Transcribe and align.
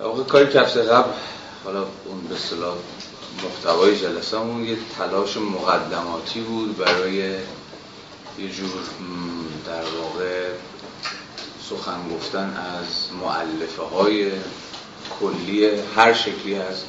واقع 0.00 0.22
کاری 0.22 0.52
که 0.52 0.60
هفته 0.60 0.82
قبل 0.82 1.10
حالا 1.64 1.80
اون 1.80 2.20
به 2.28 2.36
صلاح 2.36 2.76
محتوای 3.44 3.98
جلسهمون 3.98 4.64
یه 4.64 4.76
تلاش 4.98 5.36
مقدماتی 5.36 6.40
بود 6.40 6.76
برای 6.76 7.14
یه 8.38 8.50
جور 8.56 8.70
در 9.66 9.84
واقع 10.00 10.48
سخن 11.70 12.08
گفتن 12.08 12.56
از 12.56 13.12
معلفه 13.22 13.82
های 13.82 14.32
کلی 15.20 15.70
هر 15.96 16.12
شکلی 16.12 16.54
از 16.54 16.82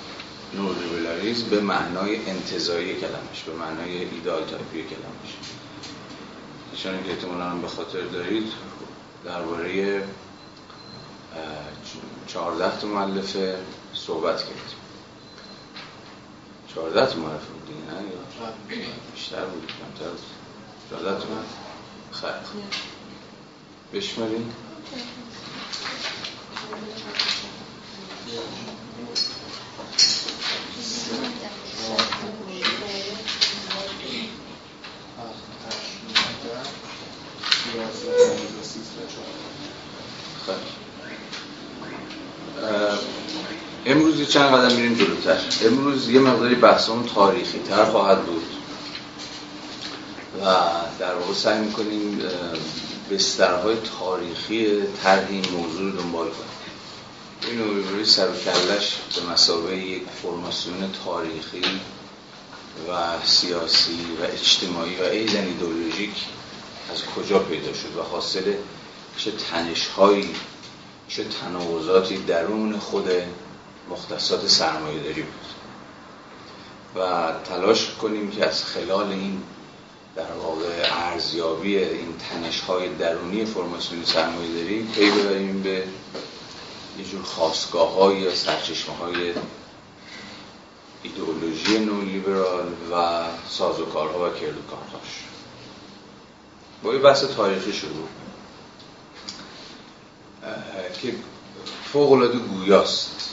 نولیبرالیسم 0.53 1.49
به 1.49 1.61
معنای 1.61 2.15
انتظایی 2.29 2.95
کلمش 2.95 3.43
به 3.47 3.53
معنای 3.53 3.97
ایدال 3.97 4.43
تایپی 4.43 4.83
کلمش. 4.83 5.35
چون 6.83 7.03
که 7.03 7.11
احتمالا 7.11 7.55
به 7.55 7.67
خاطر 7.67 8.01
دارید 8.01 8.51
درباره 9.25 10.03
چهارده 12.27 12.79
تا 12.79 12.87
معلفه 12.87 13.57
صحبت 13.93 14.37
کردیم 14.37 14.55
چهارده 16.75 17.05
تا 17.05 17.19
معلفه 17.19 17.45
بود 17.45 17.67
دیگه 17.67 17.79
نه؟ 17.79 18.01
یا 18.03 18.51
بیشتر 19.15 19.45
بود 19.45 19.67
کمتر 19.67 20.09
بود. 20.09 20.19
چهارده 20.89 21.21
تا 21.21 21.27
خیلی 22.11 22.63
بشماریم 23.93 24.53
امروز 43.85 44.29
چند 44.29 44.53
قدم 44.53 44.75
میریم 44.75 44.93
جلوتر. 44.93 45.37
امروز 45.65 46.09
یه 46.09 46.19
مقداری 46.19 46.55
بحثمون 46.55 47.05
تاریخی 47.15 47.59
تر 47.59 47.85
خواهد 47.85 48.25
بود. 48.25 48.43
و 50.41 50.45
در 50.99 51.15
واقع 51.15 51.33
سعی 51.33 51.59
می‌کنیم 51.59 52.21
بسترهای 53.11 53.75
تاریخی 53.99 54.81
طرح 55.03 55.27
این 55.29 55.45
موضوع 55.51 55.91
رو 55.91 56.01
دنبال 56.01 56.27
کنیم. 56.27 56.55
این 57.51 57.87
روی 57.89 58.05
سر 58.05 58.27
و 58.27 58.33
کلش 58.33 58.97
به 59.15 59.33
مسابقه 59.33 59.77
یک 59.77 60.03
فرماسیون 60.21 60.91
تاریخی 61.05 61.61
و 62.89 63.25
سیاسی 63.25 63.99
و 64.21 64.23
اجتماعی 64.23 64.95
و 64.95 65.03
ایزن 65.03 65.43
ایدئولوژیک 65.43 66.25
از 66.93 67.03
کجا 67.05 67.39
پیدا 67.39 67.73
شد 67.73 67.97
و 67.97 68.01
حاصل 68.01 68.53
چه 69.17 69.31
تنشهایی 69.31 70.29
چه 71.07 71.23
تناوضاتی 71.23 72.17
درون 72.17 72.79
خود 72.79 73.09
مختصات 73.89 74.47
سرمایه 74.47 75.03
داری 75.03 75.21
بود. 75.21 75.45
و 76.95 77.31
تلاش 77.43 77.89
کنیم 78.01 78.31
که 78.31 78.45
از 78.45 78.63
خلال 78.63 79.11
این 79.11 79.41
در 80.15 80.31
واقع 80.31 80.89
ارزیابی 80.91 81.77
این 81.77 82.15
تنش 82.17 82.59
های 82.59 82.89
درونی 82.89 83.45
فرماسیون 83.45 84.05
سرمایه 84.05 84.53
داری 84.53 84.83
پی 84.83 85.11
ببریم 85.11 85.61
به 85.61 85.83
یه 86.97 87.05
جور 87.11 87.21
خواستگاه 87.21 87.93
های 87.93 88.17
یا 88.17 88.35
سرچشمه 88.35 88.95
های 88.95 89.33
ایدئولوژی 91.03 91.79
نولیبرال 91.79 92.67
و 92.91 93.23
سازوکارها 93.49 94.29
و 94.29 94.33
کردوکارهاش. 94.33 95.23
با 96.83 96.93
یه 96.93 96.99
بحث 96.99 97.23
تاریخی 97.23 97.73
شروع 97.73 98.07
که 101.01 101.13
فوق 101.93 102.11
العاده 102.11 102.37
گویاست 102.37 103.29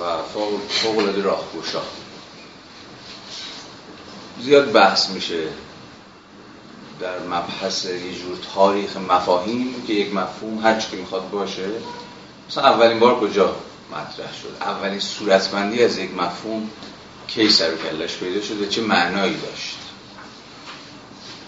و 0.00 0.22
فوق 0.68 0.98
العاده 0.98 1.22
راهگشا. 1.22 1.82
زیاد 4.40 4.72
بحث 4.72 5.10
میشه 5.10 5.48
در 7.00 7.18
مبحث 7.18 7.84
یه 7.84 8.14
جور 8.14 8.38
تاریخ 8.54 8.96
مفاهیم 8.96 9.84
که 9.86 9.92
یک 9.92 10.14
مفهوم 10.14 10.58
هر 10.58 10.80
که 10.80 10.96
می‌خواد 10.96 11.30
باشه. 11.30 11.68
مثلا 12.48 12.64
اولین 12.64 12.98
بار 12.98 13.20
کجا 13.20 13.56
مطرح 13.92 14.34
شد؟ 14.42 14.56
اولین 14.60 15.00
صورتبندی 15.00 15.84
از 15.84 15.98
یک 15.98 16.14
مفهوم 16.14 16.70
کی 17.26 17.50
سر 17.50 17.70
کلش 17.76 18.16
پیدا 18.16 18.42
شده؟ 18.42 18.68
چه 18.68 18.82
معنایی 18.82 19.36
داشت؟ 19.36 19.78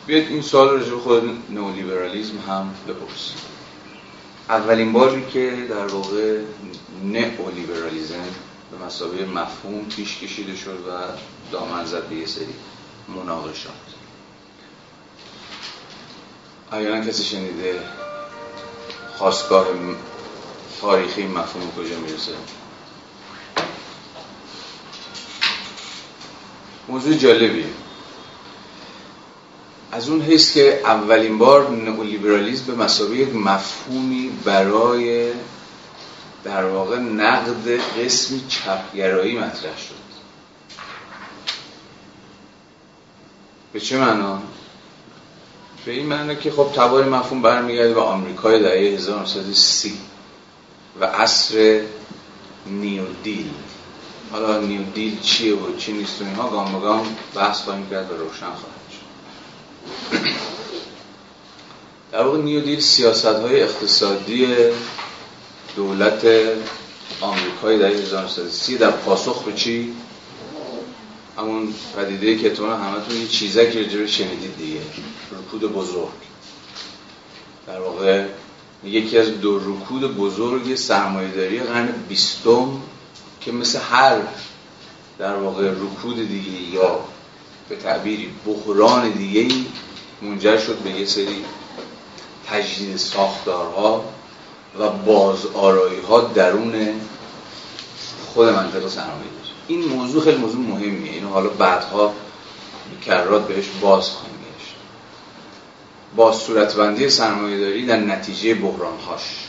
بیاید 0.07 0.29
این 0.29 0.43
سوال 0.43 0.81
رو 0.81 1.01
خود 1.01 1.43
نولیبرالیزم 1.51 2.39
هم 2.49 2.75
بپرسیم. 2.89 3.50
اولین 4.51 4.93
باری 4.93 5.27
که 5.33 5.67
در 5.69 5.87
واقع 5.87 6.41
نئولیبرالیزم 7.05 8.25
به 8.71 8.87
مسابقه 8.87 9.27
مفهوم 9.27 9.85
پیش 9.97 10.19
کشیده 10.19 10.57
شد 10.57 10.79
و 10.89 10.91
دامن 11.53 11.85
زد 11.85 12.09
به 12.09 12.17
یه 12.17 12.27
سری 12.27 12.55
مناقشات. 13.09 13.73
آیا 16.71 17.05
کسی 17.05 17.25
شنیده 17.25 17.81
خواستگاه 19.19 19.67
تاریخی 20.81 21.27
مفهوم 21.27 21.73
کجا 21.73 21.99
می‌رسه؟ 21.99 22.33
موضوع 26.89 27.15
جالبیه. 27.15 27.67
از 29.93 30.09
اون 30.09 30.23
حیث 30.23 30.55
که 30.55 30.81
اولین 30.85 31.39
بار 31.39 31.71
نئولیبرالیسم 31.71 32.65
به 32.67 32.85
مسابقه 32.85 33.17
یک 33.17 33.35
مفهومی 33.35 34.31
برای 34.45 35.33
در 36.45 36.65
واقع 36.65 36.99
نقد 36.99 37.81
قسمی 37.99 38.45
چپگرایی 38.49 39.39
مطرح 39.39 39.79
شد. 39.79 40.01
به 43.73 43.81
چه 43.81 43.99
معنا؟ 43.99 44.43
به 45.85 45.93
این 45.93 46.07
معنا 46.07 46.35
که 46.35 46.51
خب 46.51 46.73
تبار 46.75 47.05
مفهوم 47.05 47.43
برمیگرده 47.43 47.95
به 47.95 48.01
آمریکای 48.01 48.63
دهه 48.63 48.95
1930 48.97 49.99
و 51.01 51.05
عصر 51.05 51.81
نیو 52.67 53.05
دیل. 53.23 53.51
حالا 54.33 54.61
نیو 54.61 54.83
دیل 54.83 55.21
چیه 55.21 55.55
و 55.55 55.77
چی 55.77 55.93
نیست 55.93 56.23
و 56.23 56.25
اینها 56.25 56.51
گام 56.51 56.73
به 56.73 56.79
گام 56.81 57.17
بحث 57.35 57.63
خواهیم 57.63 57.91
کرد 57.91 58.11
و 58.11 58.17
روشن 58.17 58.47
خواهد 58.47 58.80
در 62.13 62.23
واقع 62.23 62.39
نیو 62.39 62.61
دیل 62.61 62.81
سیاست 62.81 63.27
های 63.27 63.63
اقتصادی 63.63 64.47
دولت 65.77 66.27
آمریکای 67.21 67.79
در 67.79 67.87
1930 67.87 68.79
در 68.79 68.91
پاسخ 68.91 69.43
به 69.43 69.53
چی؟ 69.53 69.93
همون 71.39 71.75
پدیده 71.97 72.39
که 72.39 72.63
همه 72.63 72.77
همتون 72.77 73.17
یه 73.17 73.27
چیزه 73.27 73.71
که 73.71 73.81
رجبه 73.81 74.07
شنیدید 74.07 74.57
دیگه 74.57 74.81
رکود 75.33 75.73
بزرگ 75.73 76.09
در 77.67 77.81
واقع 77.81 78.27
یکی 78.85 79.19
از 79.19 79.41
دو 79.41 79.59
رکود 79.59 80.17
بزرگ 80.17 80.75
سرمایه‌داری 80.75 81.61
قرن 81.61 81.89
بیستم 82.09 82.81
که 83.41 83.53
مثل 83.53 83.79
هر 83.79 84.19
در 85.19 85.37
واقع 85.37 85.71
رکود 85.71 86.17
دیگه 86.17 86.75
یا 86.75 87.01
به 87.71 87.77
تعبیری 87.77 88.31
بحران 88.47 89.11
دیگه 89.11 89.55
منجر 90.23 90.59
شد 90.59 90.77
به 90.79 90.91
یه 90.91 91.07
سری 91.07 91.45
تجدید 92.47 92.97
ساختارها 92.97 94.05
و 94.79 94.89
باز 94.89 95.47
آرایی 95.47 96.01
ها 96.01 96.21
درون 96.21 97.01
خود 98.35 98.49
منطقه 98.49 98.89
سرمایه 98.89 99.31
این 99.69 99.85
موضوع 99.85 100.23
خیلی 100.23 100.37
موضوع 100.37 100.61
مهمیه. 100.61 101.13
اینو 101.13 101.29
حالا 101.29 101.49
بعدها 101.49 102.13
کررات 103.07 103.49
بهش 103.49 103.65
باز 103.81 104.09
خواهیم 104.09 104.37
گشت. 104.37 104.75
با 106.17 106.33
صورتبندی 106.33 107.11
سرمایه 107.11 107.61
داری 107.61 107.87
در 107.87 107.97
نتیجه 107.97 108.55
بحرانهاش. 108.55 109.47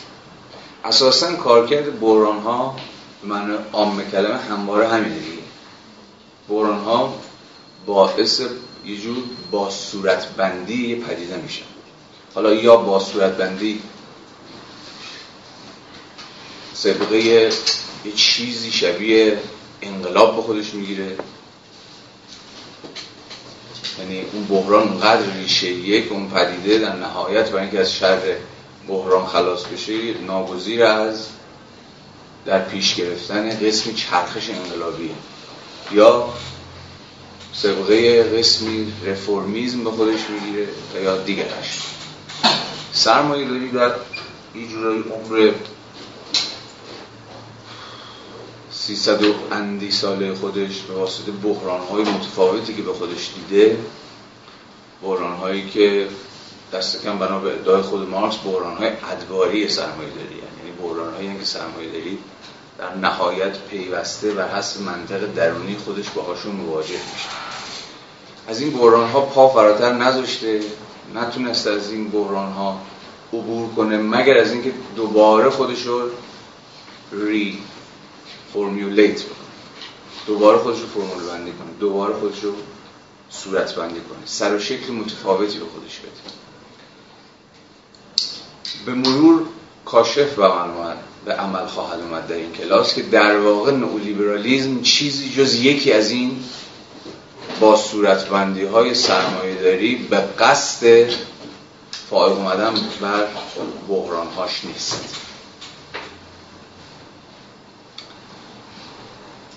اساسا 0.85 1.35
کارکرد 1.35 1.99
بحران 1.99 2.39
ها 2.39 2.75
به 3.21 3.27
معنی 3.27 3.53
عام 3.73 4.01
کلمه 4.11 4.37
همواره 4.37 4.87
همینه 4.87 5.19
دیگه. 5.19 5.43
بحران 6.49 6.79
ها 6.79 7.13
باعث 7.85 8.41
یه 8.85 8.97
جور 8.97 9.17
با 9.51 9.69
صورتبندی 9.69 10.95
پدیده 10.95 11.37
میشه. 11.37 11.61
حالا 12.35 12.53
یا 12.53 12.75
با 12.75 12.99
صورتبندی 12.99 13.81
سبقه 16.73 17.17
یه 17.17 17.51
چیزی 18.15 18.71
شبیه 18.71 19.39
انقلاب 19.81 20.35
به 20.35 20.41
خودش 20.41 20.73
می‌گیره. 20.73 21.17
یعنی 23.99 24.25
اون 24.33 24.43
بحران 24.43 24.87
اونقدر 24.87 25.33
ریشه 25.33 26.01
که 26.01 26.13
اون 26.13 26.29
پدیده 26.29 26.77
در 26.77 26.95
نهایت 26.95 27.49
برای 27.49 27.61
اینکه 27.61 27.79
از 27.79 27.93
شر 27.93 28.19
بحران 28.87 29.25
خلاص 29.27 29.65
بشه 29.65 30.13
ناگزیر 30.13 30.83
از 30.83 31.27
در 32.45 32.59
پیش 32.59 32.95
گرفتن 32.95 33.49
قسمی 33.49 33.93
چرخش 33.93 34.49
انقلابیه. 34.49 35.11
یا 35.91 36.29
سبقه 37.53 38.23
قسمی 38.23 38.93
رفرمیزم 39.05 39.83
به 39.83 39.91
خودش 39.91 40.19
می‌گیره 40.29 40.67
یا 41.03 41.17
دیگرش 41.17 41.81
سرمایه 42.93 43.47
داری 43.47 43.71
در 43.71 43.91
یه 44.55 44.67
جورایی 44.67 45.03
عمر 45.11 45.51
300 48.71 49.19
اندی 49.51 49.91
ساله 49.91 50.33
خودش 50.33 50.79
به 50.79 50.93
واسطه 50.93 51.31
بحران 51.31 51.81
های 51.81 52.03
متفاوتی 52.03 52.73
که 52.73 52.81
به 52.81 52.93
خودش 52.93 53.29
دیده 53.35 53.77
بحران 55.03 55.37
هایی 55.37 55.69
که 55.69 56.07
دست 56.73 57.03
کم 57.03 57.19
بنا 57.19 57.39
به 57.39 57.53
ادعای 57.53 57.81
خود 57.81 58.09
مارکس 58.09 58.37
بحران 58.45 58.77
های 58.77 58.87
ادواری 58.87 59.69
سرمایه 59.69 60.09
داری 60.09 60.35
یعنی 60.35 60.71
بحران 60.81 61.13
هایی 61.13 61.37
که 61.39 61.45
سرمایه 61.45 61.91
داری 61.91 62.17
در 62.81 62.95
نهایت 62.95 63.57
پیوسته 63.59 64.33
و 64.33 64.41
حسب 64.41 64.81
منطق 64.81 65.33
درونی 65.33 65.75
خودش 65.75 66.09
باهاشون 66.09 66.55
مواجه 66.55 66.93
میشه. 67.13 67.29
از 68.47 68.61
این 68.61 68.71
بحران 68.71 69.09
ها 69.09 69.21
پا 69.21 69.49
فراتر 69.49 69.93
نذاشته 69.93 70.61
نتونسته 71.15 71.71
از 71.71 71.91
این 71.91 72.09
بحران 72.09 72.51
ها 72.51 72.81
عبور 73.33 73.73
کنه 73.73 73.97
مگر 73.97 74.37
از 74.37 74.51
اینکه 74.51 74.73
دوباره 74.95 75.49
خودش 75.49 75.85
رو 75.85 76.01
ری 77.11 77.63
فرمیولیت 78.53 79.21
بکنه 79.21 79.35
دوباره 80.27 80.57
خودش 80.57 80.79
رو 80.79 80.87
فرمول 80.87 81.23
بندی 81.23 81.51
کنه 81.51 81.71
دوباره 81.79 82.13
خودش 82.13 82.43
رو 82.43 82.53
صورت 83.29 83.75
بندی 83.75 83.99
کنه. 83.99 84.25
سر 84.25 84.55
و 84.55 84.59
شکل 84.59 84.93
متفاوتی 84.93 85.59
به 85.59 85.65
خودش 85.65 85.99
بده. 85.99 86.11
به 88.85 88.93
مرور 88.93 89.45
کاشف 89.85 90.39
عمل, 90.39 90.95
به 91.25 91.33
عمل 91.33 91.65
خواهد 91.65 91.99
اومد 91.99 92.27
در 92.27 92.35
این 92.35 92.51
کلاس 92.51 92.93
که 92.93 93.01
در 93.01 93.37
واقع 93.37 93.71
نئولیبرالیزم 93.71 94.81
چیزی 94.81 95.29
جز 95.29 95.55
یکی 95.55 95.93
از 95.93 96.11
این 96.11 96.43
با 97.59 97.75
صورتبندی 97.75 98.63
های 98.63 98.95
سرمایه 98.95 99.55
داری 99.55 99.95
به 99.95 100.17
قصد 100.17 101.09
فائق 102.09 102.37
اومدن 102.37 102.73
بر 103.01 103.27
بحران 103.89 104.27
هاش 104.27 104.65
نیست. 104.65 105.15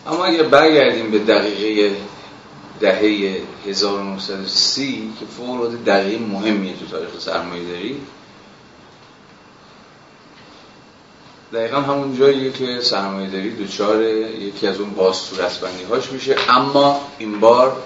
اما 0.06 0.24
اگر 0.24 0.42
برگردیم 0.42 1.10
به 1.10 1.18
دقیقه 1.18 1.96
دهه 2.80 3.36
1930 3.66 5.12
که 5.20 5.26
فوق 5.26 5.74
دقیقه 5.86 6.24
مهمیه 6.24 6.76
تو 6.76 6.86
تاریخ 6.86 7.10
سرمایه 7.18 7.64
داری 7.64 8.00
دقیقا 11.54 11.80
همون 11.80 12.18
جاییه 12.18 12.52
که 12.52 12.80
سرمایه 12.80 13.30
داری 13.30 13.50
دوچار 13.50 14.02
یکی 14.02 14.66
از 14.66 14.80
اون 14.80 14.90
باز 14.90 15.16
صورتبندی 15.16 15.84
هاش 15.84 16.12
میشه. 16.12 16.36
اما 16.48 17.00
این 17.18 17.40
بار 17.40 17.82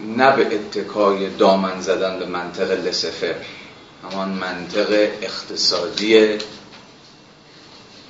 نه 0.00 0.36
به 0.36 0.54
اتکای 0.54 1.30
دامن 1.30 1.80
زدن 1.80 2.18
به 2.18 2.26
منطق 2.26 2.70
لسفر 2.70 3.34
همان 4.02 4.28
منطق 4.28 5.10
اقتصادی 5.22 6.38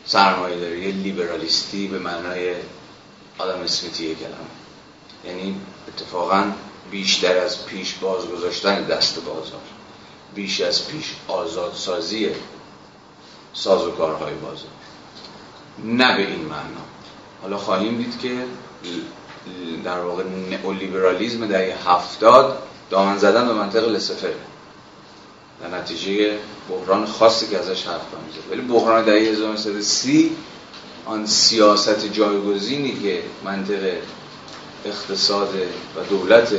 سرمایه 0.05 0.61
داری 0.61 0.93
لیبرالیستی 0.93 1.89
به 1.89 1.99
معنای 1.99 2.55
آدم 3.39 3.61
اسمیتی 3.61 4.15
کلمه. 4.15 4.35
یعنی 5.25 5.57
اتفاقا 5.89 6.45
بیشتر 6.91 7.39
از 7.39 7.67
پیش 7.67 7.95
باز 7.95 8.27
گذاشتن 8.27 8.85
دست 8.85 9.25
بازار. 9.25 9.61
بیش 10.35 10.61
از 10.61 10.89
پیش 10.89 11.15
آزادسازی 11.29 12.31
ساز 13.55 13.87
و 13.87 13.91
کارهای 13.91 14.35
بازار 14.35 14.71
نه 15.85 16.17
به 16.17 16.27
این 16.27 16.45
معنا. 16.45 16.83
حالا 17.43 17.57
خواهیم 17.57 17.97
دید 17.97 18.19
که 18.21 18.45
در 19.85 20.01
واقع 20.01 20.23
نئولیبرالیزم 20.51 21.47
دهه 21.47 21.91
هفتاد 21.91 22.63
دامن 22.91 23.19
زدن 23.19 23.47
به 23.47 23.53
منطق 23.55 23.89
لسفر. 23.89 24.29
در 25.61 25.79
نتیجه 25.79 26.39
بحران 26.69 27.07
خاصی 27.07 27.47
که 27.47 27.59
ازش 27.59 27.87
حرف 27.87 28.01
می‌زد 28.27 28.51
ولی 28.51 28.61
بحران 28.61 29.05
دهه 29.05 29.15
1930 29.15 30.37
آن 31.07 31.27
سیاست 31.27 32.13
جایگزینی 32.13 33.01
که 33.03 33.23
منطق 33.45 33.93
اقتصاد 34.85 35.55
و 35.97 36.01
دولت 36.11 36.55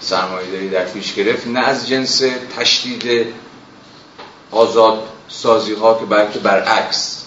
سرمایه‌داری 0.00 0.70
در 0.70 0.84
پیش 0.84 1.14
گرفت 1.14 1.46
نه 1.46 1.60
از 1.60 1.88
جنس 1.88 2.22
تشدید 2.56 3.26
آزاد 4.50 5.02
سازی 5.32 5.74
ها 5.74 5.98
که 5.98 6.04
بلکه 6.04 6.38
برعکس. 6.38 7.24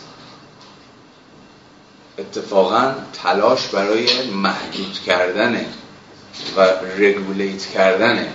اتفاقا 2.18 2.94
تلاش 3.14 3.68
برای 3.68 4.28
محدود 4.28 5.00
کردن 5.06 5.66
و 6.58 6.62
رگولیت 6.98 7.66
کردن 7.66 8.34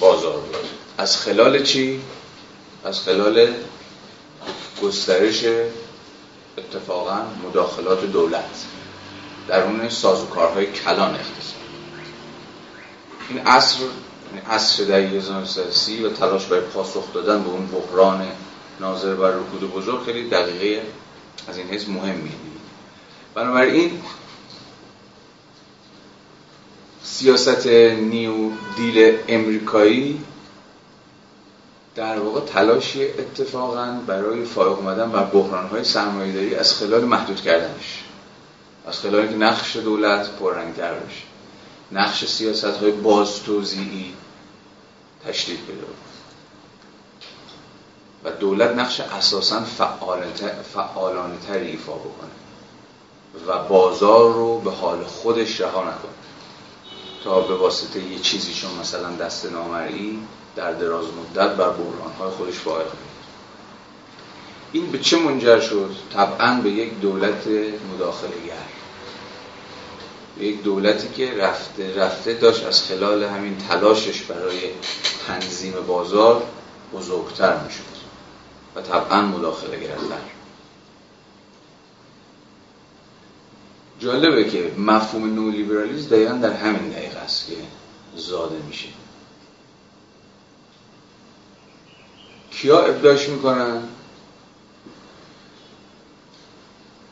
بازار 0.00 0.40
بود. 0.40 0.56
از 0.98 1.16
خلال 1.16 1.62
چی؟ 1.62 2.00
از 2.84 3.00
خلال 3.00 3.54
گسترش 4.82 5.44
اتفاقا 6.58 7.22
مداخلات 7.48 8.04
دولت. 8.04 8.64
در 9.48 9.62
اون 9.62 9.88
سازوکارهای 9.88 10.66
کلان 10.66 11.14
اقتصاد. 11.14 11.54
این 13.28 13.38
عصر 13.46 13.78
عصر 14.38 14.84
در 14.84 15.00
1930 15.00 16.04
و 16.04 16.08
تلاش 16.08 16.46
برای 16.46 16.62
پاسخ 16.62 17.12
دادن 17.12 17.42
به 17.42 17.48
اون 17.48 17.66
بحران 17.66 18.26
ناظر 18.80 19.14
بر 19.14 19.30
رکود 19.30 19.72
بزرگ 19.72 20.02
خیلی 20.04 20.28
دقیقه 20.28 20.82
از 21.48 21.58
این 21.58 21.68
حیث 21.68 21.88
مهمی. 21.88 22.32
بنابراین 23.34 24.00
سیاست 27.02 27.66
نیو 27.66 28.50
دیل 28.76 29.18
امریکایی 29.28 30.20
در 31.94 32.18
واقع 32.18 32.40
تلاشی 32.40 33.04
اتفاقا 33.04 34.00
برای 34.06 34.44
فارغ 34.44 34.78
اومدن 34.78 35.10
بر 35.10 35.24
بحرانهای 35.24 35.84
سرمایه‌داری 35.84 36.54
از 36.54 36.74
خلال 36.74 37.04
محدود 37.04 37.40
کردنش. 37.40 38.04
از 38.86 38.98
خلال 38.98 39.20
اینکه 39.20 39.36
نقش 39.36 39.76
دولت 39.76 40.30
پررنگتر 40.30 40.94
بشه 40.94 41.22
نقش 41.92 42.24
سیاست 42.24 42.64
های 42.64 42.90
باز 42.90 43.42
توضیحی 43.42 44.12
تشدید 45.26 45.66
پیدا 45.66 45.86
و 48.24 48.30
دولت 48.30 48.70
نقش 48.70 49.00
اساسا 49.00 49.60
فعالانه 50.74 51.38
تری 51.46 51.66
ایفا 51.66 51.92
بکنه. 51.92 52.30
و 53.46 53.68
بازار 53.68 54.32
رو 54.32 54.60
به 54.60 54.70
حال 54.70 55.04
خودش 55.04 55.60
رها 55.60 55.82
نکنه. 55.82 56.12
تا 57.24 57.40
به 57.40 57.56
واسطه 57.56 58.00
یه 58.00 58.18
چیزی 58.18 58.54
چون 58.54 58.70
مثلا 58.80 59.10
دست 59.16 59.46
نامرئی 59.46 60.18
در 60.56 60.72
دراز 60.72 61.06
مدت 61.06 61.56
بر 61.56 61.70
های 62.18 62.30
خودش 62.30 62.54
فائق 62.54 62.86
این 64.72 64.90
به 64.92 64.98
چه 64.98 65.18
منجر 65.18 65.60
شد؟ 65.60 65.94
طبعا 66.14 66.60
به 66.60 66.70
یک 66.70 67.00
دولت 67.00 67.46
مداخله 67.94 68.46
گر 68.46 68.83
یک 70.40 70.62
دولتی 70.62 71.08
که 71.08 71.34
رفته 71.34 71.94
رفته 71.94 72.34
داشت 72.34 72.66
از 72.66 72.82
خلال 72.82 73.24
همین 73.24 73.58
تلاشش 73.58 74.22
برای 74.22 74.60
تنظیم 75.26 75.74
بازار 75.86 76.42
بزرگتر 76.94 77.64
می‌شد 77.64 77.94
و 78.76 78.80
طبعا 78.80 79.22
مداخله 79.22 79.80
گرفتن. 79.80 80.20
جالبه 84.00 84.50
که 84.50 84.72
مفهوم 84.78 85.34
نولیبرالیزم 85.34 86.08
دقیقا 86.08 86.34
در 86.34 86.52
همین 86.52 86.90
دقیقه 86.90 87.18
است 87.18 87.46
که 87.46 87.56
زاده 88.16 88.56
میشه. 88.68 88.88
کیا 92.50 92.84
ابداش 92.84 93.28
می‌کنن؟ 93.28 93.82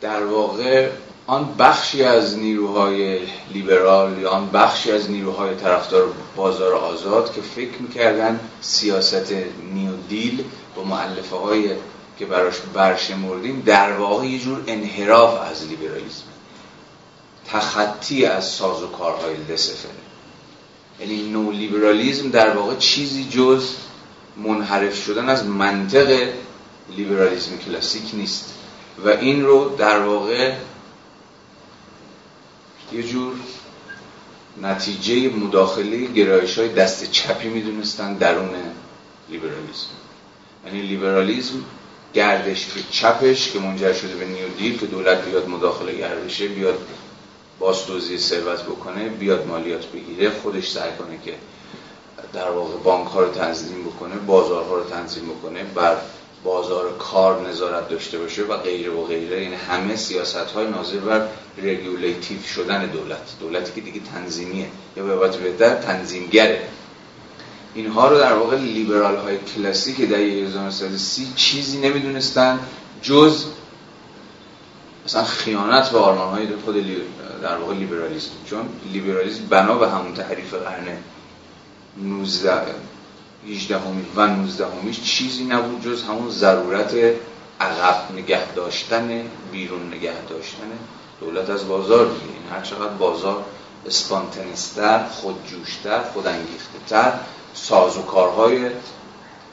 در 0.01 0.25
واقع 0.25 0.91
آن 1.27 1.55
بخشی 1.59 2.05
از 2.05 2.39
نیروهای 2.39 3.19
لیبرال 3.53 4.19
یا 4.19 4.31
آن 4.31 4.51
بخشی 4.51 4.93
از 4.93 5.11
نیروهای 5.11 5.55
طرفدار 5.55 6.13
بازار 6.37 6.75
آزاد 6.75 7.35
که 7.35 7.41
فکر 7.41 7.79
می‌کردن 7.79 8.41
سیاست 8.61 9.33
نیو 9.75 9.93
دیل 10.09 10.45
با 10.77 10.85
معلفه 10.85 11.37
های 11.37 11.71
که 12.19 12.27
براش 12.27 12.55
برشمردیم 12.75 13.63
در 13.67 13.93
واقع 13.93 14.27
یه 14.27 14.39
جور 14.39 14.65
انحراف 14.67 15.51
از 15.51 15.69
لیبرالیسم 15.69 16.25
تخطی 17.49 18.25
از 18.27 18.45
ساز 18.49 18.83
و 18.83 18.87
کارهای 18.87 19.35
لسفره 19.49 19.91
یعنی 21.01 21.31
نو 21.31 21.51
لیبرالیزم 21.51 22.31
در 22.31 22.57
واقع 22.57 22.75
چیزی 22.77 23.25
جز 23.25 23.69
منحرف 24.37 25.05
شدن 25.05 25.29
از 25.29 25.47
منطق 25.47 26.29
لیبرالیزم 26.97 27.57
کلاسیک 27.57 28.11
نیست. 28.13 28.55
و 29.05 29.09
این 29.09 29.45
رو 29.45 29.77
در 29.77 30.01
واقع 30.01 30.55
یه 32.95 33.03
جور 33.03 33.35
نتیجه 34.63 35.29
مداخله 35.37 36.05
گرایش 36.05 36.59
های 36.59 36.69
دست 36.69 37.11
چپی 37.11 37.49
می‌دونستن 37.49 38.15
درون 38.15 38.51
لیبرالیزم 39.31 39.87
یعنی 40.67 40.83
لیبرالیزم 40.83 41.65
گردش 42.15 42.67
به 42.67 42.81
چپش 42.91 43.53
که 43.53 43.59
منجر 43.59 43.93
شده 43.93 44.15
به 44.15 44.25
New 44.25 44.49
Deal 44.59 44.79
که 44.79 44.87
دولت 44.87 45.25
بیاد 45.25 45.49
مداخله 45.49 45.95
گر 45.95 46.13
بشه 46.13 46.49
بیاد 46.49 46.79
توزیع 47.87 48.19
ثروت 48.19 48.63
بکنه 48.63 49.09
بیاد 49.09 49.47
مالیات 49.47 49.87
بگیره 49.87 50.31
خودش 50.31 50.71
سعی 50.71 50.91
کنه 50.99 51.19
که 51.25 51.35
در 52.33 52.51
واقع 52.51 52.77
بانک 52.77 53.09
ها 53.09 53.21
رو 53.21 53.33
تنظیم 53.33 53.85
بکنه 53.85 54.15
بازارها 54.15 54.77
رو 54.77 54.85
تنظیم 54.85 55.25
بکنه 55.25 55.65
بر 55.65 55.97
بازار 56.45 56.97
کار 56.99 57.49
نظارت 57.49 57.89
داشته 57.89 58.19
باشه 58.19 58.43
و 58.43 58.57
غیره 58.57 58.91
و 58.91 59.05
غیره. 59.05 59.43
یعنی 59.43 59.55
همه 59.55 59.97
سیاست 59.97 60.37
های 60.37 60.67
ناظر 60.67 60.99
بر 60.99 61.29
رگولیتیو 61.59 62.43
شدن 62.43 62.87
دولت. 62.87 63.35
دولتی 63.41 63.73
که 63.73 63.81
دیگه 63.81 64.01
تنظیمیه. 64.15 64.67
یا 64.97 65.05
به 65.05 65.13
عبارت 65.13 65.37
بهتر 65.37 65.75
تنظیمگره. 65.75 66.69
اینها 67.75 68.09
رو 68.09 68.19
در 68.19 68.33
واقع 68.33 68.57
لیبرال 68.57 69.17
های 69.17 69.39
کلاسیک 69.39 70.11
در 70.11 70.17
1930 70.17 71.33
چیزی 71.37 71.79
نمی‌دونستن 71.79 72.59
جز 73.03 73.45
مثلا 75.05 75.25
خیانت 75.25 75.91
به 75.91 75.99
آرمان 75.99 76.29
های 76.29 76.47
خود 76.65 76.87
در 77.43 77.57
واقع 77.57 77.75
لیبرالیسم. 77.75 78.31
چون 78.51 78.69
لیبرالیسم 78.93 79.47
بنا 79.47 79.75
به 79.75 79.91
همون 79.91 80.15
تعریف 80.15 80.55
قرن 80.55 80.87
19 81.97 82.53
18 83.49 83.77
و 84.17 84.27
19 84.27 84.93
چیزی 85.05 85.45
نبود 85.45 85.85
جز 85.85 86.03
همون 86.03 86.31
ضرورت 86.31 86.95
عقب 87.61 88.13
نگه 88.13 88.53
داشتن 88.53 89.31
بیرون 89.53 89.95
نگه 89.95 90.25
داشتن 90.29 90.71
دولت 91.21 91.51
از 91.51 91.69
بازار 91.69 92.07
دیگه. 92.07 92.25
این 92.25 92.53
هر 92.53 92.61
چقدر 92.61 92.93
بازار 92.93 93.45
اسپانتنستر 93.87 95.07
خودجوشتر 95.07 96.03
خودانگیخته‌تر 96.03 97.13
ساز 97.55 97.97
و 97.97 98.03
کارهای 98.03 98.71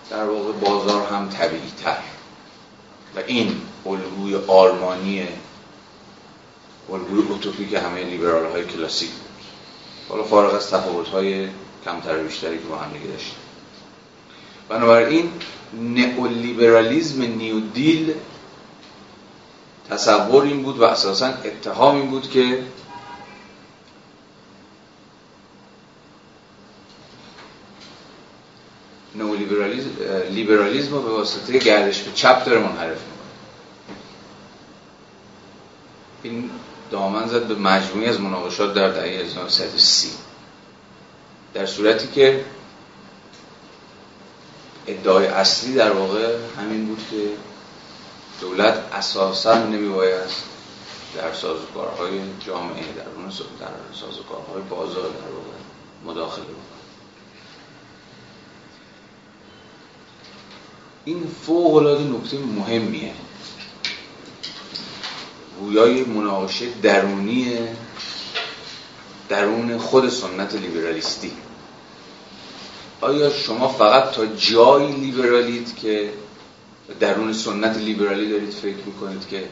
در 0.10 0.24
واقع 0.24 0.52
بازار 0.52 1.08
هم 1.08 1.30
طبیعی 1.30 1.72
تر 1.84 1.98
و 3.16 3.20
این 3.28 3.62
الگوی 3.86 4.36
آلمانی 4.48 5.28
الگوی 6.92 7.22
اوتوپیک 7.30 7.74
همه 7.74 8.04
لیبرال 8.04 8.52
های 8.52 8.66
کلاسیک 8.66 9.10
بود. 9.10 9.30
حالا 10.10 10.24
فارغ 10.24 10.54
از 10.54 10.70
تفاوت 10.70 11.08
های 11.08 11.48
کمتر 11.86 12.18
بیشتری 12.18 12.58
که 12.58 12.66
با 12.66 12.78
هم 12.78 12.92
داشتیم. 12.92 13.49
بنابراین 14.70 15.32
نئولیبرالیزم 15.74 17.22
نیو 17.22 17.60
دیل 17.60 18.14
تصور 19.90 20.44
این 20.44 20.64
بود 20.64 20.80
و 20.80 20.84
اساسا 20.84 21.28
اتهام 21.28 21.96
این 21.96 22.10
بود 22.10 22.30
که 22.30 22.64
نئولیبرالیزم 29.16 29.90
لیبرالیزم 30.32 30.92
رو 30.92 31.02
به 31.02 31.10
واسطه 31.10 31.58
گردش 31.58 32.02
به 32.02 32.12
چپ 32.12 32.46
داره 32.46 32.60
منحرف 32.60 32.98
می‌کنه. 32.98 33.20
این 36.24 36.50
دامن 36.92 37.28
زد 37.28 37.48
به 37.48 37.56
مجموعی 37.56 38.08
از 38.08 38.22
مناقشات 38.22 38.74
در 38.74 38.90
دهه 38.90 39.04
1930 39.04 40.10
در 41.54 41.66
صورتی 41.66 42.08
که 42.08 42.46
ادعای 44.90 45.28
اصلی 45.28 45.74
در 45.74 45.92
واقع 45.92 46.36
همین 46.58 46.86
بود 46.86 47.06
که 47.12 47.30
دولت 48.42 48.74
اساسا 48.94 49.64
نمیباید 49.64 50.30
در 51.16 51.34
سازوکارهای 51.34 52.20
جامعه 52.40 52.94
در 52.94 53.10
اون 53.16 53.28
در 53.60 54.00
سازوکارهای 54.00 54.62
بازار 54.70 55.04
در 55.04 55.32
واقع 55.32 55.58
مداخله 56.06 56.44
بکنه. 56.44 56.56
این 61.06 61.28
فوق 61.46 61.76
العاده 61.76 62.04
نکته 62.04 62.38
مهمیه. 62.38 63.14
گویای 65.60 66.04
مناقشه 66.04 66.66
درونی 66.82 67.58
درون 69.30 69.78
خود 69.78 70.10
سنت 70.10 70.56
لیبرالیستی. 70.56 71.32
آیا 73.02 73.30
شما 73.30 73.68
فقط 73.68 74.12
تا 74.12 74.26
جایی 74.26 74.92
لیبرالید 74.92 75.76
که 75.76 76.14
درون 77.00 77.34
سنت 77.34 77.78
لیبرالی 77.78 78.30
دارید 78.30 78.50
فکر 78.50 78.78
می‌کنید 78.86 79.28
که 79.28 79.44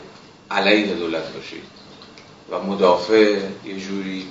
علیه 0.51 0.93
دولت 0.93 1.33
باشید 1.33 1.63
و 2.51 2.59
مدافع 2.59 3.39
یه 3.65 3.79
جوری 3.79 4.27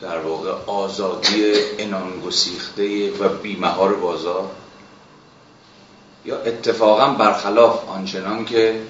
در 0.00 0.18
واقع 0.18 0.50
آزادی 0.66 1.52
انان 1.78 2.20
گسیخته 2.20 3.10
و 3.10 3.28
بیمهار 3.28 3.94
بازار؟ 3.94 4.50
یا 6.24 6.40
اتفاقا 6.40 7.06
برخلاف 7.08 7.88
آنچنان 7.88 8.44
که 8.44 8.80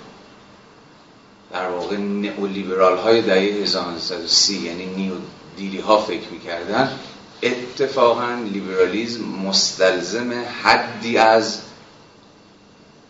در 1.53 1.69
واقع 1.69 1.97
نئولیبرال 1.97 2.99
های 2.99 3.23
دهه 3.23 3.63
1930 3.63 4.55
یعنی 4.55 4.87
نیو 4.87 5.13
دیلی 5.57 5.81
ها 5.81 5.99
فکر 5.99 6.29
می‌کردن 6.31 6.99
اتفاقا 7.43 8.35
لیبرالیزم 8.53 9.25
مستلزم 9.25 10.33
حدی 10.63 11.19
از 11.19 11.61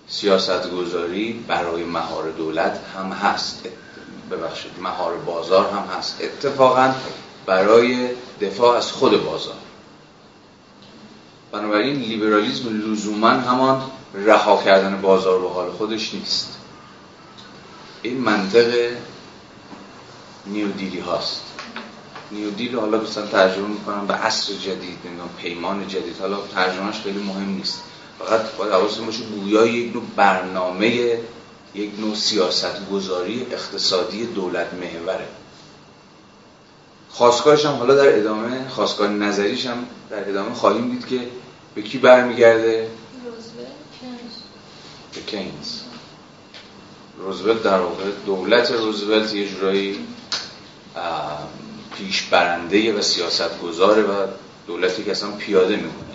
سیاست 0.08 0.70
گذاری 0.70 1.44
برای 1.48 1.84
مهار 1.84 2.30
دولت 2.30 2.80
هم 2.96 3.12
هست. 3.12 3.68
ببخشید 4.30 4.72
مهار 4.82 5.16
بازار 5.16 5.70
هم 5.70 5.98
هست. 5.98 6.16
اتفاقا 6.20 6.94
برای 7.46 8.08
دفاع 8.40 8.76
از 8.76 8.92
خود 8.92 9.24
بازار. 9.24 9.54
بنابراین 11.52 11.96
لیبرالیزم 11.96 12.92
لزوما 12.92 13.30
همان 13.30 13.90
رها 14.14 14.62
کردن 14.62 15.00
بازار 15.00 15.40
به 15.40 15.48
حال 15.48 15.70
خودش 15.70 16.14
نیست. 16.14 16.56
این 18.02 18.20
منطق 18.20 18.92
نیودیلی 20.46 21.00
هاست. 21.00 21.49
نیودیل 22.32 22.76
حالا 22.76 23.00
مثلا 23.00 23.26
ترجمه 23.26 23.68
می‌کنم 23.68 24.06
به 24.06 24.14
عصر 24.14 24.52
جدید 24.52 24.98
نمی‌دونم 25.04 25.30
پیمان 25.38 25.88
جدید. 25.88 26.16
حالا 26.20 26.36
ترجمهش 26.54 27.00
خیلی 27.00 27.18
مهم 27.18 27.56
نیست. 27.56 27.80
فقط 28.18 28.40
باید 28.40 28.72
حواستون 28.72 29.06
باشه 29.06 29.22
گویای 29.24 29.72
یک 29.72 29.94
نوع 29.94 30.02
برنامه 30.16 31.18
یک 31.74 31.90
نوع 31.98 32.14
سیاست 32.14 32.90
گذاری 32.92 33.46
اقتصادی 33.50 34.26
دولت 34.26 34.74
محوره. 34.74 35.28
خواستگاهش 37.10 37.64
هم 37.64 37.74
حالا 37.74 37.94
در 37.94 38.18
ادامه 38.18 38.68
خواستگاه 38.68 39.08
نظریش 39.08 39.66
هم 39.66 39.86
در 40.10 40.28
ادامه 40.28 40.54
خواهیم 40.54 40.90
دید 40.90 41.06
که 41.06 41.20
به 41.74 41.82
کی 41.82 41.98
برمیگرده؟ 41.98 42.88
به 45.14 45.20
کینز. 45.26 45.80
روزولت 47.18 47.62
در 47.62 47.80
واقع 47.80 48.04
دولت 48.26 48.70
روزولت 48.70 49.34
یه 49.34 49.48
جورایی 49.48 49.98
پیش 52.00 52.22
برنده 52.22 52.98
و 52.98 53.02
سیاست 53.02 53.60
گذاره 53.60 54.02
و 54.02 54.26
دولتی 54.66 55.04
که 55.04 55.10
اصلا 55.10 55.30
پیاده 55.30 55.76
می‌کنه 55.76 56.10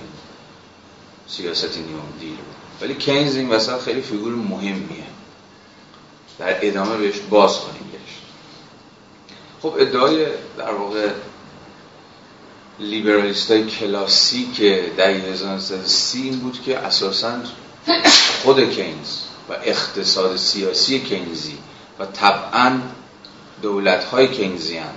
سیاست 1.28 1.78
نیوم 1.78 2.14
دیل 2.20 2.38
ولی 2.82 2.96
کینز 2.96 3.36
این 3.36 3.50
وسط 3.50 3.82
خیلی 3.82 4.02
فیگور 4.02 4.36
مهمیه. 4.36 5.04
در 6.40 6.68
ادامه 6.68 6.98
بهش 6.98 7.16
باز 7.30 7.52
خواهیم 7.52 7.92
گشت. 7.94 8.22
خب 9.62 9.76
ادعای 9.80 10.26
در 10.58 10.72
واقع 10.72 11.10
لیبرالیست 12.80 13.52
های 13.52 13.66
کلاسیک 13.66 14.62
در 14.98 15.10
1930 15.10 16.22
این 16.22 16.40
بود 16.40 16.62
که 16.66 16.78
اساسا 16.78 17.40
خود 18.44 18.70
کینز 18.70 19.20
و 19.50 19.54
اقتصاد 19.64 20.36
سیاسی 20.38 21.00
کینزی 21.00 21.58
و 22.00 22.06
طبعا 22.06 22.80
دولت 23.62 24.04
های 24.04 24.28
کینزی 24.28 24.78
هم 24.78 24.94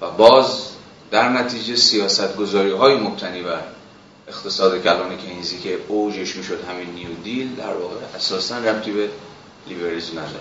و 0.00 0.10
باز 0.10 0.66
در 1.10 1.28
نتیجه 1.28 1.76
سیاست 1.76 2.36
گذاری 2.36 2.70
های 2.70 2.96
مبتنی 2.96 3.42
بر 3.42 3.62
اقتصاد 4.28 4.82
کلان 4.82 5.16
کینزی 5.16 5.58
که 5.58 5.78
اوجش 5.88 6.36
می‌شد 6.36 6.64
همین 6.70 6.90
نیو 6.94 7.14
دیل 7.24 7.56
در 7.56 7.74
واقع 7.74 7.96
اساسا 8.16 8.58
ربطی 8.58 8.92
به 8.92 9.10
لیبرالیسم 9.68 10.12
نداره 10.18 10.40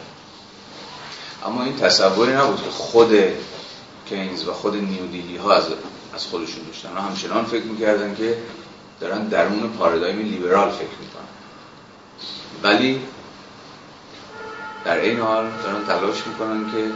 اما 1.46 1.64
این 1.64 1.78
تصوری 1.78 2.34
نبود 2.34 2.64
که 2.64 2.70
خود 2.70 3.12
کینز 4.10 4.48
و 4.48 4.54
خود 4.54 4.76
نیو 4.76 5.08
دیلی 5.12 5.38
ها 5.38 5.54
از 5.54 5.64
از 6.16 6.26
خودشون 6.26 6.64
داشتن. 6.64 6.90
و 6.98 7.02
همچنان 7.02 7.46
فکر 7.46 7.64
می‌کردن 7.64 8.16
که 8.16 8.38
دارن 9.00 9.28
درون 9.28 9.70
پارادایم 9.70 10.20
لیبرال 10.20 10.72
فکر 10.72 10.98
می‌کنن. 11.02 11.30
ولی 12.64 13.02
در 14.86 14.98
این 14.98 15.20
حال 15.20 15.52
دارن 15.64 15.86
تلاش 15.86 16.28
می‌کنن 16.28 16.72
که 16.72 16.92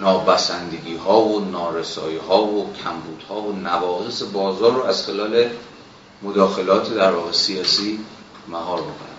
نابسندگی 0.00 0.96
ها 0.96 1.20
و 1.20 1.44
نارسایی 1.44 2.16
ها 2.16 2.44
و 2.44 2.72
کمبود 2.72 3.22
ها 3.28 3.40
و 3.40 3.52
نواقص 3.52 4.22
بازار 4.22 4.72
رو 4.72 4.82
از 4.82 5.06
خلال 5.06 5.50
مداخلات 6.22 6.94
در 6.94 7.12
واقع 7.12 7.32
سیاسی 7.32 7.98
مهار 8.48 8.80
بکنن 8.80 9.10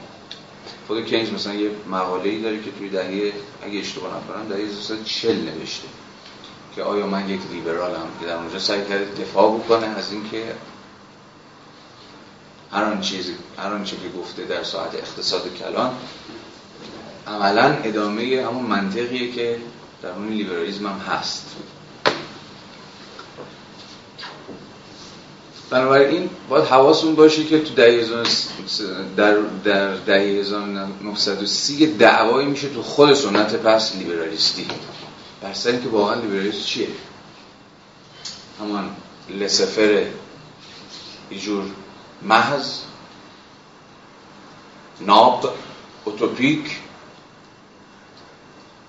خود 0.88 1.06
کینز 1.06 1.32
مثلا 1.32 1.54
یه 1.54 1.72
مقاله 1.92 2.30
ای 2.30 2.42
داره 2.42 2.64
که 2.64 2.72
توی 2.72 2.90
دهه 2.90 3.34
اگه 3.64 3.80
اشتباه 3.80 4.12
نکنم 4.18 4.48
دهه 4.50 4.68
1940 4.68 5.36
نوشته 5.36 5.88
که 6.76 6.84
آیا 6.84 7.08
من 7.08 7.30
یک 7.30 7.40
لیبرالم 7.52 8.08
که 8.20 8.26
در 8.26 8.36
اونجا 8.36 8.60
سعی 8.60 8.82
کرده 8.86 9.22
دفاع 9.22 9.58
بکنه 9.58 9.88
از 9.88 10.12
اینکه 10.12 10.56
هر 12.72 12.84
آن 12.84 13.02
چیزی 13.02 13.36
هر 13.58 13.74
آن 13.74 13.84
که 13.84 13.96
گفته 14.20 14.44
در 14.44 14.64
ساعت 14.64 14.96
اقتصاد 14.96 15.56
کلان 15.56 15.92
عملا 17.28 17.78
ادامه 17.84 18.46
همون 18.48 18.66
منطقیه 18.66 19.32
که 19.32 19.58
در 20.04 20.10
اون 20.10 20.28
لیبرالیزم 20.28 20.88
هم 20.88 21.00
هست. 21.00 21.56
بنابراین 25.70 26.30
باید 26.50 26.66
حواستون 26.66 27.16
باشه 27.16 27.44
که 27.44 27.60
تو 27.60 27.74
دهه 27.74 28.24
در 29.18 29.38
در 29.64 29.96
دهه 29.96 30.40
1930 30.40 31.88
دعوایی 31.88 32.48
میشه 32.48 32.70
تو 32.70 32.82
خود 32.84 33.14
سنت 33.14 33.56
پس 33.56 33.96
لیبرالیستی. 33.96 34.68
بر 35.42 35.54
که 35.54 35.90
واقعا 35.92 36.22
لیبرالیسم 36.22 36.64
چیه؟ 36.66 36.88
همان 38.60 38.96
لسفر 39.30 40.06
ایجور 41.30 41.64
محض 42.22 42.80
ناب 45.02 45.54
اوتوپیک 46.06 46.78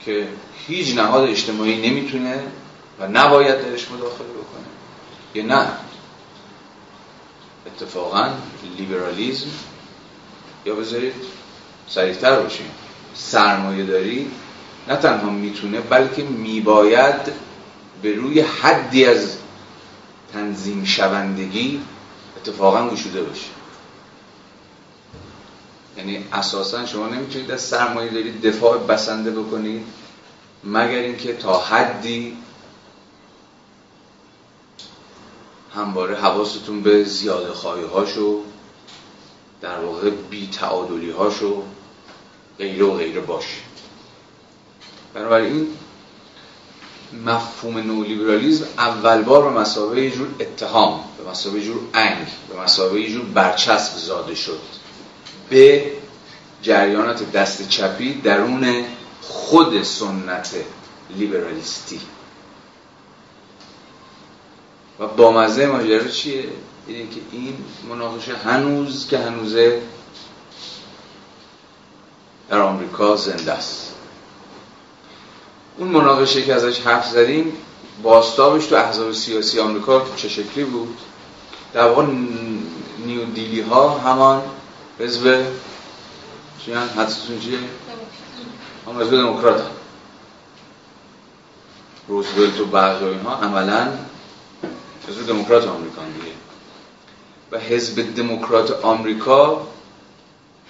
که 0.00 0.28
هیچ 0.66 0.96
نهاد 0.96 1.28
اجتماعی 1.28 1.90
نمی‌تونه 1.90 2.42
و 3.00 3.06
نباید 3.08 3.60
درش 3.60 3.90
مداخله 3.90 4.28
بکنه. 4.28 4.64
یا 5.34 5.44
نه. 5.46 5.68
اتفاقا 7.66 8.28
لیبرالیزم 8.78 9.50
یا 10.66 10.74
بذارید 10.74 11.14
سریعتر 11.88 12.40
باشیم. 12.40 12.70
سرمایه 13.14 13.84
داری 13.84 14.30
نه 14.88 14.96
تنها 14.96 15.30
می‌تونه 15.30 15.80
بلکه 15.80 16.22
میباید 16.22 17.32
به 18.02 18.14
روی 18.14 18.40
حدی 18.40 19.04
از 19.04 19.36
تنظیم 20.32 20.84
شوندگی 20.84 21.80
اتفاقا 22.36 22.88
گشوده 22.88 23.22
باشه. 23.22 23.46
یعنی 25.96 26.24
اساسا 26.32 26.86
شما 26.86 27.08
نمی‌تونید 27.08 27.50
از 27.50 27.60
سرمایه 27.60 28.10
داری 28.10 28.38
دفاع 28.38 28.78
بسنده 28.78 29.30
بکنید. 29.30 29.86
مگر 30.64 30.98
اینکه 30.98 31.32
تا 31.32 31.60
حدی 31.60 32.36
همواره 35.74 36.16
حواستون 36.16 36.82
به 36.82 37.04
زیاده 37.04 37.52
خواهی 37.52 37.84
هاشو 37.84 38.40
در 39.60 39.78
واقع 39.78 40.10
بی 40.10 40.48
تعادلی 40.52 41.10
هاشو 41.10 41.62
غیره 42.58 42.84
و 42.84 42.96
غیره 42.96 43.20
باشه. 43.20 43.56
بنابراین 45.14 45.68
مفهوم 47.26 47.78
نولیبرالیزم 47.78 48.66
اول 48.78 49.22
بار 49.22 49.42
به 49.42 49.60
مسابقه 49.60 50.10
جور 50.10 50.28
اتهام 50.40 51.04
به 51.18 51.30
مسابقه 51.30 51.60
جور 51.60 51.80
انگ 51.94 52.26
به 52.48 52.60
مسابقه 52.60 53.10
جور 53.10 53.24
برچسب 53.24 53.96
زاده 53.98 54.34
شد. 54.34 54.60
به 55.50 55.92
جریانات 56.62 57.32
دست 57.32 57.68
چپی 57.68 58.14
درون 58.14 58.84
خود 59.22 59.82
سنت 59.82 60.54
لیبرالیستی 61.16 62.00
و 65.00 65.06
با 65.06 65.32
مزه 65.32 65.66
ماجرا 65.66 66.08
چیه؟ 66.08 66.48
اینه 66.86 67.10
که 67.10 67.20
این 67.32 67.56
مناقشه 67.88 68.36
هنوز 68.36 69.08
که 69.08 69.18
هنوزه 69.18 69.82
در 72.48 72.58
آمریکا 72.58 73.16
زنده 73.16 73.52
است 73.52 73.94
اون 75.78 75.88
مناقشه 75.88 76.42
که 76.42 76.54
ازش 76.54 76.80
حرف 76.80 77.08
زدیم 77.08 77.52
باستابش 78.02 78.66
تو 78.66 78.76
احزاب 78.76 79.12
سیاسی 79.12 79.60
آمریکا 79.60 80.06
چه 80.16 80.28
شکلی 80.28 80.64
بود 80.64 80.98
در 81.72 81.88
واقع 81.88 82.06
نیو 83.06 83.24
دیلی 83.24 83.60
ها 83.60 83.98
همان 83.98 84.42
حزب 84.98 85.44
چیان 86.64 86.88
حدستون 86.88 87.40
چیه؟ 87.40 87.58
هم 88.86 89.00
حزب 89.00 89.10
دموکرات 89.10 89.60
هم 89.60 89.70
روزولت 92.08 92.60
و 92.60 92.66
بقیه 92.66 93.08
اینها 93.08 93.36
عملا 93.36 93.88
حزب 95.08 95.26
دموکرات 95.26 95.66
آمریکا 95.66 96.02
دیگه. 96.02 96.32
و 97.52 97.58
حزب 97.58 98.14
دموکرات 98.14 98.70
آمریکا 98.84 99.68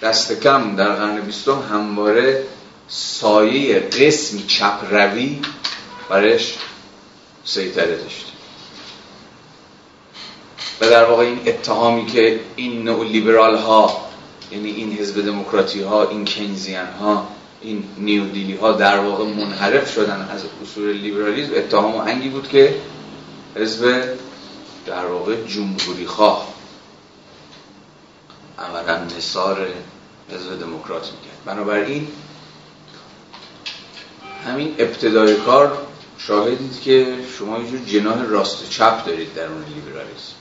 دست 0.01 0.41
کم 0.41 0.75
در 0.75 0.95
قرن 0.95 1.21
بیستم 1.21 1.59
همواره 1.71 2.45
سایه 2.87 3.79
قسمی 3.79 4.43
چپ 4.47 4.79
روی 4.91 5.39
برش 6.09 6.57
سیطره 7.45 7.95
داشت. 7.97 8.31
و 10.81 10.89
در 10.89 11.05
واقع 11.05 11.23
این 11.23 11.39
اتهامی 11.45 12.05
که 12.05 12.39
این 12.55 12.83
نوع 12.83 13.05
لیبرال 13.05 13.57
ها 13.57 14.09
یعنی 14.51 14.71
این 14.71 14.93
حزب 14.93 15.25
دموکراتی 15.25 15.81
ها 15.81 16.09
این 16.09 16.25
کینزیان 16.25 16.93
ها 16.93 17.27
این 17.63 17.83
نیودیلی 17.97 18.55
ها 18.55 18.71
در 18.71 18.99
واقع 18.99 19.25
منحرف 19.25 19.93
شدن 19.93 20.29
از 20.31 20.43
اصول 20.63 20.91
لیبرالیزم 20.91 21.51
اتهام 21.55 21.95
و 21.95 21.97
انگی 21.97 22.29
بود 22.29 22.47
که 22.47 22.75
حزب 23.55 24.03
در 24.85 25.05
واقع 25.05 25.35
جمهوری 25.47 26.05
خواه 26.05 26.53
اولا 28.57 29.03
نصار 29.17 29.67
حزب 30.31 30.59
دموکرات 30.59 31.11
می‌کرد. 31.11 31.45
بنابراین 31.45 32.07
همین 34.45 34.75
ابتدای 34.77 35.35
کار 35.35 35.77
شاهدید 36.17 36.81
که 36.81 37.07
شما 37.39 37.59
یه 37.59 37.69
جور 37.69 37.79
جناح 37.79 38.23
راست 38.23 38.69
چپ 38.69 39.05
دارید 39.05 39.33
در 39.33 39.45
اون 39.45 39.63
لیبرالیسم 39.75 40.33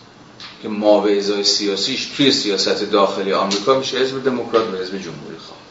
که 0.63 0.69
ما 0.69 1.01
به 1.01 1.19
ازای 1.19 1.45
سیاسیش 1.45 2.07
توی 2.17 2.33
سیاست 2.33 2.91
داخلی 2.91 3.33
آمریکا 3.33 3.79
میشه 3.79 3.99
حزب 3.99 4.25
دموکرات 4.25 4.75
و 4.75 4.77
حزب 4.77 4.99
جمهوری 4.99 5.37
خواه 5.39 5.62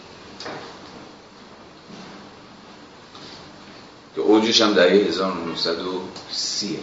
که 4.15 4.21
اوجش 4.21 4.61
هم 4.61 4.73
در 4.73 4.87
1930 4.87 6.79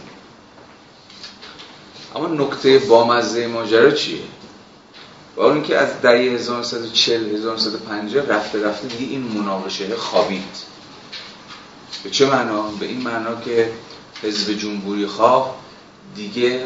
اما 2.17 2.29
نکته 2.29 2.79
بامزه 2.79 3.47
ماجرا 3.47 3.91
چیه؟ 3.91 4.21
با 5.37 5.53
اینکه 5.53 5.79
از 5.79 6.01
دهه 6.03 6.13
1940 6.13 7.35
1950 7.35 8.27
رفته 8.27 8.63
رفته 8.63 8.89
دیگه 8.89 9.13
این 9.13 9.23
مناقشه 9.23 9.97
خوابید 9.97 10.57
به 12.05 12.11
چه 12.11 12.27
معنا؟ 12.27 12.63
به 12.63 12.87
این 12.87 13.01
معنا 13.01 13.41
که 13.41 13.73
حزب 14.23 14.53
جمهوری 14.53 15.07
خواه 15.07 15.55
دیگه 16.17 16.65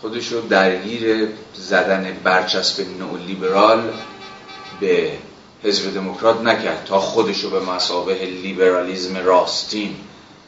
خودش 0.00 0.32
رو 0.32 0.40
درگیر 0.40 1.28
زدن 1.54 2.16
برچسب 2.24 2.86
نئولیبرال 2.98 3.92
به 4.80 5.12
حزب 5.62 5.94
دموکرات 5.94 6.40
نکرد 6.40 6.84
تا 6.84 7.00
خودش 7.00 7.40
رو 7.40 7.50
به 7.50 7.60
مثابه 7.60 8.14
لیبرالیزم 8.24 9.16
راستین 9.16 9.96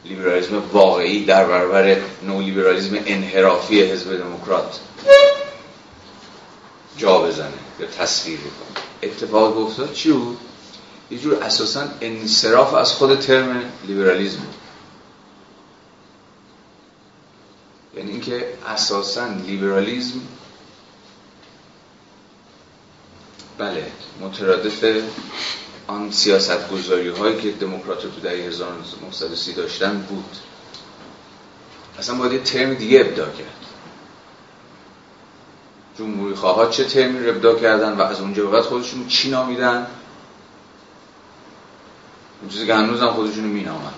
لیبرالیزم 0.05 0.63
واقعی 0.73 1.25
در 1.25 1.45
برابر 1.45 1.97
نولیبرالیزم 2.23 2.97
انحرافی 3.05 3.81
حزب 3.81 4.17
دموکرات 4.17 4.79
جا 6.97 7.19
بزنه 7.21 7.47
یا 7.79 7.87
تصویر 7.87 8.39
بکنه 8.39 8.83
اتفاق 9.03 9.57
افتاد 9.57 9.93
چی 9.93 10.11
بود؟ 10.11 10.37
یه 11.11 11.17
جور 11.17 11.43
اساسا 11.43 11.83
انصراف 12.01 12.73
از 12.73 12.91
خود 12.91 13.19
ترم 13.19 13.63
لیبرالیزم 13.87 14.47
یعنی 17.97 18.11
اینکه 18.11 18.47
اساسا 18.67 19.27
لیبرالیزم 19.27 20.21
بله 23.61 23.91
مترادف 24.21 24.85
آن 25.87 26.11
سیاست 26.11 26.69
گذاری 26.69 27.09
هایی 27.09 27.41
که 27.41 27.51
دموکرات 27.51 28.01
تو 28.01 28.19
دهه 28.23 28.33
1930 28.33 29.53
داشتن 29.53 29.97
بود. 29.97 30.35
اصلا 31.99 32.15
باید 32.15 32.33
یه 32.33 32.39
ترم 32.39 32.73
دیگه 32.73 32.99
ابدا 32.99 33.25
کرد. 33.25 33.65
جمهوری 35.97 36.35
خواهات 36.35 36.71
چه 36.71 36.83
ترمی 36.83 37.19
رو 37.19 37.29
ابدا 37.29 37.55
کردن 37.55 37.93
و 37.93 38.01
از 38.01 38.21
اونجا 38.21 38.45
بعد 38.45 38.63
خودشون 38.63 39.07
چی 39.07 39.29
نامیدن؟ 39.29 39.87
اون 42.41 42.49
چیزی 42.49 42.65
که 42.65 42.75
هنوز 42.75 43.01
هم 43.01 43.13
خودشون 43.13 43.43
مینامن. 43.43 43.93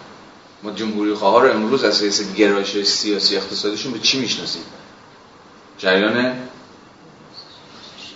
ما 0.64 0.72
جمهوری 0.72 1.14
خواه 1.14 1.44
رو 1.44 1.52
امروز 1.52 1.84
از 1.84 2.04
حیث 2.04 2.34
گرایش 2.34 2.84
سیاسی 2.84 3.38
اقتصادیشون 3.38 3.92
به 3.92 4.00
چی 4.00 4.20
می‌شناسیم؟ 4.20 4.64
جریان؟ 5.78 6.36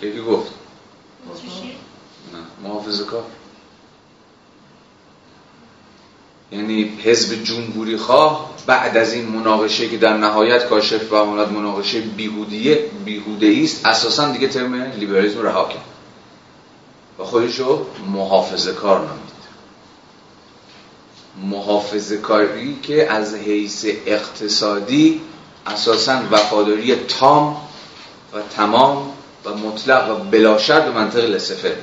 یکی 0.02 0.20
گفت. 0.20 0.57
نه. 2.32 2.68
محافظه 2.68 3.04
کار 3.04 3.24
یعنی 6.52 6.98
حزب 7.04 7.44
جمهوری 7.44 7.96
خواه 7.96 8.50
بعد 8.66 8.96
از 8.96 9.12
این 9.12 9.28
مناقشه 9.28 9.88
که 9.88 9.96
در 9.98 10.16
نهایت 10.16 10.68
کاشف 10.68 11.12
و 11.12 11.14
آمد 11.14 11.52
مناقشه 11.52 12.00
بیهودیه 12.00 12.84
بیهوده 13.04 13.60
است. 13.64 13.86
اساسا 13.86 14.32
دیگه 14.32 14.48
ترم 14.48 14.74
لیبرالیسم 14.74 15.42
رها 15.42 15.68
کرد. 15.68 15.84
و 17.18 17.24
خودشو 17.24 17.86
محافظه 18.12 18.72
کار 18.72 18.98
نامید 18.98 19.38
محافظه 21.42 22.16
کاری 22.16 22.78
که 22.82 23.12
از 23.12 23.34
حیث 23.34 23.86
اقتصادی 24.06 25.20
اساسا 25.66 26.22
وفاداری 26.30 26.94
تام 26.94 27.56
و 28.32 28.40
تمام 28.56 29.12
و 29.44 29.54
مطلق 29.54 30.10
و 30.10 30.14
بلاشرد 30.14 30.84
به 30.84 30.90
منطق 30.90 31.24
لسفه 31.24 31.76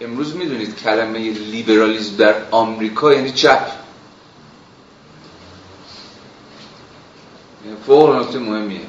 امروز 0.00 0.36
می‌دونید 0.36 0.76
کلمه 0.76 1.18
لیبرالیزم 1.18 2.16
در 2.16 2.34
آمریکا 2.50 3.14
یعنی 3.14 3.32
چپ. 3.32 3.68
یعنی 7.64 7.76
فوق 7.86 8.16
نکته 8.16 8.38
مهمیه. 8.38 8.80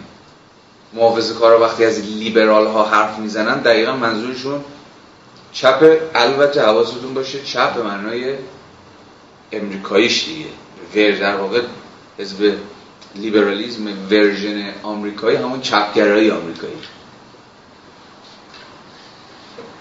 محافظه 0.94 1.34
کارا 1.34 1.60
وقتی 1.60 1.86
از 1.86 2.00
لیبرال 2.00 2.68
ها 2.68 2.86
حرف 2.86 3.20
می‌زنن 3.20 3.60
دقیقا 3.60 3.96
منظورشون 3.96 4.64
چپ 5.52 5.98
البته 6.16 6.62
حواستون 6.62 7.14
باشه 7.14 7.44
چپ 7.44 7.74
به 7.74 7.84
معنای 7.84 8.36
امریکاییش 9.52 10.26
دیگه. 10.26 10.46
ور 10.96 11.20
در 11.20 11.36
واقع 11.36 11.62
حزب 12.18 12.58
لیبرالیزم 13.16 13.88
version 14.12 14.74
آمریکایی 14.84 15.38
همون 15.38 15.62
چپگرایی 15.62 16.32
آمریکایی. 16.32 16.74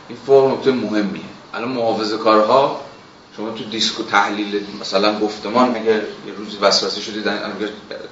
این 0.09 0.19
فرم 0.27 0.53
نکته 0.53 0.73
مهمیه. 0.73 1.23
الان 1.55 1.69
محافظه 1.69 2.17
کارها 2.17 2.81
شما 3.37 3.51
تو 3.51 3.65
discourse 3.65 4.03
تحلیل 4.03 4.67
مثلا 4.81 5.19
گفتمان 5.19 5.77
اگر 5.77 5.95
یه 5.95 6.35
روزی 6.37 6.57
وسوسه 6.61 7.01
شده 7.01 7.41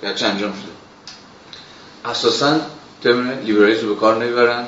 گرچه 0.03 0.27
انجام 0.27 0.53
شده. 0.53 0.73
اساسا 2.11 2.61
ترم 3.03 3.31
لیبرالیسم 3.31 3.87
رو 3.87 3.95
به 3.95 4.01
کار 4.01 4.25
نمی‌برن 4.25 4.67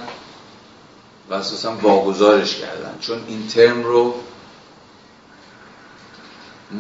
و 1.30 1.34
اساسا 1.34 1.76
واگذارش 1.82 2.56
کردن. 2.56 2.94
چون 3.00 3.18
این 3.28 3.46
ترم 3.46 3.82
رو 3.82 4.14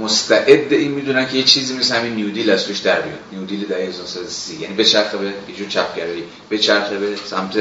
مستعد 0.00 0.72
این 0.72 0.90
می‌دونن 0.90 1.28
که 1.28 1.36
یه 1.36 1.42
چیزی 1.42 1.74
مثل 1.74 1.96
همین 1.96 2.14
نیودیل 2.14 2.50
از 2.50 2.66
توش 2.66 2.78
در 2.78 3.00
بیاد. 3.00 3.18
نیودیل 3.32 3.66
در 3.66 3.76
1930 3.76 4.60
یعنی 4.60 4.74
به 4.74 4.84
چرخه 4.84 5.16
به 5.16 5.26
یه 5.26 5.54
جور 5.56 5.68
چپگرایی. 5.68 6.24
به 6.48 6.58
چرخه 6.58 6.98
به 6.98 7.16
سمت 7.16 7.58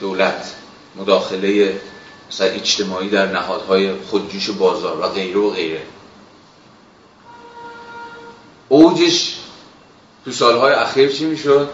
دولت. 0.00 0.54
مداخله 0.96 1.80
مثلا 2.30 2.46
اجتماعی 2.46 3.08
در 3.08 3.32
نهادهای 3.32 3.94
خودجوش 3.94 4.50
بازار 4.50 5.00
و 5.00 5.08
غیره 5.08 5.38
و 5.38 5.50
غیره. 5.50 5.82
اوجش 8.68 9.36
تو 10.24 10.32
سالهای 10.32 10.72
اخیر 10.72 11.12
چی 11.12 11.24
می‌شد؟ 11.24 11.70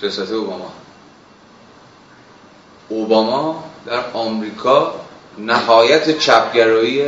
سیاست 0.00 0.32
اوباما. 0.32 0.72
اوباما 2.88 3.64
در 3.86 4.10
آمریکا 4.12 4.94
نهایت 5.38 6.18
چپگرایی 6.18 7.02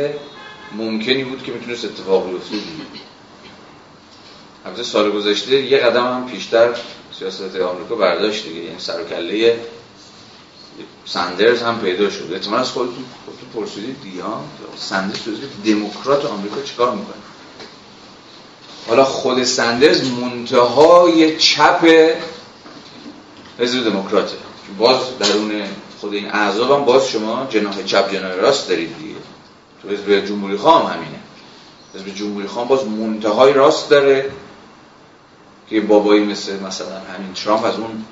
ممکنی 0.75 1.23
بود 1.23 1.43
که 1.43 1.51
می‌تونست 1.51 1.85
اتفاق 1.85 2.29
بیفته. 2.29 2.55
البته 4.65 4.83
سال 4.83 5.11
گذشته 5.11 5.61
یه 5.61 5.77
قدم 5.77 6.05
هم 6.05 6.27
پیشتر 6.31 6.75
سیاست 7.19 7.55
آمریکا 7.55 7.95
برداشت 7.95 8.43
دیگه. 8.43 8.59
یعنی 8.59 8.79
سر 8.79 9.03
سندرز 11.05 11.61
هم 11.61 11.79
پیدا 11.79 12.09
شد. 12.09 12.29
احتمال 12.33 12.59
از 12.59 12.71
خودتون 12.71 13.05
خودتون 13.25 13.49
پرسیدید 13.53 14.01
دیگه 14.01 14.23
سندرز 14.77 15.39
دموکرات 15.65 16.25
آمریکا 16.25 16.61
چیکار 16.61 16.91
می‌کنه؟ 16.91 17.15
حالا 18.87 19.03
خود 19.03 19.43
سندرز 19.43 20.11
منتهای 20.11 21.37
چپ 21.37 22.11
حزب 23.59 23.89
دموکراته 23.89 24.35
باز 24.77 25.17
درون 25.19 25.63
خود 26.03 26.13
این 26.13 26.31
اعضاب 26.31 26.71
هم 26.71 26.85
باز 26.85 27.07
شما 27.07 27.47
جناح 27.49 27.83
چپ 27.83 28.11
جناح 28.11 28.31
راست 28.31 28.69
دارید 28.69 28.97
دیگه. 28.97 29.15
تو 29.81 29.89
حزب 29.89 30.25
جمهوری 30.25 30.57
خواهم 30.57 30.93
همینه. 30.93 31.19
حزب 31.95 32.15
جمهوری 32.15 32.47
خواهم 32.47 32.67
باز 32.67 32.87
منتهای 32.87 33.53
راست 33.53 33.89
داره 33.89 34.31
که 35.69 35.81
بابایی 35.81 36.23
مثل 36.23 36.59
مثلا 36.59 36.99
همین 36.99 37.33
ترامپ 37.33 37.65
از 37.65 37.75
اون 37.75 38.05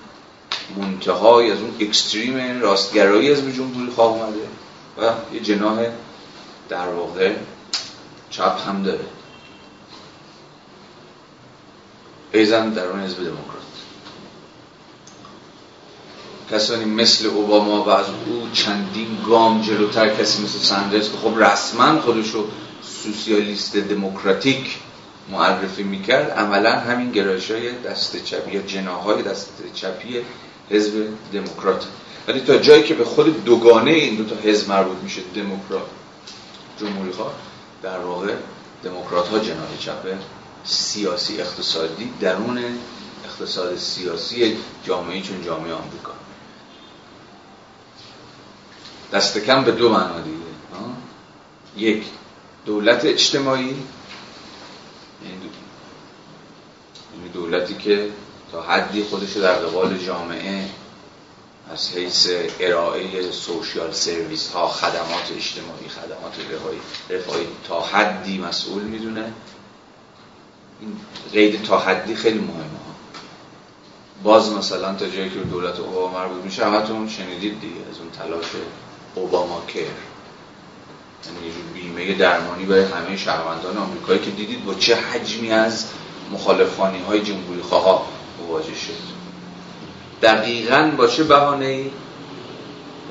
منتهای 0.77 1.51
از 1.51 1.59
اون 1.59 1.75
اکستریم 1.79 2.61
راستگرایی 2.61 3.31
حزب 3.31 3.51
جمهوری 3.51 3.91
خواه 3.91 4.11
اومده 4.11 4.47
و 4.97 5.33
یه 5.33 5.39
جناح 5.39 5.85
در 6.69 6.87
واقع 6.87 7.33
چپ 8.29 8.67
هم 8.67 8.83
داره. 8.83 9.05
ایزن 12.33 12.69
در 12.69 12.85
اون 12.85 12.99
حزب 12.99 13.17
دموکرات 13.17 13.60
کسانی 16.51 16.85
مثل 16.85 17.27
اوباما 17.27 17.83
و 17.83 17.89
از 17.89 18.05
او 18.25 18.49
چندین 18.53 19.17
گام 19.27 19.61
جلوتر 19.61 20.09
کسی 20.09 20.43
مثل 20.43 20.59
سندرز 20.59 21.11
که 21.11 21.17
خب 21.17 21.37
رسما 21.37 22.01
خودشو 22.01 22.45
سوسیالیست 23.03 23.77
دموکراتیک 23.77 24.77
معرفی 25.31 25.83
می‌کرد 25.83 26.31
عملا 26.31 26.79
همین 26.79 27.11
گرایش 27.11 27.51
های 27.51 27.71
دست 27.71 28.23
چپی 28.23 28.51
یا 28.51 28.61
جناهای 28.61 29.23
دست 29.23 29.49
چپی 29.73 30.21
حزب 30.69 31.07
دموکرات. 31.33 31.85
ولی 32.27 32.39
تا 32.39 32.57
جایی 32.57 32.83
که 32.83 32.93
به 32.93 33.05
خود 33.05 33.43
دوگانه 33.43 33.91
این 33.91 34.15
دو 34.15 34.23
تا 34.23 34.35
حزب 34.35 34.69
مربوط 34.69 34.97
میشه 35.03 35.21
دموکرات 35.35 35.85
جمهوری 36.79 37.11
در 37.83 37.99
واقع 37.99 38.33
دموکرات 38.83 39.27
ها 39.27 39.39
جناح 39.39 39.67
چپ 39.79 40.17
سیاسی 40.63 41.41
اقتصادی 41.41 42.09
درون 42.21 42.59
اقتصاد 43.25 43.77
سیاسی 43.77 44.57
جامعه 44.83 45.21
چون 45.21 45.43
جامعه 45.45 45.73
آمریکا. 45.73 46.20
دست 49.13 49.37
کم 49.37 49.63
به 49.63 49.71
دو 49.71 49.89
معنا 49.89 50.21
دیگه. 50.21 50.37
یک 51.77 52.03
دولت 52.65 53.05
اجتماعی. 53.05 53.63
یعنی, 53.63 53.77
یعنی 57.15 57.29
دولتی 57.33 57.73
که 57.73 58.09
تا 58.51 58.61
حدی 58.61 59.03
خودش 59.03 59.37
در 59.37 59.53
قبال 59.53 59.97
جامعه 59.97 60.65
از 61.71 61.91
حیث 61.95 62.29
ارائه 62.59 63.31
سوشیال 63.31 63.91
سرویس 63.91 64.51
ها 64.51 64.67
خدمات 64.67 65.31
اجتماعی 65.35 65.87
خدمات 65.87 66.35
رفاهی 67.09 67.47
تا 67.67 67.81
حدی 67.81 68.37
مسئول 68.37 68.83
می‌دونه. 68.83 69.33
این 70.81 70.97
قید 71.33 71.63
تا 71.63 71.79
حدی 71.79 72.15
خیلی 72.15 72.39
مهمه. 72.39 72.81
باز 74.23 74.51
مثلا 74.51 74.95
تا 74.95 75.07
جایی 75.07 75.29
که 75.29 75.39
دولت 75.39 75.79
اوباما 75.79 76.19
مربوط 76.19 76.43
میشه 76.43 76.65
همتون 76.65 77.09
شنیدید 77.09 77.61
دیگه 77.61 77.81
از 77.91 77.97
اون 77.99 78.09
تلاش 78.11 78.45
اوباما 79.15 79.63
کر 79.67 79.79
یعنی 79.79 81.45
یه 81.45 81.53
بیمه 81.73 82.13
درمانی 82.13 82.65
برای 82.65 82.83
همه 82.83 83.17
شهروندان 83.17 83.77
آمریکایی 83.77 84.19
که 84.19 84.31
دیدید 84.31 84.65
با 84.65 84.73
چه 84.73 84.95
حجمی 84.95 85.51
از 85.51 85.85
مخالفانی 86.31 86.99
های 87.03 87.21
جمهوری 87.21 87.61
خواه 87.61 88.07
مواجه 88.39 88.75
شد. 88.75 88.93
دقیقا 90.21 90.91
با 90.97 91.07
چه 91.07 91.23
بهانه 91.23 91.65
ای 91.65 91.91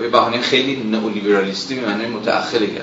با 0.08 0.30
خیلی 0.42 0.82
نئولیبرالیستی 0.82 1.74
به 1.74 1.86
معنی 1.86 2.06
متأخر 2.06 2.58
دیگه 2.58 2.82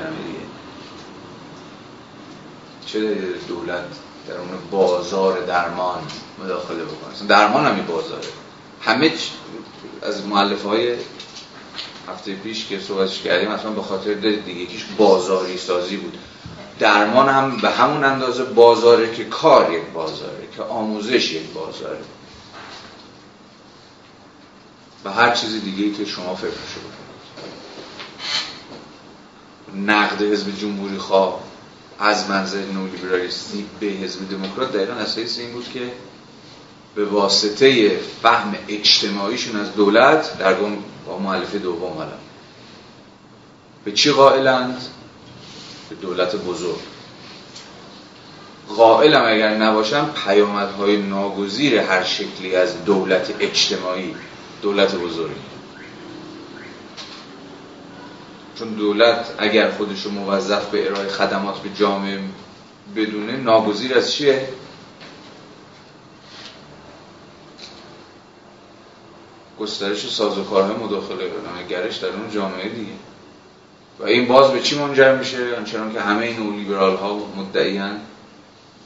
چه 2.86 3.15
دولت 3.47 3.84
در 4.27 4.38
اون 4.38 4.49
بازار 4.71 5.45
درمان 5.45 6.01
مداخله 6.43 6.84
بکنه؟ 6.84 7.27
درمان 7.27 7.65
هم 7.65 7.86
بازاره. 7.86 8.27
همه 8.82 9.12
از 10.01 10.25
معلف 10.25 10.63
های 10.63 10.95
هفته 12.08 12.36
پیش 12.36 12.67
که 12.67 12.80
صحبتش 12.80 13.22
کردیم 13.22 13.50
اصلا 13.50 13.72
به 13.72 13.82
خاطر 13.82 14.13
دارید 14.13 14.46
دیگه 14.46 14.60
یکیش 14.60 14.86
بازاری 14.98 15.58
سازی 15.58 15.98
بود. 15.98 16.17
درمان 16.80 17.30
هم 17.30 17.58
به 17.58 17.70
همون 17.70 18.04
اندازه 18.04 18.43
بازاره 18.43 19.15
که 19.15 19.24
کار 19.24 19.74
یک 19.74 19.84
بازاره 19.93 20.48
که 20.56 20.63
آموزش 20.63 21.32
یک 21.32 21.43
بازاره. 21.54 22.00
و 25.06 25.12
هر 25.12 25.36
چیز 25.36 25.63
دیگه 25.63 25.98
که 25.98 26.06
شما 26.06 26.36
فکر 26.36 26.48
بکنید 26.48 27.08
نقد 29.89 30.22
حزب 30.22 30.58
جمهوری 30.60 30.98
خواه 30.98 31.39
از 32.00 32.30
منظر 32.30 32.63
نولیبرالیستی 32.74 33.65
به 33.80 33.86
حزب 33.86 34.30
دموکرات 34.30 34.74
دقیقا 34.74 34.93
اساس 34.93 35.39
این 35.39 35.52
بود 35.52 35.72
که 35.74 35.91
به 36.96 37.06
واسطه 37.06 37.98
فهم 38.22 38.56
اجتماعیشون 38.67 39.60
از 39.60 39.74
دولت 39.74 40.38
در 40.38 40.54
با 41.08 41.17
معلف 41.17 41.56
دوم 41.56 41.93
حالا 41.93 42.17
به 43.86 43.91
چی 43.91 44.12
قائلند؟ 44.12 44.82
به 45.89 45.96
دولت 45.96 46.36
بزرگ 46.36 46.80
قائلم 48.76 49.26
اگر 49.26 49.58
نباشم 49.58 50.10
پیامدهای 50.26 50.98
ناگزیر 50.98 51.78
هر 51.78 52.04
شکلی 52.04 52.56
از 52.56 52.86
دولت 52.86 53.34
اجتماعی 53.39 54.15
دولت 54.62 54.96
بزرگی 54.96 55.36
چون 58.60 58.67
دولت 58.67 59.34
اگر 59.38 59.72
خودش 59.72 60.08
موظف 60.08 60.65
به 60.70 60.88
ارائه 60.88 61.08
خدمات 61.08 61.60
به 61.60 61.70
جامعه 61.70 62.20
بدونه 62.96 63.38
ناگزیر 63.38 63.98
از 63.98 64.12
چیه؟ 64.12 64.50
گسترش 69.60 70.10
سازوکارهای 70.10 70.76
مداخله 70.76 71.32
گرش 71.70 71.98
در 71.98 72.08
اون 72.08 72.32
جامعه 72.32 72.70
دیگه. 72.70 72.91
و 74.00 74.04
این 74.04 74.28
باز 74.28 74.52
به 74.52 74.62
چی 74.62 74.80
منجر 74.80 75.15
میشه؟ 75.15 75.56
آنچنان 75.58 75.93
که 75.93 76.02
همه 76.02 76.26
این 76.26 76.56
لیبرال 76.56 76.96
ها 76.96 77.15
مدعیان 77.38 78.00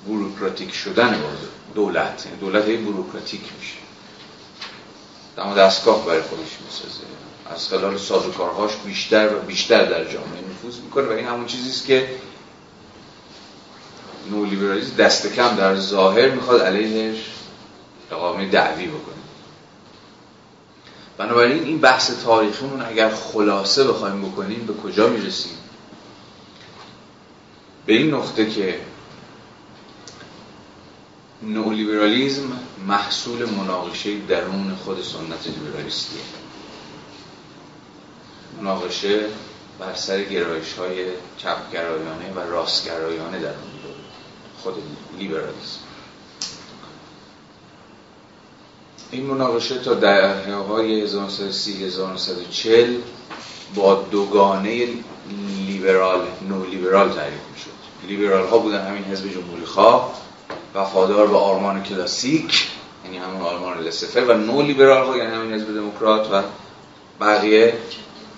بوروکراتیک 0.05 0.73
شدن 0.73 1.11
باز 1.11 1.37
دولت. 1.75 2.25
یعنی 2.25 2.37
دولت 2.37 2.65
هی 2.65 2.77
بوروکراتیک 2.77 3.41
میشه. 3.59 3.77
دم 5.37 5.53
دستگاه 5.53 6.05
برای 6.05 6.21
خودش 6.21 6.49
می‌سازه. 6.65 7.03
از 7.55 7.67
خلال 7.67 7.97
سازوکارهاش 7.97 8.71
بیشتر 8.85 9.35
و 9.35 9.39
بیشتر 9.39 9.85
در 9.85 10.03
جامعه 10.03 10.41
نفوذ 10.51 10.79
می‌کنه 10.79 11.07
و 11.07 11.11
این 11.11 11.27
همون 11.27 11.45
چیزیست 11.45 11.85
که 11.85 12.09
نولیبرالیسم 14.31 14.95
دست 14.95 15.33
کم 15.33 15.55
در 15.55 15.75
ظاهر 15.75 16.29
می‌خواد 16.29 16.61
علیهش 16.61 17.17
اقامه 18.11 18.49
دعوی 18.49 18.87
بکنه. 18.87 19.20
بنابراین 21.21 21.63
این 21.63 21.77
بحث 21.77 22.23
تاریخیمون 22.23 22.81
اگر 22.81 23.09
خلاصه 23.09 23.83
بخوایم 23.83 24.21
بکنیم 24.21 24.65
به 24.65 24.73
کجا 24.73 25.07
می‌رسیم؟ 25.07 25.57
به 27.85 27.93
این 27.93 28.13
نقطه 28.13 28.49
که 28.49 28.79
نولیبرالیزم 31.41 32.59
محصول 32.87 33.49
مناقشه 33.49 34.19
درون 34.19 34.75
خود 34.75 35.03
سنت 35.03 35.47
لیبرالیستیه. 35.47 36.21
مناقشه 38.57 39.19
بر 39.79 39.95
سر 39.95 40.23
گرایش 40.23 40.73
های 40.73 41.05
چپگرایانه 41.37 42.33
و 42.35 42.39
راستگرایانه 42.39 43.39
در 43.39 43.53
خود 44.63 44.75
لیبرالیسم. 45.17 45.90
این 49.11 49.25
مناقشه 49.25 49.79
تا 49.79 49.93
دهه 49.93 50.55
های 50.55 51.01
1930 51.01 51.85
1940 51.85 52.95
با 53.75 53.95
دوگانه 54.11 54.87
لیبرال 55.67 56.21
نو 56.49 56.65
لیبرال 56.65 57.09
تعریف 57.09 57.39
می‌شد. 57.53 57.71
لیبرال 58.07 58.47
ها 58.47 58.57
بودن 58.57 58.87
همین 58.87 59.03
حزب 59.03 59.27
جمهوری 59.33 59.65
خواه 59.65 60.13
وفادار 60.75 61.27
به 61.27 61.37
آرمان 61.37 61.83
کلاسیک 61.83 62.67
یعنی 63.05 63.17
همون 63.17 63.41
آرمان 63.41 63.79
لسفر 63.79 64.19
و 64.19 64.33
نو 64.33 64.61
لیبرال 64.61 65.07
ها 65.07 65.17
یعنی 65.17 65.35
همین 65.35 65.53
حزب 65.53 65.75
دموکرات 65.75 66.31
و 66.31 66.41
بقیه 67.21 67.73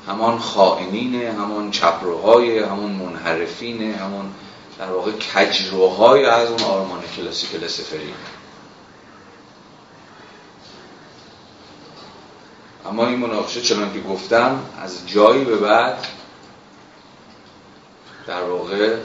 همان 0.07 0.39
خائنین 0.39 1.15
همان 1.15 1.71
چپروهای 1.71 2.59
همان 2.59 2.91
منحرفین 2.91 3.93
همان 3.93 4.31
در 4.79 4.91
واقع 4.91 5.11
کجروهای 5.11 6.25
از 6.25 6.49
اون 6.49 6.61
آرمان 6.61 6.99
کلاسیک 7.17 7.63
لسفری 7.63 8.13
اما 12.85 13.07
این 13.07 13.19
مناقشه 13.19 13.61
چنان 13.61 13.93
که 13.93 13.99
گفتم 13.99 14.59
از 14.81 15.09
جایی 15.09 15.43
به 15.43 15.55
بعد 15.57 16.07
در 18.27 18.43
واقع 18.43 18.97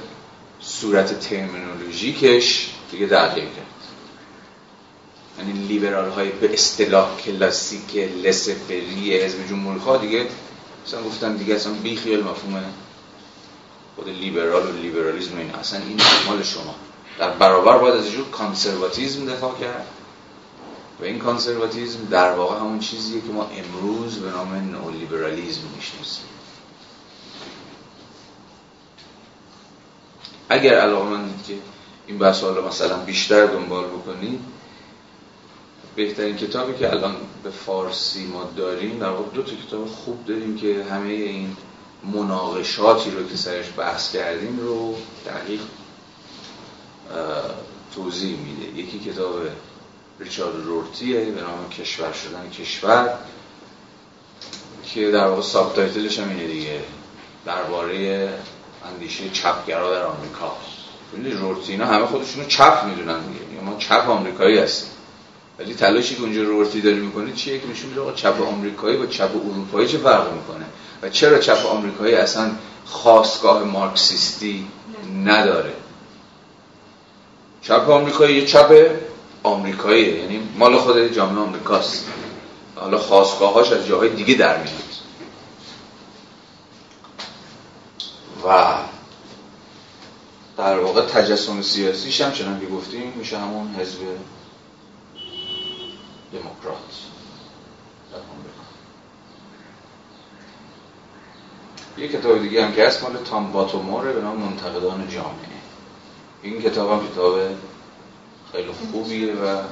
صورت 0.61 1.21
ترمینولوژیکش 1.21 2.71
دیگه 2.91 3.07
تغییر 3.07 3.45
کرد. 3.45 3.67
یعنی 5.39 5.53
لیبرال 5.53 6.11
های 6.11 6.29
به 6.29 6.53
اصطلاح 6.53 7.21
کلاسیک 7.21 7.97
لسفری 8.25 9.17
حزب 9.21 9.49
جمهوری 9.49 9.81
خواه 9.81 10.01
دیگه 10.01 10.27
مثلا 10.87 11.03
گفتن 11.03 11.37
دیگه 11.37 11.55
اصلا 11.55 11.73
بی 11.73 11.97
خیال 11.97 12.21
مفهوم 12.21 12.65
خود 13.97 14.09
لیبرال 14.09 14.67
و 14.67 14.73
لیبرالیزم 14.73 15.39
این 15.39 15.51
اصلا 15.51 15.81
این 15.81 16.01
مال 16.27 16.43
شما. 16.43 16.75
در 17.19 17.31
برابر 17.31 17.79
باید 17.79 17.95
از 17.95 18.11
جور 18.11 18.31
کانسرواتیزم 18.31 19.27
دفاع 19.27 19.55
کرد. 19.61 19.87
و 21.01 21.05
این 21.05 21.19
کانسرواتیزم 21.19 22.05
در 22.11 22.33
واقع 22.33 22.61
همون 22.61 22.79
چیزیه 22.79 23.21
که 23.21 23.29
ما 23.29 23.45
امروز 23.45 24.19
به 24.19 24.31
نام 24.31 24.55
نئولیبرالیزم 24.55 25.63
می‌شناسیم. 25.77 26.25
اگر 30.49 30.75
علاقه 30.75 31.05
من 31.09 31.29
که 31.47 31.55
این 32.07 32.19
بحث 32.19 32.43
حالا 32.43 32.69
مثلا 32.69 32.97
بیشتر 32.97 33.47
دنبال 33.47 33.85
بکنید 33.85 34.41
بهترین 35.97 36.37
کتابی 36.37 36.79
که 36.79 36.91
الان 36.91 37.17
به 37.43 37.51
فارسی 37.51 38.27
ما 38.27 38.51
داریم 38.57 38.99
در 38.99 39.09
واقع 39.09 39.31
دو 39.35 39.43
تا 39.43 39.53
کتاب 39.57 39.87
خوب 39.87 40.25
داریم 40.25 40.57
که 40.57 40.85
همه 40.91 41.09
این 41.09 41.57
مناقشاتی 42.15 43.11
رو 43.11 43.29
که 43.29 43.37
سرش 43.37 43.67
بحث 43.77 44.13
کردیم 44.13 44.59
رو 44.61 44.97
دقیق 45.27 45.61
توضیح 47.95 48.39
میده. 48.39 48.81
یکی 48.81 48.99
کتاب 48.99 49.41
ریچارد 50.21 50.65
رورتیه 50.65 51.25
به 51.25 51.41
نام 51.41 51.69
کشور 51.69 52.13
شدن 52.13 52.51
کشور 52.51 53.15
که 54.95 55.11
در 55.11 55.27
واقع 55.27 55.43
ساب 55.43 55.75
تایتلش 55.75 56.19
هم 56.19 56.29
اینه 56.29 56.47
دیگه 56.47 56.81
درباره 57.47 58.29
اندیشه 58.85 59.31
چپگرا 59.31 59.95
در 59.95 60.05
آمریکا. 60.05 60.57
ببینید 61.13 61.39
رورتی 61.39 61.73
اینا 61.73 61.87
همه 61.87 62.07
خودشونو 62.07 62.47
چپ 62.47 62.85
می‌دونن 62.85 63.21
دیگه 63.21 63.63
ما 63.65 63.77
چپ 63.79 64.09
آمریکایی 64.09 64.59
هستیم. 64.59 64.91
ولی 65.59 65.75
تلاشی 65.75 66.15
که 66.15 66.23
اونجا 66.23 66.43
رورتی 66.43 66.81
داره 66.81 66.97
می‌کنه 66.97 67.33
چیه 67.33 67.59
که 67.59 67.67
نشون 67.69 67.91
میده 67.91 68.15
چپ 68.15 68.43
آمریکایی 68.43 68.97
با 68.97 69.07
چپ 69.07 69.31
اروپایی 69.37 69.89
چه 69.89 69.99
فرق 69.99 70.33
می‌کنه؟ 70.33 70.65
و 71.03 71.09
چرا 71.09 71.39
چپ 71.39 71.67
آمریکایی 71.67 72.15
اصلا 72.15 72.51
خواستگاه 72.85 73.65
مارکسیستی 73.65 74.67
نداره؟ 75.25 75.73
چپ 77.63 77.91
آمریکایی 77.91 78.37
یه 78.37 78.47
چپ 78.47 78.91
آمریکایی 79.49 80.19
یعنی 80.19 80.49
مال 80.59 80.79
خود 80.79 81.13
جامعه 81.15 81.43
آمریکاست. 81.43 82.07
حالا 82.77 82.99
خواستگاهاش 82.99 83.73
از 83.73 83.87
جاهای 83.87 84.09
دیگه 84.09 84.35
در 84.35 84.57
میاد. 84.63 84.83
و 88.47 88.75
در 90.57 90.79
واقع 90.79 91.03
تجسم 91.03 91.63
سیاسیش 91.63 92.21
هم 92.21 92.33
چنان 92.33 92.61
که 92.61 92.67
گفتیم 92.67 93.13
میشه 93.17 93.39
همون 93.39 93.75
حزب 93.75 93.99
دموکرات 96.33 96.89
در 98.13 98.19
آمریکا. 98.19 98.65
یه 101.99 102.09
کتاب 102.09 102.43
دیگه 102.43 102.65
هم 102.65 102.73
که 102.73 102.87
هست 102.87 103.03
مال 103.03 103.17
تام 103.17 103.53
باتوموره 103.53 104.13
به 104.13 104.21
نام 104.21 104.37
منتقدان 104.37 105.09
جامعه. 105.09 105.59
این 106.43 106.63
کتاب 106.63 106.91
هم 106.91 107.09
کتاب 107.09 107.41
خیلی 108.53 108.73
خوبیه 108.93 109.33
و 109.33 109.63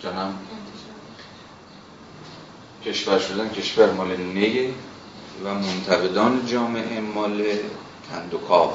جانم 0.00 0.34
کشور 2.84 3.18
شدن 3.18 3.48
کشور 3.48 3.92
مال 3.92 4.16
نیه 4.16 4.70
و 5.44 5.54
منتقدان 5.54 6.46
جامعه 6.46 7.00
مال 7.00 7.44
کندوکاو 8.10 8.70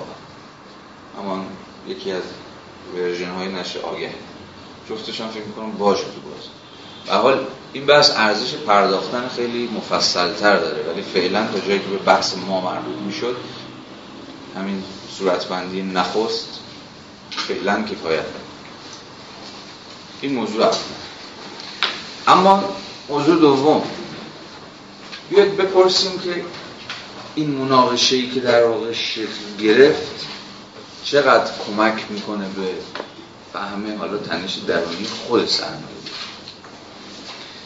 اما 1.20 1.46
یکی 1.88 2.12
از 2.12 2.24
ورژن 2.96 3.30
های 3.30 3.48
نشه 3.48 3.80
آگه. 3.80 4.14
جفتش 4.90 5.22
هم 5.22 5.28
فکر 5.28 5.44
می‌کنم 5.44 5.72
باشه 5.72 6.04
تو 6.04 6.30
باز 6.30 6.48
به 7.06 7.14
حال 7.14 7.46
این 7.74 7.86
بحث 7.86 8.12
ارزش 8.16 8.54
پرداختن 8.54 9.28
خیلی 9.28 9.68
مفصل 9.68 10.34
تر 10.34 10.58
داره 10.58 10.84
ولی 10.84 11.02
فعلا 11.02 11.48
تا 11.48 11.60
جایی 11.60 11.80
که 11.80 11.88
به 11.88 11.98
بحث 11.98 12.38
ما 12.38 12.62
مربوط 12.62 12.96
می‌شد 13.06 13.36
همین 14.56 14.84
صورتبندی 15.18 15.82
نخست 15.82 16.60
فعلا 17.30 17.82
کفایت. 17.84 18.24
داره 18.24 18.47
این 20.22 20.34
موضوع 20.34 20.64
اول 20.66 20.78
اما 22.28 22.64
موضوع 23.10 23.40
دوم. 23.40 23.84
بیاید 25.30 25.58
بپرسیم 25.58 26.20
که 26.20 26.44
این 27.36 27.50
مناقشه 27.52 28.30
که 28.30 28.40
در 28.40 28.64
واقع 28.64 28.94
شکل 28.94 29.56
گرفت 29.60 30.26
چقدر 31.04 31.52
کمک 31.68 32.06
می‌کنه 32.10 32.46
به 32.50 32.68
فهم 33.54 33.98
حالا 34.00 34.18
تنش 34.18 34.56
درونی 34.68 35.06
خود 35.28 35.48
سرمایه 35.48 35.98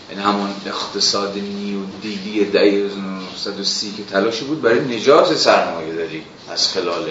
یعنی 0.09 0.23
همون 0.23 0.49
اقتصاد 0.65 1.37
نیو 1.37 1.79
دیدی 2.01 2.45
دهه 2.45 2.63
1930 2.63 3.93
که 3.97 4.03
تلاشی 4.03 4.45
بود 4.45 4.61
برای 4.61 4.97
نجات 4.97 5.35
سرمایه 5.35 5.93
داری 5.93 6.23
از 6.49 6.67
خلال 6.67 7.09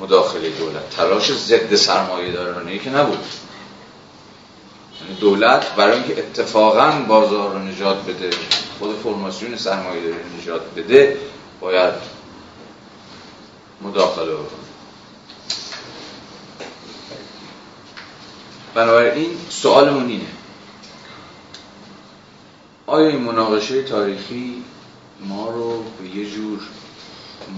مداخله 0.00 0.50
دولت. 0.50 0.90
تلاش 0.96 1.32
ضد 1.32 1.74
سرمایه 1.74 2.32
دارانه 2.32 2.78
که 2.78 2.90
نبود. 2.90 3.18
دولت 5.20 5.74
برای 5.74 5.94
اینکه 5.94 6.18
اتفاقا 6.18 6.90
بازار 7.08 7.52
رو 7.52 7.58
نجات 7.58 8.04
بده 8.04 8.30
خود 8.78 8.96
فرماسیون 8.96 9.56
سرمایه 9.56 10.02
داری 10.02 10.14
نجات 10.42 10.74
بده 10.76 11.18
باید 11.60 11.94
مداخله 13.82 14.32
بکنه. 14.32 14.66
بنابراین 18.74 19.36
سوالمون 19.48 20.08
اینه. 20.08 20.26
آیا 22.86 23.08
این 23.08 23.20
مناقشه 23.20 23.82
تاریخی 23.82 24.64
ما 25.20 25.50
رو 25.50 25.82
به 25.82 26.08
یه 26.08 26.30
جور 26.30 26.60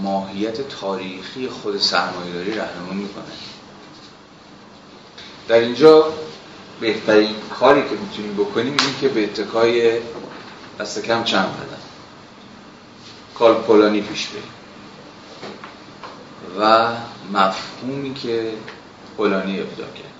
ماهیت 0.03 0.67
تاریخی 0.67 1.47
خود 1.47 1.79
سرمایه 1.79 2.33
داری 2.33 2.51
رهنمون 2.51 2.97
می‌کنه؟ 2.97 3.23
در 5.47 5.59
اینجا 5.59 6.13
بهترین 6.81 7.35
کاری 7.59 7.81
که 7.81 7.95
می‌تونیم 7.95 8.33
بکنیم 8.33 8.75
این 8.79 8.99
که 9.01 9.07
به 9.07 9.23
اتکای 9.23 9.99
دست 10.79 11.05
کم 11.05 11.23
چند 11.23 11.45
قدم 11.45 11.81
کارل 13.35 13.53
پولانی 13.53 14.01
پیش 14.01 14.27
بریم 14.27 14.43
و 16.59 16.91
مفهومی 17.33 18.13
که 18.13 18.53
پولانی 19.17 19.59
ابداع 19.59 19.85
کرد. 19.85 20.13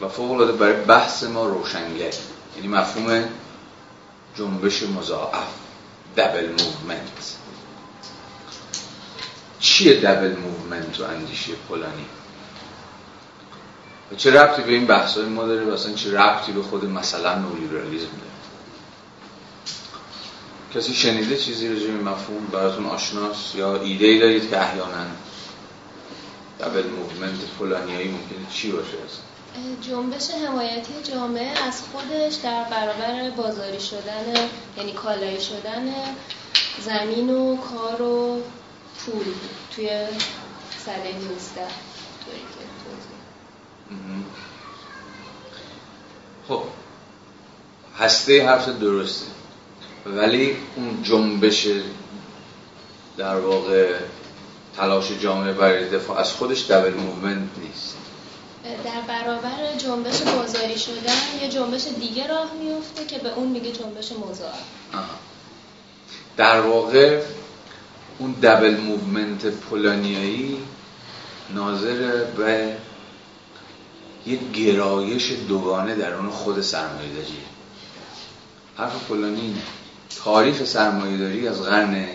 و 0.00 0.08
فوق 0.08 0.50
برای 0.50 0.84
بحث 0.84 1.22
ما 1.22 1.46
روشنگر 1.46 2.14
یعنی 2.56 2.68
مفهوم 2.68 3.24
جنبش 4.38 4.82
مضاعف. 4.82 5.48
double 6.16 6.46
movement 6.46 7.36
چیه 9.60 10.00
double 10.00 10.36
movement 10.36 11.00
تو 11.00 11.04
اندیشه 11.04 11.52
پولانی؟ 11.68 12.06
چه 14.16 14.30
ربطی 14.40 14.62
به 14.62 14.72
این 14.72 14.86
بحث 14.86 15.16
های 15.16 15.26
ما 15.26 15.44
داره 15.44 15.64
و 15.64 15.76
چه 15.94 16.18
ربطی 16.18 16.52
به 16.52 16.62
خود 16.62 16.84
مثلا 16.84 17.38
نولیبرالیزم 17.38 18.06
داره 18.06 18.34
کسی 20.74 20.94
شنیده 20.94 21.36
چیزی 21.36 21.68
رو 21.68 21.74
این 21.74 22.00
مفهوم 22.00 22.46
براتون 22.52 22.86
آشناس 22.86 23.54
یا 23.54 23.76
ایده 23.76 24.06
ای 24.06 24.18
دارید 24.18 24.50
که 24.50 24.62
احیانا 24.62 25.06
double 26.60 26.86
movement 26.86 27.40
پولانیایی 27.58 28.08
ممکنه 28.08 28.50
چی 28.52 28.72
باشه 28.72 28.98
جنبش 29.80 30.30
حمایتی 30.30 30.92
جامعه 31.12 31.64
از 31.66 31.82
خودش 31.92 32.34
در 32.34 32.64
برابر 32.64 33.30
بازاری 33.30 33.80
شدن 33.80 34.48
یعنی 34.76 34.92
کالایی 34.92 35.40
شدن 35.40 35.94
زمین 36.84 37.30
و 37.30 37.56
کار 37.56 38.02
و 38.02 38.42
پول 38.98 39.24
توی 39.76 39.88
سده 40.84 41.12
19 41.18 41.93
خب 46.48 46.62
هسته 47.98 48.46
حرف 48.46 48.68
درسته 48.68 49.26
ولی 50.06 50.56
اون 50.76 51.02
جنبش 51.02 51.66
در 53.16 53.40
واقع 53.40 53.94
تلاش 54.76 55.12
جامعه 55.22 55.52
برای 55.52 55.88
دفاع 55.88 56.18
از 56.18 56.32
خودش 56.32 56.70
double 56.70 56.94
movement 56.94 57.48
نیست. 57.62 57.96
در 58.84 59.00
برابر 59.08 59.76
جنبش 59.78 60.22
بازاری 60.22 60.78
شدن 60.78 61.42
یه 61.42 61.48
جنبش 61.48 61.84
دیگه 62.00 62.26
راه 62.26 62.50
میفته 62.62 63.04
که 63.04 63.18
به 63.18 63.34
اون 63.34 63.48
میگه 63.48 63.72
جنبش 63.72 64.12
مضاعف 64.12 64.60
در 66.36 66.60
واقع 66.60 67.20
اون 68.18 68.32
double 68.32 68.76
movement 68.76 69.46
پولانیایی 69.46 70.62
ناظر 71.54 72.24
به 72.24 72.76
یک 74.26 74.52
گرایش 74.52 75.32
دوگانه 75.48 75.94
در 75.94 76.14
اون 76.14 76.30
خود 76.30 76.60
سرمایه 76.60 77.08
داریه 77.08 77.54
حرف 78.76 79.04
پولانی 79.04 79.40
اینه. 79.40 79.62
تاریخ 80.24 80.64
سرمایه 80.64 81.18
داری 81.18 81.48
از 81.48 81.62
قرن 81.62 82.06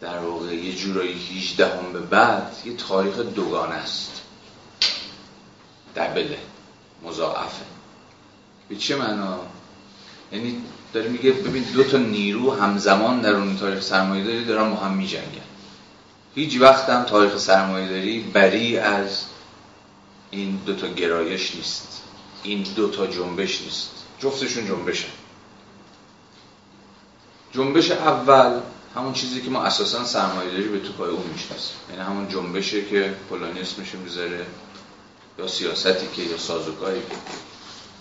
در 0.00 0.18
واقع 0.18 0.54
یه 0.54 0.76
جورایی 0.76 1.12
18 1.12 1.66
هم 1.66 1.92
به 1.92 2.00
بعد 2.00 2.56
یه 2.64 2.76
تاریخ 2.76 3.18
دوگانه 3.18 3.74
است. 3.74 4.22
دبله 5.96 6.38
مضاعفه. 7.04 7.64
به 8.68 8.76
چه 8.76 8.96
معنا؟ 8.96 9.38
یعنی 10.32 10.62
داره 10.92 11.08
میگه 11.08 11.32
ببین 11.32 11.62
دو 11.62 11.84
تا 11.84 11.98
نیرو 11.98 12.54
همزمان 12.54 13.20
در 13.20 13.34
اون 13.34 13.56
تاریخ 13.56 13.82
سرمایه 13.82 14.24
داری 14.24 14.44
دارن 14.44 14.70
با 14.70 14.76
هم 14.76 14.94
میجنگن. 14.94 15.46
هیچ 16.34 16.60
وقت 16.60 16.88
هم 16.88 17.04
تاریخ 17.04 17.38
سرمایه 17.38 17.88
داری 17.88 18.20
بری 18.20 18.78
از 18.78 19.24
این 20.30 20.56
دو 20.66 20.74
تا 20.74 20.88
گرایش 20.88 21.54
نیست. 21.54 22.02
این 22.42 22.62
دو 22.62 22.90
تا 22.90 23.06
جنبش 23.06 23.62
نیست. 23.62 23.90
جفتشون 24.20 24.66
جنبشه 24.66 25.06
جنبش 27.52 27.90
اول 27.90 28.60
همون 28.94 29.12
چیزی 29.12 29.42
که 29.42 29.50
ما 29.50 29.62
اساسا 29.62 30.04
سرمایه 30.04 30.50
داری 30.50 30.68
به 30.68 30.80
تو 30.80 30.92
پای 30.92 31.10
اون 31.10 31.26
می‌شناسیم. 31.26 31.76
یعنی 31.90 32.02
همون 32.02 32.28
جنبشه 32.28 32.84
که 32.84 33.14
پولانی 33.28 33.60
اسمش 33.60 33.94
می‌ذاره 33.94 34.46
یا 35.38 35.48
سیاستی 35.48 36.06
که 36.16 36.22
یا 36.22 36.38
سازوکاری 36.38 37.00
که. 37.00 37.16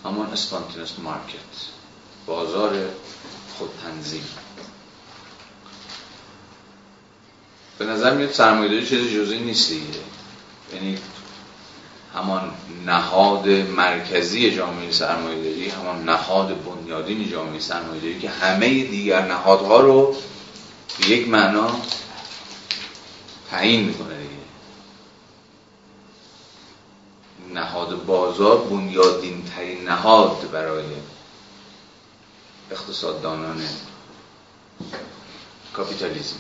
همون 0.10 0.26
اسپانتینوس 0.26 0.92
مارکت. 1.00 1.36
بازار 2.26 2.90
خود 3.58 3.70
تنظیم 3.84 4.28
به 7.78 7.86
نظر 7.86 8.14
میاد 8.14 8.32
سرمایه‌داری 8.32 8.88
چیز 8.88 9.14
جزئی 9.14 9.40
نیست 9.40 9.70
دیگه. 9.70 9.86
یعنی 10.74 10.98
همان 12.16 12.52
نهاد 12.86 13.50
مرکزی 13.50 14.52
جامعه 14.52 14.92
سرمایه‌داری 14.92 15.70
همان 15.70 16.10
نهاد 16.10 16.64
بنیادین 16.64 17.30
جامعه 17.30 17.60
سرمایه‌داری 17.60 18.20
که 18.20 18.30
همه 18.30 18.84
دیگر 18.84 19.28
نهادها 19.28 19.80
رو 19.80 20.16
به 21.00 21.10
یک 21.10 21.30
معنا 21.30 21.72
تعیین 23.50 23.84
می‌کنه 23.84 24.18
دیگه. 24.18 24.36
نهاد 27.54 28.06
بازار 28.06 28.58
بنیادین 28.58 29.44
ترین 29.44 29.84
نهاد 29.90 30.52
برای 30.52 30.86
اقتصاددانان 32.72 33.62
کاپیتالیزم 35.74 36.38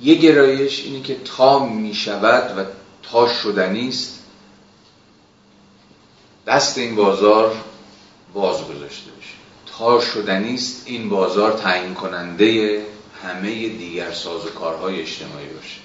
یه 0.00 0.14
گرایش 0.14 0.84
اینه 0.84 1.02
که 1.02 1.14
تا 1.14 1.58
می 1.58 1.94
شود 1.94 2.58
و 2.58 2.64
تا 3.10 3.28
شدنی 3.28 3.88
است. 3.88 4.18
دست 6.46 6.78
این 6.78 6.96
بازار 6.96 7.56
باز 8.34 8.64
گذاشته 8.64 9.10
بشه. 9.10 9.34
تا 9.66 10.00
شدنی 10.00 10.54
است. 10.54 10.82
این 10.86 11.08
بازار 11.08 11.52
تعیین 11.52 11.94
کننده 11.94 12.82
همه 13.22 13.68
دیگر 13.68 14.12
ساز 14.12 14.46
و 14.46 14.50
کارهای 14.50 15.00
اجتماعی 15.00 15.48
باشه. 15.48 15.80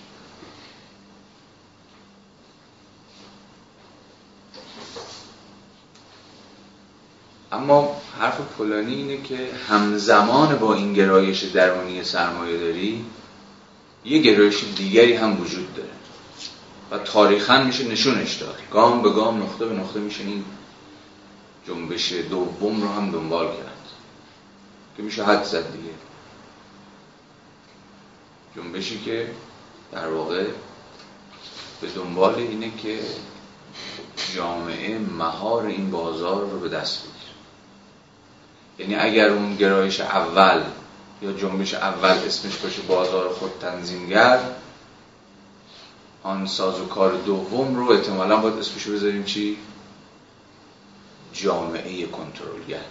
اما 7.52 8.02
حرف 8.20 8.38
پولانی 8.58 8.94
اینه 8.96 9.22
که 9.22 9.50
همزمان 9.70 10.56
با 10.56 10.74
این 10.74 10.94
گرایش 10.94 11.44
درونی 11.44 12.04
سرمایه 12.04 12.58
داری 12.58 13.06
یه 14.06 14.22
گرایش 14.22 14.64
دیگری 14.76 15.14
هم 15.14 15.42
وجود 15.42 15.76
داره. 15.76 15.90
و 16.92 16.98
تاریخا 16.98 17.64
میشه 17.64 17.88
نشونش 17.88 18.34
داد. 18.34 18.58
گام 18.72 19.02
به 19.02 19.10
گام 19.10 19.44
نقطه 19.44 19.66
به 19.66 19.76
نقطه 19.76 20.00
میشه 20.00 20.24
این 20.24 20.46
جنبش 21.68 22.14
دوم 22.14 22.82
رو 22.82 22.90
هم 22.90 23.12
دنبال 23.12 23.48
کرد. 23.48 23.88
که 24.98 25.04
میشه 25.04 25.24
حد 25.26 25.44
زد 25.44 25.72
دیگه. 25.72 25.94
جنبشی 28.56 29.00
که 29.00 29.32
در 29.92 30.08
واقع 30.08 30.46
به 31.82 31.88
دنبال 31.96 32.36
اینه 32.36 32.72
که 32.78 33.00
جامعه 34.36 35.00
مهار 35.00 35.66
این 35.66 35.92
بازار 35.92 36.50
رو 36.50 36.60
به 36.60 36.70
دست 36.70 37.04
بگیره. 37.04 37.34
یعنی 38.80 38.96
اگر 38.96 39.30
اون 39.30 39.56
گرایش 39.56 40.00
اول 40.00 40.64
یا 41.22 41.32
جنبش 41.32 41.74
اول 41.74 42.10
اسمش 42.10 42.58
باشه 42.58 42.82
بازار 42.82 43.30
خود 43.30 43.52
تنظیمگر 43.62 44.40
آن 46.24 46.48
ساز 46.48 46.80
و 46.80 46.86
کار 46.86 47.14
دوم 47.26 47.76
رو 47.76 47.92
احتمالا 47.92 48.38
باید 48.38 48.58
اسمش 48.58 48.88
بذاریم 48.88 49.24
چی؟ 49.24 49.58
جامعه 51.34 52.06
کنترلگر. 52.06 52.86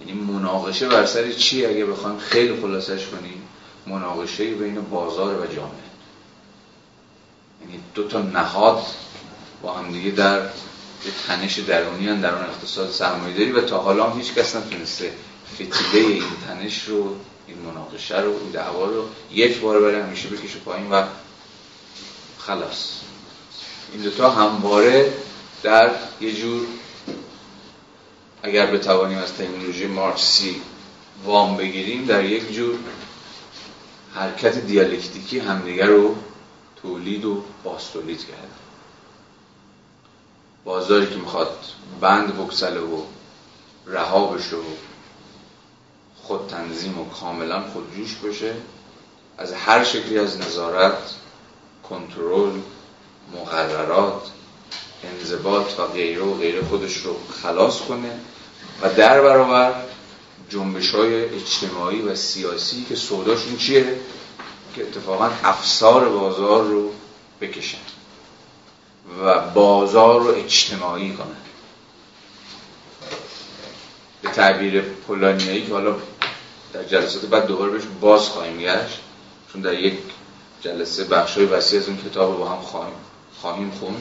یعنی 0.00 0.20
مناقشه 0.20 0.88
بر 0.88 1.06
سر 1.06 1.32
چی 1.32 1.66
اگه 1.66 1.86
بخوایم 1.86 2.18
خیلی 2.18 2.60
خلاصش 2.60 3.06
کنیم؟ 3.06 3.42
مناقشه 3.86 4.54
بین 4.54 4.80
بازار 4.80 5.40
و 5.40 5.46
جامعه. 5.46 5.84
یعنی 7.60 7.80
دو 7.94 8.08
تا 8.08 8.22
نهاد 8.22 8.82
با 9.62 9.72
هم 9.72 9.92
دیگه 9.92 10.10
در 10.10 10.40
یه 10.40 11.12
تنش 11.26 11.58
درونی 11.58 12.08
هم 12.08 12.20
در 12.20 12.34
اون 12.34 12.44
اقتصاد 12.44 12.90
سرمایه 12.90 13.36
داری 13.36 13.52
و 13.52 13.60
تا 13.60 13.78
حالا 13.78 14.10
هم 14.10 14.18
هیچ 14.18 14.34
کس 14.34 14.56
نتونسته 14.56 15.12
فتیله 15.54 16.06
این 16.06 16.22
تنش 16.48 16.84
رو 16.84 17.16
این 17.46 17.58
مناقشه 17.58 18.20
رو 18.20 18.30
این 18.40 18.50
دعوا 18.50 18.86
رو 18.86 19.04
یک 19.32 19.60
بار 19.60 19.80
برای 19.80 20.00
همیشه 20.00 20.28
بکشه 20.28 20.58
پایین 20.58 20.90
و 20.90 21.02
خلاص. 22.46 23.00
این 23.92 24.02
دوتا 24.02 24.30
همواره 24.30 25.12
در 25.62 25.90
یه 26.20 26.34
جور 26.34 26.66
اگر 28.42 28.66
بتوانیم 28.66 29.18
از 29.18 29.32
تکنولوژی 29.32 29.86
مارکسی 29.86 30.62
وام 31.24 31.56
بگیریم 31.56 32.04
در 32.04 32.24
یک 32.24 32.52
جور 32.52 32.78
حرکت 34.14 34.58
دیالکتیکی 34.58 35.38
همدیگر 35.38 35.86
رو 35.86 36.16
تولید 36.82 37.24
و 37.24 37.42
باستولید 37.64 38.26
کرده 38.26 38.48
بازاری 40.64 41.06
که 41.06 41.16
می‌خواد 41.16 41.58
بند 42.00 42.38
بکسله 42.38 42.80
و 42.80 43.02
رها 43.86 44.26
بشه 44.26 44.56
و 44.56 44.62
خود 46.22 46.46
تنظیم 46.46 46.98
و 46.98 47.04
کاملا 47.04 47.62
خودجوش 47.70 48.14
بشه 48.14 48.54
از 49.38 49.52
هر 49.52 49.84
شکلی 49.84 50.18
از 50.18 50.38
نظارت 50.38 51.14
کنترل 51.88 52.52
مقررات 53.34 54.30
انضباط 55.04 55.80
و 55.80 55.86
غیره 55.86 56.22
و 56.22 56.34
غیره 56.34 56.64
خودش 56.64 56.96
رو 56.96 57.16
خلاص 57.42 57.80
کنه 57.80 58.10
و 58.82 58.94
در 58.94 59.22
برابر 59.22 59.74
جنبش 60.50 60.90
های 60.90 61.24
اجتماعی 61.24 62.02
و 62.02 62.14
سیاسی 62.14 62.86
که 62.88 62.94
سوداشون 62.94 63.56
چیه؟ 63.56 64.00
که 64.74 64.82
اتفاقا 64.82 65.30
افسار 65.44 66.08
بازار 66.08 66.64
رو 66.64 66.92
بکشن 67.40 67.78
و 69.24 69.40
بازار 69.40 70.20
رو 70.20 70.34
اجتماعی 70.34 71.12
کنن 71.12 71.36
به 74.22 74.28
تعبیر 74.28 74.80
پولانیایی 74.80 75.66
که 75.66 75.72
حالا 75.72 75.96
در 76.72 76.84
جلسات 76.84 77.24
بعد 77.24 77.46
دوباره 77.46 77.70
بهش 77.70 77.82
باز 78.00 78.28
خواهیم 78.28 78.58
گشت 78.58 79.00
چون 79.52 79.62
در 79.62 79.80
یک 79.80 79.98
جلسه 80.64 81.04
بخش 81.04 81.36
های 81.36 81.46
وسیع 81.46 81.80
از 81.80 81.88
اون 81.88 81.96
کتاب 81.96 82.32
رو 82.32 82.38
با 82.38 82.48
هم 82.48 82.60
خواهیم, 82.60 82.94
خواهیم 83.40 83.70
خون 83.70 83.96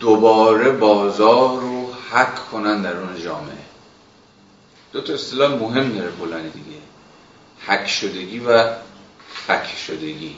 دوباره 0.00 0.70
بازار 0.70 1.60
رو 1.60 1.92
حک 2.10 2.34
کنن 2.50 2.82
در 2.82 2.96
اون 2.96 3.22
جامعه. 3.22 3.56
دو 4.92 5.00
تا 5.00 5.12
اصطلاح 5.12 5.52
مهم 5.54 5.92
داره 5.92 6.10
پولانی 6.10 6.50
دیگه. 6.50 6.76
حک 7.66 7.86
شدگی 7.88 8.38
و 8.38 8.72
فک 9.34 9.76
شدگی. 9.86 10.36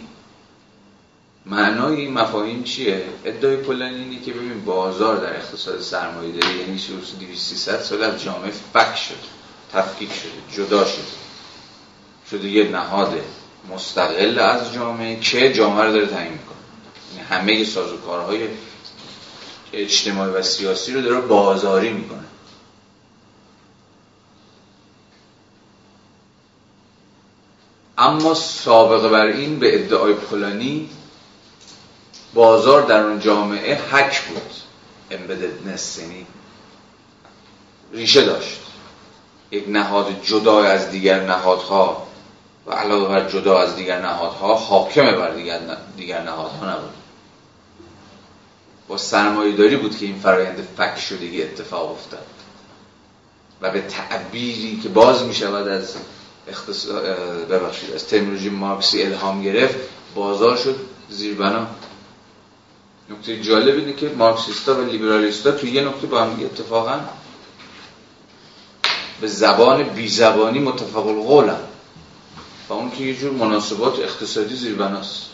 معنای 1.46 1.96
این 1.96 2.12
مفاهیم 2.12 2.64
چیه؟ 2.64 3.04
ادعای 3.24 3.56
پولانی 3.56 3.96
اینه 3.96 4.20
که 4.20 4.32
ببین 4.32 4.64
بازار 4.64 5.16
در 5.16 5.36
اقتصاد 5.36 5.80
سرمایه 5.80 6.32
داری 6.32 6.58
یعنی 6.58 6.80
200 7.20 7.82
سال 7.82 8.02
از 8.02 8.22
جامعه 8.22 8.50
فک 8.50 8.96
شد 8.96 9.38
تفکیک 9.72 10.12
شده 10.12 10.64
جدا 10.64 10.84
شده. 10.84 11.27
شده 12.30 12.48
یه 12.48 12.68
نهاد 12.68 13.20
مستقل 13.70 14.38
از 14.38 14.72
جامعه 14.72 15.20
که 15.20 15.52
جامعه 15.52 15.84
رو 15.84 15.92
داره 15.92 16.06
تعیین 16.06 16.32
می‌کنه. 16.32 16.56
یعنی 17.14 17.28
همه 17.28 17.64
سازوکارهای 17.64 18.48
اجتماعی 19.72 20.32
و 20.32 20.42
سیاسی 20.42 20.92
رو 20.92 21.00
داره 21.00 21.20
بازاری 21.20 21.92
می‌کنه. 21.92 22.24
اما 27.98 28.34
سابقه 28.34 29.08
بر 29.08 29.26
این 29.26 29.58
به 29.58 29.84
ادعای 29.84 30.14
پولانی 30.14 30.90
بازار 32.34 32.82
در 32.82 33.00
اون 33.00 33.20
جامعه 33.20 33.74
حک 33.74 34.22
بود. 34.22 34.52
امبددنس 35.10 35.98
یعنی 35.98 36.26
ریشه 37.92 38.24
داشت. 38.24 38.60
یک 39.50 39.64
نهاد 39.68 40.22
جدا 40.24 40.62
از 40.62 40.90
دیگر 40.90 41.20
نهادها. 41.20 42.07
و 42.68 42.72
علاوه 42.72 43.08
بر 43.08 43.28
جدا 43.28 43.58
از 43.58 43.76
دیگر 43.76 44.00
نهادها 44.00 44.54
حاکم 44.54 45.16
بر 45.16 45.34
دیگر, 45.34 45.60
دیگر 45.96 46.22
نهادها 46.22 46.70
نبود. 46.70 46.94
با 48.88 48.96
سرمایه 48.96 49.56
داری 49.56 49.76
بود 49.76 49.98
که 49.98 50.06
این 50.06 50.18
فرایند 50.18 50.68
فک 50.76 51.00
شدگی 51.00 51.42
اتفاق 51.42 51.90
افتاد. 51.90 52.26
و 53.60 53.70
به 53.70 53.80
تعبیری 53.80 54.80
که 54.82 54.88
باز 54.88 55.22
می 55.22 55.34
شود 55.34 55.68
از 55.68 55.96
ببخشید 57.50 57.94
از 57.94 58.06
تکنولوژی 58.06 58.48
مارکسی 58.48 59.02
الهام 59.02 59.42
گرفت 59.42 59.76
بازار 60.14 60.56
شد 60.56 60.76
زیربنا 61.10 61.66
نکته 63.10 63.40
جالب 63.42 63.74
اینه 63.74 63.92
که 63.92 64.08
مارکسیستا 64.08 64.74
و 64.74 64.84
لیبرالیستا 64.84 65.52
توی 65.52 65.70
یه 65.70 65.84
نکته 65.84 66.06
با 66.06 66.22
هم 66.22 66.40
اتفاقا 66.44 67.00
به 69.20 69.26
زبان 69.26 69.82
بی 69.82 70.08
زبانی 70.08 70.58
متفق 70.58 71.06
القولن. 71.06 71.60
و 72.68 72.72
اون 72.72 72.90
که 72.90 73.04
یه 73.04 73.16
جور 73.16 73.32
مناسبات 73.32 73.98
اقتصادی 73.98 74.56
زیربناست 74.56 75.30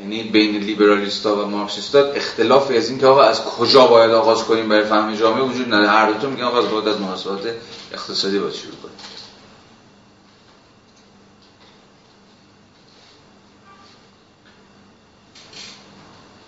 یعنی 0.00 0.22
بین 0.22 0.56
لیبرالیستا 0.56 1.36
و 1.36 1.48
مارکسیستا 1.48 1.98
اختلاف 1.98 2.70
از 2.70 2.88
این 2.90 2.98
که 2.98 3.06
آقا 3.06 3.22
از 3.22 3.44
کجا 3.44 3.86
باید 3.86 4.10
آغاز 4.10 4.44
کنیم 4.44 4.68
برای 4.68 4.84
فهم 4.84 5.14
جامعه 5.14 5.42
وجود 5.42 5.66
نداره. 5.66 5.88
هر 5.88 6.12
دو 6.12 6.30
میگن 6.30 6.42
آقا 6.44 6.58
از 6.58 6.70
باید 6.70 6.88
از 6.88 7.00
مناسبات 7.00 7.54
اقتصادی 7.92 8.38
باید 8.38 8.54
شروع 8.54 8.74
کنیم. 8.74 8.94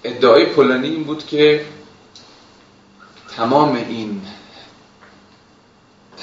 ادعای 0.05 0.47
پولانی 0.47 0.89
این 0.89 1.05
بود 1.05 1.27
که 1.27 1.67
تمام 3.37 3.75
این 3.75 4.23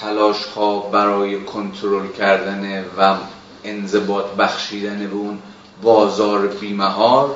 تلاش 0.02 0.46
ها 0.46 0.80
برای 0.80 1.44
کنترل 1.44 2.12
کردن 2.12 2.86
و 2.98 3.18
انضباط 3.64 4.26
بخشیدن 4.26 5.08
به 5.08 5.16
اون 5.16 5.40
بازار 5.82 6.48
بیمهار 6.48 7.36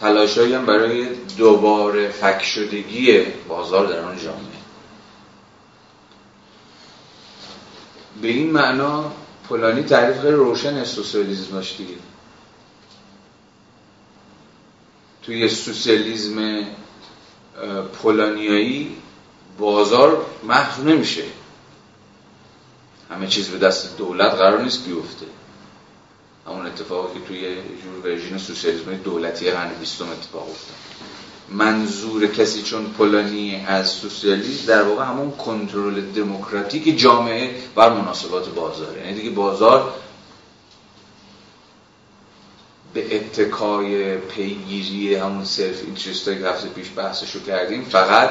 تلاش 0.00 0.38
هم 0.38 0.66
برای 0.66 1.08
دوباره 1.38 2.08
فک 2.08 2.42
شدگی 2.42 3.20
بازار 3.48 3.86
در 3.86 4.00
آن 4.00 4.18
جامعه. 4.18 4.58
به 8.22 8.28
این 8.28 8.50
معنا 8.50 9.12
پولانی 9.48 9.82
تعریف 9.82 10.20
خیلی 10.20 10.32
روشن 10.32 10.76
از 10.76 10.88
سوسیالیسم 10.88 11.52
داشت 11.52 11.76
دیگه. 11.76 11.94
توی 15.22 15.48
سوسیالیسم 15.48 16.64
پولانیایی 18.02 18.96
بازار 19.58 20.26
محو 20.42 20.82
نمیشه. 20.82 21.22
همه 23.18 23.26
چیز 23.26 23.48
به 23.48 23.58
دست 23.58 23.96
دولت 23.96 24.32
قرار 24.32 24.62
نیست 24.62 24.84
بیفته. 24.84 25.26
همون 26.46 26.66
اتفاقی 26.66 27.20
که 27.20 27.26
توی 27.26 27.54
جور 27.54 28.04
ورژین 28.04 28.38
سوسیالیسم 28.38 28.94
دولتی 28.94 29.50
قرن 29.50 29.74
بیستم 29.80 30.10
اتفاق 30.10 30.50
افتاد. 30.50 30.76
منظور 31.48 32.26
کسی 32.26 32.62
چون 32.62 32.84
پولانی 32.84 33.64
از 33.66 33.88
سوسیالیسم 33.88 34.66
در 34.66 34.82
واقع 34.82 35.04
همون 35.04 35.30
کنترل 35.30 36.00
دموکراتیک 36.00 36.98
جامعه 36.98 37.54
بر 37.74 37.92
مناسبات 37.92 38.48
بازار. 38.48 38.98
یعنی 38.98 39.14
دیگه 39.14 39.30
بازار 39.30 39.94
به 42.94 43.16
اتکای 43.16 44.16
پیگیری 44.16 45.14
همون 45.14 45.44
self-interest 45.44 46.24
که 46.24 46.30
هفته 46.30 46.68
پیش 46.68 46.86
بحثشو 46.96 47.44
کردیم 47.44 47.84
فقط 47.84 48.30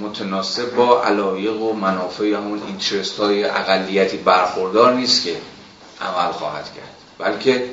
متناسب 0.00 0.74
با 0.74 1.02
علایق 1.02 1.60
و 1.60 1.72
منافع 1.72 2.34
همون 2.34 2.62
interest 2.66 3.18
های 3.18 3.44
اقلیتی 3.44 4.16
برخوردار 4.16 4.94
نیست 4.94 5.24
که 5.24 5.36
عمل 6.00 6.32
خواهد 6.32 6.64
کرد. 6.64 6.94
بلکه 7.18 7.64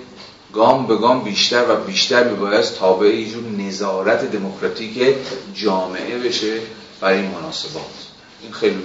گام 0.54 0.88
به 0.88 0.96
گام 0.96 1.24
بیشتر 1.24 1.66
و 1.70 1.76
بیشتر 1.76 2.24
میباید 2.24 2.66
تابع 2.66 3.08
یه 3.08 3.22
جور 3.22 3.44
نظارت 3.44 4.32
دموکراتیک 4.32 5.16
جامعه 5.54 6.18
بشه 6.18 6.60
برای 7.02 7.20
این 7.20 7.32
مناسبات. 7.32 7.84
این 8.42 8.54
خیلی 8.54 8.82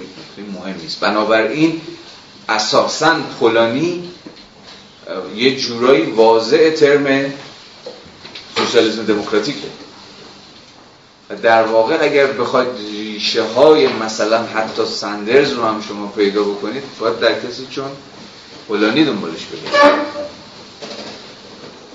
مهم 0.53 0.75
نیست. 0.81 0.99
بنابراین 0.99 1.81
اساسا 2.49 3.15
فلانی 3.39 4.11
یه 5.35 5.55
جورایی 5.55 6.11
واضع 6.11 6.69
ترم 6.69 7.33
سوسیالیسم 8.57 9.05
دموکراتیکه. 9.05 9.67
در 11.41 11.63
واقع 11.63 11.97
اگر 12.01 12.27
بخواید 12.27 12.67
ریشه 13.17 13.43
های 13.43 13.87
مثلا 13.87 14.43
حتی 14.43 14.85
سندرز 14.85 15.53
رو 15.53 15.63
هم 15.63 15.81
شما 15.81 16.07
پیدا 16.07 16.43
بکنید 16.43 16.83
باید 16.99 17.19
در 17.19 17.41
کسی 17.41 17.67
چون 17.71 17.91
فلانی 18.67 19.05
دنبالش 19.05 19.45
بگید 19.45 19.69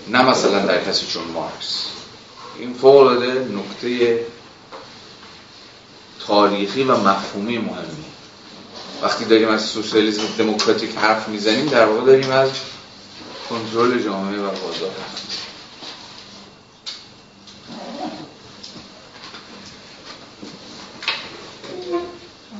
نه 0.08 0.22
مثلا 0.22 0.66
در 0.66 0.84
کسی 0.84 1.06
چون 1.06 1.22
مارکس. 1.34 1.86
این 2.58 2.74
فوق 2.74 3.10
نکته 3.52 4.20
تاریخی 6.26 6.82
و 6.82 6.96
مفهومی 6.96 7.58
مهمی. 7.58 8.04
وقتی 9.02 9.24
داریم 9.24 9.48
از 9.48 9.62
سوسیالیسم 9.62 10.22
دموکراتیک 10.38 10.96
حرف 10.96 11.28
می‌زنیم 11.28 11.66
در 11.66 11.86
واقع 11.86 12.06
داریم 12.06 12.30
از 12.30 12.50
کنترل 13.48 14.02
جامعه 14.02 14.38
و 14.38 14.50
بازار 14.50 14.90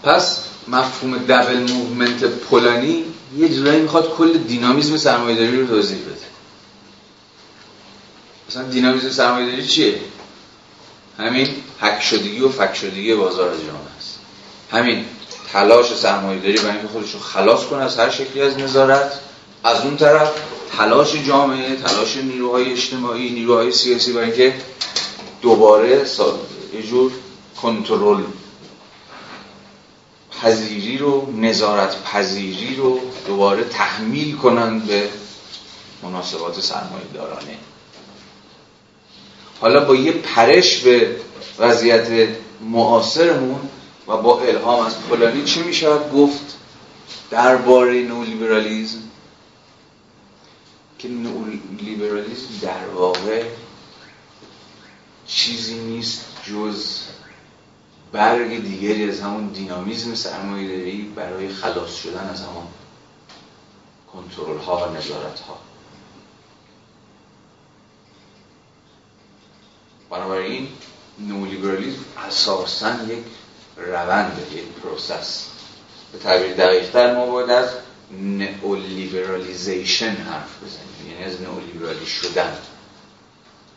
پس 0.02 0.38
مفهوم 0.68 1.18
double 1.18 1.72
movement 1.72 2.24
پولانی 2.24 3.04
یه 3.36 3.48
جورایی 3.48 3.80
می‌خواد 3.80 4.14
کل 4.16 4.38
دینامیزم 4.38 4.96
سرمایه‌داری 4.96 5.60
رو 5.60 5.66
توضیح 5.66 5.98
بده. 5.98 6.26
مثلا 8.48 8.62
دینامیزم 8.62 9.10
سرمایه‌داری 9.10 9.66
چیه؟ 9.66 9.94
همین 11.18 11.48
حک 11.80 12.02
شدگی 12.02 12.40
و 12.40 12.48
فک 12.48 12.74
شدگی 12.74 13.14
بازار 13.14 13.48
از 13.48 13.58
جامعه 13.60 13.96
است. 13.98 14.18
همین 14.70 15.04
تلاش 15.52 15.96
سرمایه‌داری 15.96 16.56
برای 16.56 16.70
اینکه 16.70 16.88
خودش 16.88 17.12
رو 17.12 17.20
خلاص 17.20 17.64
کنه 17.64 17.82
از 17.82 17.98
هر 17.98 18.10
شکلی 18.10 18.42
از 18.42 18.58
نظارت. 18.58 19.12
از 19.64 19.80
اون 19.80 19.96
طرف 19.96 20.32
تلاش 20.78 21.14
جامعه 21.26 21.76
تلاش 21.76 22.16
نیروهای 22.16 22.72
اجتماعی 22.72 23.30
نیروهای 23.30 23.72
سیاسی 23.72 24.12
برای 24.12 24.26
اینکه 24.26 24.54
دوباره 25.42 26.06
یه 26.74 26.82
جور 26.82 27.12
کنترل 27.62 28.22
پذیری 30.42 30.98
رو 30.98 31.32
نظارت 31.40 32.02
پذیری 32.02 32.74
رو 32.74 33.00
دوباره 33.26 33.64
تحمیل 33.64 34.36
کنن 34.36 34.78
به 34.78 35.08
مناسبات 36.02 36.60
سرمایه 36.60 37.04
دارانه 37.14 37.58
حالا 39.60 39.84
با 39.84 39.94
یه 39.94 40.12
پرش 40.12 40.78
به 40.78 41.16
وضعیت 41.58 42.28
معاصرمون 42.60 43.60
و 44.08 44.16
با 44.16 44.40
الهام 44.40 44.86
از 44.86 45.00
پولانی 45.00 45.44
چی 45.44 45.62
میشه؟ 45.62 45.98
گفت 46.14 46.56
درباره 47.30 48.02
نولیبرالیزم. 48.02 48.98
که 50.98 51.08
لیبرالیسم 51.80 52.48
در 52.62 52.88
واقع 52.94 53.44
چیزی 55.26 55.74
نیست 55.74 56.24
جز 56.48 56.86
برگ 58.12 58.62
دیگری 58.62 59.10
از 59.10 59.20
همون 59.20 59.46
دینامیزم 59.46 60.14
سرمایه 60.14 60.68
داری 60.68 61.12
برای 61.16 61.48
خلاص 61.48 61.94
شدن 61.94 62.28
از 62.32 62.42
همون 62.42 62.66
کنترل 64.12 64.58
ها 64.58 64.76
و 64.76 64.96
نظارت 64.96 65.40
ها 65.40 65.58
بنابراین 70.10 70.68
نولیبرالیزم 71.18 72.04
اساسا 72.26 72.90
یک 73.08 73.24
روند 73.76 74.46
یک 74.52 74.64
process. 74.64 75.46
به 76.12 76.18
تعبیر 76.18 76.54
دقیقتر 76.54 77.14
ما 77.14 77.26
باید 77.26 77.50
از 77.50 77.68
neoliberalization 78.20 80.10
حرف 80.16 80.62
بزنیم 80.62 81.12
یعنی 81.12 81.24
از 81.24 81.40
نئولیبرالی 81.40 82.06
شدن. 82.06 82.56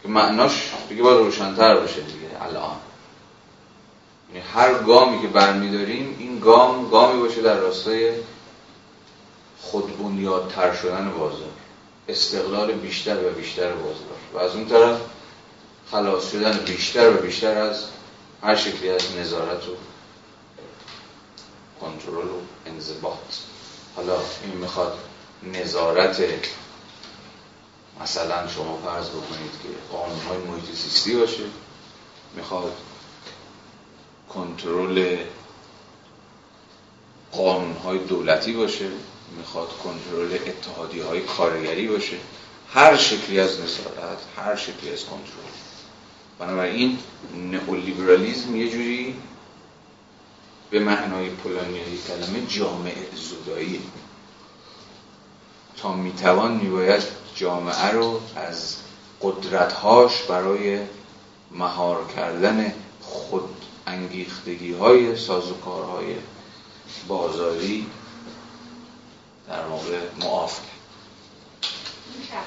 که 0.03 0.09
معناش 0.09 0.71
دیگه 0.89 1.03
باید 1.03 1.17
روشنتر 1.17 1.75
باشه 1.75 2.01
دیگه 2.01 2.43
الان. 2.43 2.75
هر 4.41 4.73
گامی 4.73 5.21
که 5.21 5.27
برمیداریم 5.27 6.15
این 6.19 6.39
گام 6.39 6.89
گامی 6.89 7.21
باشه 7.21 7.41
در 7.41 7.55
راستای 7.55 8.11
خود 9.61 9.97
بنیادتر 9.97 10.75
شدن 10.75 11.11
بازار. 11.11 11.49
استقلال 12.07 12.71
بیشتر 12.71 13.27
و 13.27 13.29
بیشتر 13.29 13.73
بازار. 13.73 14.17
و 14.33 14.37
از 14.37 14.55
اون 14.55 14.65
طرف 14.65 15.01
خلاص 15.91 16.31
شدن 16.31 16.57
بیشتر 16.57 17.09
و 17.09 17.17
بیشتر 17.17 17.57
از 17.57 17.83
هر 18.43 18.55
شکلی 18.55 18.89
از 18.89 19.15
نظارت 19.17 19.67
و 19.67 19.75
کنترل 21.81 22.27
و 22.27 22.39
انضباط. 22.65 23.17
حالا 23.95 24.17
این 24.43 24.57
می‌خواد 24.57 24.97
نظارت 25.43 26.21
مثلا 28.01 28.47
شما 28.47 28.79
فرض 28.85 29.09
بکنید 29.09 29.51
که 29.63 29.69
قانون 29.91 30.19
های 30.19 30.37
محیط 30.37 30.75
سیستی 30.75 31.15
باشه. 31.15 31.43
می‌خواد 32.35 32.71
کنترل 34.35 35.17
قانون 37.31 37.73
های 37.73 37.97
دولتی 37.97 38.53
باشه 38.53 38.89
می‌خواد 39.37 39.67
کنترل 39.67 40.33
اتحادی 40.47 40.99
های 40.99 41.21
کارگری 41.21 41.87
باشه 41.87 42.17
هر 42.73 42.97
شکلی 42.97 43.39
از 43.39 43.59
نظارت 43.59 44.17
هر 44.37 44.55
شکلی 44.55 44.93
از 44.93 45.05
کنترل. 45.05 45.51
بنابراین 46.39 46.99
نئولیبرالیزم 47.51 48.55
یه 48.55 48.69
جوری 48.69 49.15
به 50.69 50.79
معنای 50.79 51.29
پولانیایی 51.29 51.99
کلمه 52.07 52.45
جامعه 52.47 53.07
زودایی 53.15 53.81
تا 55.77 55.93
می‌توان 55.93 56.51
میباید 56.51 57.03
جامعه 57.35 57.91
رو 57.91 58.21
از 58.35 58.75
قدرتهاش 59.21 60.21
برای 60.23 60.79
مهار 61.51 62.07
کردن 62.15 62.73
خود 63.01 63.64
انگیختگی 63.87 64.73
های 64.73 65.15
سازوکارهای 65.15 66.15
بازاری 67.07 67.87
در 69.47 69.65
واقع 69.65 69.99
معاف. 70.19 70.59
کرد 72.31 72.45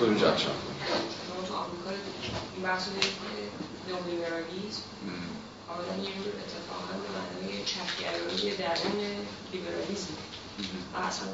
کدوم 0.00 0.18
شما؟ 0.18 0.54
تو 1.48 1.54
آمریکا 1.54 1.90
این 2.54 2.62
بحث 2.62 2.88
نولیبرالیزم 3.88 4.82
کاملا 5.68 5.96
یه 6.04 6.14
جور 6.14 6.32
اتفاقا 6.42 6.92
به 7.02 7.08
معنای 7.16 7.64
چپگرایی 7.64 8.56
درون 8.56 9.26
لیبرالیزم 9.52 10.14
و 10.94 10.96
اصلا 10.96 11.28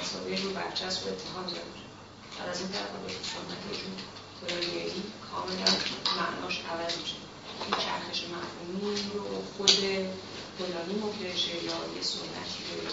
مسابقه 0.00 0.42
رو 0.42 0.50
برچسب 0.50 1.06
و 1.06 1.08
اتحاد 1.08 1.46
داره 1.46 1.87
بعد 2.38 2.48
از 2.48 2.60
این 2.60 2.68
طرف 2.68 2.92
به 3.06 3.12
سنت 3.32 3.62
کلونیالی 4.40 5.02
کاملا 5.30 5.70
معناش 6.20 6.60
عوض 6.70 6.98
میشه 7.00 7.14
این 7.64 7.74
چرخش 7.84 8.24
مفهومی 8.34 9.02
رو 9.14 9.42
خود 9.56 9.70
پولانی 10.58 10.94
مکرشه 11.04 11.54
یا 11.54 11.78
یه 11.96 12.02
سنتی 12.02 12.62
رو 12.74 12.90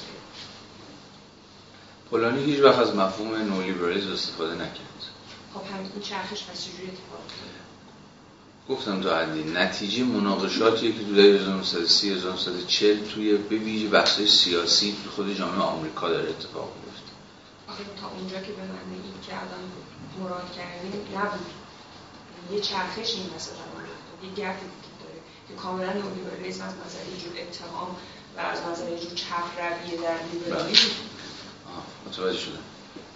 پولانی 2.10 2.44
هیچ 2.44 2.60
وقت 2.60 2.80
از 2.80 2.96
مفهوم 2.96 3.36
نولیبرالیزم 3.36 4.12
استفاده 4.12 4.54
نکرد. 4.54 5.02
خب 5.54 5.62
همین 5.74 5.92
چرخش 6.02 6.44
پس 6.44 6.66
چجوری 6.66 6.84
اتفاق 6.84 7.22
گفتم 8.70 9.02
تو 9.02 9.10
علی 9.10 9.44
نتیجه 9.44 10.04
مناقشاتیه 10.04 10.92
که 10.92 11.06
تو 11.06 11.14
دهه 11.16 11.42
1930 11.42 12.12
1940 12.12 12.98
توی 13.08 13.38
به 13.38 13.56
ویژه 13.56 13.88
بحث‌های 13.88 14.28
سیاسی 14.28 14.96
خود 15.16 15.38
جامعه 15.38 15.62
آمریکا 15.62 16.10
داره 16.10 16.30
اتفاق 16.30 16.74
میفته 16.86 16.95
آخه 17.76 17.84
تا 18.02 18.08
اونجا 18.08 18.40
که 18.40 18.52
به 18.52 18.62
معنی 18.62 18.98
این 19.04 19.18
که 19.26 19.34
الان 19.34 19.64
مراد 20.20 20.52
کردیم 20.58 21.18
نبود. 21.18 21.46
یه 22.52 22.60
چرخش 22.62 23.16
این 23.16 23.26
وسط 23.36 23.52
یه 24.24 24.30
گرد 24.36 24.60
دیگه 24.60 24.94
داره. 25.04 25.20
که 25.48 25.54
کاملا 25.54 25.94
نولیبرالیسم 25.94 26.64
از 26.64 26.74
نظر 26.86 27.04
یه 27.12 27.18
جور 27.24 27.34
اتهام 27.42 27.96
و 28.38 28.40
از 28.40 28.60
نظر 28.72 28.92
یه 28.92 29.00
جور 29.00 29.14
چپ 29.14 29.46
رویه 29.58 30.02
در 30.02 30.18
لیبرالیسم 30.34 30.88
متوجه 32.08 32.40
شدم. 32.40 32.64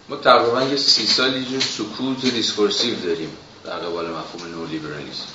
ما 0.09 0.15
تقریبا 0.15 0.63
یه 0.63 0.75
سی 0.75 1.07
سال 1.07 1.51
یه 1.51 1.59
سکوت 1.59 2.25
discursive 2.25 2.99
داریم 2.99 3.37
در 3.63 3.79
قبال 3.79 4.09
مفهوم 4.09 4.51
نولیبرالیسم 4.51 5.27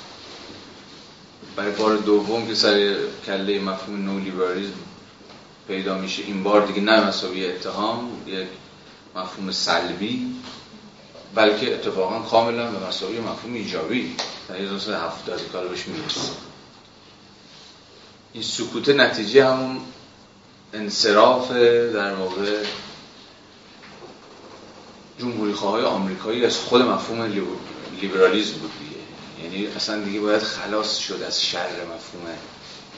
برای 1.55 1.71
بار 1.71 1.97
دوم 1.97 2.47
که 2.47 2.55
سر 2.55 2.82
و 2.82 2.95
کله 3.25 3.59
مفهوم 3.59 4.05
نولیبرالیسم 4.05 4.73
پیدا 5.67 5.97
میشه 5.97 6.23
این 6.23 6.43
بار 6.43 6.65
دیگه 6.67 6.81
نه 6.81 7.07
مساوی 7.07 7.47
اتهام 7.47 8.21
یک 8.27 8.47
مفهوم 9.15 9.51
سلبی 9.51 10.35
بلکه 11.35 11.73
اتفاقا 11.73 12.19
کاملا 12.19 12.71
به 12.71 12.87
مساوی 12.87 13.19
مفهوم 13.19 13.53
ایجابی 13.53 14.15
در 14.49 14.55
1970 14.55 15.41
کار 15.51 15.67
بهش 15.67 15.87
می‌رسه. 15.87 16.31
این 18.33 18.43
سکوت 18.43 18.89
نتیجه 18.89 19.45
همون 19.45 19.77
انصراف 20.73 21.51
در 21.93 22.13
واقع 22.13 22.63
جمهوری 25.19 25.53
خواهای 25.53 25.83
آمریکایی 25.83 26.45
از 26.45 26.57
خود 26.57 26.81
مفهوم 26.81 27.21
لیبرالیزم 28.01 28.57
بود 28.57 28.71
دیگه. 28.79 29.01
یعنی 29.43 29.67
اصلا 29.75 30.03
دیگه 30.03 30.19
باید 30.19 30.41
خلاص 30.43 30.97
شد 30.97 31.23
از 31.27 31.45
شر 31.45 31.69
مفهوم 31.69 32.37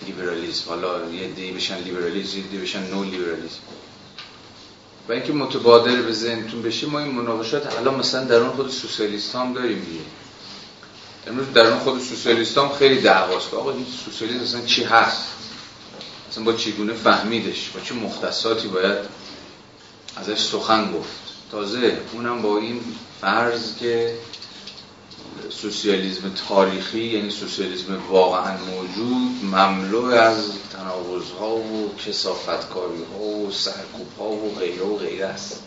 لیبرالیزم. 0.05 0.63
حالا 0.70 1.11
یه 1.11 1.28
دی 1.28 1.51
بشن 1.51 1.78
لیبرالیزم 1.78 2.38
یه 2.38 2.43
دی 2.43 2.57
بشن 2.57 2.88
نو 2.91 3.03
لیبرالیزم. 3.03 3.59
و 5.09 5.11
اینکه 5.11 5.33
متبادر 5.33 6.01
به 6.01 6.13
ذهنتون 6.13 6.61
بشه 6.61 6.87
ما 6.87 6.99
این 6.99 7.11
مناقشات 7.11 7.77
الان 7.77 7.95
مثلا 7.95 8.23
در 8.23 8.35
اون 8.35 8.51
خود 8.51 8.69
سوسیالیست 8.69 9.33
داریم 9.33 9.79
دیگه. 9.79 10.03
امروز 11.27 11.53
در 11.53 11.67
اون 11.67 11.79
خود 11.79 12.01
سوسیالیست 12.01 12.59
خیلی 12.79 13.01
دعواست. 13.01 13.53
آقا 13.53 13.71
این 13.71 13.85
سوسیالیسم 14.05 14.43
اصلا 14.43 14.61
چی 14.61 14.83
هست؟ 14.83 15.23
اصلا 16.31 16.43
با 16.43 16.53
چگونه 16.53 16.93
فهمیدش؟ 16.93 17.69
با 17.69 17.79
چه 17.79 17.95
مختصاتی 17.95 18.67
باید 18.67 18.97
ازش 20.15 20.39
سخن 20.39 20.91
گفت؟ 20.91 21.09
تازه 21.51 21.97
اونم 22.13 22.41
با 22.41 22.57
این 22.57 22.81
فرض 23.21 23.77
که 23.77 24.13
سوسیالیسم 25.49 26.33
تاریخی 26.49 27.03
یعنی 27.03 27.29
سوسیالیسم 27.29 27.97
واقعا 28.09 28.57
موجود 28.57 29.43
مملو 29.43 30.05
از 30.05 30.51
تناقض 30.73 31.31
ها 31.39 31.55
و 31.55 31.95
کسافتکاری 32.05 33.03
ها 33.13 33.19
و 33.19 33.51
سرکوب 33.51 34.07
ها 34.19 34.29
و 34.29 34.55
غیره 34.59 34.83
و 34.83 34.97
غیره 34.97 35.25
است. 35.25 35.63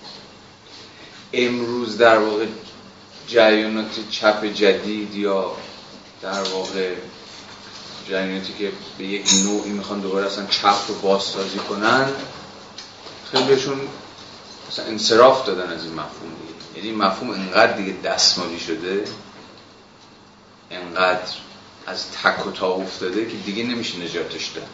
امروز 1.33 1.99
در 1.99 2.19
واقع 2.19 2.47
جریانات 3.29 3.99
چپ 4.11 4.45
جدید 4.45 5.15
یا 5.15 5.53
در 6.23 6.43
واقع 6.43 6.95
جریاناتی 8.09 8.53
که 8.59 8.73
به 8.99 9.05
یک 9.05 9.31
نوعی 9.45 9.71
می‌خوان 9.71 10.01
دوباره 10.01 10.27
اصلا 10.27 10.47
چپ 10.47 10.77
رو 10.89 10.95
بازسازی 10.95 11.59
کنن 11.59 12.09
خیلیشون 13.33 13.81
مثلا 14.71 14.85
انصراف 14.85 15.47
دادن 15.47 15.73
از 15.73 15.85
این 15.85 15.93
مفهوم 15.93 16.31
دیگه. 16.41 16.77
یعنی 16.77 16.89
این 16.89 16.99
مفهوم 16.99 17.31
انقدر 17.31 17.73
دیگه 17.73 17.95
دستمالی 18.05 18.61
شده 18.61 19.05
انقدر 20.71 21.33
از 21.87 22.13
تک 22.13 22.47
و 22.47 22.51
تا 22.51 22.69
افتاده 22.69 23.27
که 23.27 23.37
دیگه 23.37 23.65
نمیشه 23.65 23.99
نجاتش 23.99 24.47
داد. 24.47 24.69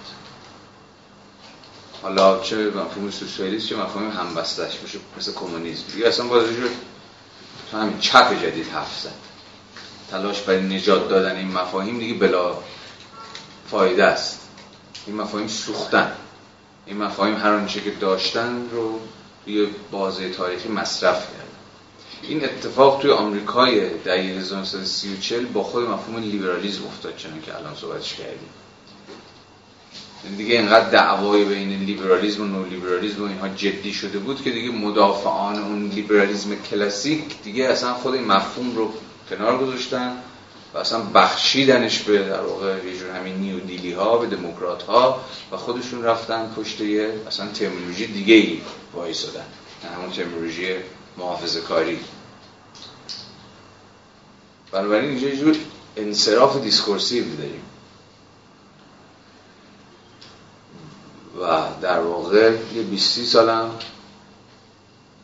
حالا 2.03 2.41
چه 2.41 2.57
مفهوم 2.57 3.11
سوسیالیست 3.11 3.69
چه 3.69 3.77
مفهوم 3.77 4.11
همبستش 4.11 4.77
باشه 4.79 4.99
مثل 5.19 5.33
کمونیسم. 5.33 5.85
دیگه 5.93 6.09
اصلا 6.09 6.27
باز 6.27 6.45
تو 7.71 7.77
همین 7.77 7.99
چپ 7.99 8.43
جدید 8.43 8.69
حرف 8.69 9.01
زد. 9.01 9.11
تلاش 10.11 10.41
برای 10.41 10.63
نجات 10.63 11.09
دادن 11.09 11.37
این 11.37 11.53
مفاهیم 11.53 11.99
دیگه 11.99 12.15
بلا 12.15 12.59
فایده 13.71 14.05
است. 14.05 14.41
این 15.07 15.17
مفاهیم 15.17 15.49
سوختن. 15.49 16.13
این 16.87 16.97
مفاهیم 16.97 17.37
هر 17.37 17.53
آنچه 17.53 17.81
که 17.81 17.91
داشتن 17.91 18.69
رو 18.71 19.01
توی 19.45 19.69
بازه 19.91 20.31
تاریخی 20.31 20.69
مصرف 20.69 21.21
کرد 21.21 21.46
این 22.23 22.45
اتفاق 22.45 23.03
توی 23.03 23.11
آمریکای 23.11 23.91
دهه 24.05 24.39
1930 24.39 25.37
با 25.55 25.63
خود 25.63 25.85
مفهوم 25.85 26.17
لیبرالیسم 26.17 26.85
افتاد 26.87 27.17
چنان 27.17 27.43
که 27.43 27.57
الان 27.57 27.75
صحبتش 27.75 28.15
کردیم. 28.15 28.49
دیگه 30.37 30.55
اینقدر 30.55 30.91
دعوای 30.91 31.45
بین 31.45 31.69
لیبرالیسم 31.69 32.43
و 32.43 32.47
نولیبرالیسم 32.47 33.23
و 33.23 33.27
اینها 33.27 33.49
جدی 33.49 33.93
شده 33.93 34.19
بود 34.19 34.43
که 34.43 34.51
دیگه 34.51 34.71
مدافعان 34.71 35.59
اون 35.59 35.89
لیبرالیسم 35.89 36.55
کلاسیک 36.71 37.43
دیگه 37.45 37.65
اصلا 37.65 37.95
خود 37.95 38.15
این 38.15 38.25
مفهوم 38.25 38.77
رو 38.77 38.93
کنار 39.31 39.59
گذاشتن 39.59 40.13
و 40.75 40.79
اصلا 40.79 41.01
بخشیدنش 41.15 41.99
به 41.99 42.19
در 42.19 42.41
واقع 42.41 42.79
جور 42.99 43.11
همین 43.11 43.35
نیو 43.35 43.61
دیلی 43.61 43.93
ها 43.93 44.19
به 44.19 44.37
دموکرات 44.37 44.83
ها 44.83 45.21
و 45.53 45.57
خودشون 45.57 46.03
رفتن 46.03 46.53
پشت 46.57 46.81
یه 46.81 47.15
اصلا 47.27 47.47
ترمینولوژی 47.47 48.07
دیگه 48.07 48.35
ای 48.35 48.61
وایسادن 48.95 49.47
همون 49.97 50.11
terminology 50.11 50.75
محافظه 51.17 51.61
کاری. 51.61 52.01
بنابراین 54.73 55.11
اینجا 55.11 55.31
جور 55.31 55.57
انصراف 55.97 56.63
discursive 56.63 57.37
داریم. 57.37 57.63
و 61.41 61.65
در 61.83 62.01
واقع 62.01 62.53
یه 62.75 62.83
20 62.83 63.25
سالم 63.25 63.71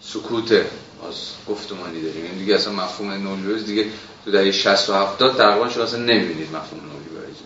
سکوت 0.00 0.52
از 0.52 1.14
گفتمانی 1.48 2.02
داریم. 2.02 2.24
این 2.24 2.38
دیگه 2.38 2.54
اصلا 2.54 2.72
مفهوم 2.72 3.12
نولیبرالیسم 3.12 3.66
دیگه 3.66 3.86
تو 4.24 4.30
دهه 4.30 4.50
60 4.50 4.90
و 4.90 4.94
70 4.94 5.36
تقریبا 5.36 5.68
شما 5.68 5.82
اصلا 5.82 5.98
نمی‌بینید 5.98 6.48
مفهوم 6.48 6.80
نولیبرالیسم 6.80 7.44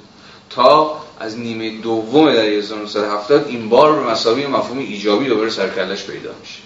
تا 0.51 1.01
از 1.21 1.39
نیمه 1.39 1.81
دوم 1.81 2.33
دهه 2.33 2.45
1970 2.45 3.49
این 3.49 3.69
بار 3.69 3.93
به 3.93 4.11
مساوی 4.11 4.47
مفهوم 4.47 4.79
ایجابی 4.79 5.29
دوباره 5.29 5.51
سر 5.51 5.63
و 5.63 5.69
کله‌ش 5.69 6.05
پیدا 6.05 6.35
میشه. 6.41 6.66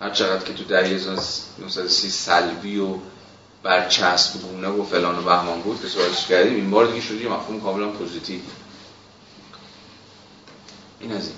هر 0.00 0.10
چقدر 0.10 0.44
که 0.44 0.52
تو 0.52 0.64
دهه 0.64 0.86
1930 0.86 2.10
سلبی 2.10 2.78
و 2.78 2.94
برچسب 3.62 4.40
گونه 4.40 4.68
و 4.68 4.84
فلان 4.84 5.18
و 5.18 5.22
بهمان 5.22 5.60
بود 5.60 5.82
که 5.82 5.88
سوالش 5.88 6.26
کردیم 6.26 6.54
این 6.54 6.70
بار 6.70 6.86
دیگه 6.86 7.00
شد 7.00 7.20
یه 7.20 7.28
مفهوم 7.28 7.60
کاملا 7.60 7.88
پوزیتیو. 7.88 8.40
این 11.00 11.12
از 11.12 11.26
این. 11.26 11.36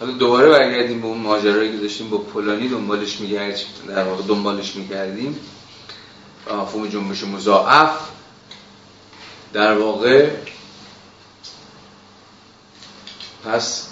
حالا 0.00 0.12
دوباره 0.12 0.48
برگردیم 0.48 1.00
به 1.00 1.06
اون 1.06 1.18
ماجرایی 1.18 1.72
که 1.72 1.78
داشتیم 1.78 2.10
با 2.10 2.18
پولانی 2.18 2.68
دنبالش 2.68 3.20
میگردیم 3.20 3.66
در 3.88 4.04
واقع 4.04 4.22
دنبالش 4.22 4.76
می‌کردیم. 4.76 5.40
مفهوم 6.50 6.88
جنبش 6.88 7.24
مضاعف. 7.24 7.98
در 9.52 9.78
واقع 9.78 10.30
پس 13.44 13.88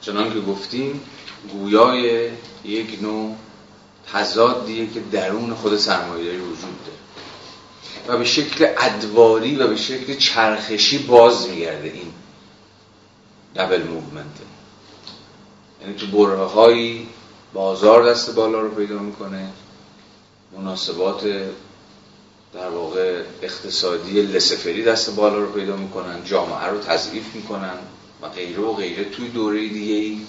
چنان 0.00 0.32
که 0.32 0.40
گفتیم 0.40 1.00
گویای 1.52 2.30
یک 2.64 2.98
نوع 3.02 3.36
تضادیه 4.12 4.86
که 4.86 5.00
درون 5.00 5.54
خود 5.54 5.76
سرمایه‌داری 5.76 6.38
وجود 6.38 6.84
داره. 6.86 6.96
و 8.08 8.18
به 8.18 8.24
شکل 8.24 8.66
ادواری 8.78 9.56
و 9.56 9.66
به 9.66 9.76
شکل 9.76 10.14
چرخشی 10.16 10.98
باز 10.98 11.48
میگرده 11.48 11.88
این 11.88 12.12
double 13.56 13.82
movement 13.82 14.36
یعنی 15.82 15.94
تو 15.94 16.06
برهه 16.06 16.44
هایی 16.44 17.08
بازار 17.52 18.10
دست 18.10 18.34
بالا 18.34 18.60
رو 18.60 18.70
پیدا 18.70 18.98
می‌کنه 18.98 19.48
مناسبات 20.56 21.24
در 22.54 22.68
واقع 22.68 23.22
اقتصادی 23.42 24.22
لسه‌فری 24.22 24.84
دست 24.84 25.16
بالا 25.16 25.38
رو 25.38 25.52
پیدا 25.52 25.76
می‌کنن 25.76 26.24
جامعه 26.24 26.66
رو 26.66 26.78
تضعیف 26.78 27.34
می‌کنن 27.34 27.78
و 28.22 28.28
غیره 28.28 28.60
و 28.60 28.72
غیره. 28.72 29.04
توی 29.04 29.28
دوره 29.28 29.68
دیگه 29.68 29.94
ای 29.94 30.20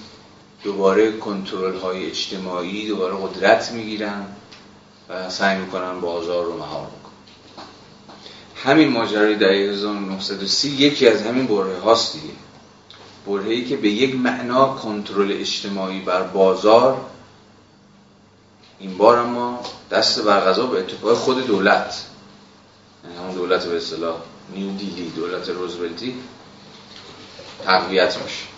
دوباره 0.63 1.17
کنترل 1.17 1.79
های 1.79 2.05
اجتماعی 2.05 2.87
دوباره 2.87 3.15
قدرت 3.21 3.71
می‌گیرن 3.71 4.25
و 5.09 5.29
سعی 5.29 5.59
می‌کنن 5.59 6.01
بازار 6.01 6.45
رو 6.45 6.57
مهار 6.57 6.87
می‌کنن 6.97 7.07
همین 8.63 8.87
ماجرای 8.87 9.35
دهه 9.35 9.71
1930 9.71 10.69
یکی 10.69 11.07
از 11.07 11.21
همین 11.21 11.47
بره 11.47 11.79
هاست 11.79 12.13
دیگه. 12.13 12.33
برهی 13.27 13.65
که 13.65 13.77
به 13.77 13.89
یک 13.89 14.15
معنا 14.15 14.67
کنترل 14.67 15.31
اجتماعی 15.31 15.99
بر 15.99 16.23
بازار 16.23 17.05
این 18.79 18.97
بار 18.97 19.17
اما 19.17 19.59
دست 19.91 20.21
بر 20.21 20.39
غذا 20.39 20.65
به 20.65 20.79
اتفاق 20.79 21.13
خود 21.13 21.47
دولت 21.47 22.05
یعنی 23.03 23.17
همون 23.17 23.35
دولت 23.35 23.65
به 23.65 23.77
اصطلاح 23.77 24.15
نیو 24.55 24.77
دیلی 24.77 25.09
دولت 25.09 25.49
روزولتی 25.49 26.15
تقویت 27.65 28.17
میشه. 28.23 28.56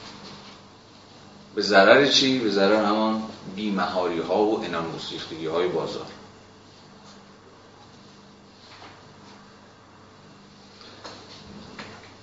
به 1.55 1.61
ضرر 1.61 2.07
چی؟ 2.07 2.39
به 2.39 2.49
ضرر 2.49 2.85
همان 2.85 3.23
بیمهاری 3.55 4.19
ها 4.19 4.43
و 4.43 4.63
انان 4.63 4.85
های 5.53 5.67
بازار. 5.67 6.05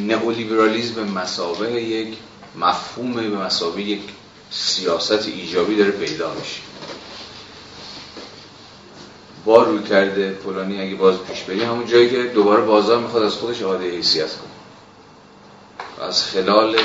نئولیبرالیسم 0.08 1.04
مسابقه 1.04 1.82
یک 1.82 2.18
مفهوم 2.58 3.14
به 3.14 3.30
مسابقه 3.30 3.82
یک 3.82 4.02
سیاست 4.50 5.28
ایجابی 5.28 5.76
داره 5.76 5.92
پیدا 5.92 6.34
میشه. 6.34 6.62
با 9.46 9.64
روی 9.64 9.84
کرده 9.84 10.32
پولانی 10.32 10.82
اگه 10.82 10.96
باز 10.96 11.16
پیش 11.18 11.44
بریم 11.44 11.70
همون 11.70 11.86
جایی 11.86 12.10
که 12.10 12.24
دوباره 12.24 12.62
بازار 12.62 13.00
می‌خواد 13.00 13.24
از 13.24 13.34
خودش 13.34 13.62
عاده 13.62 13.92
حیثیت 13.92 14.30
کنه. 14.36 16.08
از 16.08 16.24
خلال 16.24 16.78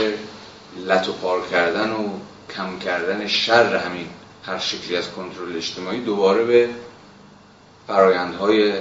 لطو 0.87 1.12
پار 1.12 1.49
کردن 1.49 1.91
و 1.91 2.09
کم 2.57 2.79
کردن 2.79 3.27
شر 3.27 3.77
همین 3.77 4.09
هر 4.47 4.59
شکلی 4.59 4.97
از 4.97 5.11
کنترل 5.11 5.57
اجتماعی 5.57 6.01
دوباره 6.01 6.45
به 6.45 6.68
فرایندهای 7.87 8.73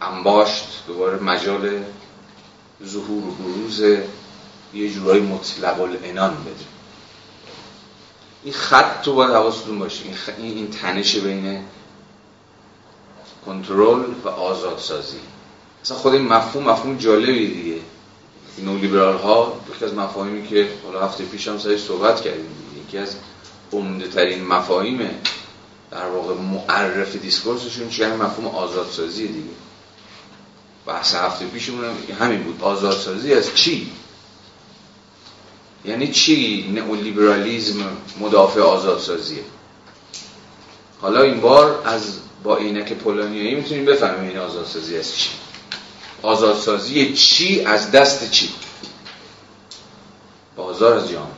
انباشت 0.00 0.84
دوباره 0.86 1.18
مجال 1.18 1.70
ظهور 2.84 3.24
و 3.24 3.30
بروز 3.30 3.82
یه 4.74 4.92
جورایی 4.92 5.22
مطلق 5.22 5.80
الانان 5.80 6.34
بده. 6.34 6.64
این 8.44 8.54
خط 8.54 9.02
تو 9.02 9.14
باید 9.14 9.30
حواستون 9.30 9.78
باشه. 9.78 10.04
این, 10.04 10.14
خ... 10.14 10.30
این 10.38 10.70
تنش 10.70 11.16
بین 11.16 11.60
کنترل 13.46 14.04
و 14.24 14.28
آزادسازی. 14.28 15.18
اصلا 15.82 15.96
خود 15.96 16.14
این 16.14 16.28
مفهوم 16.28 16.64
مفهوم 16.70 16.96
جالبی 16.96 17.46
دیگه. 17.62 17.80
نولیبرال 18.58 19.16
ها 19.16 19.60
یکی 19.76 19.84
از 19.84 19.94
مفاهیمی 19.94 20.48
که 20.48 20.68
حالا 20.84 21.04
هفته 21.04 21.24
پیش 21.24 21.48
هم 21.48 21.58
سرش 21.58 21.80
صحبت 21.80 22.20
کردیم 22.20 22.50
یکی 22.86 22.98
از 22.98 23.16
عمده 23.72 24.08
ترین 24.08 24.46
مفاهیم 24.46 25.10
در 25.90 26.06
واقع 26.06 26.34
معرف 26.34 27.16
دیسکورسشون 27.16 27.88
چیه 27.88 28.06
همین 28.06 28.22
مفهوم 28.22 28.46
آزادسازی 28.46 29.26
دیگه. 29.28 29.48
بحث 30.86 31.14
هفته 31.14 31.46
پیشمون 31.46 31.84
همین 32.20 32.42
بود. 32.42 32.62
آزادسازی 32.62 33.34
از 33.34 33.54
چی؟ 33.54 33.92
یعنی 35.86 36.08
چی 36.08 36.70
نئولیبرالیزم 36.74 37.96
مدافع 38.20 38.60
آزادسازیه؟ 38.60 39.42
حالا 41.00 41.22
این 41.22 41.40
بار 41.40 41.82
از 41.84 42.18
با 42.42 42.56
عینک 42.56 42.92
پولانیایی 42.92 43.54
می‌تونیم 43.54 43.84
بفهمیم 43.84 44.28
این 44.28 44.38
آزادسازی 44.38 44.98
از 44.98 45.16
چی. 45.16 45.30
آزادسازی 46.22 47.14
چی 47.14 47.60
از 47.60 47.90
دست 47.90 48.30
چی؟ 48.30 48.50
بازار 50.56 50.92
از 50.92 51.10
جان 51.10 51.30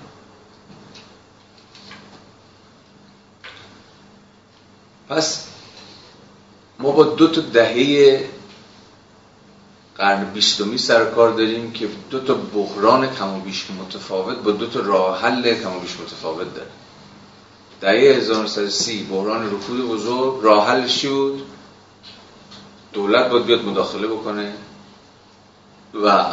پس 5.08 5.44
ما 6.78 6.90
با 6.90 7.04
دو 7.04 7.28
تا 7.28 7.40
دهه 7.40 8.24
قرن 9.98 10.24
بیستمی 10.24 10.78
سر 10.78 11.04
کار 11.04 11.32
داریم 11.32 11.72
که 11.72 11.88
دو 12.10 12.20
تا 12.20 12.34
بحران 12.34 13.14
کم 13.14 13.34
و 13.34 13.40
بیش 13.40 13.66
متفاوت 13.70 14.36
با 14.36 14.50
دو 14.50 14.66
تا 14.66 14.80
راه 14.80 15.20
حل 15.22 15.54
کم 15.54 15.76
و 15.76 15.80
بیش 15.80 16.00
متفاوت 16.00 16.54
داره. 16.54 16.70
دهه 17.80 18.16
1930 18.16 19.04
بحران 19.04 19.46
رکود 19.46 19.88
بزرگ 19.88 20.42
راه 20.42 20.68
حلش 20.68 21.06
بود؟ 21.06 21.46
دولت 22.92 23.30
باید 23.30 23.46
بیاد 23.46 23.64
مداخله 23.64 24.06
بکنه. 24.06 24.54
و 25.94 26.24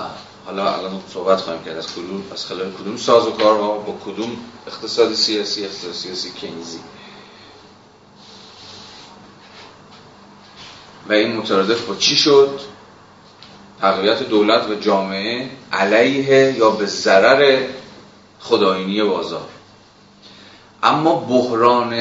حالا 0.45 0.78
الان 0.78 1.01
صحبت 1.13 1.41
خواهیم 1.41 1.63
کرد 1.63 1.78
از 1.78 1.88
کدوم 1.93 2.24
از 2.32 2.45
خلال 2.45 2.72
کدوم 2.72 2.97
ساز 2.97 3.28
و 3.28 3.32
کارها 3.32 3.78
با 3.78 3.97
کدوم 4.05 4.38
اقتصاد 4.68 5.13
سیاسی 5.13 5.66
اقتصاد 5.66 5.93
سیاسی 5.93 6.32
کینزی 6.32 6.80
و 11.09 11.13
این 11.13 11.38
مترادف 11.38 11.86
با 11.86 11.95
چی 11.95 12.16
شد؟ 12.16 12.59
تقویت 13.82 14.23
دولت 14.23 14.69
و 14.69 14.76
جامعه 14.76 15.49
علیه 15.71 16.57
یا 16.57 16.69
به 16.69 16.86
ضرر 16.86 17.67
خداینی 18.39 19.03
بازار. 19.03 19.49
اما 20.84 21.15
بحران 21.15 21.93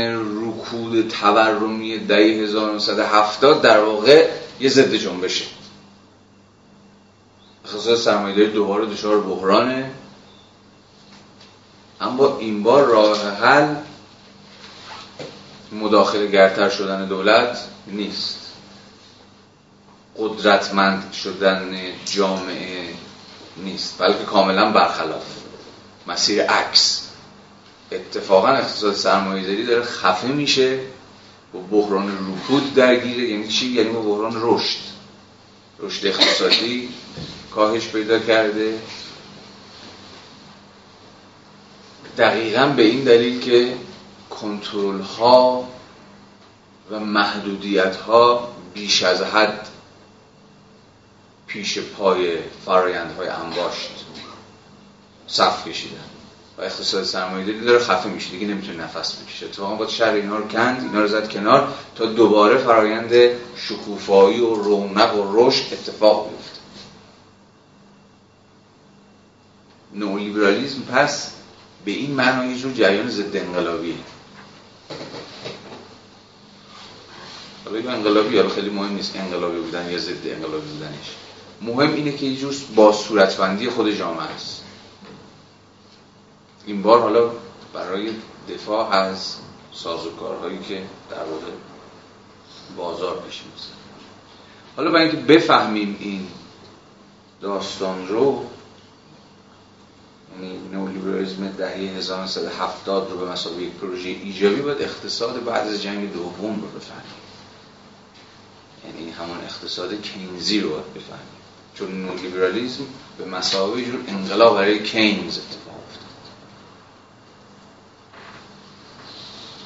رکود 0.46 1.08
تورمی 1.08 1.98
دهه 1.98 2.42
1970 2.42 3.62
در 3.62 3.80
واقع 3.80 4.30
یه 4.60 4.68
ضد 4.68 4.94
جنبشه. 4.94 5.44
اقتصاد 7.64 7.96
سرمایه‌داری 7.96 8.50
دوباره 8.50 8.86
دچار 8.86 9.20
بحرانه. 9.20 9.90
اما 12.00 12.38
این 12.38 12.62
بار 12.62 12.84
راه 12.84 13.30
حل 13.30 13.74
مداخله 15.72 16.26
گرتر 16.26 16.68
شدن 16.68 17.06
دولت 17.08 17.58
نیست. 17.86 18.43
قدرتمند 20.18 21.12
شدن 21.12 21.76
جامعه 22.04 22.94
نیست. 23.56 23.98
بلکه 23.98 24.24
کاملا 24.24 24.70
برخلاف. 24.70 25.24
مسیر 26.06 26.42
عکس. 26.42 27.08
اتفاقا 27.92 28.48
اقتصاد 28.48 28.94
سرمایه‌داری 28.94 29.66
داره 29.66 29.82
خفه 29.82 30.26
میشه 30.26 30.78
با 31.52 31.60
بحران 31.60 32.08
رکود 32.08 32.74
درگیره. 32.74 33.28
یعنی 33.28 33.48
چی؟ 33.48 33.66
یعنی 33.66 33.88
با 33.90 34.00
بحران 34.00 34.34
رشد. 34.36 34.78
رشد 35.80 36.06
اقتصادی 36.06 36.88
کاهش 37.54 37.88
پیدا 37.88 38.18
کرده. 38.18 38.78
دقیقا 42.18 42.66
به 42.66 42.82
این 42.82 43.04
دلیل 43.04 43.40
که 43.40 43.74
کنترل 44.30 45.00
ها 45.00 45.68
و 46.90 47.00
محدودیت 47.00 47.96
ها 47.96 48.48
بیش 48.74 49.02
از 49.02 49.22
حد 49.22 49.68
پیش 51.54 51.78
پای 51.78 52.38
فرایندهای 52.64 53.28
انباشت 53.28 53.90
صف 55.26 55.68
کشیدن. 55.68 56.04
و 56.58 56.62
اقتصاد 56.62 57.04
سرمایه‌داری 57.04 57.60
داره 57.60 57.78
خفه 57.78 58.08
میشه 58.08 58.30
دیگه 58.30 58.46
نمی‌تونه 58.46 58.84
نفس 58.84 59.16
بکشه. 59.16 59.46
اتفاقا 59.46 59.74
باید 59.74 59.90
شهر 59.90 60.14
اینا 60.14 60.36
رو 60.36 60.48
کند 60.48 60.82
اینا 60.82 61.00
رو 61.00 61.08
زد 61.08 61.32
کنار 61.32 61.74
تا 61.96 62.06
دوباره 62.06 62.58
فرایند 62.58 63.36
شکوفایی 63.56 64.40
و 64.40 64.54
رونق 64.54 65.14
و 65.14 65.48
رشد 65.48 65.72
اتفاق 65.72 66.30
بیفته. 66.30 66.60
نولیبرالیزم 69.94 70.82
پس 70.82 71.30
به 71.84 71.90
این 71.90 72.10
معنا 72.10 72.44
یه 72.44 72.58
جور 72.58 72.72
جریان 72.72 73.10
ضد 73.10 73.36
انقلابیه. 73.36 73.94
حالا 77.64 77.92
انقلابی 77.92 78.36
حالا 78.36 78.48
خیلی 78.48 78.70
مهم 78.70 78.94
نیست 78.94 79.16
انقلابی 79.16 79.58
بودن 79.58 79.90
یا 79.90 79.98
ضد 79.98 80.26
انقلابی 80.26 80.68
بودنش. 80.68 81.23
مهم 81.64 81.94
اینه 81.94 82.12
که 82.12 82.26
یه 82.26 82.36
جور 82.36 82.54
با 82.76 82.92
صورتبندی 82.92 83.70
خود 83.70 83.90
جامعه 83.90 84.22
است. 84.22 84.64
این 86.66 86.82
بار 86.82 87.00
حالا 87.00 87.30
برای 87.74 88.10
دفاع 88.48 88.92
از 88.92 89.36
سازوکارهایی 89.72 90.58
که 90.58 90.82
در 91.10 91.24
واقع 91.24 91.46
بازار 92.76 93.20
پیش 93.20 93.42
حالا 94.76 94.90
برای 94.90 95.08
اینکه 95.08 95.22
بفهمیم 95.34 95.96
این 96.00 96.28
داستان 97.40 98.08
رو 98.08 98.46
یعنی 100.32 100.58
نولیبرالیسم 100.72 101.48
دهه 101.48 101.70
1970 101.70 103.10
رو 103.10 103.18
به 103.18 103.32
مسابقه 103.32 103.62
یک 103.62 103.72
پروژه 103.72 104.08
ایجابی 104.08 104.62
باید 104.62 104.82
اقتصاد 104.82 105.44
بعد 105.44 105.68
از 105.68 105.82
جنگ 105.82 106.12
دوم 106.12 106.60
رو 106.60 106.68
بفهمیم. 106.68 107.04
یعنی 108.84 109.10
همون 109.10 109.38
اقتصاد 109.44 109.94
کینزی 110.02 110.60
رو 110.60 110.70
باید 110.70 110.94
بفهمیم. 110.94 111.33
چون 111.74 112.06
نولیبرالیسم 112.06 112.84
به 113.18 113.24
مسابقه 113.24 113.84
جور 113.84 114.00
انقلاب 114.08 114.54
برای 114.54 114.82
کینز 114.82 115.38
اتفاق 115.38 115.82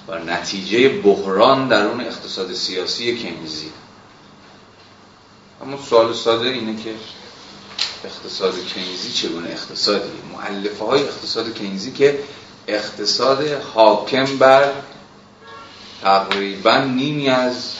افتاد. 0.08 0.24
و 0.26 0.32
نتیجه 0.32 0.88
بحران 0.88 1.68
در 1.68 1.86
اون 1.86 2.00
اقتصاد 2.00 2.52
سیاسی 2.52 3.16
کینزی. 3.16 3.70
اما 5.62 5.82
سوال 5.82 6.14
ساده 6.14 6.48
اینه 6.48 6.82
که 6.82 6.94
اقتصاد 8.04 8.54
کینزی 8.64 9.12
چگونه 9.12 9.50
اقتصادی؟ 9.50 10.10
معلفه 10.32 10.84
های 10.84 11.02
اقتصاد 11.02 11.54
کینزی 11.54 11.92
که 11.92 12.18
اقتصاد 12.68 13.48
حاکم 13.74 14.38
بر 14.38 14.72
تقریبا 16.02 16.78
نیمی 16.78 17.28
از 17.28 17.74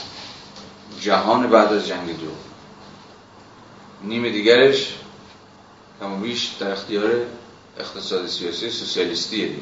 جهان 1.01 1.47
بعد 1.49 1.73
از 1.73 1.87
جنگ 1.87 2.19
دو 2.19 2.48
نیم 4.03 4.29
دیگرش 4.29 4.93
کم 5.99 6.21
بیش 6.21 6.47
در 6.59 6.71
اختیار 6.71 7.11
اقتصاد 7.79 8.27
سیاسی 8.27 8.69
سوسیالیستیه 8.69 9.47
دیگه. 9.47 9.61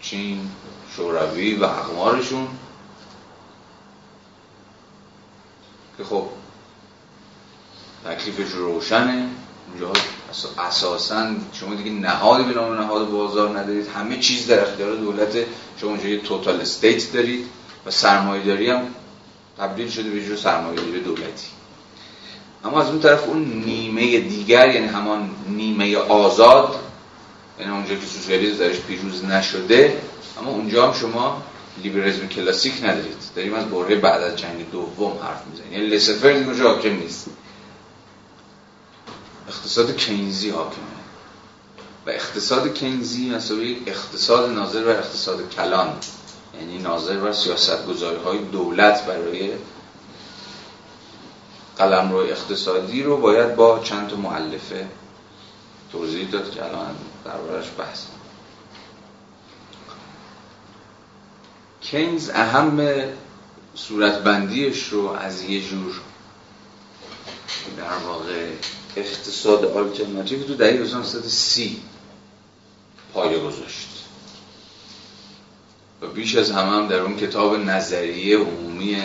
چین 0.00 0.50
شوروی 0.96 1.54
و 1.54 1.64
اقمارشون. 1.64 2.48
که 5.98 6.04
خب 6.04 6.28
تکلیفش 8.04 8.52
روشنه. 8.52 9.28
اونجا 9.70 9.92
اساسا 10.58 11.30
شما 11.52 11.74
دیگه 11.74 11.90
نهادی 11.90 12.44
به 12.44 12.54
نام 12.54 12.80
نهاد 12.80 13.10
بازار 13.10 13.58
ندارید. 13.58 13.88
همه 13.88 14.18
چیز 14.18 14.46
در 14.46 14.70
اختیار 14.70 14.96
دولت. 14.96 15.36
شما 15.80 15.90
اونجا 15.90 16.08
یه 16.08 16.20
توتال 16.20 16.60
استیت 16.60 17.12
دارید 17.12 17.46
و 17.86 17.90
سرمایه‌داری 17.90 18.70
هم 18.70 18.94
تبدیل 19.58 19.90
شده 19.90 20.10
به 20.10 20.24
جور 20.24 20.36
سرمایه‌داری 20.36 21.00
دولتی. 21.00 21.55
اما 22.64 22.80
از 22.80 22.88
اون 22.88 23.00
طرف 23.00 23.28
اون 23.28 23.44
نیمه 23.44 24.20
دیگر 24.20 24.74
یعنی 24.74 24.86
همان 24.86 25.30
نیمه 25.48 25.96
آزاد 25.96 26.80
یعنی 27.60 27.72
اونجا 27.72 27.94
که 27.94 28.06
سوسیالیسم 28.06 28.58
درش 28.58 28.80
پیروز 28.80 29.24
نشده 29.24 30.00
اما 30.40 30.50
اونجا 30.50 30.86
هم 30.86 30.92
شما 30.92 31.42
لیبرالیسم 31.82 32.26
کلاسیک 32.26 32.84
ندارید. 32.84 33.16
داریم 33.36 33.54
از 33.54 33.64
بره 33.64 33.96
بعد 33.96 34.22
از 34.22 34.36
جنگ 34.36 34.70
دوم 34.70 35.18
حرف 35.22 35.46
می‌زنیم. 35.46 35.72
یعنی 35.72 35.86
لسفر 35.86 36.32
دیگه 36.32 36.46
اونجا 36.46 36.74
حاکم 36.74 36.96
نیست. 36.96 37.26
اقتصاد 39.48 39.96
کینزی 39.96 40.50
حاکمه. 40.50 40.96
و 42.06 42.10
اقتصاد 42.10 42.74
کینزی 42.74 43.30
مسابقه 43.30 43.76
اقتصاد 43.86 44.50
ناظر 44.50 44.84
و 44.84 44.88
اقتصاد 44.88 45.50
کلان. 45.50 45.92
یعنی 46.60 46.78
ناظر 46.78 47.16
بر 47.16 47.32
سیاست 47.32 47.86
گذاری 47.86 48.16
های 48.16 48.38
دولت 48.38 49.06
برای 49.06 49.50
قلم 51.78 52.12
روی 52.12 52.30
اقتصادی 52.30 53.02
رو 53.02 53.16
باید 53.16 53.56
با 53.56 53.78
چند 53.78 54.08
تا 54.08 54.16
معلفه 54.16 54.88
توضیح 55.92 56.30
داد 56.30 56.50
که 56.50 56.64
الان 56.64 56.96
دربارش 57.24 57.66
بحث 57.78 58.06
کینز 61.80 62.30
اهم 62.30 62.80
صورتبندیش 63.74 64.88
رو 64.88 65.08
از 65.08 65.42
یه 65.42 65.68
جور 65.68 66.00
در 67.76 68.06
واقع 68.06 68.50
اقتصاد 68.96 69.64
آلترناتیو 69.64 70.44
تو 70.44 70.54
دهه 70.54 70.82
1930 70.82 71.82
پایه 73.14 73.38
گذاشت. 73.38 73.88
و 76.02 76.06
بیش 76.06 76.36
از 76.36 76.50
همه 76.50 76.70
هم 76.70 76.88
در 76.88 77.00
اون 77.00 77.16
کتاب 77.16 77.56
نظریه 77.56 78.38
عمومی 78.38 78.96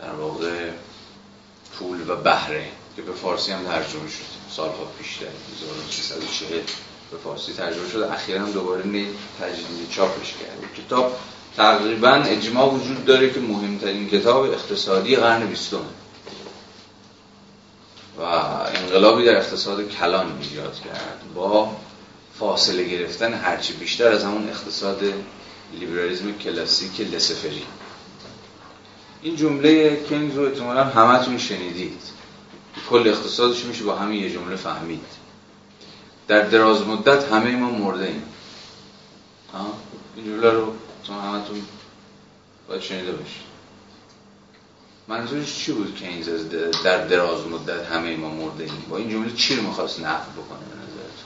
در 0.00 0.12
واقع 0.12 0.70
پول 1.78 2.10
و 2.10 2.16
بهره 2.16 2.66
که 2.96 3.02
به 3.02 3.12
فارسی 3.12 3.52
هم 3.52 3.64
ترجمه 3.64 4.10
شد. 4.10 4.54
سالها 4.56 4.84
پیش 4.98 5.16
در 5.16 5.26
1340 5.56 6.60
به 7.10 7.16
فارسی 7.24 7.52
ترجمه 7.52 7.88
شد. 7.88 7.98
اخیرا 7.98 8.42
هم 8.42 8.52
دوباره 8.52 8.82
تجدید 9.40 9.90
چاپش 9.90 10.32
کرد. 10.32 10.84
کتاب 10.86 11.16
تقریبا 11.56 12.10
اجماع 12.10 12.74
وجود 12.74 13.04
داره 13.04 13.30
که 13.30 13.40
مهمترین 13.40 14.08
کتاب 14.08 14.44
اقتصادی 14.44 15.16
قرن 15.16 15.46
بیستم 15.46 15.84
و 18.18 18.22
انقلابی 18.22 19.24
در 19.24 19.36
اقتصاد 19.36 19.88
کلان 19.88 20.38
ایجاد 20.42 20.80
کرد. 20.84 21.20
با 21.34 21.76
فاصله 22.38 22.84
گرفتن 22.84 23.34
هرچی 23.34 23.72
بیشتر 23.72 24.08
از 24.08 24.24
همون 24.24 24.48
اقتصاد 24.48 25.02
لیبرالیزم 25.72 26.32
کلاسیک 26.32 27.00
لسفری. 27.00 27.62
این 29.24 29.36
جمله 29.36 29.96
کنگ 30.10 30.34
رو 30.34 30.42
احتمالا 30.42 30.84
همتون 30.84 31.38
شنیدید. 31.38 32.00
کل 32.90 33.08
اقتصادش 33.08 33.64
میشه 33.64 33.84
با 33.84 33.96
همین 33.96 34.22
یه 34.22 34.30
جمله 34.30 34.56
فهمید. 34.56 35.04
در 36.28 36.40
دراز 36.40 36.82
مدت 36.82 37.24
همه 37.32 37.56
ما 37.56 37.70
مرده 37.70 38.04
ایم. 38.04 38.22
این 40.16 40.24
جمله 40.24 40.50
رو 40.50 40.72
همتون 41.08 41.62
باید 42.68 42.82
شنیده 42.82 43.12
باشید. 43.12 43.44
منظورش 45.08 45.56
چی 45.58 45.72
بود 45.72 45.96
که 45.96 46.08
این 46.08 46.24
در 46.84 47.06
دراز 47.06 47.46
مدت 47.46 47.86
همه 47.86 48.16
ما 48.16 48.30
مرده 48.30 48.64
ایم؟ 48.64 48.86
با 48.90 48.96
این 48.96 49.10
جمله 49.10 49.32
چی 49.32 49.56
رو 49.56 49.62
می‌خواست 49.62 50.00
نقد 50.00 50.32
بکنه 50.32 50.58
به 50.58 50.76
نظرتون؟ 50.76 51.24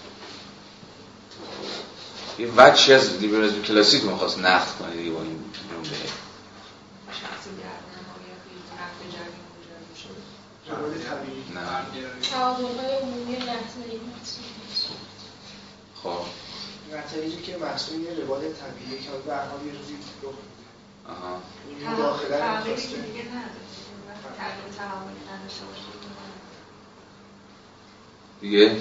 یه 2.39 2.53
وچی 2.57 2.93
از 2.93 3.19
لیبرالیسم 3.21 3.63
کلاسیک 3.63 4.03
رو 4.03 4.11
می‌خواست 4.11 4.39
نقد 4.39 4.69
کنه 4.79 4.97
دیگه 4.97 5.11
با 5.11 5.23
این 5.23 5.45
جمله 5.71 5.99
خب. 16.03 16.21
نتایجی 16.93 17.43
که 17.43 17.57
محصول 17.57 18.01
یه 18.01 18.11
روال 18.25 18.41
طبیعیه 18.41 19.03
که 19.03 19.11
به 19.27 19.35
حال 19.35 19.67
یه 19.67 19.73
روزی 19.73 19.95
رخ 20.23 20.35
این 21.69 21.89
مداخله 21.89 22.37
دیگه 28.41 28.71
دیگه؟ 28.71 28.77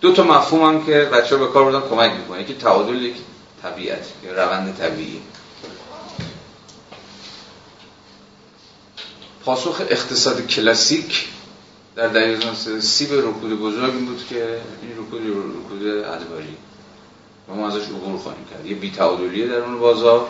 دو 0.00 0.12
تا 0.12 0.22
مفهوم 0.22 0.62
هم 0.62 0.86
که 0.86 0.92
بچه 0.92 1.36
به 1.36 1.46
کار 1.46 1.64
بودن 1.64 1.88
کمک 1.88 2.12
می‌کنه. 2.12 2.42
یکی 2.42 2.54
تعادل 2.54 3.02
یک 3.02 3.16
طبیعت 3.62 4.12
یک 4.22 4.30
روند 4.30 4.76
طبیعی. 4.76 5.22
پاسخ 9.46 9.80
اقتصاد 9.80 10.46
کلاسیک 10.46 11.28
در 11.96 12.08
دهه 12.08 12.80
سی 12.80 13.06
به 13.06 13.20
رکود 13.20 13.60
بزرگ 13.60 13.94
این 13.94 14.06
بود 14.06 14.26
که 14.28 14.60
این 14.82 14.92
رکود 14.92 15.22
رکود 15.22 15.86
ادواری. 15.86 16.56
و 17.48 17.54
ما 17.54 17.68
ازش 17.68 17.84
عبور 17.84 18.18
خواهیم 18.18 18.44
کرد. 18.44 18.66
یه 18.66 18.74
بیتعادلیه 18.74 19.46
در 19.46 19.58
اون 19.58 19.78
بازار. 19.78 20.28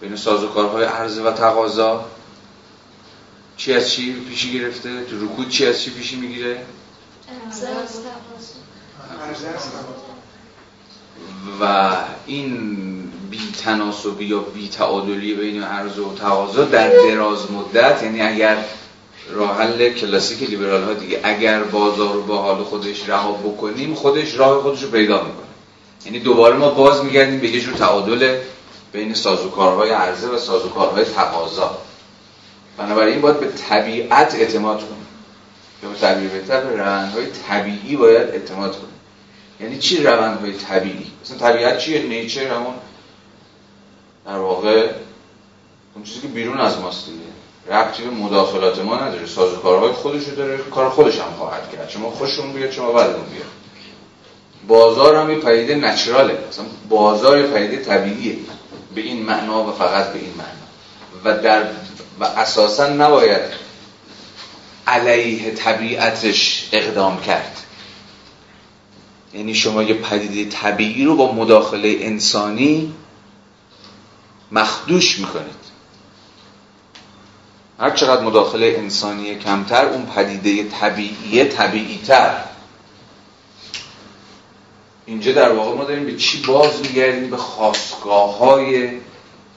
بین 0.00 0.16
سازوکارهای 0.16 0.84
عرضه 0.84 1.22
و 1.22 1.32
تقاضا. 1.32 2.04
چی 3.56 3.72
از 3.72 3.90
چی 3.90 4.12
پیشی 4.12 4.58
گرفته؟ 4.58 5.04
تو 5.04 5.24
رکود 5.24 5.48
چی 5.48 5.66
از 5.66 5.82
چی 5.82 5.90
پیشی 5.90 6.16
می‌گیره؟ 6.16 6.66
و 11.60 11.96
این 12.26 13.05
بی 13.36 13.52
تناسبی 13.64 14.24
یا 14.24 14.38
بی 14.38 14.68
تعادلی 14.68 15.34
بین 15.34 15.62
عرضه 15.62 16.02
و 16.02 16.14
تقاضا 16.14 16.64
در 16.64 16.88
دراز 16.88 17.50
مدت 17.50 18.02
یعنی 18.02 18.22
اگر 18.22 18.56
راه 19.30 19.58
حل 19.58 19.88
کلاسیک 19.88 20.50
لیبرال 20.50 20.84
ها 20.84 20.92
دیگه 20.92 21.20
اگر 21.22 21.62
بازار 21.62 22.14
رو 22.14 22.22
با 22.22 22.42
حال 22.42 22.64
خودش 22.64 23.08
رها 23.08 23.32
بکنیم 23.32 23.94
خودش 23.94 24.34
راه 24.34 24.62
خودش 24.62 24.82
رو 24.82 24.90
پیدا 24.90 25.16
می‌کنه. 25.16 25.46
یعنی 26.04 26.20
دوباره 26.20 26.56
ما 26.56 26.70
باز 26.70 27.04
میگردیم 27.04 27.40
به 27.40 27.48
یه 27.48 27.60
جور 27.60 27.74
تعادل 27.74 28.38
بین 28.92 29.14
سازوکارهای 29.14 29.90
عرضه 29.90 30.28
و 30.28 30.38
سازوکارهای 30.38 31.04
تقاضا. 31.04 31.78
بنابراین 32.78 33.20
باید 33.20 33.40
به 33.40 33.46
طبیعت 33.46 34.34
اعتماد 34.34 34.78
کنیم. 34.78 35.06
یا 35.82 35.88
به 35.88 35.94
تعبیر 35.94 36.28
بهتر 36.28 36.60
به 36.60 36.76
روندهای 36.76 37.26
طبیعی 37.48 37.96
باید 37.96 38.28
اعتماد 38.28 38.72
کنیم. 38.72 38.92
یعنی 39.60 39.78
چی 39.78 40.02
روندهای 40.02 40.52
طبیعی؟ 40.52 41.06
مثلا 41.24 41.38
طبیعت 41.38 41.78
چیه؟ 41.78 42.02
نیچر 42.02 42.46
همون 42.46 42.74
در 44.26 44.38
واقع 44.38 44.90
اون 45.94 46.04
چیزی 46.04 46.20
که 46.20 46.28
بیرون 46.28 46.60
از 46.60 46.78
ماست 46.78 47.06
دیگه. 47.06 47.76
ربطی 47.76 48.02
به 48.02 48.10
مداخلات 48.10 48.78
ما 48.78 48.96
نداره. 48.96 49.26
سازوکارهای 49.26 49.92
خودشو 49.92 50.34
داره 50.34 50.58
کار 50.58 50.90
خودش 50.90 51.18
هم 51.18 51.32
خواهد 51.38 51.72
کرد. 51.72 51.90
شما 51.90 52.10
خوشون 52.10 52.52
بیاد 52.52 52.70
شما 52.70 52.92
بدون 52.92 53.24
بیاد. 53.24 53.46
بازار 54.68 55.16
هم 55.16 55.30
یه 55.30 55.38
پدیده 55.38 55.74
نچراله. 55.74 56.38
مثلا 56.48 56.64
بازار 56.88 57.42
پدیده 57.42 57.84
طبیعیه. 57.84 58.36
به 58.94 59.00
این 59.00 59.22
معنا 59.22 59.64
و 59.64 59.72
فقط 59.72 60.12
به 60.12 60.18
این 60.18 60.32
معنا. 60.38 60.66
و 61.24 61.42
در 61.42 61.62
و 62.20 62.24
اساسا 62.24 62.88
نباید 62.88 63.42
علیه 64.86 65.50
طبیعتش 65.50 66.68
اقدام 66.72 67.20
کرد. 67.20 67.56
یعنی 69.34 69.54
شما 69.54 69.82
یه 69.82 69.94
پدیده 69.94 70.50
طبیعی 70.50 71.04
رو 71.04 71.16
با 71.16 71.32
مداخله 71.32 71.96
انسانی 72.00 72.94
مخدوش 74.52 75.18
می‌کنید. 75.18 75.66
هر 77.80 77.90
چقدر 77.90 78.22
مداخله 78.22 78.74
انسانی 78.78 79.34
کمتر 79.34 79.86
اون 79.86 80.06
پدیده 80.06 80.68
طبیعی 80.68 81.44
طبیعی 81.44 82.00
تر 82.06 82.44
اینجا 85.06 85.32
در 85.32 85.52
واقع 85.52 85.76
ما 85.76 85.84
داریم 85.84 86.04
به 86.04 86.16
چی 86.16 86.42
باز 86.42 86.80
میگردیم؟ 86.80 87.30
به 87.30 87.36
خواستگاه 87.36 88.38
های 88.38 88.90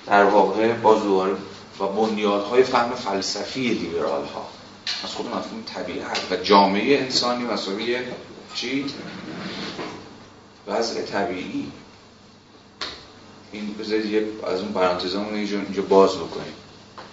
در 0.07 0.23
واقع 0.23 0.73
باز 0.73 1.03
دوباره 1.03 1.35
و 1.79 1.87
بنیادهای 1.87 2.63
فهم 2.63 2.95
فلسفی 2.95 3.69
لیبرال 3.69 4.25
ها 4.25 4.47
از 5.03 5.09
خود 5.09 5.25
مفهوم 5.25 5.63
طبیعت 5.75 6.19
و 6.31 6.35
جامعه 6.35 6.99
انسانی 6.99 7.43
مساوی 7.43 7.97
چی؟ 8.55 8.85
وضع 10.67 11.01
طبیعی. 11.01 11.71
این 13.51 13.73
بذارید 13.73 14.43
از 14.43 14.61
اون 14.61 14.73
پرانتزامون 14.73 15.33
اینجا 15.33 15.81
باز 15.81 16.15
بکنیم. 16.15 16.53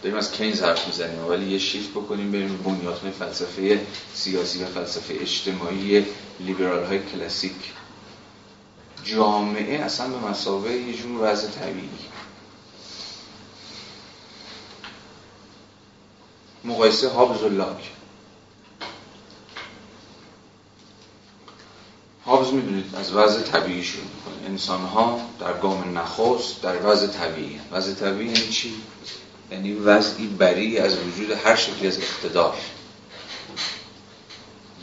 داریم 0.03 0.19
از 0.19 0.33
کینز 0.33 0.63
حرف 0.63 0.87
می‌زنیم. 0.87 1.29
ولی 1.29 1.53
یه 1.53 1.59
شیفت 1.59 1.91
بکنیم 1.91 2.33
بریم 2.33 2.57
بنیادهای 2.57 3.11
فلسفه 3.11 3.87
سیاسی 4.15 4.65
و 4.65 4.67
فلسفه 4.67 5.15
اجتماعی 5.21 6.05
لیبرال 6.41 6.85
های 6.85 6.99
کلاسیک. 7.13 7.73
جامعه 9.05 9.79
اصلا 9.79 10.09
به 10.09 10.29
مسابقه 10.29 10.73
یه 10.73 10.97
جور 10.97 11.23
وضع 11.23 11.49
طبیعی. 11.49 11.89
مقایسه 16.65 17.09
هابز 17.09 17.43
و 17.43 17.49
لاک 17.49 17.91
هابز 22.27 22.53
می‌دونید 22.53 22.95
از 22.95 23.13
وضع 23.13 23.43
طبیعی 23.43 23.85
شروع 23.85 24.05
می‌کنه. 24.05 24.51
انسان 24.51 24.81
ها 24.81 25.21
در 25.41 25.53
گام 25.53 25.99
نخست 25.99 26.63
در 26.63 26.87
وضع 26.87 27.07
طبیعی 27.07 27.61
وضع 27.73 27.95
طبیعی 27.95 28.27
یعنی 28.27 28.49
چی؟ 28.49 28.75
یعنی 29.51 29.73
وضعی 29.73 30.27
بری 30.27 30.79
از 30.79 30.99
وجود 30.99 31.31
هر 31.31 31.57
شکلی 31.57 31.89
از 31.89 31.99
اقتدار 31.99 32.55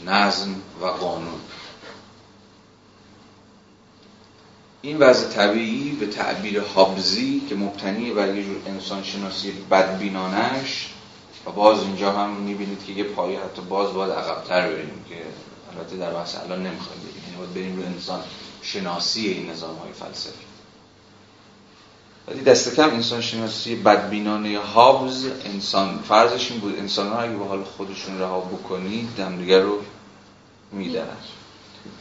نظم 0.05 0.55
و 0.81 0.85
قانون. 0.85 1.39
این 4.81 4.97
وضع 4.97 5.27
طبیعی 5.27 5.91
به 5.91 6.07
تعبیر 6.07 6.59
هابزی 6.59 7.41
که 7.49 7.55
مبتنی 7.55 8.11
بر 8.11 8.35
یه 8.35 8.43
جور 8.43 8.57
انسانشناسی 8.67 9.51
بدبینانش 9.51 10.93
و 11.45 11.51
باز 11.51 11.81
اینجا 11.81 12.11
هم 12.11 12.29
می‌بینید 12.29 12.85
که 12.85 12.91
یه 12.91 13.03
پایه 13.03 13.39
حتی 13.39 13.61
باز 13.61 13.93
باید 13.93 14.11
عقبتر 14.11 14.67
بریم 14.67 15.05
که 15.09 15.15
البته 15.71 15.97
در 15.97 16.13
بحث 16.13 16.35
الان 16.35 16.59
نمی‌خوایم 16.63 17.01
یعنی 17.33 17.45
باید 17.45 17.53
بریم 17.53 17.81
رو 17.81 17.85
انسان 17.85 18.23
شناسی 18.61 19.27
این 19.27 19.49
نظام 19.49 19.75
های 19.75 19.93
فلسفی. 19.93 20.45
ولی 22.27 22.41
دست 22.41 22.75
کم 22.75 22.89
انسان 22.89 23.21
شناسی 23.21 23.75
بدبینانه 23.75 24.59
هابز 24.59 25.25
انسان 25.45 25.99
فرضش 26.07 26.51
این 26.51 26.59
بود 26.59 26.79
انسان 26.79 27.07
ها 27.11 27.19
اگه 27.19 27.35
به 27.35 27.45
حال 27.45 27.63
خودشون 27.63 28.19
رها 28.19 28.39
بکنید 28.39 29.09
دمدیگر 29.17 29.59
رو 29.59 29.79
میدرد 30.71 31.23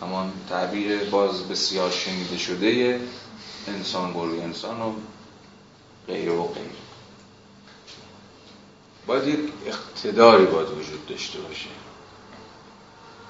همان 0.00 0.32
تعبیر 0.48 1.04
باز 1.04 1.48
بسیار 1.48 1.90
شنیده 1.90 2.38
شده 2.38 3.00
انسان 3.68 4.12
بروی 4.12 4.40
انسان 4.40 4.80
و 4.80 4.92
غیر 6.06 6.30
و 6.30 6.46
غیر. 6.46 6.64
باید 9.06 9.28
یک 9.28 9.52
اقتداری 9.66 10.46
باید 10.46 10.68
وجود 10.68 11.06
داشته 11.06 11.38
باشه. 11.38 11.68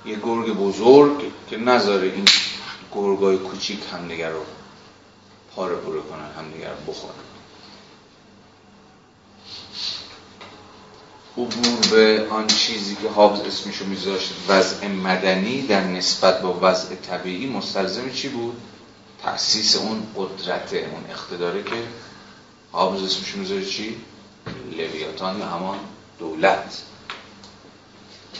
یه 0.07 0.17
گرگ 0.17 0.53
بزرگ 0.53 1.33
که 1.51 1.57
نذاره 1.57 2.07
این 2.07 2.25
گرگای 2.95 3.39
کوچیک 3.39 3.81
همدیگر 3.93 4.31
رو 4.31 4.45
پاره 5.57 5.75
پوره 5.75 6.01
کنن 6.01 6.31
همدیگر 6.37 6.71
رو 6.71 6.93
بخورن 6.93 7.15
عبور 11.37 11.89
به 11.91 12.27
آن 12.31 12.47
چیزی 12.47 12.97
که 12.97 13.09
حافظ 13.09 13.41
اسمشو 13.41 13.85
میذاشت 13.85 14.33
وضع 14.49 14.87
مدنی 14.89 15.63
در 15.63 15.85
نسبت 15.85 16.43
با 16.43 16.59
وضع 16.63 16.95
طبیعی 16.95 17.47
مستلزم 17.47 18.11
چی 18.11 18.29
بود؟ 18.29 18.57
تأسیس 19.23 19.77
اون 19.77 20.07
قدرت 20.17 20.73
اون 20.75 21.05
اقتداره 21.11 21.63
که 21.63 21.77
حافظ 22.73 23.03
اسمشو 23.03 23.39
میذاشت 23.39 23.71
چی؟ 23.71 23.97
لویاتان 24.73 25.39
یا 25.39 25.47
همان 25.47 25.79
دولت 26.19 26.83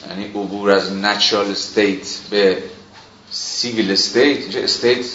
یعنی 0.09 0.25
عبور 0.25 0.71
از 0.71 0.93
natural 0.93 1.51
state 1.51 2.19
به 2.31 2.63
civil 3.31 3.91
state 3.91 4.39
اینجا 4.39 4.61
state 4.61 5.07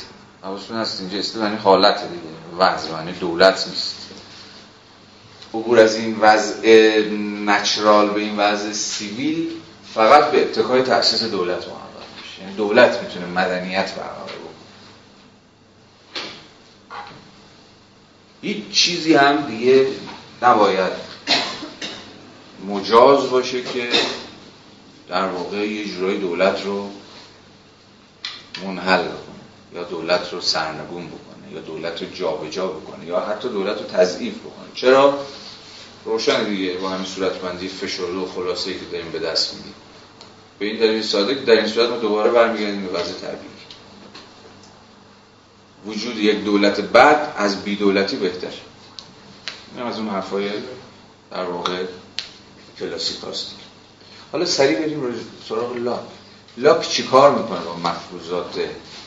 حواستون 0.43 0.77
هست 0.77 1.01
اینجا 1.01 1.19
state 1.19 1.41
یعنی 1.41 1.55
حالت 1.55 2.01
دیگه 2.01 2.21
وضع 2.57 2.89
یعنی 2.91 3.11
دولت 3.11 3.67
نیست. 3.67 3.95
عبور 5.53 5.79
از 5.79 5.95
این 5.95 6.17
وضع 6.19 6.99
natural 7.45 8.09
به 8.09 8.19
این 8.21 8.37
وضع 8.37 8.71
civil 8.71 9.49
فقط 9.93 10.31
به 10.31 10.41
اتکای 10.41 10.81
تأسیس 10.81 11.23
دولت 11.23 11.57
محقق 11.67 12.03
میشه. 12.21 12.41
یعنی 12.41 12.55
دولت 12.55 13.03
می‌تونه 13.03 13.25
مدنیت 13.25 13.93
برقرار 13.95 14.23
بکنه 14.23 14.47
هیچ 18.41 18.69
چیزی 18.71 19.13
هم 19.13 19.41
دیگه 19.41 19.87
نباید 20.41 20.91
مجاز 22.67 23.29
باشه 23.29 23.63
که 23.63 23.89
در 25.09 25.27
واقع 25.27 25.67
یه 25.67 25.85
جورای 25.85 26.17
دولت 26.17 26.65
رو 26.65 26.89
منحل 28.65 29.03
بکنه 29.03 29.37
یا 29.73 29.83
دولت 29.83 30.33
رو 30.33 30.41
سرنگون 30.41 31.07
بکنه 31.07 31.53
یا 31.53 31.61
دولت 31.61 32.03
رو 32.03 32.09
جابجا 32.09 32.67
بکنه 32.67 33.05
یا 33.05 33.19
حتی 33.19 33.49
دولت 33.49 33.77
رو 33.77 33.83
تضعیف 33.83 34.33
بکنه. 34.39 34.67
چرا؟ 34.73 35.25
روشن 36.05 36.43
دیگه 36.43 36.73
با 36.73 36.89
همین 36.89 37.05
صورتبندی 37.05 37.67
فشرده 37.67 38.17
و 38.17 38.25
خلاصه 38.25 38.73
که 38.73 38.85
داریم 38.91 39.11
به 39.11 39.19
دست 39.19 39.53
میدیم. 39.53 39.73
به 40.59 40.65
این 40.65 40.77
دلیل 40.79 41.01
ساده 41.01 41.35
که 41.35 41.41
در 41.41 41.53
این 41.53 41.67
صورت 41.67 41.89
ما 41.89 41.97
دوباره 41.97 42.31
برمیگردیم 42.31 42.85
به 42.85 42.99
وضع 42.99 43.13
طبیعی 43.13 43.57
وجود 45.85 46.17
یک 46.17 46.43
دولت 46.43 46.81
بد 46.81 47.33
از 47.37 47.63
بی 47.63 47.75
دولتی 47.75 48.15
بهتر. 48.15 48.53
این 49.75 49.85
از 49.85 49.99
اون 49.99 50.09
حرفای 50.09 50.49
در 51.31 51.43
واقع 51.43 51.83
کلاسیک 52.79 53.17
هست 53.29 53.55
حالا 54.31 54.45
سریع 54.45 54.79
بریم 54.79 55.13
سراغ 55.49 55.75
لاک. 55.75 55.99
لاک 56.57 56.89
چی 56.89 57.03
کار 57.03 57.31
می‌کنه 57.31 57.59
با 57.59 57.75
مفروضات 57.75 58.59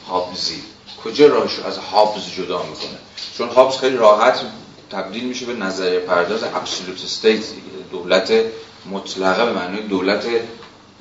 هابزی 0.09 0.63
کجا 1.05 1.27
راهش 1.27 1.59
از 1.59 1.79
هابز 1.79 2.23
جدا 2.37 2.63
می‌کنه؟ 2.63 2.99
چون 3.39 3.49
هابز 3.49 3.77
خیلی 3.77 3.97
راحت 3.97 4.41
تبدیل 4.91 5.25
میشه 5.25 5.47
به 5.47 5.55
نظریه 5.55 6.01
پرداز 6.01 6.43
ابسولوت 6.43 7.05
استیت 7.05 7.45
دولت 7.91 8.33
مطلقه 8.91 9.45
به 9.45 9.53
معنی 9.53 9.83
دولت 9.83 10.27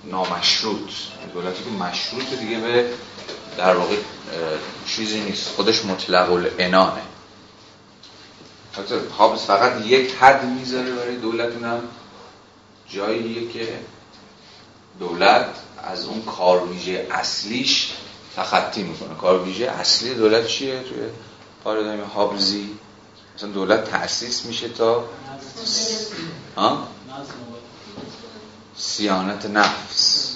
نامشروط. 0.04 0.92
دولتی 1.34 1.64
که 1.64 1.70
مشروط 1.70 2.40
دیگه 2.40 2.60
به 2.60 2.86
در 3.58 3.76
واقع 3.76 3.96
چیزی 4.88 5.20
نیست. 5.20 5.50
خودش 5.50 5.86
مطلق 5.86 6.32
الانانه 6.32 7.02
حابس 9.18 9.46
فقط 9.46 9.86
یک 9.86 10.12
حد 10.14 10.46
می‌ذاره 10.46 10.92
برای 10.92 11.16
دولت 11.16 11.54
اونم 11.54 11.82
جاییه 12.90 13.52
که 13.52 13.68
دولت 15.00 15.46
از 15.84 16.06
اون 16.06 16.22
کارویژه 16.22 17.08
اصلیش 17.12 17.94
تخطی 18.36 18.84
می‌کنه. 18.84 19.16
کارویژه 19.16 19.66
اصلی 19.66 20.14
دولت 20.14 20.48
چیه 20.48 20.80
توی 20.80 20.98
پارادایم 21.64 22.04
هابزی؟ 22.04 22.70
مثلا 23.36 23.50
دولت 23.50 23.92
تأسیس 23.92 24.46
میشه 24.46 24.70
تا 24.70 25.04
ها؟ 26.58 26.88
سیانت 28.78 29.46
نفس. 29.46 30.36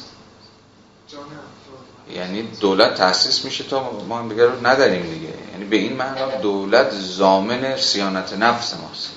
یعنی 2.16 2.42
دولت 2.44 2.96
تأسیس 2.96 3.46
میشه 3.46 3.64
تا 3.64 3.92
ما 4.10 4.20
هم 4.20 4.30
دیگه 4.30 4.46
رو 4.46 4.68
نداریم 4.68 5.14
دیگه. 5.14 5.34
یعنی 5.52 5.66
به 5.66 5.76
این 5.76 5.94
معنا 5.94 6.36
دولت 6.36 6.92
زامن 6.92 7.78
سیانت 7.78 8.34
نفس 8.34 8.74
ماست. 8.74 9.12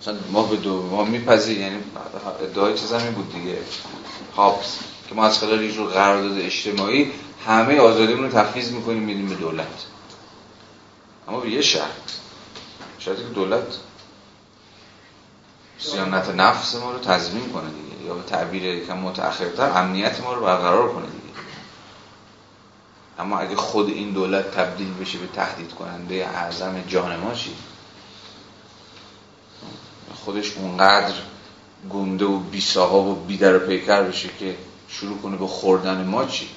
مثلا 0.00 0.14
ما 0.30 0.42
به 0.42 0.56
دو 0.56 0.82
ما 0.82 1.04
میپذیر 1.04 1.58
یعنی 1.58 1.82
ادعای 2.42 2.78
چیز 2.78 2.92
همین 2.92 3.12
بود 3.12 3.32
دیگه. 3.32 3.58
هابز 4.36 4.78
که 5.08 5.14
ما 5.14 5.26
از 5.26 5.38
خلال 5.38 5.62
یه 5.62 5.72
جور 5.72 5.90
قرارداد 5.90 6.38
اجتماعی 6.38 7.12
همه 7.46 7.78
آزادیمون 7.78 8.24
رو 8.24 8.30
تفویض 8.30 8.72
می‌کنیم 8.72 9.02
میدیم 9.02 9.28
به 9.28 9.34
دولت. 9.34 9.86
اما 11.28 11.40
به 11.40 11.50
یه 11.50 11.62
شرط. 11.62 12.10
شرطی 12.98 13.22
که 13.22 13.28
دولت 13.28 13.76
سیانت 15.78 16.28
نفس 16.28 16.74
ما 16.74 16.92
رو 16.92 16.98
تضمین 16.98 17.52
کنه 17.52 17.70
دیگه 17.70 18.04
یا 18.06 18.14
به 18.14 18.22
تعبیر 18.22 18.64
یکم 18.64 18.98
متأخرتر 18.98 19.78
امنیت 19.78 20.20
ما 20.20 20.32
رو 20.32 20.44
برقرار 20.44 20.92
کنه 20.92 21.06
دیگه. 21.06 21.34
اما 23.18 23.38
اگه 23.38 23.56
خود 23.56 23.88
این 23.88 24.10
دولت 24.10 24.50
تبدیل 24.50 24.94
بشه 24.94 25.18
به 25.18 25.26
تهدید 25.26 25.74
کننده 25.74 26.28
اعظم 26.34 26.82
جان 26.88 27.16
ما 27.16 27.34
چی؟ 27.34 27.56
خودش 30.24 30.52
اونقدر 30.56 31.14
گنده 31.90 32.24
و 32.24 32.38
بی 32.38 32.64
و 32.78 33.14
بی 33.14 33.36
در 33.36 33.58
پیکر 33.58 34.02
بشه 34.02 34.28
که 34.38 34.56
شروع 34.88 35.18
کنه 35.18 35.36
به 35.36 35.46
خوردن 35.46 36.04
ما 36.04 36.24
چی؟ 36.24 36.48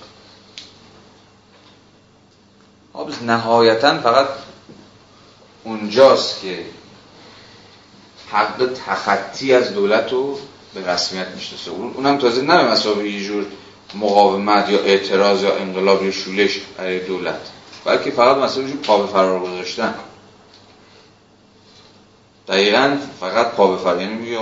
آبز 2.93 3.23
نهایتا 3.23 3.99
فقط 3.99 4.27
اونجاست 5.63 6.41
که 6.41 6.65
حق 8.31 8.69
تخطی 8.85 9.53
از 9.53 9.73
دولت 9.73 10.11
رو 10.11 10.39
به 10.73 10.91
رسمیت 10.91 11.27
می‌شناسه. 11.27 11.71
اونم 11.71 12.17
تازه 12.17 12.41
نه 12.41 12.71
مسابقه 12.71 13.09
یه 13.09 13.23
جور 13.23 13.45
مقاومت 13.95 14.69
یا 14.69 14.79
اعتراض 14.79 15.43
یا 15.43 15.55
انقلاب 15.55 16.03
یا 16.03 16.11
شولش 16.11 16.59
برای 16.77 16.99
دولت. 16.99 17.39
بلکه 17.85 18.11
فقط 18.11 18.37
جور 18.37 18.77
پا 18.77 18.97
به 18.97 19.07
فرار 19.07 19.39
گذاشتن. 19.39 19.93
دقیقا 22.47 22.97
فقط 23.19 23.51
پا 23.51 23.67
به 23.67 23.77
فرار. 23.77 24.01
یعنی 24.01 24.13
میگه 24.13 24.39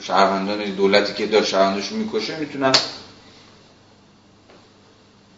شهروندان 0.00 0.64
دولتی 0.64 1.14
که 1.14 1.26
داره 1.26 1.44
شهروندش 1.44 1.92
می‌کشه 1.92 2.36
می‌تونن 2.36 2.72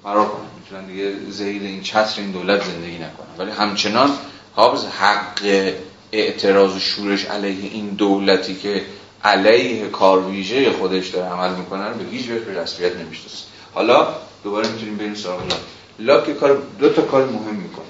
فرار 0.03 0.29
کنن. 0.29 0.47
می‌تونن 0.61 0.87
دیگه 0.87 1.31
زهید 1.31 1.63
این 1.63 1.83
چتر 1.83 2.21
این 2.21 2.31
دولت 2.31 2.65
زندگی 2.65 2.99
نکنن. 2.99 3.37
ولی 3.39 3.51
همچنان 3.51 4.11
حافظ 4.55 4.85
حق 4.85 5.73
اعتراض 6.13 6.77
و 6.77 6.79
شورش 6.79 7.25
علیه 7.25 7.71
این 7.71 7.89
دولتی 7.89 8.55
که 8.55 8.85
علیه 9.25 9.89
کارویژه 9.89 10.73
خودش 10.73 11.09
داره 11.09 11.33
عمل 11.33 11.55
می‌کنه 11.55 11.93
به 11.93 12.05
هیچ 12.11 12.31
وجه 12.31 12.39
به 12.39 12.61
رسمیت 12.63 12.97
نمی‌شناسه 12.97 13.45
حالا 13.75 14.15
دوباره 14.45 14.69
می‌تونیم 14.69 14.97
بریم 14.97 15.15
سراغ 15.15 15.41
لاک. 15.41 15.61
لاک 15.99 16.39
کار 16.39 16.63
دو 16.79 16.89
تا 16.89 17.03
کار 17.03 17.27
مهم 17.27 17.55
می‌کنه. 17.55 17.85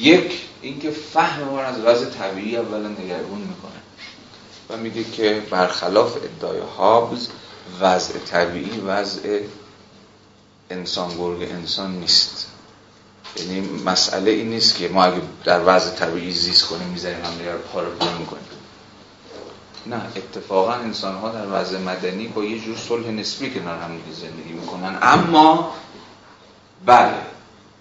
یک 0.00 0.40
اینکه 0.62 0.90
فهم 0.90 1.44
ما 1.44 1.60
از 1.60 1.80
وضع 1.80 2.10
طبیعی 2.10 2.56
اولا 2.56 2.88
نگرگون 2.88 3.38
می‌کنه. 3.38 3.72
میگه 4.76 5.04
که 5.04 5.42
برخلاف 5.50 6.16
ادعای 6.16 6.60
هابز 6.78 7.28
وضع 7.80 8.18
طبیعی 8.18 8.80
وضع 8.80 9.40
انسان 10.70 11.16
گرگ 11.18 11.42
انسان 11.42 11.92
نیست. 11.92 12.46
یعنی 13.36 13.60
مسئله 13.60 14.30
این 14.30 14.50
نیست 14.50 14.76
که 14.76 14.88
ما 14.88 15.04
اگه 15.04 15.22
در 15.44 15.60
وضع 15.66 15.90
طبیعی 15.90 16.32
زیست 16.32 16.64
کنیم 16.64 16.88
می‌ذاریم 16.88 17.24
هم 17.24 17.38
دیگر 17.38 17.56
پاره 17.56 17.88
می‌کنیم. 18.18 18.42
نه 19.86 20.02
اتفاقا 20.16 20.72
انسان 20.72 21.14
ها 21.14 21.28
در 21.28 21.46
وضع 21.52 21.78
مدنی 21.78 22.26
با 22.26 22.44
یه 22.44 22.58
جور 22.58 22.76
صلح 22.76 23.06
نسبی 23.06 23.50
کنار 23.50 23.78
هم 23.78 23.90
زندگی 24.12 24.52
می‌کنن. 24.52 24.98
اما 25.02 25.74
بله 26.86 27.14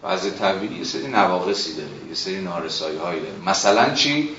وضع 0.03 0.29
طبیعی 0.29 0.77
یه 0.77 0.83
سری 0.83 1.07
نواقصی 1.07 1.73
داره 1.73 1.89
یه 2.09 2.15
سری 2.15 2.41
نارسایی 2.41 2.97
هایی 2.97 3.19
داره. 3.21 3.35
مثلا 3.45 3.93
چی؟ 3.93 4.29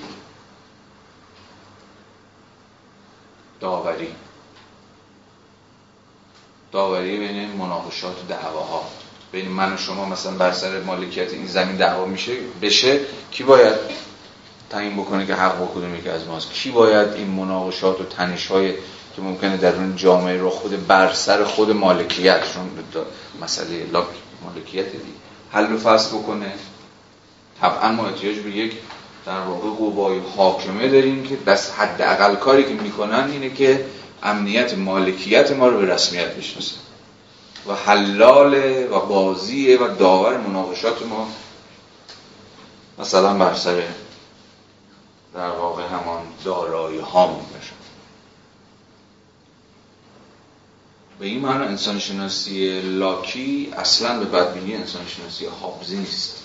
داوری. 3.62 4.08
داوری 6.72 7.18
بین 7.18 7.48
مناقشات 7.48 8.12
و 8.12 8.26
دعواها. 8.28 8.82
بین 9.32 9.48
من 9.48 9.72
و 9.72 9.76
شما 9.76 10.04
مثلا 10.04 10.32
بر 10.32 10.52
سر 10.52 10.80
مالکیت 10.80 11.32
این 11.32 11.46
زمین 11.46 11.76
دعوا 11.76 12.06
میشه 12.06 12.32
بشه 12.62 13.00
کی 13.30 13.44
باید 13.44 13.74
تعیین 14.70 14.96
بکنه 14.96 15.26
که 15.26 15.34
حق 15.34 15.58
با 15.58 15.66
کدوم 15.66 15.94
یکی 15.94 16.08
از 16.08 16.26
ماست؟ 16.26 16.52
کی 16.52 16.70
باید 16.70 17.08
این 17.08 17.26
مناقشات 17.26 18.00
و 18.00 18.04
تنش 18.04 18.46
های 18.46 18.72
که 19.16 19.22
ممکنه 19.22 19.56
در 19.56 19.74
اون 19.74 19.96
جامعه 19.96 20.36
رو 20.36 20.50
خود 20.50 20.86
بر 20.86 21.12
سر 21.12 21.44
خود 21.44 21.70
مالکیت 21.70 22.52
چون 22.54 22.70
مسئله 23.40 23.86
مالکیت 24.44 24.92
دی 24.92 25.12
حل 25.50 25.72
و 25.72 25.78
فصل 25.78 26.16
بکنه؟ 26.16 26.52
طبعا 27.60 27.92
ما 27.92 28.06
احتیاج 28.06 28.36
به 28.36 28.50
یک 28.50 28.72
در 29.26 29.40
واقع 29.40 29.68
قوای 29.68 30.20
حاکمه 30.36 30.88
داریم 30.88 31.22
که 31.22 31.36
دست 31.36 31.72
حد 31.78 32.38
کاری 32.40 32.64
که 32.64 32.82
می‌کنن 32.82 33.30
اینه 33.30 33.50
که 33.50 33.86
امنیت 34.22 34.78
مالکیت 34.78 35.52
ما 35.52 35.68
رو 35.68 35.78
به 35.78 35.94
رسمیت 35.94 36.36
بشناسه. 36.36 36.76
و 37.66 37.74
حلال 37.74 38.54
و 38.90 39.00
بازی 39.00 39.74
و 39.74 39.88
داور 39.88 40.36
مناقشات 40.36 41.02
ما 41.06 41.28
مثلا 42.98 43.34
بر 43.34 43.54
سر 43.54 43.82
در 45.34 45.50
واقع 45.50 45.82
همان 45.86 46.22
دارایی 46.44 46.98
هامون 46.98 47.44
بشن 47.44 47.72
به 51.18 51.26
این 51.26 51.40
معنی 51.40 51.64
انسان 51.64 51.98
شناسی 51.98 52.80
لاکی 52.80 53.72
اصلا 53.76 54.18
به 54.18 54.24
بدبینی 54.24 54.74
انسان 54.74 55.02
شناسی 55.06 55.46
حابزی 55.46 55.96
نیست. 55.96 56.41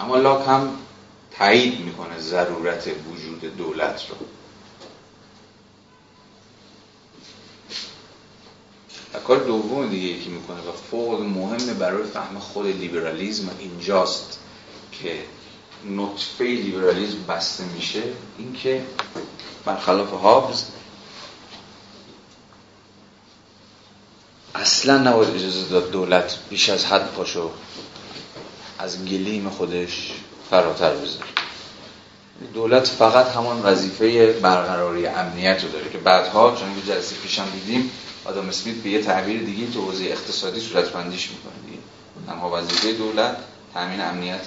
اما 0.00 0.16
لاک 0.16 0.46
هم 0.48 0.70
تایید 1.38 1.80
می‌کنه 1.80 2.18
ضرورت 2.18 2.86
وجود 2.86 3.56
دولت 3.56 4.06
رو. 4.10 4.16
و 9.14 9.18
کار 9.18 9.36
دوم 9.38 9.88
دیگه 9.88 10.06
یکی 10.06 10.30
می‌کنه 10.30 10.56
و 10.56 10.72
فوق 10.90 11.20
مهمه 11.20 11.74
برای 11.74 12.04
فهم 12.04 12.38
خود 12.38 12.66
لیبرالیزم 12.66 13.50
اینجاست 13.58 14.38
که 14.92 15.24
نطفه 15.84 16.44
لیبرالیزم 16.44 17.22
بسته 17.28 17.64
میشه 17.64 18.02
اینکه 18.38 18.82
برخلاف 19.64 20.10
هابز 20.10 20.64
اصلا 24.54 24.98
نباید 24.98 25.34
اجازه 25.34 25.68
داد 25.68 25.90
دولت 25.90 26.38
بیش 26.50 26.68
از 26.68 26.84
حد 26.84 27.12
پاشو 27.12 27.50
از 28.86 29.04
گلیم 29.04 29.48
خودش 29.48 30.12
فراتر 30.50 30.90
بذاره 30.90 31.26
دولت 32.54 32.86
فقط 32.86 33.26
همان 33.26 33.62
وظیفه 33.62 34.32
برقراری 34.32 35.06
امنیت 35.06 35.64
رو 35.64 35.70
داره 35.70 35.90
که 35.90 35.98
بعدها 35.98 36.56
چون 36.56 36.74
که 36.74 36.92
جلسه 36.92 37.16
پیشم 37.16 37.50
دیدیم 37.50 37.90
آدم 38.24 38.48
اسمیت 38.48 38.76
به 38.76 38.90
یه 38.90 39.02
تعبیر 39.02 39.42
دیگه 39.42 39.72
تو 39.72 39.80
حوزه 39.80 40.04
اقتصادی 40.04 40.60
صورتبندیش 40.60 41.30
می‌کنه 41.30 41.52
دیگه. 41.66 41.78
اما 42.28 42.58
وظیفه 42.58 42.92
دولت 42.92 43.36
تامین 43.74 44.00
امنیت 44.00 44.46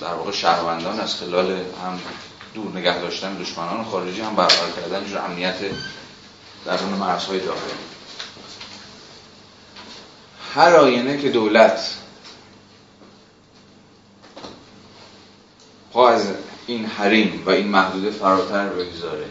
در 0.00 0.14
واقع 0.14 0.32
شهروندان 0.32 1.00
از 1.00 1.14
خلال 1.14 1.50
هم 1.50 2.00
دور 2.54 2.78
نگه 2.78 2.98
داشتن 2.98 3.34
دشمنان 3.34 3.84
خارجی 3.84 4.20
هم 4.20 4.36
برقرار 4.36 4.70
کردن 4.76 5.04
جور 5.04 5.18
امنیت 5.18 5.56
درون 6.66 6.92
مرزهای 6.92 7.40
داخلی. 7.40 7.72
هر 10.54 10.76
آینه 10.76 11.18
که 11.18 11.28
دولت 11.28 11.80
پا 15.92 16.08
از 16.08 16.26
این 16.66 16.84
حریم 16.84 17.42
و 17.46 17.50
این 17.50 17.68
محدوده 17.68 18.10
فراتر 18.10 18.68
بگذاره 18.68 19.26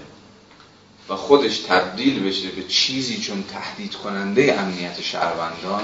و 1.10 1.16
خودش 1.16 1.58
تبدیل 1.58 2.24
بشه 2.24 2.50
به 2.50 2.64
چیزی 2.64 3.18
چون 3.18 3.44
تهدید 3.44 3.96
کننده 3.96 4.60
امنیت 4.60 5.02
شهروندان 5.02 5.84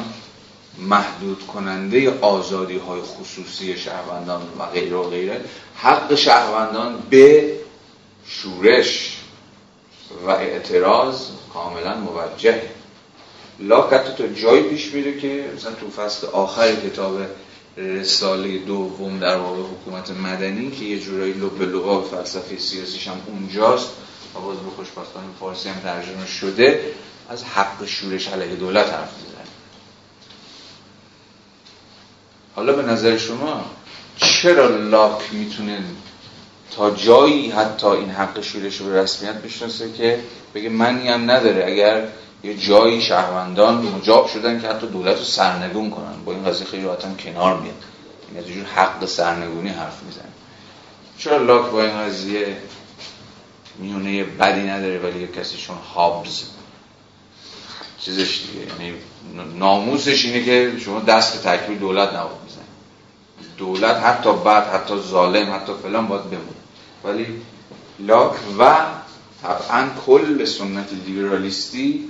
محدود 0.78 1.48
کننده 1.48 2.20
آزادی 2.20 2.78
های 2.78 3.02
خصوصی 3.02 3.78
شهروندان 3.78 4.42
و 4.60 4.66
غیره 4.66 4.98
و 4.98 5.10
غیره 5.10 5.46
حق 5.76 6.16
شهروندان 6.16 7.04
به 7.10 7.56
شورش 8.26 9.18
و 10.28 10.30
اعتراض 10.30 11.28
کاملا 11.54 11.98
موجهه. 11.98 12.70
لاک 13.60 13.94
حتی 13.94 14.14
تا 14.14 14.28
جایی 14.28 14.64
پیش 14.64 14.94
میره 14.94 15.20
که 15.20 15.46
مثلا 15.56 15.72
تو 15.72 15.90
فصل 15.90 16.28
آخر 16.28 16.76
کتاب 16.76 17.20
رساله 17.78 18.58
دوم 18.58 19.20
در 19.20 19.38
واقع 19.38 19.62
حکومت 19.62 20.12
مدنی 20.12 20.72
که 20.72 20.86
یه 20.86 21.00
جورایی 21.00 21.34
لب 21.34 21.62
لغا 21.62 22.02
فلسفه 22.02 22.58
سیاسیش 22.58 23.08
هم 23.08 23.22
اونجاست. 23.28 23.90
و 24.36 24.40
باز 24.40 24.58
به 24.58 24.70
خوشبختانه 24.76 25.28
فارسی 25.40 25.70
هم 25.70 25.80
ترجمه 25.80 26.26
شده. 26.26 26.94
از 27.30 27.44
حق 27.44 27.86
شورش 27.86 28.28
علیه 28.28 28.56
دولت 28.56 28.86
حرف 28.86 29.14
می‌زنه. 29.18 29.46
حالا 32.56 32.74
به 32.74 32.82
نظر 32.82 33.18
شما 33.18 33.66
چرا 34.18 34.68
لاک 34.68 35.22
می‌تونه 35.32 35.84
تا 36.72 36.92
جایی 36.92 37.52
حتی 37.52 37.88
این 37.88 38.10
حق 38.10 38.42
شورش 38.42 38.78
رو 38.78 38.86
به 38.86 39.02
رسمیت 39.02 39.36
بشناسه 39.36 39.92
که 39.92 40.20
بگه 40.56 40.70
منی 40.70 41.08
هم 41.08 41.32
نداره؟ 41.32 41.66
اگر 41.66 42.08
یه 42.44 42.58
جایی 42.58 43.02
شهروندان 43.02 43.76
مجاب 43.76 44.28
شدن 44.28 44.62
که 44.62 44.68
حتی 44.68 44.88
دولت 44.88 45.18
رو 45.18 45.24
سرنگون 45.24 45.90
کنن. 45.90 46.24
با 46.26 46.32
این 46.32 46.46
قضیه 46.46 46.68
خیلی 46.68 46.84
راحت 46.84 47.18
کنار 47.18 47.60
میاد. 47.60 47.76
این 48.30 48.40
از 48.40 48.48
جور 48.48 48.66
حق 48.66 49.06
سرنگونی 49.06 49.70
حرف 49.70 50.04
می‌زنه. 50.04 50.24
چرا 51.18 51.38
لاک 51.38 51.72
با 51.72 51.84
این 51.84 51.98
قضیه 51.98 52.58
میونه 53.80 54.24
بدی 54.24 54.62
نداره 54.62 55.00
ولی 55.00 55.20
یه 55.20 55.28
کسی 55.28 55.58
چون 55.58 55.78
هابز 55.96 56.44
چیزش 58.00 58.42
دیگه 58.42 58.68
یعنی 58.68 58.98
ناموسش 59.60 60.26
اینه 60.26 60.46
که 60.46 60.74
شما 60.80 61.00
دست 61.00 61.44
به 61.44 61.50
تکمیل 61.50 61.78
دولت 61.78 62.10
نباید 62.10 62.38
می‌زنید 62.44 62.66
دولت 63.58 63.96
حتی 63.96 64.34
بعد 64.34 64.64
حتی 64.64 64.94
ظالم 64.98 65.56
حتی 65.56 65.72
فلان 65.84 66.08
باید 66.08 66.24
بمونه. 66.24 66.46
ولی 67.04 67.42
لاک 68.00 68.34
و 68.60 68.76
طبعا 69.42 69.90
کل 70.06 70.46
سنت 70.46 70.88
لیبرالیستی 71.06 72.10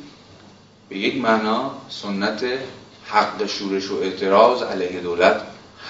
به 0.90 0.98
یک 0.98 1.22
معنا 1.22 1.72
سنت 1.90 2.46
حق 3.06 3.46
شورش 3.46 3.92
و 3.92 3.96
اعتراض 3.96 4.62
علیه 4.62 5.00
دولت 5.00 5.42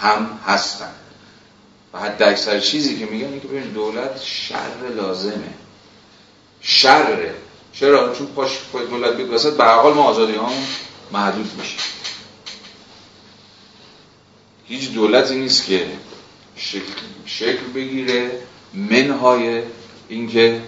هم 0.01 0.39
هستن. 0.45 0.91
و 1.93 1.99
حد 1.99 2.23
اکثر 2.23 2.59
چیزی 2.59 2.99
که 2.99 3.05
میگن 3.05 3.39
که 3.39 3.47
ببین 3.47 3.63
دولت 3.63 4.21
شر 4.23 4.89
لازمه. 4.95 5.53
شره. 6.61 7.35
چرا؟ 7.73 8.15
چون 8.15 8.27
پاش 8.27 8.57
پای 8.73 8.85
دولت 8.85 9.15
بیاد 9.15 9.33
وسط 9.33 9.57
به 9.57 9.63
حال 9.63 9.93
ما 9.93 10.03
آزادی 10.03 10.33
هم 10.33 10.51
محدود 11.11 11.51
میشه 11.57 11.77
هیچ 14.67 14.91
دولتی 14.91 15.35
نیست 15.35 15.65
که 15.65 15.87
شکل, 16.55 16.91
شکل 17.25 17.67
بگیره 17.75 18.31
منهای 18.73 19.61
اینکه 20.09 20.61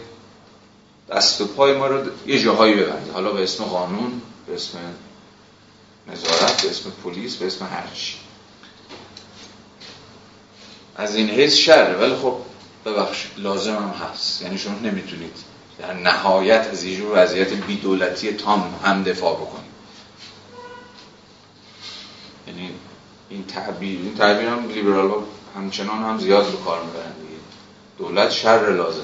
دست 1.09 1.41
و 1.41 1.45
پای 1.45 1.73
ما 1.73 1.87
رو 1.87 2.09
یه 2.27 2.39
جاهایی 2.39 2.75
ببنده 2.75 3.11
حالا 3.11 3.31
به 3.31 3.43
اسم 3.43 3.63
قانون 3.63 4.21
به 4.47 4.55
اسم 4.55 4.77
نظارت 6.07 6.61
به 6.61 6.69
اسم 6.69 6.91
پلیس 7.03 7.35
به 7.35 7.47
اسم 7.47 7.65
هرچی 7.65 8.15
از 10.95 11.15
این 11.15 11.29
حیث 11.29 11.55
شره 11.55 11.97
ولی 11.97 12.15
خب 12.15 12.37
ببخشید 12.85 13.31
لازم 13.37 13.75
هم 13.75 13.93
هست. 14.09 14.41
یعنی 14.41 14.57
شما 14.57 14.79
نمی‌تونید 14.79 15.35
در 15.79 15.93
نهایت 15.93 16.67
از 16.71 16.83
یه 16.83 16.97
جور 16.97 17.11
وضعیت 17.13 17.53
بیدولتی 17.53 18.33
تام 18.33 18.79
هم 18.83 19.03
دفاع 19.03 19.35
بکنید. 19.35 19.71
یعنی 22.47 22.71
این 23.29 23.45
تعبیر 23.45 23.99
این 23.99 24.15
تعبیر 24.15 24.47
هم 24.47 24.67
لیبرال 24.67 25.11
همچنان 25.55 26.03
هم 26.03 26.19
زیاد 26.19 26.45
به 26.51 26.57
کار 26.57 26.83
می‌برن 26.83 27.13
دولت 27.97 28.31
شر 28.31 28.69
لازمه. 28.69 29.03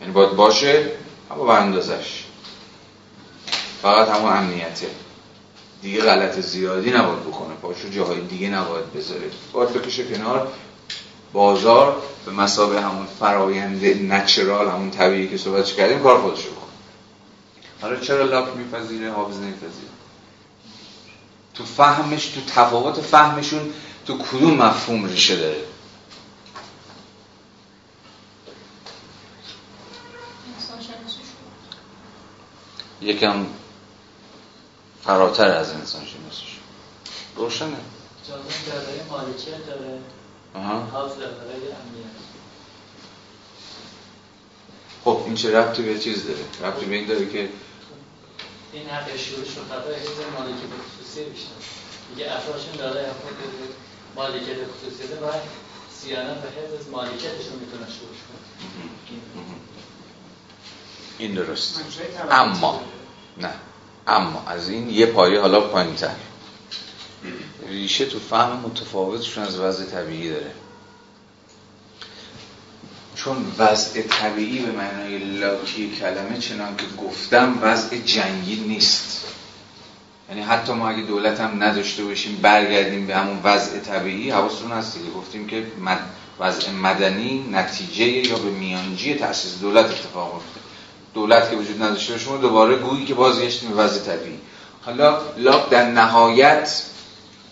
یعنی 0.00 0.12
باید 0.12 0.30
باشه 0.30 0.90
اما 1.30 1.44
به 1.44 1.52
اندازش. 1.52 2.24
فقط 3.82 4.08
همون 4.08 4.32
امنیته. 4.32 4.90
دیگه 5.82 6.02
غلط 6.02 6.40
زیادی 6.40 6.90
نباید 6.90 7.20
بکنه. 7.20 7.54
پاشو 7.62 7.88
جاهای 7.88 8.20
دیگه 8.20 8.48
نباید 8.48 8.92
بذاره. 8.92 9.30
باید 9.52 9.72
بکشه 9.72 10.04
کنار. 10.04 10.52
بازار 11.32 12.02
به 12.26 12.32
مسابه 12.32 12.80
همون 12.80 13.06
فرایند 13.20 13.84
نچرال 14.12 14.68
همون 14.68 14.90
طبیعی 14.90 15.28
که 15.28 15.36
صحبتش 15.36 15.74
کردیم 15.74 16.02
کار 16.02 16.20
خودش 16.20 16.44
رو 16.44 16.52
حالا 17.80 17.96
چرا 17.96 18.24
لاک 18.24 18.48
میپذیره 18.56 19.12
حافظ 19.12 19.36
نمیپذیره؟ 19.36 19.90
تو 21.54 21.64
فهمش 21.64 22.26
تو 22.26 22.40
تفاوت 22.40 23.00
فهمشون 23.00 23.60
تو 24.06 24.18
کدوم 24.18 24.54
مفهوم 24.54 25.04
ریشه 25.04 25.36
داره؟ 25.36 25.56
یکم 33.00 33.46
فراتر 35.02 35.48
از 35.48 35.70
انسان 35.70 36.06
شناسیش 36.06 36.58
روشنه. 37.36 37.76
جامعه 38.28 39.04
مالکیت 39.10 39.66
داره. 39.66 39.98
حافظ 40.92 41.12
امنیت. 41.12 42.20
خب 45.04 45.22
این 45.26 45.34
چه 45.34 45.58
ربطی 45.58 45.82
به 45.82 45.98
چیز 45.98 46.26
داره؟ 46.26 46.70
ربطی 46.72 46.86
به 46.86 46.94
این 46.94 47.06
داره 47.06 47.28
که 47.28 47.48
این 48.72 48.88
حق 48.88 49.16
شروع 49.16 49.44
شد. 49.44 49.64
خطا 49.70 49.92
چیز 49.94 50.18
مالکیت 50.38 50.70
خصوصی 50.86 51.24
بیشتر. 51.24 52.36
افراشون 52.36 52.76
داره 52.78 53.06
خود 53.08 53.36
مالکیت 54.16 54.56
خصوصی 54.56 55.14
باید 55.20 55.42
سیانه 56.00 56.34
به 56.34 56.48
حفظ 56.48 56.88
مالکیتشون 56.88 57.58
می‌تونه 57.60 57.86
شروع 57.86 58.14
این 61.20 61.34
درست. 61.34 61.80
اما 62.30 62.80
نه. 63.38 63.52
اما 64.06 64.44
از 64.48 64.68
این 64.68 64.90
یه 64.90 65.06
پایه 65.06 65.40
حالا 65.40 65.60
پایین 65.60 65.94
تر 65.94 66.10
ریشه 67.68 68.06
تو 68.06 68.18
فهم 68.18 68.56
متفاوتشون 68.56 69.44
از 69.44 69.60
وضع 69.60 69.84
طبیعی 69.84 70.30
داره. 70.30 70.50
چون 73.16 73.36
وضع 73.58 74.02
طبیعی 74.02 74.58
به 74.58 74.72
معنای 74.72 75.18
لاکی 75.18 75.96
کلمه 76.00 76.38
چنان 76.38 76.76
که 76.76 76.86
گفتم 77.04 77.58
وضع 77.62 77.98
جنگی 77.98 78.56
نیست. 78.56 79.24
یعنی 80.28 80.42
حتی 80.42 80.72
ما 80.72 80.88
اگه 80.88 81.02
دولت 81.02 81.40
هم 81.40 81.62
نداشته 81.62 82.04
باشیم 82.04 82.36
برگردیم 82.36 83.06
به 83.06 83.16
همون 83.16 83.40
وضع 83.44 83.78
طبیعی 83.78 84.30
حواستون 84.30 84.72
هست 84.72 84.98
دیگه. 84.98 85.10
گفتیم 85.10 85.46
که 85.46 85.66
وضع 86.40 86.70
مدنی 86.70 87.48
نتیجه 87.50 88.04
یا 88.04 88.38
به 88.38 88.50
میانجی 88.50 89.14
تأسیس 89.14 89.58
دولت 89.60 89.84
اتفاق 89.84 90.34
افتاد 90.34 90.69
دولت 91.14 91.50
که 91.50 91.56
وجود 91.56 91.82
نداشته 91.82 92.18
شما 92.18 92.36
دوباره 92.36 92.76
گویی 92.76 93.04
که 93.04 93.14
بازگشتیم 93.14 93.70
به 93.70 93.76
وضع 93.76 94.00
طبیعی. 94.00 94.38
حالا 94.82 95.18
لاک 95.36 95.68
در 95.68 95.90
نهایت 95.90 96.82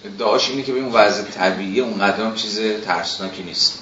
ادعاش 0.05 0.51
اینه 0.51 0.63
که 0.63 0.73
به 0.73 0.81
اون 0.81 0.93
وضع 0.93 1.23
طبیعی 1.23 1.81
اونقدر 1.81 2.25
هم 2.25 2.35
چیز 2.35 2.61
ترسناکی 2.85 3.43
نیست. 3.43 3.79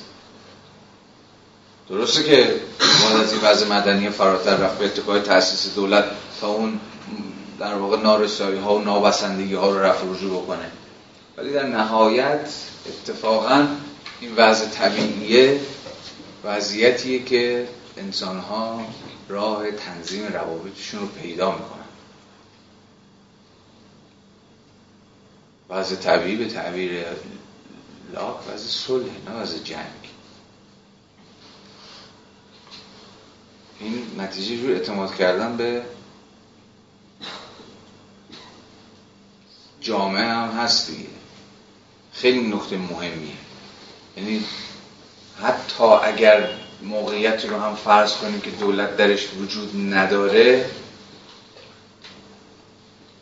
درسته 1.88 2.22
که 2.22 2.60
ما 3.02 3.20
از 3.20 3.32
این 3.32 3.42
وضع 3.42 3.66
مدنی 3.66 4.10
فراتر 4.10 4.56
رفت 4.56 4.78
به 4.78 4.84
اتفاق 4.84 5.18
تاسیس 5.18 5.74
دولت 5.74 6.04
تا 6.40 6.48
اون 6.48 6.80
در 7.60 7.74
واقع 7.74 7.96
نارسایی 7.96 8.58
ها 8.58 8.74
و 8.74 8.82
نابسندگی 8.82 9.54
ها 9.54 9.70
رو 9.70 9.78
رفع 9.78 10.06
رجوع 10.06 10.42
بکنه. 10.42 10.70
ولی 11.36 11.52
در 11.52 11.66
نهایت 11.66 12.48
اتفاقا 12.86 13.66
این 14.20 14.34
وضع 14.36 14.66
طبیعیه 14.66 15.60
وضعیتیه 16.44 17.24
که 17.24 17.68
انسان 17.96 18.38
ها 18.38 18.80
راه 19.28 19.70
تنظیم 19.70 20.26
روابطشون 20.26 21.00
رو 21.00 21.06
پیدا 21.06 21.50
می‌کنن. 21.50 21.76
وضع 25.70 25.96
طبیعی 25.96 26.36
به 26.36 26.48
تعبیر 26.48 27.04
لاک 28.12 28.36
وضع 28.48 28.68
صلح 28.68 29.10
نه 29.26 29.32
وضع 29.34 29.58
جنگ. 29.58 30.10
این 33.80 34.20
نتیجه 34.20 34.66
رو 34.66 34.74
اعتماد 34.74 35.14
کردن 35.14 35.56
به 35.56 35.82
جامعه 39.80 40.24
هم 40.24 40.48
هست 40.50 40.90
دیگه. 40.90 41.08
خیلی 42.12 42.40
نقطه 42.40 42.76
مهمیه. 42.76 43.36
یعنی 44.16 44.44
حتی 45.42 45.84
اگر 45.84 46.65
موقعیت 46.82 47.44
رو 47.44 47.60
هم 47.60 47.74
فرض 47.74 48.16
کنیم 48.16 48.40
که 48.40 48.50
دولت 48.50 48.96
درش 48.96 49.28
وجود 49.40 49.94
نداره. 49.94 50.70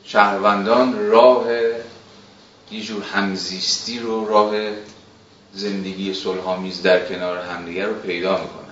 شهروندان 0.05 1.09
راه 1.09 1.47
یه 2.71 2.83
جور 2.83 3.03
همزیستی 3.03 3.99
رو 3.99 4.29
راه 4.29 4.53
زندگی 5.53 6.15
صلحآمیز 6.15 6.83
در 6.83 7.07
کنار 7.07 7.39
همدیگر 7.39 7.87
رو 7.87 7.95
پیدا 7.95 8.33
می‌کنن. 8.33 8.65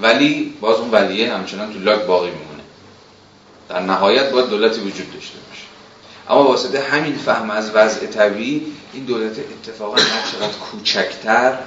ولی 0.00 0.56
باز 0.60 0.76
اون 0.76 0.90
ولیه 0.90 1.34
همچنان 1.34 1.72
تو 1.72 1.78
لاک 1.78 2.02
باقی 2.02 2.30
میمونه. 2.30 2.62
در 3.68 3.80
نهایت 3.80 4.30
باید 4.30 4.48
دولتی 4.48 4.80
وجود 4.80 5.12
داشته 5.14 5.38
باشه. 5.38 5.55
اما 6.28 6.44
واسطه 6.44 6.80
همین 6.80 7.14
فهم 7.16 7.50
از 7.50 7.70
وضع 7.74 8.06
طبیعی 8.06 8.72
این 8.92 9.04
دولت 9.04 9.38
اتفاقا 9.38 9.96
هر 9.96 10.30
چقدر 10.32 10.58
کوچکتر 10.58 11.58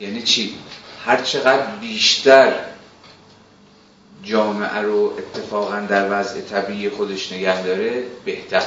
یعنی 0.00 0.22
چی؟ 0.22 0.54
هر 1.04 1.22
چقدر 1.22 1.66
بیشتر 1.80 2.52
جامعه 4.24 4.78
رو 4.78 5.12
اتفاقا 5.18 5.80
در 5.80 6.20
وضع 6.20 6.40
طبیعی 6.40 6.90
خودش 6.90 7.32
نگه 7.32 7.62
داره 7.62 8.04
بهتر 8.24 8.62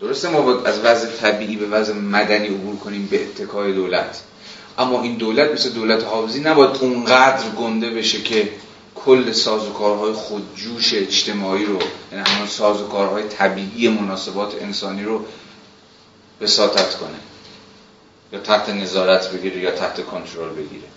درسته 0.00 0.28
ما 0.28 0.40
باید 0.40 0.66
از 0.66 0.80
وضع 0.80 1.08
طبیعی 1.08 1.56
به 1.56 1.66
وضع 1.66 1.92
مدنی 1.92 2.46
عبور 2.48 2.76
کنیم 2.76 3.06
به 3.06 3.22
اتکای 3.22 3.72
دولت 3.72 4.22
اما 4.78 5.02
این 5.02 5.14
دولت 5.16 5.52
مثل 5.52 5.70
دولت 5.70 6.04
حافظی 6.04 6.40
نباید 6.40 6.76
اونقدر 6.80 7.48
گنده 7.50 7.90
بشه 7.90 8.22
که 8.22 8.48
کل 9.06 9.32
سازوکارهای 9.32 10.12
خودجوش 10.12 10.94
اجتماعی 10.94 11.64
رو 11.64 11.78
یعنی 12.12 12.24
همون 12.30 12.46
سازوکارهای 12.46 13.28
طبیعی 13.28 13.88
مناسبات 13.88 14.54
انسانی 14.62 15.02
رو 15.02 15.24
بساطت 16.40 16.96
کنه. 16.96 17.18
یا 18.32 18.40
تحت 18.40 18.68
نظارت 18.68 19.30
بگیره 19.30 19.60
یا 19.60 19.70
تحت 19.70 20.06
کنترل 20.06 20.48
بگیره. 20.48 20.88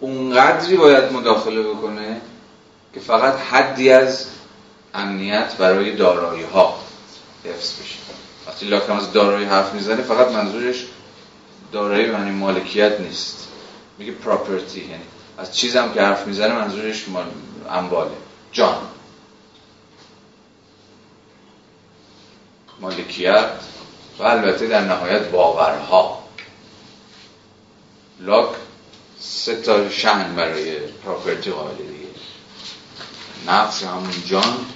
اونقدری 0.00 0.76
باید 0.76 1.12
مداخله 1.12 1.62
بکنه 1.62 2.20
که 2.94 3.00
فقط 3.00 3.34
حدی 3.34 3.90
از 3.90 4.26
امنیت 4.94 5.56
برای 5.56 5.96
دارایی 5.96 6.42
ها 6.42 6.78
حفظ 7.44 7.80
بشه. 7.80 7.98
وقتی 8.46 8.66
لاکم 8.66 8.92
از 8.92 9.12
دارایی 9.12 9.44
حرف 9.44 9.74
می‌زنه 9.74 10.02
فقط 10.02 10.28
منظورش 10.28 10.86
دارایی 11.72 12.06
معنی 12.06 12.30
مالکیت 12.30 13.00
نیست. 13.00 13.41
میگه 14.02 14.12
پراپرتی 14.12 14.80
یعنی 14.80 15.02
از 15.38 15.56
چیزم 15.56 15.92
که 15.92 16.02
حرف 16.02 16.26
می‌زنه 16.26 16.54
منظورش 16.54 17.04
امواله. 17.70 18.10
جان. 18.52 18.78
مالکیت 22.80 23.50
و 24.18 24.22
البته 24.22 24.66
در 24.66 24.80
نهایت 24.84 25.28
باورها. 25.28 26.22
لاک 28.20 28.48
سه 29.20 29.62
تا 29.62 29.90
شن 29.90 30.34
برای 30.36 30.78
پراپرتی 30.78 31.50
قائل 31.50 31.76
دیگه. 31.76 32.08
نفس 33.46 33.84
همون 33.84 34.22
جان 34.26 34.66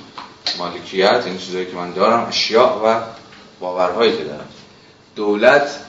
مالکیت 0.59 1.23
این 1.27 1.39
چیزایی 1.39 1.67
که 1.67 1.77
من 1.77 1.93
دارم 1.93 2.29
اشیاء 2.29 2.81
و 2.85 3.03
باورهایی 3.61 4.17
که 4.17 4.25
دارم. 4.25 4.49
دولت 5.17 5.86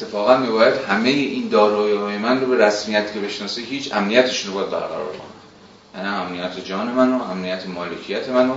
اتفاقا 0.00 0.36
میباید 0.36 0.74
همه 0.74 1.08
این 1.08 1.48
دارایی 1.48 2.18
من 2.18 2.40
رو 2.40 2.46
به 2.46 2.66
رسمیت 2.66 3.12
که 3.12 3.20
بشناسه 3.20 3.62
هیچ 3.62 3.94
امنیتشون 3.94 4.52
رو 4.52 4.58
باید 4.58 4.70
برقرار 4.70 5.06
کنه 5.06 6.02
یعنی 6.02 6.16
امنیت 6.16 6.64
جان 6.64 6.86
من 6.86 7.12
و 7.12 7.22
امنیت 7.22 7.66
مالکیت 7.66 8.28
من 8.28 8.48
و 8.48 8.54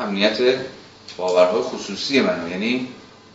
امنیت 0.00 0.38
باورهای 1.16 1.62
خصوصی 1.62 2.20
من 2.20 2.48
یعنی 2.50 2.88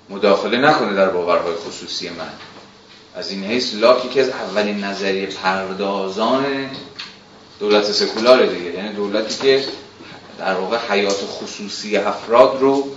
مداخله 0.09 0.57
نکنه 0.57 0.93
در 0.93 1.09
باورهای 1.09 1.55
خصوصی 1.55 2.09
من. 2.09 2.29
از 3.15 3.31
این 3.31 3.43
حیث 3.43 3.75
لاکی 3.75 4.09
که 4.09 4.21
از 4.21 4.29
اولین 4.29 4.83
نظریه 4.83 5.25
پردازان 5.25 6.45
دولت 7.59 7.83
سکولار 7.83 8.45
دیگه. 8.45 8.71
یعنی 8.71 8.93
دولتی 8.93 9.41
که 9.41 9.65
در 10.37 10.53
واقع 10.53 10.77
حیات 10.89 11.19
خصوصی 11.27 11.97
افراد 11.97 12.57
رو 12.61 12.87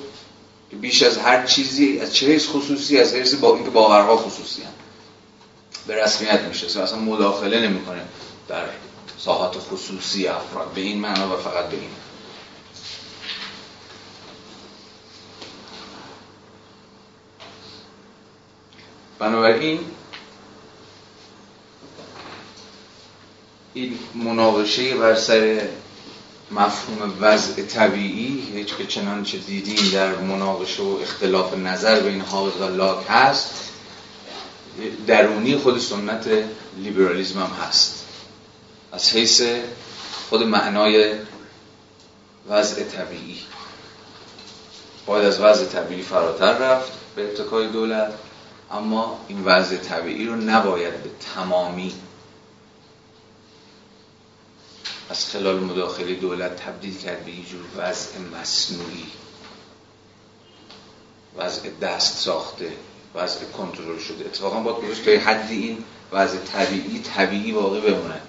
بیش 0.80 1.02
از 1.02 1.18
هر 1.18 1.46
چیزی 1.46 1.98
از 1.98 2.14
چه 2.14 2.26
حیث 2.26 2.48
خصوصی 2.48 2.98
از 2.98 3.14
حیث 3.14 3.34
با 3.34 3.54
اینکه 3.54 3.70
باورها 3.70 4.16
خصوصی 4.16 4.62
هم 4.62 4.72
به 5.86 6.04
رسمیت 6.04 6.40
میشه. 6.40 6.82
اصلا 6.82 6.98
مداخله 6.98 7.68
نمی‌کنه 7.68 8.02
در 8.48 8.64
ساحات 9.18 9.56
خصوصی 9.58 10.26
افراد. 10.26 10.72
به 10.74 10.80
این 10.80 11.00
معنا 11.00 11.34
و 11.34 11.36
فقط 11.36 11.68
به 11.68 11.76
این. 11.76 11.90
بنابراین 19.18 19.80
این 23.74 23.98
مناقشه 24.14 24.94
بر 24.94 25.14
سر 25.14 25.68
مفهوم 26.54 27.14
وضع 27.20 27.62
طبیعی 27.62 28.52
هیچ 28.54 28.76
که 28.76 28.86
چنانچه 28.86 29.38
دیدیم 29.38 29.90
در 29.92 30.16
مناقشه 30.16 30.82
و 30.82 30.98
اختلاف 31.02 31.54
نظر 31.54 32.00
بین 32.00 32.20
حافظ 32.20 32.60
و 32.60 32.68
لاک 32.68 33.06
هست 33.08 33.70
درونی 35.06 35.56
خود 35.56 35.78
سنت 35.78 36.28
لیبرالیزم 36.78 37.40
هم 37.40 37.50
هست. 37.66 38.04
از 38.92 39.12
حیث 39.12 39.42
خود 40.28 40.42
معنای 40.42 41.14
وضع 42.48 42.82
طبیعی. 42.82 43.38
باید 45.06 45.24
از 45.24 45.40
وضع 45.40 45.64
طبیعی 45.64 46.02
فراتر 46.02 46.58
رفت 46.58 46.92
به 47.16 47.22
ارتکای 47.28 47.68
دولت 47.68 48.12
اما 48.70 49.20
این 49.28 49.44
وضع 49.44 49.76
طبیعی 49.76 50.26
رو 50.26 50.36
نباید 50.36 51.02
به 51.02 51.10
تمامی 51.34 51.94
از 55.10 55.26
خلال 55.26 55.60
مداخله 55.60 56.14
دولت 56.14 56.56
تبدیل 56.56 56.98
کرد 56.98 57.24
به 57.24 57.30
یه 57.30 57.44
جور 57.44 57.60
وضع 57.76 58.18
مصنوعی. 58.18 59.06
وضع 61.36 61.70
دست 61.82 62.18
ساخته 62.18 62.72
وضع 63.14 63.44
کنترل 63.44 63.98
شده. 63.98 64.24
اتفاقا 64.24 64.60
باید 64.60 64.76
گذاشت 64.76 65.04
تا 65.04 65.30
حدی 65.30 65.54
این 65.54 65.84
وضع 66.12 66.38
طبیعی 66.38 67.02
طبیعی 67.16 67.52
واقع 67.52 67.80
بمونه. 67.80 68.20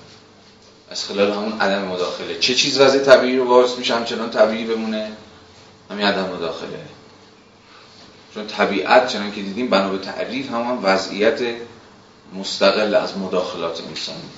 از 0.89 1.05
خلال 1.05 1.31
همون 1.31 1.61
عدم 1.61 1.87
مداخله. 1.87 2.39
چه 2.39 2.55
چیز 2.55 2.79
وضع 2.79 2.99
طبیعی 2.99 3.37
رو 3.37 3.45
باعث 3.45 3.77
میشه 3.77 3.95
همچنان 3.95 4.29
طبیعی 4.29 4.65
بمونه؟ 4.65 5.11
همین 5.91 6.05
عدم 6.05 6.29
مداخله. 6.29 6.79
چون 8.33 8.47
طبیعت 8.47 9.07
چنان 9.07 9.31
که 9.31 9.41
دیدیم 9.41 9.69
بنا 9.69 9.89
به 9.89 9.97
تعریف 9.97 10.49
همان 10.49 10.83
وضعیت 10.83 11.39
مستقل 12.33 12.95
از 12.95 13.17
مداخلات 13.17 13.81
انسانی. 13.87 14.29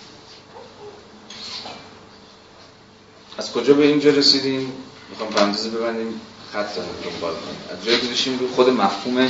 از 3.38 3.52
کجا 3.52 3.74
به 3.74 3.88
اینجا 3.88 4.10
رسیدیم؟ 4.10 4.74
می‌خوام 5.10 5.30
پرانتز 5.30 5.68
ببندیم. 5.68 6.22
خط 6.54 6.76
دنبال 6.76 7.34
کنیم. 7.34 7.80
از 7.80 7.86
جایی 7.86 8.00
که 8.00 8.32
رو 8.40 8.48
خود 8.48 8.70
مفهوم 8.70 9.30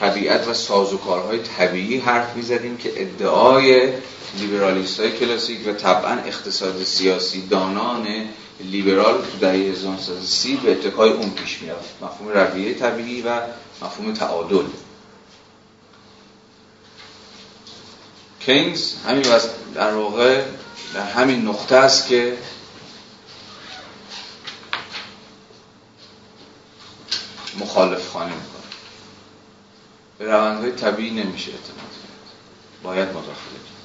طبیعت 0.00 0.48
و 0.48 0.54
سازوکارهای 0.54 1.38
طبیعی 1.38 1.98
حرف 1.98 2.36
می‌زدیم 2.36 2.76
که 2.76 2.92
ادعای 2.96 3.92
لیبرالیست 4.38 5.00
های 5.00 5.10
کلاسیک 5.10 5.68
و 5.68 5.72
طبعا 5.72 6.12
اقتصاد 6.12 6.84
سیاسی 6.84 7.46
دانان 7.46 8.06
لیبرال 8.60 9.14
تو 9.14 9.38
دهه 9.40 9.52
1930 9.52 10.56
به 10.56 10.72
اتکای 10.72 11.10
اون 11.10 11.30
پیش 11.30 11.62
میاد 11.62 11.84
مفهوم 12.02 12.28
رویه 12.28 12.74
طبیعی 12.74 13.22
و 13.22 13.40
مفهوم 13.82 14.14
تعادل. 14.14 14.64
کینز 18.40 18.92
همین 19.06 19.24
در 19.74 19.94
واقع 19.94 20.42
در 20.94 21.02
همین 21.02 21.48
نقطه 21.48 21.76
است 21.76 22.08
که 22.08 22.36
مخالف 27.60 28.08
خانه 28.08 28.34
می‌کنه 28.34 28.66
به 30.18 30.24
روندهای 30.24 30.72
طبیعی 30.72 31.10
نمیشه 31.10 31.50
اعتماد 31.50 31.76
کرد. 31.76 32.32
باید 32.82 33.08
مداخله 33.08 33.32
کرد. 33.32 33.76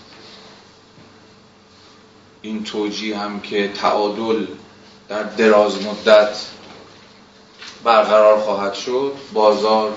این 2.41 2.64
توجیه 2.64 3.18
هم 3.18 3.39
که 3.39 3.72
تعادل 3.73 4.45
در 5.10 5.23
دراز 5.23 5.85
مدت 5.85 6.45
برقرار 7.84 8.39
خواهد 8.39 8.73
شد 8.73 9.14
بازار 9.34 9.93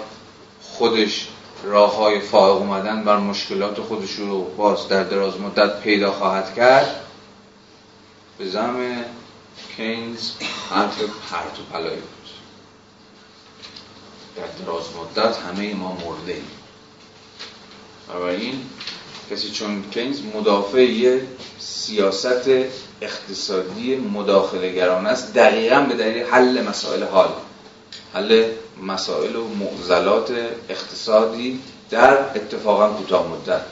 خودش 0.62 1.28
راه 1.64 1.96
های 1.96 2.20
فائق 2.20 2.56
اومدن 2.56 3.04
بر 3.04 3.16
مشکلات 3.16 3.80
خودش 3.80 4.10
رو 4.10 4.44
باز 4.44 4.88
در 4.88 5.02
دراز 5.02 5.40
مدت 5.40 5.80
پیدا 5.80 6.12
خواهد 6.12 6.54
کرد. 6.54 7.00
به 8.38 8.48
زم 8.48 9.04
کینز 9.76 10.30
حرف 10.70 10.98
پرت 11.02 11.58
و 11.58 11.72
پلایی. 11.72 12.02
در 14.36 14.64
دراز 14.64 14.84
مدت 15.00 15.36
همه 15.36 15.74
ما 15.74 15.92
مرده 15.92 16.32
ایم. 16.32 16.50
این 18.40 18.60
کسی 19.30 19.50
چون 19.50 19.84
کینز 19.90 20.20
مدافع 20.34 21.18
سیاست 21.58 22.48
اقتصادی 23.00 23.96
مداخله 23.96 24.82
است 24.82 25.34
دقیقا 25.34 25.80
به 25.80 25.94
دلیل 25.94 26.22
حل 26.22 26.62
مسائل 26.62 27.04
حال 27.04 27.28
حل 28.14 28.52
مسائل 28.82 29.36
و 29.36 29.48
معضلات 29.48 30.30
اقتصادی 30.68 31.60
در 31.90 32.18
اتفاقا 32.36 32.88
کوتاه 32.88 33.28
مدت. 33.28 33.66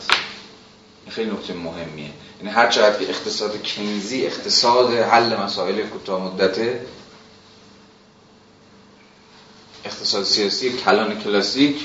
خیلی 1.08 1.30
نکته 1.30 1.54
مهمیه. 1.54 2.10
یعنی 2.40 2.54
هر 2.54 2.68
چقدر 2.68 2.98
که 2.98 3.10
اقتصاد 3.10 3.62
کینزی 3.62 4.26
اقتصاد 4.26 4.94
حل 4.94 5.36
مسائل 5.36 5.82
کوتاه 5.82 6.24
مدته 6.24 6.80
اقتصاد 9.84 10.24
سیاسی 10.24 10.72
کلان 10.72 11.20
کلاسیک 11.20 11.76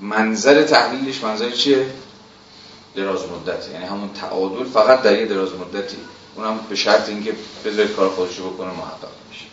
منظر 0.00 0.62
تحلیلش 0.62 1.24
منظر 1.24 1.50
چیه؟ 1.50 1.86
دراز 2.94 3.20
مدت. 3.28 3.68
یعنی 3.72 3.84
همون 3.84 4.10
تعادل 4.12 4.64
فقط 4.64 5.02
در 5.02 5.18
یه 5.18 5.26
دراز 5.26 5.52
مدتی. 5.54 5.96
اونم 6.36 6.60
به 6.68 6.76
شرط 6.76 7.08
اینکه 7.08 7.34
بذارید 7.64 7.92
کار 7.92 8.08
خودش 8.08 8.38
رو 8.38 8.50
بکنه 8.50 8.72
محقق 8.72 9.08
میشه 9.30 9.44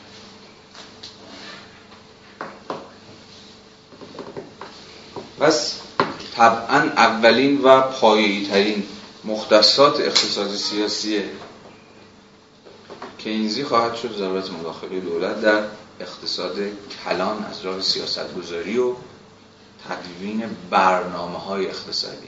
پس 5.39 5.79
طبعا 6.35 6.77
اولین 6.77 7.61
و 7.61 7.81
پایه‌ای 7.81 8.47
ترین 8.47 8.83
مختصات 9.23 9.99
اقتصاد 9.99 10.55
سیاسی 10.55 11.21
کینزی 13.17 13.63
خواهد 13.63 13.95
شد 13.95 14.17
ضرورت 14.17 14.51
مداخله 14.51 14.99
دولت 14.99 15.41
در 15.41 15.63
اقتصاد 15.99 16.55
کلان 17.05 17.43
از 17.43 17.65
راه 17.65 17.81
سیاست 17.81 18.35
گذاری 18.35 18.77
و 18.77 18.93
تدوین 19.89 20.57
برنامه 20.69 21.39
های 21.39 21.67
اقتصادی. 21.67 22.27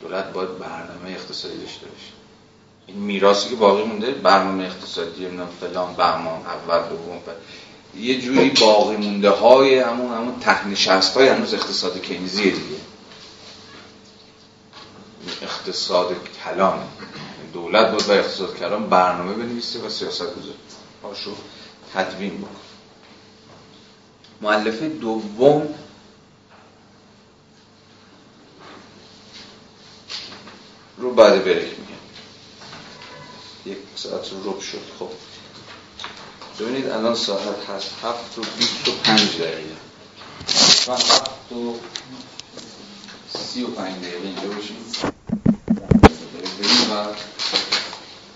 دولت 0.00 0.32
باید 0.32 0.58
برنامه 0.58 1.10
اقتصادی 1.10 1.58
داشته 1.58 1.86
باشه. 1.86 2.12
این 2.86 2.96
میراثی 2.96 3.48
که 3.48 3.56
باقی 3.56 3.82
مونده 3.82 4.10
برنامه 4.10 4.64
اقتصادی 4.64 5.26
نه 5.26 5.46
فلان 5.60 5.94
بهمان 5.94 6.46
اول 6.46 6.88
دوم 6.88 7.20
یه 7.96 8.20
جوری 8.20 8.50
باقی 8.50 8.96
مونده 8.96 9.30
های 9.30 9.78
همون 9.78 10.14
همون 10.14 10.40
تکنشست 10.40 11.16
های 11.16 11.28
هنوز 11.28 11.54
اقتصاد 11.54 12.02
کینزیه 12.02 12.50
دیگه. 12.50 12.80
اقتصاد 15.42 16.16
کلان. 16.44 16.78
دولت 17.52 17.90
باید 17.90 18.06
برای 18.06 18.18
اقتصاد 18.18 18.58
کلان 18.58 18.88
برنامه 18.88 19.32
بنویسه 19.32 19.78
و 19.86 19.88
سیاست 19.88 20.34
گذاری 20.34 20.58
هاشو 21.02 21.30
تدوین 21.94 22.38
بکن 22.38 22.71
معلفه 24.42 24.88
دوم 24.88 25.74
رو 30.98 31.14
بعد 31.14 31.44
بریک 31.44 31.70
میگم 31.78 32.02
یک 33.66 33.78
ساعت 33.96 34.30
رو 34.44 34.60
شد. 34.60 34.78
خب. 34.98 35.08
ببینید 36.60 36.88
الان 36.88 37.14
ساعت 37.14 37.68
هست 37.68 37.90
هفت 38.02 38.38
و 38.38 38.42
بیست 38.58 38.88
و 38.88 38.92
پنج 39.04 39.36
دقیقه. 39.36 39.76
من 40.88 40.94
هفت 40.94 41.52
و 41.52 41.74
سی 43.38 43.62
و 43.62 43.66
پنج 43.66 43.96
دقیقه 43.96 44.26
اینجا 44.26 44.48
باشیم. 44.48 44.76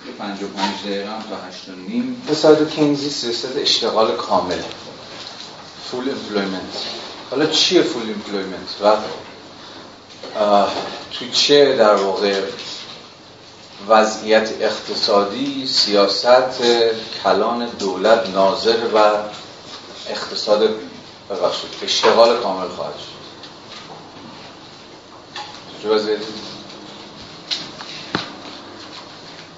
و 0.08 0.12
پنج 0.18 0.42
و 0.42 0.48
پنج 0.48 0.80
دقیقه 0.84 1.10
هم 1.10 1.22
تا 1.22 1.36
هشت 1.36 1.68
و 1.68 1.72
نیم. 1.72 2.22
به 2.26 2.34
ساعت 2.34 2.70
کینزی 2.70 3.10
سیاست 3.10 3.56
اشتغال 3.56 4.16
کامل 4.16 4.62
full 5.90 6.10
employment 6.10 6.84
حالا 7.30 7.46
چیه 7.46 7.82
full 7.82 8.02
employment 8.02 8.68
و 8.82 8.96
تو 11.12 11.30
چه 11.32 11.76
در 11.76 11.94
واقع 11.94 12.42
وضعیت 13.88 14.50
اقتصادی 14.60 15.66
سیاست 15.66 16.62
کلان 17.24 17.66
دولت 17.66 18.28
ناظر 18.28 18.78
و 18.94 18.98
اقتصاد 20.10 20.70
ببخشید 21.30 21.70
اشتغال 21.82 22.40
کامل 22.42 22.68
خواهد 22.68 22.94
شد. 22.94 23.16
چه 25.82 25.88
وضعیتی؟ 25.88 26.24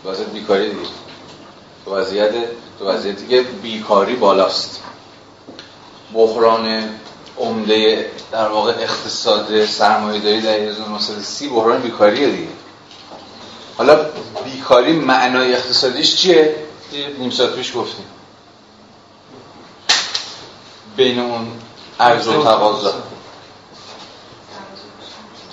وضعیت 0.05 0.29
بیکاری 0.29 0.69
دیگه. 0.69 0.89
وضعیت 1.87 2.35
وضعیتی 2.81 3.29
که 3.29 3.43
بیکاری 3.43 4.17
بالاست. 4.17 4.83
بحران 6.15 6.89
عمده 7.39 8.11
در 8.33 8.49
واقع 8.49 8.73
اقتصاد 8.73 9.65
سرمایه 9.65 10.21
داری 10.21 10.41
در 10.41 10.51
1930 10.51 11.49
بحران 11.49 11.81
بیکاریه 11.81 12.31
دیگه. 12.31 12.49
حالا 13.77 14.07
بیکاری 14.45 14.93
معنای 14.93 15.55
اقتصادیش 15.55 16.17
چیه؟ 16.17 16.57
نیم 17.19 17.31
ساعت 17.31 17.55
پیش 17.55 17.77
گفتیم. 17.77 18.05
بین 20.97 21.19
اون 21.19 21.49
عرض 22.01 22.29
و 22.29 22.43
تقاضا. 22.45 22.95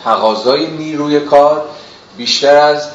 تقاضای 0.04 0.68
نیروی 0.68 1.20
کار 1.20 1.70
بیشتر 2.18 2.56
از 2.56 2.90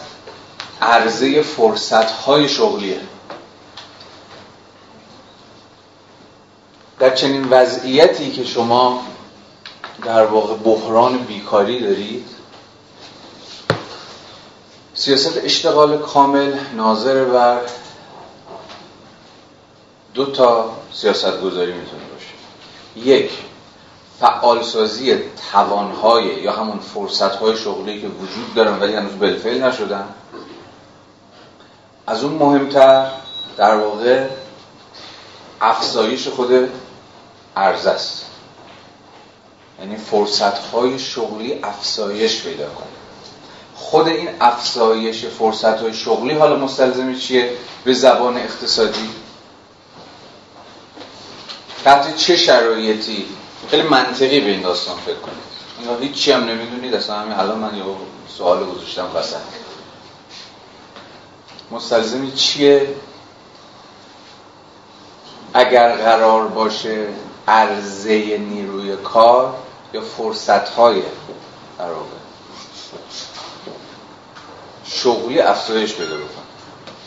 عرضه 0.82 1.42
فرصت 1.42 2.10
های 2.10 2.48
شغلیه. 2.48 3.00
در 7.00 7.14
چنین 7.14 7.48
وضعیتی 7.50 8.30
که 8.30 8.44
شما 8.44 9.02
در 10.04 10.26
واقع 10.26 10.54
بحران 10.54 11.18
بیکاری 11.18 11.80
دارید 11.80 12.26
سیاست 14.94 15.38
اشتغال 15.44 15.98
کامل 15.98 16.54
ناظر 16.76 17.24
بر 17.24 17.60
دو 20.14 20.26
تا 20.26 20.70
سیاست 20.92 21.40
گذاری 21.40 21.72
می‌تونه 21.72 22.02
باشه. 22.02 23.08
یک 23.08 23.30
فعالسازی 24.20 25.18
توانهای 25.52 26.24
یا 26.24 26.52
همون 26.52 26.78
فرصتهای 26.78 27.56
شغلی 27.56 28.00
که 28.00 28.08
وجود 28.08 28.54
دارن 28.54 28.80
ولی 28.80 28.94
هنوز 28.94 29.12
بلفیل 29.12 29.62
نشدن. 29.62 30.04
از 32.06 32.24
اون 32.24 32.32
مهمتر 32.32 33.10
در 33.56 33.76
واقع 33.76 34.26
افزایش 35.60 36.28
خود 36.28 36.68
عرضه 37.56 37.90
است. 37.90 38.26
یعنی 39.80 39.96
فرصت 39.96 40.58
های 40.58 40.98
شغلی 40.98 41.60
افزایش 41.62 42.42
پیدا 42.42 42.68
کنه. 42.68 42.86
خود 43.74 44.08
این 44.08 44.28
افزایش 44.40 45.24
فرصت 45.24 45.80
های 45.80 45.94
شغلی 45.94 46.34
حالا 46.34 46.56
مستلزم 46.56 47.14
چیه؟ 47.14 47.52
به 47.84 47.92
زبان 47.92 48.36
اقتصادی. 48.36 49.10
تحت 51.84 52.16
چه 52.16 52.36
شرایطی؟ 52.36 53.26
خیلی 53.70 53.82
منطقی 53.82 54.40
به 54.40 54.50
این 54.50 54.62
داستان 54.62 54.96
فکر 54.96 55.14
کنید. 55.14 55.50
یا 55.86 55.96
هیچی 55.96 56.32
هم 56.32 56.44
نمی‌دونید 56.44 56.94
اصلا 56.94 57.18
همین 57.18 57.32
الان 57.32 57.58
من 57.58 57.76
یه 57.76 57.84
سوال 58.38 58.64
گذاشتم 58.64 59.06
وسط. 59.14 59.36
مستلزمی 61.70 62.32
چیه؟ 62.32 62.94
اگر 65.54 65.96
قرار 65.96 66.48
باشه 66.48 67.06
عرضه 67.48 68.38
نیروی 68.38 68.96
کار 68.96 69.54
یا 69.92 70.00
فرصت 70.00 70.68
های 70.68 71.02
در 71.78 71.86
شغلی 74.84 75.40
افزایش 75.40 75.94
پیدا 75.94 76.16
بکن 76.16 76.42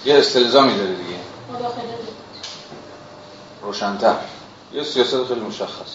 یه 0.05 0.17
استلزامی 0.17 0.77
داره 0.77 0.95
دیگه. 0.95 1.19
روشنتر. 3.61 4.15
یه 4.73 4.83
سیاست 4.83 5.23
خیلی 5.23 5.39
مشخص. 5.39 5.91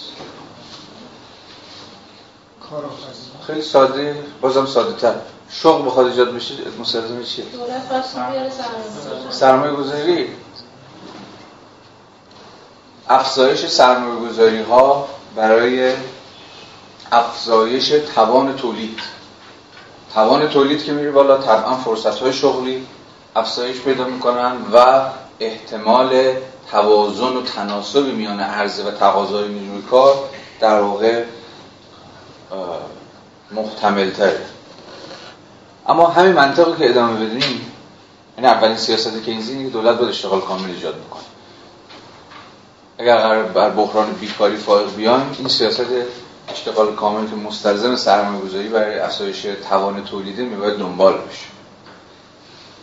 خیلی 3.47 3.62
ساده 3.62 4.23
بازم 4.40 4.66
ساده 4.66 4.97
تر 4.97 5.15
شغل 5.51 5.86
بخواد 5.86 6.06
ایجاد 6.06 6.35
بشه 6.35 6.55
مستلزم 6.81 7.23
چیه؟ 7.23 7.44
سرمایه 9.31 9.73
گذاری 9.73 10.28
افزایش 13.09 13.67
سرمایه 13.67 14.31
گذاری 14.31 14.63
ها 14.63 15.09
برای 15.37 15.93
افزایش 17.13 17.89
توان 17.89 18.57
تولید. 18.57 19.01
توان 20.15 20.49
تولید 20.49 20.85
که 20.85 20.93
میره 20.93 21.11
بالا 21.11 21.39
طبعا 21.39 21.75
فرصت 21.75 22.19
های 22.19 22.33
شغلی 22.33 22.87
افزایش 23.37 23.81
پیدا 23.81 24.05
می‌کنن 24.05 24.57
و 24.73 25.05
احتمال 25.41 26.33
توازن 26.71 27.37
و 27.37 27.43
تناسب 27.43 28.07
میان 28.07 28.41
عرضه 28.41 28.85
و 28.85 28.91
تقاضای 28.91 29.49
نیروی 29.49 29.83
کار 29.83 30.15
در 30.61 30.81
واقع 30.81 31.25
محتمل 33.51 34.11
تره 34.11 34.41
اما 35.87 36.07
همین 36.07 36.33
منطقی 36.33 36.77
که 36.79 36.91
ادامه 36.91 37.27
بدیم 37.27 37.73
یعنی 38.37 38.49
اولین 38.51 38.77
سیاست 38.77 39.23
کینزی 39.23 39.65
که 39.65 39.71
دولت 39.71 39.97
باید 39.97 40.11
اشتغال 40.11 40.41
کامل 40.41 40.71
ایجاد 40.71 40.97
می‌کنه 40.97 41.28
اگر 42.99 43.16
قرار 43.16 43.43
بر 43.43 43.70
بحران 43.70 44.12
بیکاری 44.12 44.57
فائق 44.57 44.95
بیان 44.95 45.37
این 45.39 45.49
سیاست 45.49 45.87
اشتغال 46.49 46.95
کامل 46.95 47.31
که 47.31 47.37
مستلزم 47.37 47.97
سرمایه 47.97 48.41
گذاری 48.43 48.69
برای 48.69 48.99
افزایش 48.99 49.47
توان 49.69 50.05
تولیده 50.05 50.43
میباید 50.43 50.79
دنبال 50.79 51.12
بشه. 51.12 51.47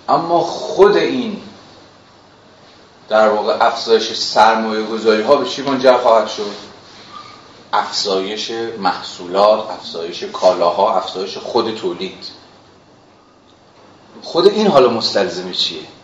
اما 0.09 0.39
خود 0.39 0.97
این 0.97 1.41
در 3.09 3.29
واقع 3.29 3.65
افزایش 3.65 4.13
سرمایه 4.13 4.83
گذاری 4.83 5.21
ها 5.21 5.35
به 5.35 5.45
چی 5.45 5.61
منجر 5.61 5.97
خواهد 5.97 6.27
شد؟ 6.27 6.55
افزایش 7.73 8.51
محصولات 8.79 9.69
افزایش 9.69 10.23
کالاها 10.23 10.97
افزایش 10.97 11.37
خود 11.37 11.75
تولید. 11.75 12.25
خود 14.21 14.47
این 14.47 14.67
حالا 14.67 14.89
مستلزم 14.89 15.51
چیه؟ 15.51 15.94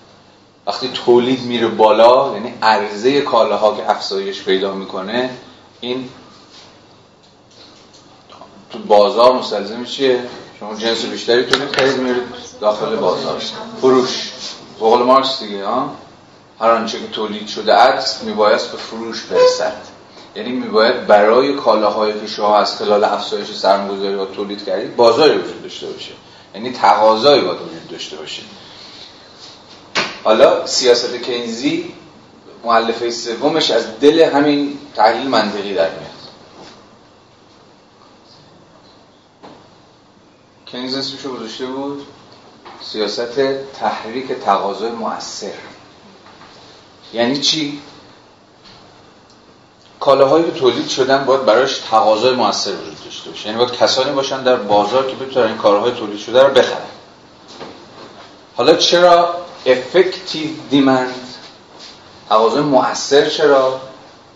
وقتی 0.67 0.89
تولید 1.05 1.43
میره 1.43 1.67
بالا 1.67 2.33
یعنی 2.33 2.53
عرضه 2.61 3.21
کالاها 3.21 3.75
که 3.77 3.89
افزایش 3.89 4.43
پیدا 4.43 4.73
می‌کنه 4.73 5.29
این 5.79 6.09
تو 8.69 8.79
بازار 8.79 9.33
مستلزم 9.33 9.83
چیه؟ 9.85 10.23
شما 10.59 10.75
جنس 10.75 11.05
بیشتری 11.05 11.43
تولید 11.45 11.75
خرید 11.75 11.97
میرید 11.97 12.23
داخل 12.61 12.95
بازار. 12.95 13.41
فروش. 13.81 14.31
بقول 14.79 15.03
مارکس 15.03 15.39
دیگه 15.39 15.65
ها؟ 15.65 15.95
هر 16.59 16.69
آنچه 16.69 16.99
که 16.99 17.07
تولید 17.07 17.47
شده 17.47 17.73
است 17.73 18.23
میبایست 18.23 18.71
به 18.71 18.77
فروش 18.77 19.23
برسد. 19.23 19.77
یعنی 20.35 20.51
میباید 20.51 21.07
برای 21.07 21.53
کالاهایی 21.55 22.19
که 22.19 22.27
شما 22.27 22.57
از 22.57 22.75
خلال 22.75 23.03
افزایش 23.03 23.51
سرمایه‌گذاری 23.51 24.15
و 24.15 24.25
تولید 24.25 24.65
کردید 24.65 24.95
بازاری 24.95 25.37
وجود 25.37 25.63
داشته 25.63 25.87
باشه. 25.87 26.11
یعنی 26.55 26.71
تقاضایی 26.71 27.41
باید 27.41 27.61
وجود 27.61 27.87
داشته 27.91 28.17
باشه. 28.17 28.41
حالا 30.23 30.67
سیاست 30.67 31.15
کینزی 31.15 31.93
مؤلفه 32.63 33.11
سومش 33.11 33.71
از 33.71 33.99
دل 33.99 34.19
همین 34.19 34.79
تحلیل 34.95 35.27
منطقی 35.27 35.73
در 35.73 35.89
میاد. 35.89 36.11
کینز 40.65 40.95
اسمشو 40.95 41.35
گذاشته 41.35 41.65
بود. 41.65 42.05
سیاست 42.81 43.39
تحریک 43.79 44.31
تقاضای 44.31 44.91
مؤثر. 44.91 45.53
یعنی 47.13 47.39
چی؟ 47.39 47.81
کالاهایی 49.99 50.45
که 50.45 50.51
تولید 50.51 50.87
شدن 50.87 51.25
باید 51.25 51.45
براش 51.45 51.77
تقاضای 51.77 52.33
موثر 52.33 52.71
وجود 52.71 53.03
داشته 53.05 53.29
باشه. 53.29 53.45
یعنی 53.45 53.57
باید 53.57 53.71
کسانی 53.71 54.11
باشن 54.11 54.43
در 54.43 54.55
بازار 54.55 55.07
که 55.07 55.15
بتونن 55.15 55.47
این 55.47 55.57
کارهای 55.57 55.91
تولید 55.91 56.19
شده 56.19 56.43
رو 56.43 56.53
بخرن. 56.53 56.85
حالا 58.57 58.75
چرا 58.75 59.35
effective 59.65 60.73
demand 60.73 61.31
تقاضای 62.29 62.61
مؤثر 62.61 63.29
چرا؟ 63.29 63.81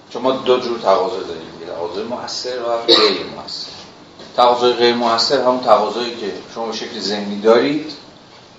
چون 0.10 0.22
ما 0.22 0.32
دو 0.32 0.60
جور 0.60 0.80
تقاضا 0.80 1.20
داریم. 1.20 1.56
تقاضای 1.76 2.04
مؤثر 2.04 2.60
و 2.62 2.78
غیر 2.88 3.26
مؤثر. 3.36 3.72
تقاضای 4.38 4.74
غیر 4.74 4.96
مؤثر 4.96 5.42
همون 5.42 5.60
تقاضایی 5.60 6.16
که 6.16 6.34
شما 6.56 6.66
به 6.66 6.74
شکل 6.74 7.00
ذهنی 7.00 7.42
دارید 7.42 7.94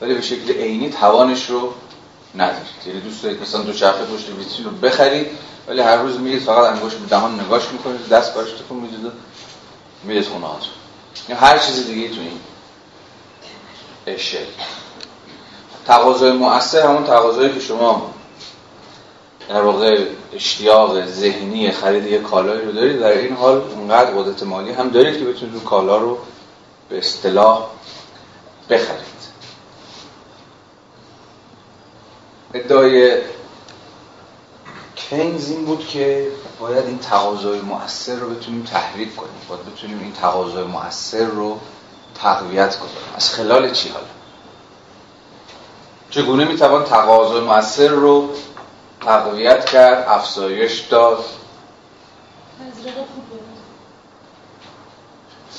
ولی 0.01 0.15
به 0.15 0.21
شکل 0.21 0.53
عینی 0.53 0.91
توانش 0.91 1.51
رو 1.51 1.73
ندارید. 2.35 2.67
یعنی 2.87 3.01
دوست 3.01 3.23
دارید 3.23 3.43
مثلا 3.43 3.63
دو 3.63 3.73
چرخه 3.73 4.05
پشت 4.05 4.29
ویترین 4.29 4.65
رو 4.65 4.71
بخرید 4.71 5.27
ولی 5.69 5.81
هر 5.81 5.97
روز 5.97 6.19
میرید 6.19 6.43
فقط 6.43 6.73
انگشت 6.73 6.97
به 6.97 7.07
دهان 7.07 7.41
نگاش 7.41 7.63
می‌کنید 7.73 8.09
دست 8.09 8.35
براش 8.35 8.51
تکون 8.51 8.79
می‌دید 8.79 9.05
و 9.05 9.11
میرید 10.05 10.27
خونه. 10.29 10.47
هر 11.41 11.59
چیز 11.59 11.87
دیگه 11.87 12.09
تو 12.09 12.21
این 12.21 12.41
اشل 14.07 14.45
تقاضای 15.87 16.33
مؤثر 16.33 16.87
همون 16.87 17.05
تقاضایی 17.05 17.55
که 17.55 17.61
شما 17.61 18.11
در 19.49 19.63
واقع 19.63 20.05
اشتیاق 20.33 21.07
ذهنی 21.07 21.71
خرید 21.71 22.07
یک 22.07 22.23
کالایی 22.23 22.65
رو 22.65 22.73
دارید 22.73 23.01
در 23.01 23.09
این 23.09 23.37
حال 23.37 23.63
اونقدر 23.77 24.11
قدرت 24.11 24.43
مالی 24.43 24.73
هم 24.73 24.89
دارید 24.89 25.19
که 25.19 25.25
بتونید 25.25 25.55
اون 25.55 25.65
کالا 25.65 25.99
رو 25.99 26.19
به 26.89 26.99
اصطلاح 26.99 27.67
بخرید. 28.71 29.17
ادعای 32.55 33.23
کینز 34.97 35.51
این 35.51 35.65
بود 35.65 35.89
که 35.89 36.29
باید 36.61 36.87
این 36.87 36.99
تقاضای 36.99 37.61
مؤثر 37.61 38.15
رو 38.15 38.31
بتونیم 38.31 38.63
تحریک 38.63 39.17
کنیم 39.17 39.41
باید 39.49 39.75
بتونیم 39.75 40.01
این 40.01 40.13
تقاضای 40.13 40.65
مؤثر 40.65 41.25
رو 41.25 41.59
تقویت 42.15 42.77
کنیم. 42.77 42.93
از 43.17 43.31
خلال 43.31 43.73
چی 43.73 43.89
حالا؟ 43.89 44.16
چگونه 46.11 46.45
می‌توان 46.45 46.85
تقاضای 46.85 47.41
مؤثر 47.41 47.89
رو 47.89 48.29
تقویت 49.01 49.65
کرد 49.65 50.09
افزایش 50.09 50.81
داد؟ 50.81 51.25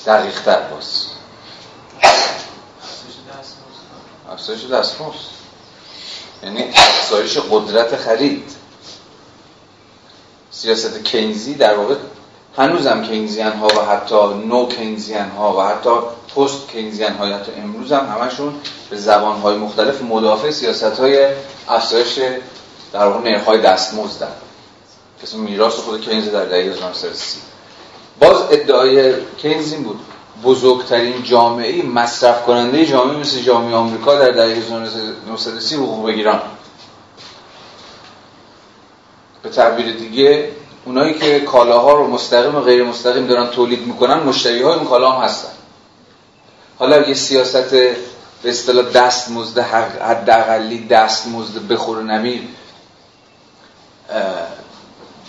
دقیق 0.05 0.41
تر 0.41 0.61
باز. 0.61 1.05
افزایش 4.31 4.65
دستمزد. 4.65 5.17
یعنی 6.43 6.63
افزایش 6.63 7.37
قدرت 7.37 7.95
خرید. 7.95 8.51
سیاست 10.51 11.03
کینزی 11.03 11.55
در 11.55 11.77
واقع 11.77 11.95
هنوزم 12.57 13.03
کینزیان 13.03 13.53
ها 13.53 13.67
و 13.67 13.85
حتی 13.85 14.33
نو 14.33 14.67
کینزیان 14.67 15.29
ها 15.29 15.57
و 15.57 15.61
حتی 15.61 15.89
پست 16.37 16.67
کینزیان 16.67 17.13
ها 17.13 17.25
حتی 17.25 17.51
امروز 17.51 17.91
هم 17.91 18.05
همشون 18.05 18.53
به 18.89 18.97
زبان 18.97 19.39
های 19.39 19.57
مختلف 19.57 20.01
مدافع 20.01 20.51
سیاست 20.51 20.83
های 20.99 21.27
افزایش 21.69 22.19
در 22.93 23.05
واقع 23.05 23.29
نرخ 23.29 23.45
های 23.45 23.61
دستمزدن 23.61 24.31
کسی 25.23 25.37
میراث 25.37 25.73
خود 25.73 26.01
کینز 26.01 26.29
در 26.29 26.45
دهه 26.45 26.59
1930 26.59 27.39
باز 28.19 28.37
ادعای 28.51 29.13
کینز 29.37 29.73
این 29.73 29.83
بود 29.83 29.99
بزرگترین 30.43 31.23
جامعه 31.23 31.85
مصرف 31.85 32.45
کننده 32.45 32.85
جامعه 32.85 33.17
مثل 33.17 33.41
جامعه 33.41 33.75
آمریکا 33.75 34.15
در 34.15 34.31
دهه 34.31 34.57
1930 34.57 35.75
حقوق 35.75 36.07
بگیران. 36.07 36.41
به 39.43 39.49
تعبیر 39.49 39.91
دیگه 39.91 40.51
اونایی 40.85 41.13
که 41.13 41.39
کالاها 41.39 41.93
رو 41.93 42.07
مستقیم 42.07 42.55
و 42.55 42.61
غیر 42.61 42.83
مستقیم 42.83 43.27
دارن 43.27 43.47
تولید 43.47 43.87
می‌کنن 43.87 44.23
مشتری 44.23 44.61
های 44.61 44.73
اون 44.73 44.85
کالا 44.85 45.11
هم 45.11 45.23
هستن. 45.23 45.56
حالا 46.79 47.07
یه 47.07 47.13
سیاست 47.13 47.71
به 47.71 47.95
اصطلاح 48.45 48.85
دستمزد 48.85 49.59
حداقلی 50.01 50.87
دستمزد 50.87 51.67
بخور 51.67 52.03
نمیر 52.03 52.41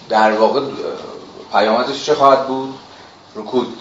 در 0.09 0.33
واقع 0.33 0.61
پیامدش 1.53 2.05
چه 2.05 2.15
خواهد 2.15 2.47
بود؟ 2.47 2.75
رکود. 3.37 3.79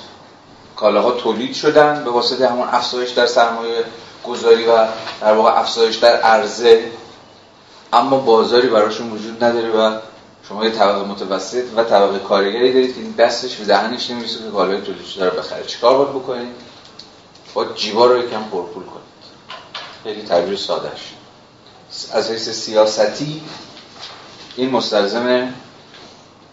کالاها 0.76 1.12
تولید 1.12 1.54
شدن 1.54 2.04
به 2.04 2.10
واسطه 2.10 2.50
همون 2.50 2.68
افزایش 2.72 3.10
در 3.10 3.26
سرمایه 3.26 3.84
گذاری 4.24 4.66
و 4.66 4.88
در 5.22 5.34
واقع 5.34 5.60
افزایش 5.60 5.96
در 5.96 6.22
عرضه. 6.22 6.92
اما 7.94 8.18
بازاری 8.18 8.68
براشون 8.68 9.12
وجود 9.12 9.44
نداره 9.44 9.70
و 9.70 9.98
شما 10.50 10.66
یه 10.66 10.72
طبقه 10.72 11.08
متوسط 11.08 11.64
و 11.76 11.84
طبقه 11.84 12.20
کارگری 12.20 12.74
دارید 12.74 12.96
که 12.96 13.24
دستش 13.24 13.56
به 13.56 13.66
دهنش 13.66 14.10
نمی‌رسه 14.12 14.38
که 14.38 14.52
کالای 14.52 14.82
تولید 14.82 15.06
شده 15.06 15.30
رو 15.30 15.40
بخره. 15.40 15.64
چیکار 15.64 15.98
باید 15.98 16.10
بکنید؟ 16.10 16.67
با 17.58 17.66
جیبا 17.66 18.06
رو 18.06 18.18
یکم 18.18 18.44
پرپول 18.44 18.84
کنید. 18.84 19.24
خیلی 20.04 20.22
تعبیر 20.22 20.58
سادهش 20.58 21.14
از 22.14 22.32
حیث 22.32 22.50
سیاستی 22.50 23.42
این 24.56 24.70
مستلزم 24.70 25.54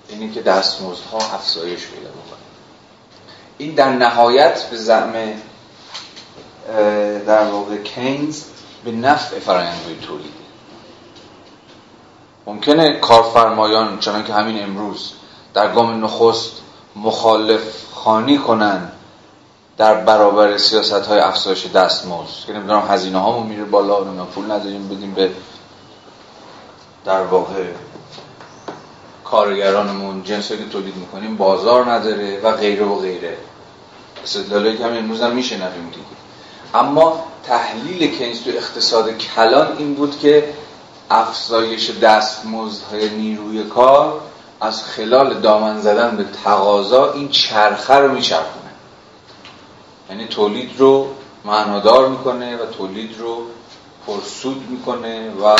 اینی 0.09 0.31
که 0.31 0.43
دستمزدها 0.43 1.19
افزایش 1.19 1.87
پیدا 1.87 2.09
بکنه. 2.09 2.39
این 3.59 3.75
در 3.75 3.93
نهایت 3.93 4.71
به 4.71 4.77
زعم 4.77 5.13
در 7.27 7.45
واقع 7.45 7.77
کینز 7.77 8.45
به 8.85 8.91
نفع 8.91 9.39
فرآیندهای 9.39 9.97
تولیده 10.07 10.45
ممکنه 12.47 13.01
کارفرمایان 13.01 13.99
چنان 13.99 14.25
که 14.25 14.33
همین 14.33 14.63
امروز 14.63 15.13
در 15.55 15.75
گام 15.75 16.05
نخست 16.05 16.53
مخالف 16.97 17.63
خانی 17.95 18.39
کنن 18.39 18.93
در 19.79 19.95
برابر 19.95 20.59
سیاست 20.59 20.93
های 20.93 21.19
افزایش 21.19 21.67
دستمزد. 21.67 22.47
که 22.47 22.53
نمی‌دونم 22.53 22.83
هزینه 22.89 23.19
هامون 23.19 23.47
میره 23.47 23.65
بالا 23.65 24.05
نمی‌دونم 24.05 24.27
پول 24.27 24.45
نداریم 24.45 24.89
بدیم 24.89 25.15
به 25.15 25.31
در 27.05 27.23
واقع 27.23 27.65
کارگرانمون 29.25 30.23
جنس 30.23 30.49
که 30.49 30.69
تولید 30.73 30.97
می‌کنیم 30.97 31.37
بازار 31.37 31.93
نداره 31.93 32.41
و 32.41 32.53
غیره 32.53 32.85
و 32.85 32.95
غیره. 33.01 33.37
استدلالی 34.25 34.79
که 34.79 34.85
هم 34.85 34.93
امروز 34.93 35.23
هم 35.23 35.33
میشه 35.33 35.57
دیگه. 35.57 36.07
اما 36.75 37.25
تحلیل 37.47 38.19
کینز 38.19 38.43
تو 38.43 38.51
اقتصاد 38.51 39.19
کلان 39.19 39.77
این 39.79 39.95
بود 39.95 40.19
که 40.19 40.55
افزایش 41.11 41.91
دستمزدهای 41.91 43.09
نیروی 43.09 43.65
کار 43.65 44.21
از 44.61 44.85
خلال 44.85 45.35
دامن 45.35 45.81
زدن 45.81 46.17
به 46.17 46.25
تقاضا 46.45 47.13
این 47.13 47.29
چرخه 47.29 47.95
رو 47.95 48.13
میچرخونه 48.13 48.64
یعنی 50.15 50.27
تولید 50.27 50.71
رو 50.79 51.09
معنادار 51.45 52.09
می‌کنه 52.09 52.57
و 52.57 52.67
تولید 52.67 53.19
رو 53.19 53.43
پرسود 54.07 54.71
می‌کنه 54.71 55.31
و 55.31 55.57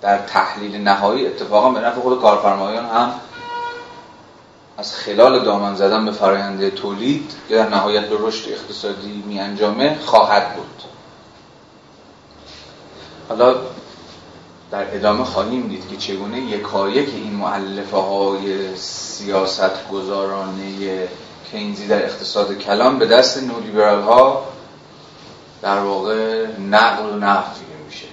در 0.00 0.18
تحلیل 0.18 0.76
نهایی 0.76 1.26
اتفاقا 1.26 1.70
به 1.70 1.80
نفع 1.80 2.00
خود 2.00 2.20
کارفرمایان 2.20 2.84
هم 2.84 3.14
از 4.78 4.94
خلال 4.94 5.44
دامن 5.44 5.74
زدن 5.74 6.04
به 6.04 6.10
فراینده 6.10 6.70
تولید 6.70 7.32
که 7.48 7.56
در 7.56 7.68
نهایت 7.68 8.08
به 8.08 8.16
رشد 8.20 8.52
اقتصادی 8.52 9.24
می 9.26 9.40
انجامه 9.40 9.98
خواهد 10.04 10.54
بود. 10.56 10.82
حالا 13.28 13.54
در 14.70 14.96
ادامه 14.96 15.24
خواهیم 15.24 15.68
دید 15.68 15.88
که 15.88 15.96
چگونه 15.96 16.40
یکایک 16.40 17.08
این 17.08 17.32
معلفه 17.32 17.96
های 17.96 18.76
سیاست 18.76 19.88
گذارانه 19.88 21.08
کینزی 21.54 21.86
در 21.86 22.04
اقتصاد 22.04 22.58
کلام 22.58 22.98
به 22.98 23.06
دست 23.06 23.42
نولیبرال 23.42 24.02
ها 24.02 24.46
در 25.62 25.78
واقع 25.78 26.46
نقل 26.46 27.06
و 27.06 27.16
نقل 27.16 27.50
میشه. 27.86 28.06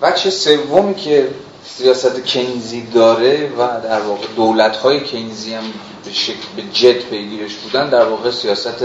وچه 0.00 0.30
سومی 0.30 0.94
که 0.94 1.30
سیاست 1.64 2.20
کینزی 2.20 2.82
داره 2.82 3.52
و 3.58 3.80
در 3.80 4.00
واقع 4.00 4.26
دولت 4.36 4.76
های 4.76 5.04
کینزی 5.04 5.54
هم 5.54 5.64
به 6.04 6.12
شکل 6.12 6.46
به 6.56 6.62
جد 6.62 6.98
پیگیرش 6.98 7.54
بودن 7.54 7.90
در 7.90 8.04
واقع 8.04 8.30
سیاست 8.30 8.84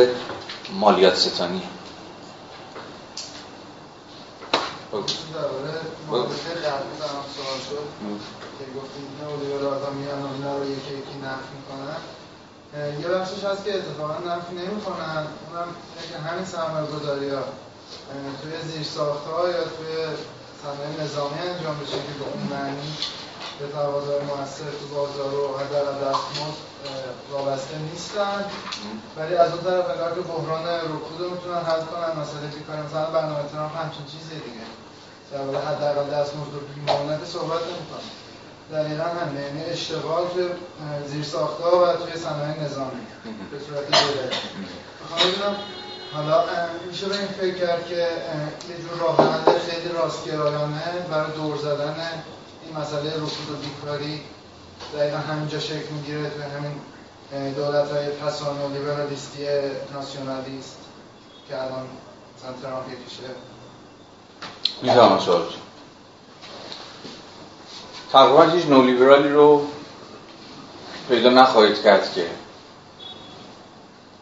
مالیات 0.74 1.16
ستانی. 1.16 1.62
سوال 4.92 5.08
شد. 7.70 8.45
که 8.58 8.66
گفتیم 8.80 9.06
نئولیبرال 9.22 9.80
ها 9.84 9.90
میان 10.00 10.22
و 10.24 10.28
اینا 10.34 10.58
رو 10.58 10.66
یکی 10.76 10.94
یکی 11.02 11.18
نفی 11.26 11.52
می‌کنن. 11.58 12.00
یه 13.02 13.08
بخشش 13.08 13.44
هست 13.44 13.62
که 13.66 13.72
اتفاقا 13.78 14.18
نفی 14.30 14.54
نمی‌کنن 14.62 15.24
اونم 15.46 15.70
که 16.10 16.18
همین 16.28 16.46
سرمایه 16.46 16.88
گذاری 16.96 17.30
ها 17.30 17.44
توی 18.42 18.56
زیر 18.70 18.86
ها 19.28 19.50
یا 19.56 19.64
توی 19.76 19.94
صنایع 20.62 21.04
نظامی 21.04 21.40
انجام 21.40 21.76
بشه 21.82 21.98
که 22.06 22.14
به 22.20 22.26
اون 22.32 22.44
معنی 22.54 22.90
به 23.60 23.68
تقاضای 23.68 24.20
موثر 24.30 24.72
تو 24.80 24.86
بازار 24.96 25.34
و 25.34 25.58
حداقل 25.58 25.96
دستمزد 26.06 26.64
وابسته 27.32 27.78
نیستن. 27.78 28.46
ولی 29.18 29.36
از 29.36 29.52
اون 29.52 29.64
طرف 29.64 29.90
انگار 29.90 30.12
که 30.16 30.22
بحران 30.22 30.66
رکود 30.94 31.20
رو 31.20 31.30
می‌تونن 31.30 31.62
حل 31.70 31.82
کنن. 31.92 32.12
مسئله 32.22 32.48
بیکاری 32.56 32.82
مثلا 32.82 33.06
برنامه 33.06 33.50
ترامپ 33.52 33.78
همچین 33.82 34.06
چیزی 34.06 34.36
دیگه. 34.46 34.66
در 35.32 35.60
حداقل 35.70 36.08
دستمزد 36.16 36.56
و 36.56 36.60
بیمانت 36.76 37.26
صحبت 37.26 37.62
نمی‌کنه. 37.72 38.08
دقیقا 38.72 39.04
همه. 39.04 39.42
یعنی 39.42 39.64
اشتغال 39.64 40.28
توی 40.34 40.48
زیرساختها 41.08 41.84
و 41.84 41.94
توی 41.94 42.22
صنایع 42.22 42.64
نظامی. 42.64 43.06
به 43.52 43.60
صورت 43.60 43.86
دولتی 43.86 44.38
می‌خوام 44.60 45.56
حالا 46.14 46.44
میشه 46.88 47.06
به 47.06 47.18
این 47.20 47.28
فکر 47.28 47.56
کرد 47.66 47.88
که 47.88 47.96
یه 47.96 48.78
جور 48.82 49.00
راه 49.00 49.18
خیلی 49.70 49.90
راستگرایانه 49.94 50.84
برای 51.12 51.32
دور 51.32 51.58
زدن 51.58 51.96
این 52.66 52.78
مسئله 52.78 53.16
رکود 53.16 53.50
و 53.52 53.56
بیکاری 53.56 54.22
دقیقا 54.98 55.18
همینجا 55.18 55.60
شکل 55.60 55.90
می‌گیره 55.92 56.30
توی 56.30 56.44
همین 56.44 57.54
دولت 57.54 57.92
های 57.92 58.10
پسانی 58.10 58.64
و 58.64 58.68
لیبرالیستی 58.74 59.46
ناسیونالیست 59.94 60.78
که 61.50 61.62
الان 61.62 61.88
مثلا 62.38 62.94
یکیشه. 62.94 63.24
می‌تونم 64.82 65.20
سوال 65.20 65.42
تقریبا 68.16 68.44
هیچ 68.44 68.66
نولیبرالی 68.66 69.30
رو 69.30 69.62
پیدا 71.10 71.30
نخواهید 71.30 71.84
کرد 71.84 72.14
که 72.14 72.26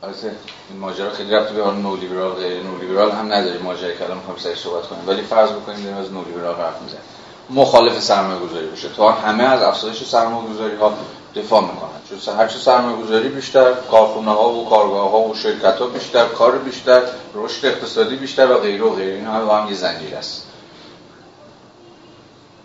البته 0.04 0.32
این 0.70 0.80
ماجرا 0.80 1.10
خیلی 1.10 1.32
رفت 1.32 1.54
به 1.54 1.64
آن 1.64 1.82
نولیبرال 1.82 2.32
غیر 2.32 2.64
نولیبرال 2.64 3.12
هم 3.12 3.34
نداره. 3.34 3.60
ماجرا 3.60 3.92
که 3.92 4.04
الان 4.04 4.18
می‌خوایم 4.18 4.40
سر 4.40 4.56
صحبت 4.56 4.88
کنیم. 4.88 5.08
ولی 5.08 5.22
فرض 5.22 5.50
بکنیم 5.50 5.84
داریم 5.84 5.98
از 5.98 6.12
نولیبرال 6.12 6.56
حرف 6.56 6.82
می‌زنیم. 6.82 7.02
مخالف 7.50 8.00
سرمایه 8.00 8.40
گذاری 8.40 8.68
بشه 8.68 8.90
تا 8.90 9.12
همه 9.12 9.44
از 9.44 9.62
افزایش 9.62 10.04
سرمایه 10.04 10.50
گذاری 10.54 10.76
ها 10.76 10.94
دفاع 11.36 11.62
می‌کنن. 11.62 12.20
چون 12.26 12.36
هر 12.36 12.48
چه 12.48 12.60
سرمایه 12.60 12.98
گذاری 12.98 13.30
بیشتر 13.30 13.74
کارخونه 13.92 14.32
ها 14.32 14.50
و 14.50 14.70
کارگاه 14.70 15.12
ها 15.12 15.20
و 15.20 15.36
شرکت 15.36 15.80
ها 15.80 15.88
بیشتر 15.88 16.26
کار 16.26 16.58
بیشتر 16.58 17.02
رشد 17.36 17.66
اقتصادی 17.66 18.16
بیشتر 18.16 18.52
و 18.52 18.58
غیره 18.58 18.84
و 18.86 18.96
غیره. 18.96 19.16
این 19.16 19.26
همه 19.26 19.46
با 19.46 19.58
هم 19.58 19.70
یه 19.70 19.76
زنجیر 19.76 20.16
است. 20.16 20.48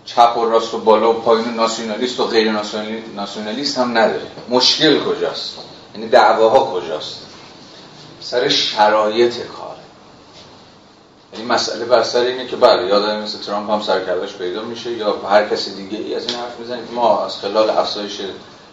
چپ 0.08 0.36
و 0.36 0.44
راست 0.44 0.74
و 0.74 0.78
بالا 0.78 1.10
و 1.10 1.12
پایین 1.12 1.54
ناسیونالیست 1.54 2.20
و 2.20 2.24
غیر 2.24 2.52
ناسیونالیست 3.16 3.78
هم 3.78 3.98
نداره. 3.98 4.26
مشکل 4.48 5.00
کجاست؟ 5.00 5.58
یعنی 5.94 6.08
دعواها 6.08 6.60
کجاست؟ 6.60 7.26
سر 8.20 8.48
شرایط 8.48 9.36
کار. 9.36 9.76
یعنی 11.32 11.44
مسئله 11.44 11.84
بر 11.84 12.02
سر 12.02 12.20
اینه 12.20 12.46
که 12.46 12.56
بله 12.56 12.86
یادم 12.86 13.22
مثل 13.22 13.38
ترامپ 13.38 13.70
هم 13.70 13.82
سرکردش 13.82 14.32
پیدا 14.32 14.62
میشه 14.62 14.92
یا 14.92 15.16
هر 15.30 15.48
کسی 15.48 15.74
دیگه 15.74 15.98
ای 15.98 16.14
از 16.14 16.26
این 16.26 16.36
حرف 16.36 16.58
می‌زنه 16.58 16.80
ما 16.92 17.24
از 17.24 17.36
خلال 17.36 17.70
افزایش 17.70 18.20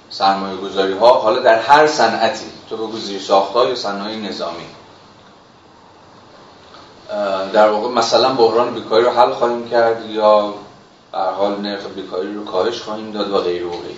سرمایه 0.10 0.58
گذاری 0.58 0.94
ها 0.94 1.14
حالا 1.14 1.40
در 1.40 1.60
هر 1.60 1.88
صنعتی 1.88 2.46
تو 2.70 2.78
بگو 2.78 2.98
زیر 2.98 3.22
ساختها 3.22 3.66
یا 3.66 3.76
صنایع 3.76 4.18
نظامی. 4.18 4.66
در 7.54 7.70
واقع 7.70 7.90
مثلا 7.90 8.34
بحران 8.34 8.74
بیکاری 8.74 9.04
رو 9.04 9.12
حل 9.12 9.32
خواهیم 9.32 9.70
کرد 9.70 10.10
یا 10.10 10.54
در 11.16 11.32
حال 11.32 11.62
نرخ 11.62 11.86
بیکاری 11.96 12.34
رو 12.34 12.46
کاهش 12.46 12.82
خواهیم 12.82 13.12
داد 13.12 13.32
و 13.32 13.38
غیره 13.38 13.66
و 13.66 13.70
غیره 13.72 13.96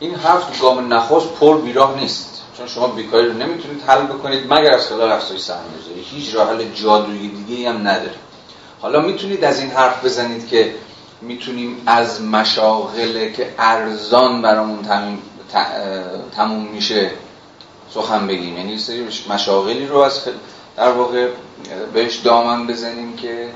این 0.00 0.14
حرف 0.14 0.60
گام 0.60 0.94
نخست 0.94 1.28
پر 1.40 1.60
بیراه 1.60 2.00
نیست. 2.00 2.42
چون 2.56 2.66
شما 2.66 2.86
بیکاری 2.86 3.26
رو 3.26 3.32
نمی‌تونید 3.32 3.82
حل 3.86 4.02
بکنید 4.02 4.52
مگر 4.52 4.74
از 4.74 4.86
خلال 4.86 5.12
افزایش 5.12 5.40
سرمایه‌گذاری 5.40 6.00
هیچ 6.00 6.34
راه 6.34 6.48
حل 6.48 6.64
جادویی 6.64 7.28
دیگه 7.28 7.70
هم 7.70 7.88
نداره 7.88 8.14
حالا 8.80 9.00
می‌تونید 9.00 9.44
از 9.44 9.60
این 9.60 9.70
حرف 9.70 10.04
بزنید 10.04 10.48
که 10.48 10.74
می‌تونیم 11.20 11.82
از 11.86 12.22
مشاغل 12.22 13.32
که 13.32 13.54
ارزان 13.58 14.42
برامون 14.42 14.78
تموم 16.36 16.68
میشه 16.68 17.10
سخن 17.94 18.26
بگیم. 18.26 18.56
یعنی 18.56 18.78
سری 18.78 19.08
مشاغلی 19.28 19.86
رو 19.86 19.98
از 19.98 20.20
در 20.76 20.90
واقع 20.90 21.28
بهش 21.92 22.16
دامن 22.16 22.66
بزنیم 22.66 23.16
که 23.16 23.48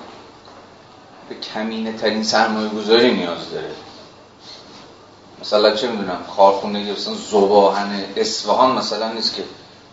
به 1.31 1.36
کمینه 1.36 1.93
ترین 1.93 2.23
سرمایه 2.23 2.69
گذاری 2.69 3.15
نیاز 3.15 3.51
داره. 3.51 3.70
مثلا 5.40 5.74
چه 5.74 5.89
می‌دونم 5.89 6.19
کارخونه 6.36 6.93
مثلا 6.93 7.15
زباهن 7.15 8.05
اصفهان 8.16 8.78
مثلا 8.78 9.12
نیست 9.12 9.35
که 9.35 9.43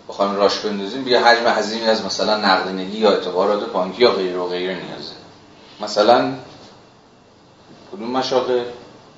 بخوایم 0.09 0.35
راش 0.35 0.59
بندازیم 0.59 1.03
بیا 1.03 1.25
حجم 1.25 1.47
عظیمی 1.47 1.85
از 1.85 2.05
مثلا 2.05 2.37
نقدینگی 2.37 2.97
یا 2.97 3.11
اعتبارات 3.11 3.71
بانکی 3.71 4.01
یا 4.01 4.11
غیر 4.11 4.37
و 4.37 4.47
غیره 4.47 4.73
نیازه. 4.73 5.13
مثلا 5.81 6.33
کدوم 7.91 8.11
مشاغل؟ 8.11 8.63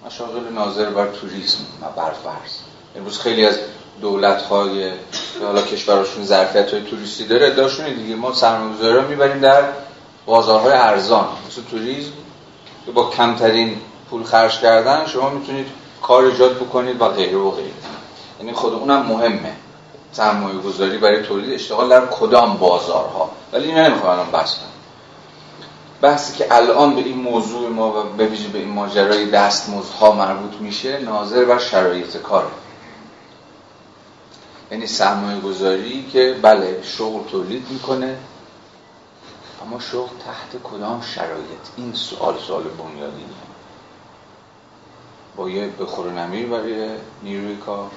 مشاغل 0.05 0.53
ناظر 0.53 0.89
بر 0.89 1.07
توریسم 1.07 1.59
و 1.81 1.85
بر 2.01 2.11
فرض. 2.11 2.51
امروز 2.95 3.19
خیلی 3.19 3.45
از 3.45 3.59
دولت 4.01 4.41
های 4.41 4.91
حالا 5.41 5.61
کشورشون 5.61 6.25
ظرفیت 6.25 6.73
های 6.73 6.83
توریستی 6.83 7.25
داره 7.25 7.47
ادعاشونه 7.47 7.93
دیگه 7.93 8.15
ما 8.15 8.33
سرمایه‌گذاری 8.33 8.95
رو 8.95 9.07
می‌بریم 9.07 9.39
در 9.39 9.63
بازارهای 10.29 10.73
ارزان 10.73 11.27
مثل 11.47 11.61
توریسم 11.71 12.11
که 12.85 12.91
با 12.91 13.09
کمترین 13.09 13.81
پول 14.09 14.23
خرج 14.23 14.59
کردن 14.59 15.05
شما 15.05 15.29
می‌تونید 15.29 15.65
کار 16.01 16.23
ایجاد 16.23 16.55
بکنید 16.55 17.01
و 17.01 17.07
غیره 17.07 17.37
و 17.37 17.51
غیره. 17.51 17.73
یعنی 18.39 18.53
خود 18.53 18.73
اونم 18.73 19.05
مهمه. 19.05 19.55
سرمایه 20.11 20.57
گذاری 20.57 20.97
برای 20.97 21.23
تولید 21.23 21.53
اشتغال 21.53 21.89
در 21.89 22.05
کدام 22.05 22.57
بازارها. 22.57 23.29
ولی 23.53 23.67
این 23.67 23.77
نمی‌خوام 23.77 24.11
الان 24.11 24.31
بحث 24.31 24.55
کنم. 24.55 24.69
بحثی 26.01 26.37
که 26.37 26.55
الان 26.55 26.95
به 26.95 27.01
این 27.01 27.17
موضوع 27.17 27.69
ما 27.69 27.89
و 27.89 28.03
به 28.17 28.25
ویژه 28.25 28.47
به 28.47 28.59
این 28.59 28.69
ماجرای 28.69 29.25
دستمزدها 29.25 30.11
مربوط 30.11 30.61
میشه 30.61 30.99
ناظر 30.99 31.45
بر 31.45 31.59
شرایط 31.59 32.17
کاره. 32.17 32.47
یعنی 34.71 34.87
سرمایه 34.87 35.39
گذاری 35.39 36.05
که 36.13 36.35
بله 36.41 36.79
شغل 36.83 37.23
تولید 37.31 37.65
می‌کنه 37.69 38.17
اما 39.61 39.79
شغل 39.79 40.17
تحت 40.25 40.63
کدام 40.63 41.01
شرایط؟ 41.01 41.63
این 41.77 41.93
سوال 41.93 42.37
سوال 42.47 42.63
بنیادی 42.63 43.25
با 45.35 45.49
یه 45.49 45.67
بخور 45.67 46.11
نمیر 46.11 46.47
برای 46.47 46.89
نیروی 47.23 47.55
کار 47.55 47.91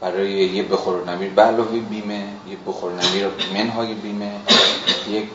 برای 0.00 0.30
یه 0.30 0.62
بخور 0.62 1.04
نمیر 1.04 1.30
به 1.30 1.64
بیمه 1.64 2.28
یه 2.48 2.56
بخور 2.66 2.92
نمیر 2.92 3.26
منهای 3.54 3.94
بیمه 3.94 4.32
یک 5.08 5.28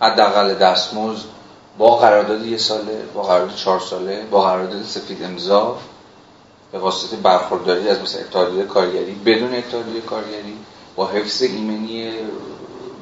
حداقل 0.00 0.54
دستمزد 0.54 1.24
با 1.78 1.96
قرارداد 1.96 2.46
یه 2.46 2.58
ساله 2.58 3.02
با 3.14 3.22
قرارداد 3.22 3.54
چهار 3.54 3.80
ساله 3.80 4.24
با 4.30 4.42
قرارداد 4.42 4.82
سفید 4.82 5.22
امضا 5.22 5.78
به 6.72 6.78
واسطه 6.78 7.16
برخورداری 7.16 7.88
از 7.88 8.00
مثل 8.00 8.18
اتحادیه 8.18 8.64
کارگری 8.64 9.12
بدون 9.12 9.54
اتحادیه 9.54 10.00
کارگری 10.00 10.58
با 10.96 11.06
حفظ 11.06 11.42
ایمنی 11.42 12.12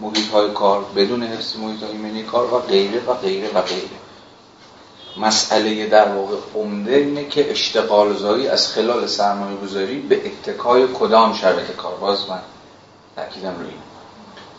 محیط 0.00 0.28
های 0.28 0.50
کار 0.50 0.84
بدون 0.96 1.22
حفظ 1.22 1.56
محیط 1.56 1.82
های 1.82 1.92
ایمنی 1.92 2.22
کار 2.22 2.54
و 2.54 2.58
غیره 2.58 3.00
و 3.06 3.14
غیره 3.14 3.48
و 3.54 3.62
غیره. 3.62 3.88
مسئله 5.16 5.86
در 5.86 6.08
واقع 6.08 6.36
عمده 6.54 6.94
اینه 6.94 7.28
که 7.28 7.50
اشتغال 7.50 8.16
زایی 8.16 8.48
از 8.48 8.68
خلال 8.68 9.06
سرمایه 9.06 9.56
گذاری 9.56 10.00
به 10.00 10.26
اتکای 10.26 10.86
کدام 10.94 11.32
شرایط 11.32 11.70
کار. 11.70 11.94
باز 11.94 12.30
من 12.30 12.40
تاکیدم 13.16 13.54
روی 13.58 13.72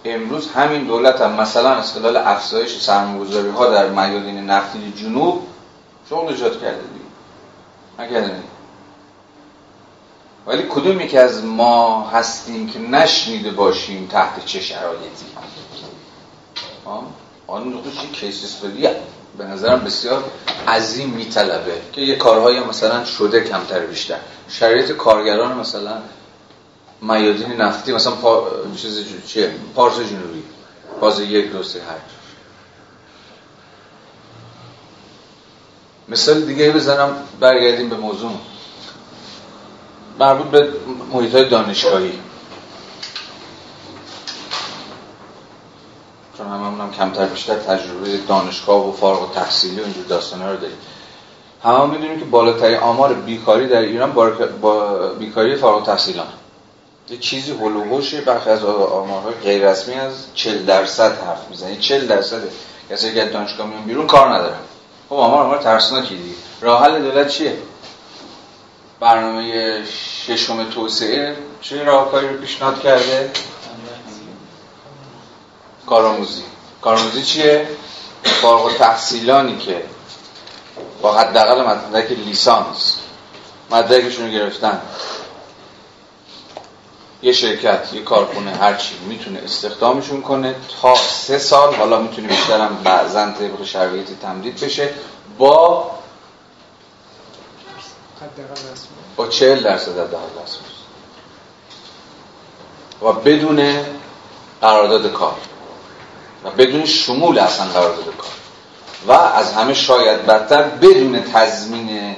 امروز 0.05 0.51
همین 0.51 0.83
دولت 0.83 1.21
هم 1.21 1.41
مثلا 1.41 1.69
از 1.69 1.93
خلال 1.93 2.17
افزایش 2.17 2.81
سرمایه 2.81 3.51
ها 3.51 3.69
در 3.69 3.89
میادین 3.89 4.49
نفتی 4.49 4.93
جنوب 4.97 5.47
شغل 6.09 6.27
ایجاد 6.27 6.61
کرده 6.61 6.81
دیگه. 6.81 8.56
ولی 10.47 10.63
کدومی 10.69 11.07
که 11.07 11.19
از 11.19 11.43
ما 11.43 12.09
هستیم 12.09 12.69
که 12.69 12.79
نشنیده 12.79 13.51
باشیم 13.51 14.07
تحت 14.11 14.45
چه 14.45 14.61
شرایطی؟ 14.61 15.25
آن 17.47 17.73
نقطه 17.73 17.91
چی 17.91 18.07
کیس 18.07 18.55
به 19.37 19.43
نظرم 19.43 19.79
بسیار 19.79 20.23
عظیم 20.67 21.09
میطلبه 21.09 21.81
که 21.93 22.01
یه 22.01 22.15
کارهایی 22.15 22.59
مثلا 22.59 23.05
شده 23.05 23.43
کمتر 23.43 23.79
بیشتر. 23.79 24.17
شرایط 24.49 24.91
کارگران 24.91 25.57
مثلا 25.57 25.97
میادین 27.01 27.51
نفتی 27.51 27.93
مثلا 27.93 28.13
پا... 28.13 28.47
چیز 28.77 29.05
چیه؟ 29.27 29.51
پارس 29.75 29.95
جنوبی. 29.95 30.43
باز 30.99 31.19
یک 31.19 31.51
دو 31.51 31.63
سه 31.63 31.79
هر 31.79 31.97
مثال 36.09 36.41
دیگه 36.41 36.71
بزنم 36.71 37.15
برگردیم 37.39 37.89
به 37.89 37.95
موضوع. 37.95 38.31
مربوط 40.19 40.47
به 40.47 40.69
محیط 41.13 41.35
های 41.35 41.49
دانشگاهی. 41.49 42.19
چون 46.37 46.47
هممون 46.47 46.81
هم 46.81 46.91
کمتر 46.91 47.25
بیشتر 47.25 47.55
تجربه 47.55 48.17
دانشگاه 48.17 48.89
و 48.89 48.91
فارغ 48.91 49.29
و 49.29 49.33
تحصیلی 49.33 49.81
و 49.81 49.83
اینجور 49.83 50.05
داستانه 50.05 50.51
رو 50.51 50.57
داریم. 50.57 50.77
همه 51.63 51.85
می‌دونیم 51.85 52.19
که 52.19 52.25
بالاترین 52.25 52.77
آمار 52.77 53.13
بیکاری 53.13 53.67
در 53.67 53.81
ایران 53.81 54.11
با 54.61 55.07
بیکاری 55.19 55.55
فارغ 55.55 55.85
تحصیلان 55.85 56.27
یه 57.09 57.17
چیزی 57.17 57.51
هلوهوش 57.51 58.15
برخی 58.15 58.49
از 58.49 58.63
آمارهای 58.63 59.33
غیر 59.33 59.69
رسمی 59.69 59.93
از 59.93 60.13
40 60.35 60.65
درصد 60.65 61.21
حرف 61.21 61.49
می‌زنه 61.49 61.75
40 61.75 62.07
درصد 62.07 62.41
کسی 62.89 63.13
که 63.13 63.25
دانشگاه 63.25 63.67
میان 63.67 63.83
بیرون 63.83 64.07
کار 64.07 64.35
ندارن. 64.35 64.59
خب 65.09 65.15
آمار 65.15 65.43
آمار 65.43 65.57
ترسناکی 65.57 66.15
دیگه. 66.15 66.35
راه 66.61 66.83
حل 66.83 67.01
دولت 67.01 67.27
چیه؟ 67.27 67.57
برنامه 68.99 69.83
ششم 70.27 70.69
توسعه 70.69 71.35
چه 71.61 71.83
راهکاری 71.83 72.27
رو 72.27 72.37
پیشنهاد 72.37 72.81
کرده؟ 72.81 73.31
کارآموزی. 75.85 76.43
کارآموزی 76.81 77.21
چیه؟ 77.21 77.67
فارغ 78.23 78.77
تحصیلانی 78.77 79.57
که 79.57 79.83
با 81.01 81.13
حداقل 81.13 81.63
مدرک 81.67 82.11
لیسانس 82.11 82.97
مدرکشون 83.71 84.25
رو 84.25 84.31
گرفتن. 84.31 84.81
یه 87.21 87.33
شرکت 87.33 87.93
یه 87.93 88.01
کارخونه 88.01 88.51
هرچی 88.51 88.95
می‌تونه 89.07 89.39
استخدامشون 89.39 90.21
کنه 90.21 90.55
تا 90.81 90.95
سه 90.95 91.37
سال 91.37 91.75
حالا 91.75 91.99
می‌تونه 91.99 92.27
بیشترم 92.27 92.81
بعضا 92.83 93.31
طبق 93.31 93.63
شرایطی 93.63 94.17
تمدید 94.21 94.59
بشه 94.59 94.89
با 95.37 95.91
با 99.15 99.27
چهل 99.27 99.63
درصد 99.63 99.91
حداقل 99.91 100.27
و 103.01 103.13
بدون 103.13 103.85
قرارداد 104.61 105.11
کار. 105.11 105.35
و 106.43 106.49
بدون 106.51 106.85
شمول 106.85 107.39
اصلا 107.39 107.65
قرارداد 107.65 108.17
کار. 108.17 108.31
و 109.07 109.11
از 109.11 109.53
همه 109.53 109.73
شاید 109.73 110.25
بدتر 110.25 110.63
بدون 110.63 111.23
تضمین 111.23 112.15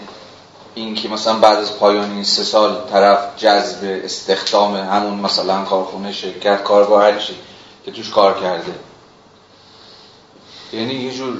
این 0.75 0.95
که 0.95 1.09
مثلا 1.09 1.33
بعد 1.33 1.57
از 1.57 1.77
پایان 1.77 2.11
این 2.11 2.23
سه 2.23 2.43
سال 2.43 2.89
طرف 2.91 3.19
جذب 3.37 4.01
استخدام 4.03 4.75
همون 4.75 5.19
مثلا 5.19 5.63
کارخونه 5.63 6.11
شرکت 6.11 6.63
کارگاه 6.63 7.03
هرچی 7.03 7.35
که 7.85 7.91
توش 7.91 8.09
کار 8.09 8.41
کرده. 8.41 8.75
یعنی 10.73 10.93
یه 10.93 11.13
جور 11.13 11.37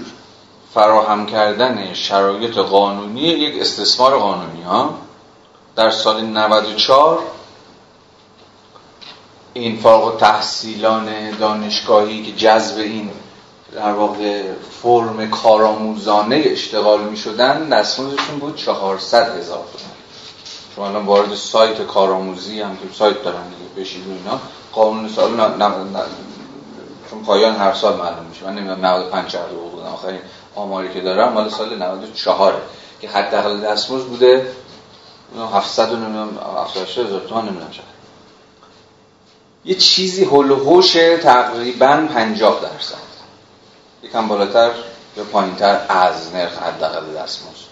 فراهم 0.74 1.26
کردن 1.26 1.94
شرایط 1.94 2.58
قانونی 2.58 3.22
یک 3.22 3.62
استثمار 3.62 4.18
قانونی 4.18 4.62
ها؟ 4.62 4.94
در 5.76 5.90
سال 5.90 6.22
94 6.22 7.20
این 9.54 9.80
فارغ 9.80 10.18
تحصیلان 10.18 11.32
دانشگاهی 11.32 12.24
که 12.24 12.32
جذب 12.32 12.78
این 12.78 13.12
در 13.76 13.92
واقع 13.94 14.44
فرم 14.82 15.30
کارآموزانه 15.30 16.42
اشتغال 16.46 17.02
می 17.02 17.18
شدن 17.18 17.70
دستمزدشون 17.70 18.40
بود 18.40 18.56
400 18.56 19.38
هزار 19.38 19.58
تومان. 19.58 19.96
شما 20.76 20.88
الان 20.88 21.06
وارد 21.06 21.36
سایت 21.36 21.82
کارآموزی 21.82 22.62
هم 22.62 22.78
که 22.78 22.84
سایت 22.94 23.24
دارن 23.24 23.44
دیگه 23.44 23.82
بشید 23.82 24.04
اینا. 24.08 24.40
قانون 24.74 25.10
سال 25.10 25.32
ن... 25.32 25.64
ن... 25.64 25.72
چون 27.10 27.24
پایان 27.24 27.56
هر 27.56 27.74
سال 27.74 27.98
معلوم 27.98 28.26
میشه. 28.30 28.46
من 28.46 28.56
نمی‌دونم 28.56 28.86
95 28.86 29.28
چقدر 29.28 29.48
بودم 29.48 29.88
آخرین 29.88 30.20
آماری 30.56 30.94
که 30.94 31.02
دارم 31.02 31.34
مال 31.34 31.50
سال 31.50 31.78
94 31.78 32.62
که 33.02 33.10
حداقل 33.10 33.60
دستمزد 33.60 34.06
بوده. 34.06 34.48
700 35.54 35.92
و 35.92 35.96
نمی‌دونم 35.96 36.40
78 36.64 36.98
هزار 36.98 37.22
تومان 37.30 37.46
نمی‌دونم 37.46 37.72
چقدر. 37.72 37.86
یه 39.66 39.76
چیزی 39.76 40.24
هول 40.24 40.52
و 40.52 40.82
تقریبا 41.18 42.08
50 42.14 42.60
درصد. 42.62 43.10
یکم 44.04 44.28
بالاتر 44.28 44.72
یا 45.18 45.24
پایینتر 45.24 45.82
از 45.90 46.34
نرخ 46.34 46.58
حداقل 46.58 47.14
دستمزد 47.14 47.70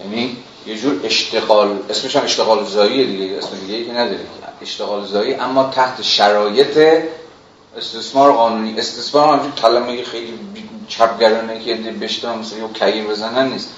یعنی 0.00 0.36
یه 0.66 0.78
جور 0.78 1.00
اشتغال 1.04 1.78
اسمش 1.90 2.16
هم 2.16 2.24
اشتغال 2.24 2.64
زایی 2.64 3.16
دیگه 3.16 3.38
اسم 3.38 3.56
دیگه 3.66 3.84
که 3.84 3.92
نداره 3.92 4.26
اشتغال 4.62 5.06
زایی 5.06 5.34
اما 5.34 5.64
تحت 5.64 6.02
شرایط 6.02 7.02
استثمار 7.76 8.32
قانونی. 8.32 8.78
استثمار 8.78 9.38
هم 9.38 9.52
کلمه 9.52 10.04
خیلی 10.04 10.38
چپگرانه 10.88 11.64
که 11.64 11.74
بشتن 11.74 12.38
مثلا 12.38 12.58
یه 12.58 12.68
کیر 12.68 13.04
بزنن 13.04 13.52
نیست. 13.52 13.68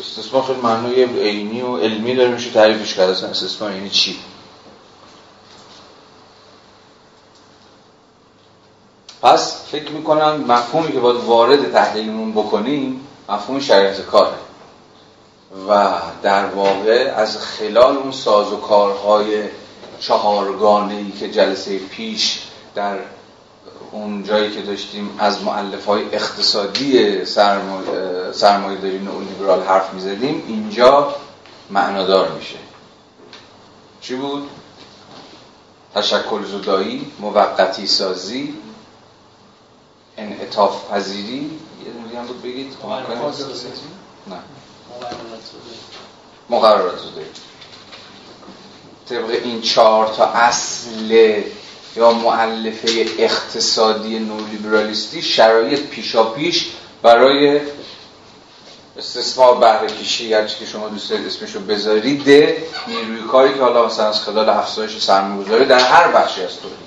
استثمار 0.00 0.42
خیلی 0.42 0.60
معنی 0.60 1.04
عینی 1.04 1.62
و 1.62 1.76
علمی 1.76 2.14
داره 2.14 2.30
میشه 2.30 2.50
تعریفش 2.50 2.94
کرده 2.94 3.26
استثمار 3.26 3.72
یعنی 3.72 3.90
چی؟ 3.90 4.18
پس 9.22 9.66
فکر 9.72 9.90
می‌کنم 9.90 10.44
مفهومی 10.48 10.92
که 10.92 11.00
باید 11.00 11.16
وارد 11.16 11.72
تحلیلمون 11.72 12.32
بکنیم 12.32 13.06
مفهوم 13.28 13.60
شرایط 13.60 14.00
کاره. 14.00 14.36
و 15.68 15.92
در 16.22 16.46
واقع 16.46 17.12
از 17.16 17.38
خلال 17.38 17.96
اون 17.96 18.12
ساز 18.12 18.52
و 18.52 18.56
کارهای 18.56 19.42
چهارگانه 20.00 20.94
ای 20.94 21.10
که 21.10 21.30
جلسه 21.30 21.78
پیش 21.78 22.42
در 22.74 22.98
اون 23.92 24.24
جایی 24.24 24.50
که 24.50 24.62
داشتیم 24.62 25.16
از 25.18 25.42
معلف 25.42 25.86
های 25.86 26.02
اقتصادی 26.14 27.24
سرمایه 28.32 28.78
داری 28.82 28.98
لیبرال 28.98 29.62
حرف 29.62 29.94
می‌زدیم 29.94 30.44
اینجا 30.46 31.14
معنادار 31.70 32.32
میشه. 32.32 32.58
چی 34.00 34.14
بود؟ 34.14 34.50
تشکل 35.94 36.44
زدایی، 36.44 37.12
موقتی 37.20 37.86
سازی، 37.86 38.54
انعطاف 40.16 40.90
پذیری. 40.90 41.50
یه 41.86 41.92
دونه 41.92 42.20
هم 42.20 42.26
بود 42.26 42.42
بگید؟ 42.42 42.76
نه. 44.26 44.36
مقررات 46.50 46.98
زده 46.98 47.26
طبق 49.08 49.30
این 49.30 49.60
چهار 49.60 50.06
تا 50.06 50.26
اصل 50.26 51.42
یا 51.96 52.12
معلفه 52.12 53.06
اقتصادی 53.18 54.18
نولیبرالیستی 54.18 55.22
شرایط 55.22 55.80
پیشا 55.80 56.24
پیش 56.24 56.70
برای 57.02 57.60
استثمار 58.98 59.56
بهره 59.58 59.86
کشی 59.86 60.34
هرچی 60.34 60.58
که 60.58 60.66
شما 60.66 60.88
دوست 60.88 61.10
دارید 61.10 61.26
اسمشو 61.26 61.60
بذارید 61.60 62.28
نیروی 62.88 63.22
کاری 63.32 63.54
که 63.54 63.60
حالا 63.60 63.86
مثلا 63.86 64.08
از 64.08 64.20
خلال 64.22 64.48
افزایش 64.48 64.98
سرمایه‌گذاری 64.98 65.66
در 65.66 65.78
هر 65.78 66.12
بخشی 66.12 66.42
از 66.42 66.56
تولید. 66.60 66.78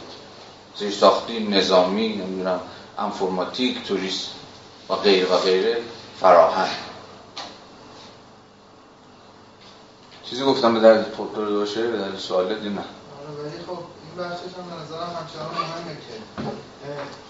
زیر 0.76 0.92
ساختی 0.92 1.40
نظامی 1.40 2.08
نمی‌دونم 2.08 2.60
انفرماتیک 3.00 3.88
توریست 3.88 4.30
و 4.90 4.96
غیر 4.96 5.32
و 5.32 5.38
غیره 5.38 5.78
فراهم. 6.20 6.70
چیزی 10.30 10.44
گفتم 10.44 10.74
به 10.74 10.80
درد 10.80 11.12
پرتور 11.12 11.60
باشه؟ 11.60 11.88
به 11.88 11.98
درد 11.98 12.18
سوالت 12.18 12.62
نه؟ 12.62 12.84
بخشش 14.20 14.54
هم 14.58 14.66
به 14.70 14.76
نظرم 14.82 15.12
همچنان 15.20 15.52
مهمه 15.52 15.96
که 16.06 16.16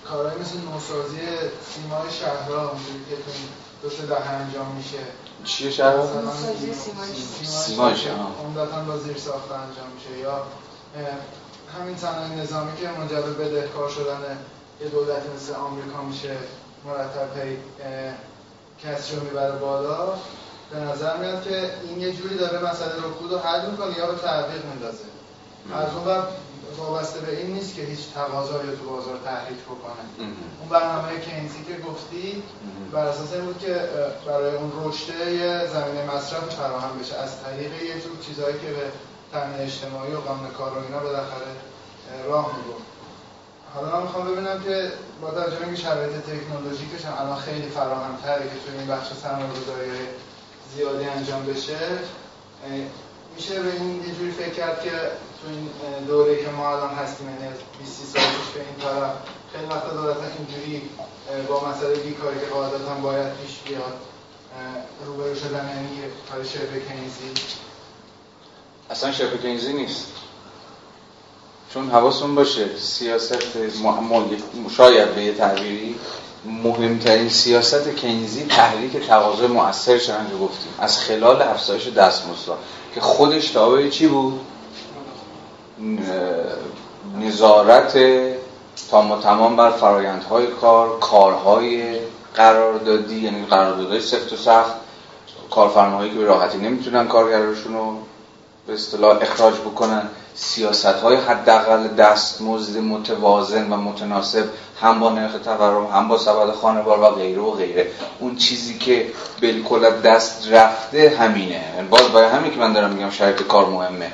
کارهایی 0.10 0.40
مثل 0.42 0.58
نوسازی 0.58 1.20
سیمای 1.74 2.12
شهرها 2.20 2.70
اونجوری 2.70 3.06
که 3.10 3.16
تو 3.16 3.32
دو 3.82 3.90
سه 3.90 4.06
دهه 4.06 4.30
انجام 4.30 4.68
میشه. 4.78 4.98
چیه 5.44 5.72
شهر؟ 5.72 5.96
نوسازی 5.98 6.74
سیمای 7.46 7.98
شهرها 7.98 8.32
عمدتا 8.44 8.80
با 8.80 8.98
زیر 8.98 9.18
ساخته 9.18 9.54
انجام 9.54 9.90
میشه. 9.96 10.20
یا 10.20 10.44
همین 11.80 11.98
صنایع 11.98 12.44
نظامی 12.44 12.78
که 12.78 12.90
منجر 12.90 13.22
به 13.22 13.46
بدهکار 13.46 13.90
شدن 13.90 14.38
یه 14.82 14.88
دولتی 14.88 15.30
مثل 15.36 15.54
آمریکا 15.54 16.02
میشه 16.02 16.38
مرتب 16.86 17.38
هی 17.38 17.58
کسر 18.84 19.16
رو 19.16 19.24
می‌بره 19.24 19.52
بالا. 19.52 20.14
به 20.72 20.80
نظر 20.80 21.18
میاد 21.18 21.44
که 21.44 21.74
این 21.84 22.02
یه 22.02 22.12
جوری 22.12 22.38
داره 22.38 22.72
مسئله 22.72 22.98
رکود 22.98 23.32
رو 23.32 23.40
حل 23.40 23.72
می‌کنه 23.72 23.98
یا 23.98 24.08
به 24.12 24.18
تعویق 24.18 24.66
میندازه. 24.66 25.04
از 25.74 25.94
اون 25.96 26.04
بر 26.04 26.24
وابسته 26.78 27.20
به 27.20 27.38
این 27.38 27.54
نیست 27.54 27.76
که 27.76 27.82
هیچ 27.82 28.00
تقاضا 28.16 28.66
یا 28.66 28.76
تو 28.76 28.90
بازار 28.90 29.20
تحریک 29.26 29.60
بکنه. 29.60 30.04
اون 30.60 30.70
برنامه 30.70 31.20
کینزی 31.20 31.64
که 31.64 31.76
گفتی 31.88 32.44
بر 32.92 33.06
اساس 33.06 33.34
این 33.34 33.46
بود 33.46 33.60
که 33.60 33.90
برای 34.26 34.56
اون 34.56 34.72
رشته 34.86 35.32
یه 35.32 35.68
زمینه 35.68 36.16
مصرف 36.16 36.56
فراهم 36.56 37.00
بشه. 37.00 37.16
از 37.16 37.44
طریق 37.44 37.84
یه 37.84 38.02
جور 38.02 38.18
چیزهایی 38.22 38.54
که 38.54 38.68
به 38.68 38.86
تامین 39.32 39.60
اجتماعی 39.60 40.14
و 40.14 40.20
قانون 40.20 40.52
کار 40.52 40.72
و 40.72 40.84
اینا 40.84 41.00
بالاخره 41.00 41.52
راه 42.28 42.58
می‌برد. 42.58 42.84
حالا 43.74 43.96
من 43.96 44.02
می‌خوام 44.04 44.32
ببینم 44.32 44.64
که 44.64 44.92
با 45.22 45.32
توجه 45.32 45.66
به 45.66 45.76
شرایط 45.76 46.12
تکنولوژیکش 46.12 47.06
هم 47.06 47.14
الان 47.20 47.40
خیلی 47.40 47.70
فراهم 47.70 48.18
تره 48.24 48.44
که 48.44 48.56
توی 48.66 48.80
این 48.80 48.88
بخش 48.88 49.08
سرمایه‌گذاری 49.24 49.92
زیادی 50.76 51.06
انجام 51.06 51.46
بشه 51.46 51.78
میشه 53.36 53.60
به 53.60 53.72
این 53.72 53.96
یه 53.96 54.32
فکر 54.32 54.54
کرد 54.54 54.84
که 54.84 54.92
تو 54.92 55.50
این 55.50 55.70
دوره 56.08 56.44
که 56.44 56.50
ما 56.50 56.70
الان 56.70 56.96
هستیم 56.96 57.28
یعنی 57.30 57.54
20 57.80 58.06
سال 58.14 58.22
پیش 58.22 58.50
به 58.54 58.60
این 58.60 58.76
طرف 58.82 59.12
خیلی 59.54 59.66
وقتا 59.66 60.02
دولت 60.02 60.18
اینجوری 60.38 60.90
با 61.48 61.70
مسئله 61.70 61.96
بیکاری 61.96 62.40
که 62.40 62.46
قاعدتا 62.46 62.94
باید 62.94 63.28
پیش 63.34 63.58
بیاد 63.66 63.94
روبرو 65.06 65.36
شدن 65.36 65.70
یعنی 65.76 66.12
کار 66.32 66.44
شبه 66.44 66.80
کینزی 66.80 67.44
اصلا 68.90 69.12
شبه 69.12 69.38
کینزی 69.38 69.74
نیست. 69.74 70.08
چون 71.74 71.90
حواستون 71.90 72.36
باشه 72.36 72.78
سیاست 72.78 73.38
شاید 74.78 75.16
به 75.16 75.24
یه 75.24 75.34
تعبیری 75.34 75.96
مهمترین 76.46 77.30
سیاست 77.30 77.90
کینزی 77.90 78.46
تحریک 78.46 79.08
تقاضای 79.08 79.48
مؤثر 79.48 79.98
که 79.98 80.36
گفتیم. 80.42 80.74
از 80.80 81.00
خلال 81.00 81.42
افزایش 81.42 81.88
دستمزدها 81.88 82.58
که 82.96 83.02
خودش 83.02 83.52
تابع 83.52 83.90
چی 83.90 84.08
بود؟ 84.08 84.40
نظارت 87.20 87.98
تام 88.92 89.22
تمام 89.22 89.56
بر 89.56 89.72
فرایندهای 89.72 90.48
کار 90.48 91.00
کارهای 91.00 92.00
قراردادی 92.36 93.20
یعنی 93.20 93.46
قراردادهای 93.46 94.02
سفت 94.02 94.34
و 94.34 94.36
سخت 94.36 94.74
کارفرماهایی 95.52 96.12
که 96.12 96.18
به 96.18 96.26
راحتی 96.26 96.58
نمی‌تونن 96.58 97.08
کارگراشون 97.08 97.74
رو 97.74 97.98
به 98.68 98.74
اصطلاح 98.74 99.18
اخراج 99.22 99.54
بکنن. 99.54 100.10
سیاست 100.36 100.86
های 100.86 101.16
حداقل 101.16 101.88
دستمزد 101.88 102.78
متوازن 102.78 103.72
و 103.72 103.78
متناسب 103.78 104.46
هم 104.82 105.00
با 105.00 105.10
نرخ 105.10 105.32
تورم 105.46 105.86
هم 105.86 106.08
با 106.08 106.18
سبد 106.18 106.52
خانوار 106.52 107.00
و 107.00 107.10
غیره 107.10 107.42
و 107.42 107.52
غیره. 107.52 107.88
اون 108.20 108.36
چیزی 108.36 108.78
که 108.78 109.08
بالکل 109.42 110.02
دست 110.02 110.48
رفته 110.52 111.16
همینه. 111.20 111.64
باز 111.90 112.02
برای 112.02 112.30
همین 112.30 112.52
که 112.52 112.58
من 112.58 112.74
دارم 112.74 112.90
میگم 112.90 113.10
شرایط 113.10 113.42
کار 113.42 113.66
مهمه. 113.66 114.12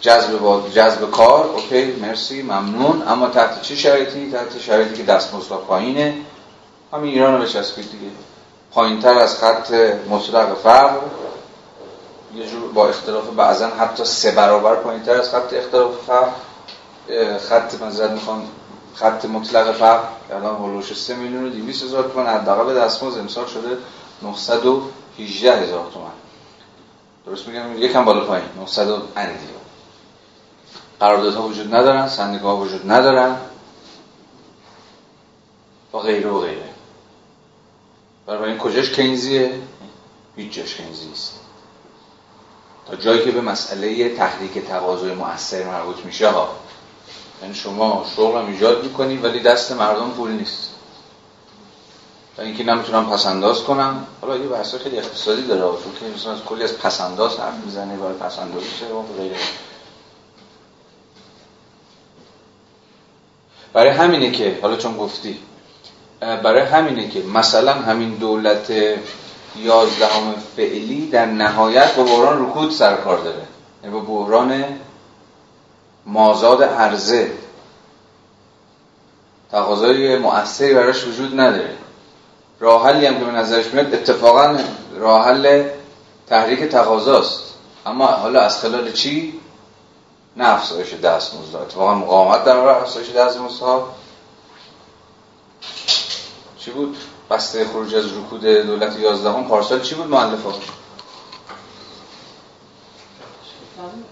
جذب 0.00 0.38
با 0.38 0.62
جذب 0.74 1.10
کار 1.10 1.46
اوکی 1.46 1.84
مرسی 1.84 2.42
ممنون. 2.42 3.02
اما 3.08 3.28
تحت 3.28 3.62
چه 3.62 3.76
شرایطی؟ 3.76 4.30
تحت 4.32 4.60
شرایطی 4.60 4.94
که 4.94 5.02
دستمزد 5.02 5.48
پایینه. 5.48 6.14
همین 6.92 7.12
ایران 7.12 7.34
رو 7.34 7.42
بچسبید 7.42 7.90
دیگه. 7.90 8.12
پایینتر 8.72 9.18
از 9.18 9.38
خط 9.38 9.70
مطلق 10.10 10.56
فقر. 10.62 10.98
یه 12.34 12.50
جور 12.50 12.72
با 12.72 12.88
اختلاف 12.88 13.28
بعضا 13.28 13.66
حتی 13.66 14.04
سه 14.04 14.30
برابر 14.30 14.74
پایینتر 14.74 15.12
از 15.12 15.30
خط 15.30 15.52
اختلاف 15.52 15.92
فقر 16.06 16.30
خط 17.38 17.80
منظرت 17.80 18.10
می‌خوام 18.10 18.48
خط 18.94 19.24
مطلق 19.24 19.72
فقر 19.72 20.04
الان 20.30 20.56
هلوش 20.56 20.92
3 20.92 21.14
میلیون 21.14 21.44
و 21.44 21.50
200 21.50 21.84
هزار 21.84 22.10
تومان 22.10 22.26
حداقل 22.26 22.74
دستمزد 22.74 23.18
امسال 23.18 23.46
شده 23.46 23.76
918 24.22 25.56
هزار 25.56 25.90
تومان 25.94 26.12
درست 27.26 27.48
میگم؟ 27.48 27.82
یکم 27.82 28.04
بالا 28.04 28.24
پایین 28.24 28.48
900 28.56 28.88
اندی 29.16 29.52
قراردادها 31.02 31.42
وجود 31.42 31.74
ندارن 31.74 32.08
سندیکا 32.08 32.56
وجود 32.56 32.92
ندارن. 32.92 33.36
و 35.92 35.98
غیره 35.98 36.30
و 36.30 36.40
غیره. 36.40 36.68
برای 38.26 38.50
این 38.50 38.58
کجاش 38.58 38.90
کینزیه؟ 38.90 39.60
هیچ 40.36 40.52
جاش 40.52 40.74
کینزی 40.74 41.12
است 41.12 41.41
تا 42.86 42.96
جایی 42.96 43.24
که 43.24 43.30
به 43.30 43.40
مسئله 43.40 44.16
تحریک 44.16 44.58
تقاضای 44.58 45.14
مؤثر 45.14 45.64
مربوط 45.64 46.04
میشه 46.04 46.28
ها 46.28 46.48
یعنی 47.42 47.54
شما 47.54 48.06
شغل 48.16 48.38
هم 48.38 48.46
ایجاد 48.46 48.84
می‌کنی 48.84 49.16
ولی 49.16 49.40
دست 49.40 49.72
مردم 49.72 50.10
پول 50.10 50.30
نیست. 50.30 50.68
و 52.38 52.40
اینکه 52.40 52.64
نمی‌تونم 52.64 53.10
پسنداز 53.10 53.64
کنم. 53.64 54.06
حالا 54.20 54.36
یه 54.36 54.48
بحث 54.48 54.74
خیلی 54.74 54.98
اقتصادی 54.98 55.42
داره 55.42 55.60
چون 55.60 55.92
که 56.00 56.16
مثلا 56.16 56.32
از 56.32 56.44
کلی 56.44 56.64
از 56.64 56.78
پسنداز 56.78 57.38
حرف 57.38 57.54
می‌زنه 57.64 57.96
برای 57.96 58.14
پسندازی 58.14 58.66
چه 58.80 58.94
و 58.94 59.02
غیره. 59.02 59.36
برای 63.72 63.90
همینه 63.90 64.30
که 64.30 64.58
حالا 64.62 64.76
چون 64.76 64.96
گفتی 64.96 65.38
برای 66.20 66.60
همینه 66.60 67.08
که 67.08 67.22
مثلا 67.22 67.72
همین 67.72 68.14
دولت 68.14 68.72
یازدهم 69.56 70.34
فعلی 70.56 71.10
در 71.10 71.26
نهایت 71.26 71.94
با 71.96 72.02
بحران 72.02 72.46
رکود 72.46 72.70
سرکار 72.70 73.18
داره. 73.18 73.46
یعنی 73.84 73.94
با 73.94 74.00
بحران 74.00 74.64
مازاد 76.06 76.62
عرضه. 76.62 77.32
تقاضای 79.52 80.18
مؤثری 80.18 80.74
براش 80.74 81.06
وجود 81.06 81.40
نداره. 81.40 81.76
راه 82.60 82.86
حلی 82.86 83.06
هم 83.06 83.18
که 83.18 83.24
به 83.24 83.30
نظرش 83.30 83.66
میاد 83.66 83.94
اتفاقا 83.94 84.58
راه 84.96 85.26
حل 85.26 85.68
تحریک 86.26 86.60
تقاضاست. 86.60 87.54
اما 87.86 88.06
حالا 88.06 88.40
از 88.40 88.60
خلال 88.60 88.92
چی؟ 88.92 89.40
نه 90.36 90.48
افزایش 90.48 90.94
دستمزد 90.94 91.56
اتفاقا 91.56 91.94
مقاومت 91.94 92.44
در 92.44 92.56
افزایش 92.56 93.10
دستمزدها. 93.10 93.88
چی 96.58 96.70
بود؟ 96.70 96.96
بسته 97.32 97.64
خروج 97.64 97.94
از 97.94 98.04
رکود 98.06 98.44
دولت 98.44 98.98
11 99.00 99.30
هم 99.30 99.44
پارسال 99.44 99.80
چی 99.80 99.94
بود 99.94 100.10
مؤلفه 100.10 100.48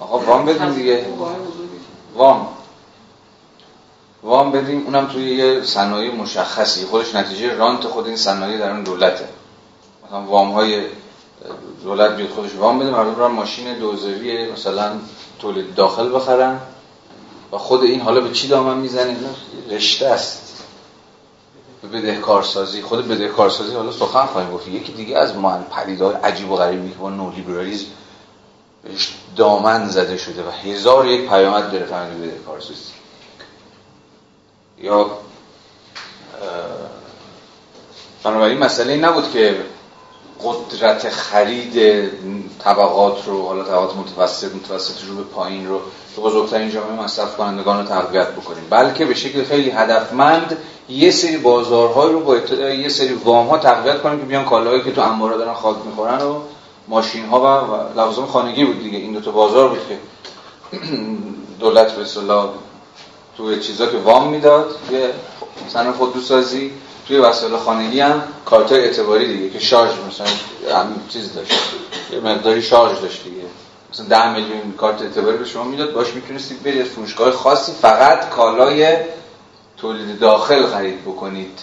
آقا 0.00 0.18
وام 0.18 0.46
بدیم 0.46 0.74
دیگه. 0.74 1.06
وام. 2.14 2.48
وام 4.22 4.52
بدیم 4.52 4.84
اونم 4.84 5.06
توی 5.06 5.36
یه 5.36 5.62
صنایع 5.62 6.14
مشخصی. 6.14 6.84
خودش 6.84 7.14
نتیجه 7.14 7.54
رانت 7.54 7.84
خود 7.84 8.06
این 8.06 8.16
صنایع 8.16 8.58
در 8.58 8.70
اون 8.70 8.82
دولته. 8.82 9.28
مثلا 10.06 10.22
وام 10.22 10.52
های 10.52 10.84
دولت 11.84 12.16
بیاد 12.16 12.30
خودش 12.30 12.54
وام 12.54 12.78
بده 12.78 12.90
مردم 12.90 13.14
رو 13.14 13.28
ماشین 13.28 13.78
دوزری 13.78 14.52
مثلا 14.52 14.92
تولید 15.38 15.74
داخل 15.74 16.14
بخرن. 16.14 16.60
و 17.52 17.58
خود 17.58 17.82
این 17.82 18.00
حالا 18.00 18.20
به 18.20 18.32
چی 18.32 18.48
دامن 18.48 18.76
می‌زنه؟ 18.76 19.16
رشته 19.70 20.06
است. 20.06 20.49
به 21.82 21.88
بدهکارسازی 21.88 22.82
خود 22.82 23.08
بدهکارسازی 23.08 23.74
حالا 23.74 23.92
سخن 23.92 24.26
خواهیم 24.26 24.50
گفت. 24.50 24.68
یکی 24.68 24.92
دیگه 24.92 25.18
از 25.18 25.36
محل 25.36 25.62
پدیدهای 25.62 26.14
عجیب 26.14 26.50
و 26.50 26.56
غریبی 26.56 26.90
که 26.90 26.96
با 26.96 27.10
نولیبرالیسم 27.10 27.86
بهش 28.82 29.14
دامن 29.36 29.88
زده 29.88 30.16
شده 30.16 30.42
و 30.42 30.50
هزار 30.50 31.06
یک 31.06 31.28
پیامد 31.28 31.72
داره 31.72 31.86
فهمید 31.86 32.22
بدهکارسازی. 32.22 32.92
یا 34.78 35.10
بنابراین 38.24 38.58
مسئله 38.58 38.96
نبود 38.96 39.32
که 39.32 39.64
قدرت 40.44 41.08
خرید 41.08 41.74
طبقات 42.58 43.26
رو 43.26 43.46
حالا 43.46 43.64
طبقات 43.64 43.96
متوسط 43.96 44.54
متوسط 44.54 45.04
رو 45.08 45.16
به 45.16 45.22
پایین 45.22 45.68
رو 45.68 45.80
به 46.16 46.22
بزرگترین 46.22 46.70
جامعه 46.70 47.04
مصرف 47.04 47.36
کنندگان 47.36 47.78
رو 47.78 47.86
تقویت 47.86 48.28
بکنیم. 48.28 48.64
بلکه 48.70 49.04
به 49.04 49.14
شکل 49.14 49.44
خیلی 49.44 49.70
هدفمند 49.70 50.56
یه 50.88 51.10
سری 51.10 51.36
بازارهای 51.36 52.12
رو 52.12 52.20
با 52.20 52.36
یه 52.70 52.88
سری 52.88 53.12
وام 53.14 53.46
ها 53.46 53.58
تقویت 53.58 54.02
کنیم 54.02 54.18
که 54.18 54.24
بیان 54.24 54.44
کالاهایی 54.44 54.82
که 54.82 54.92
تو 54.92 55.00
انبارا 55.00 55.36
دارن 55.36 55.54
خاک 55.54 55.76
می‌خورن 55.86 56.22
و 56.22 56.40
ماشین 56.88 57.26
ها 57.26 57.40
و 57.40 57.98
لوازم 57.98 58.26
خانگی 58.26 58.64
بود 58.64 58.82
دیگه. 58.82 58.98
این 58.98 59.12
دو 59.12 59.20
تا 59.20 59.30
بازار 59.30 59.68
بود 59.68 59.78
که 59.88 59.98
دولت 61.60 61.92
به 61.92 62.02
اصطلاح 62.02 62.48
توی 63.36 63.60
چیزا 63.60 63.86
که 63.86 63.98
وام 63.98 64.28
می‌داد 64.28 64.78
یه 64.92 65.10
صنعت 65.68 65.94
خودروسازی 65.94 66.72
توی 67.10 67.18
وسایل 67.18 67.56
خانگی 67.56 68.00
هم 68.00 68.22
کارت 68.44 68.72
اعتباری 68.72 69.36
دیگه 69.36 69.50
که 69.50 69.58
شارژ 69.58 69.90
مثلا 70.08 70.26
چیز 71.08 71.34
داشت 71.34 71.52
یه 72.12 72.20
مقداری 72.20 72.62
شارژ 72.62 73.00
داشت 73.00 73.24
دیگه. 73.24 73.42
مثلا 73.92 74.06
10 74.06 74.34
میلیون 74.34 74.72
کارت 74.72 75.02
اعتباری 75.02 75.36
به 75.36 75.44
شما 75.44 75.64
می‌داد 75.64 75.92
باش 75.92 76.14
می‌تونستید 76.14 76.62
برید 76.62 76.84
فروشگاه 76.84 77.30
خاصی 77.30 77.72
فقط 77.72 78.28
کالای 78.28 78.96
تولید 79.76 80.18
داخل 80.18 80.66
خرید 80.66 81.02
بکنید. 81.02 81.58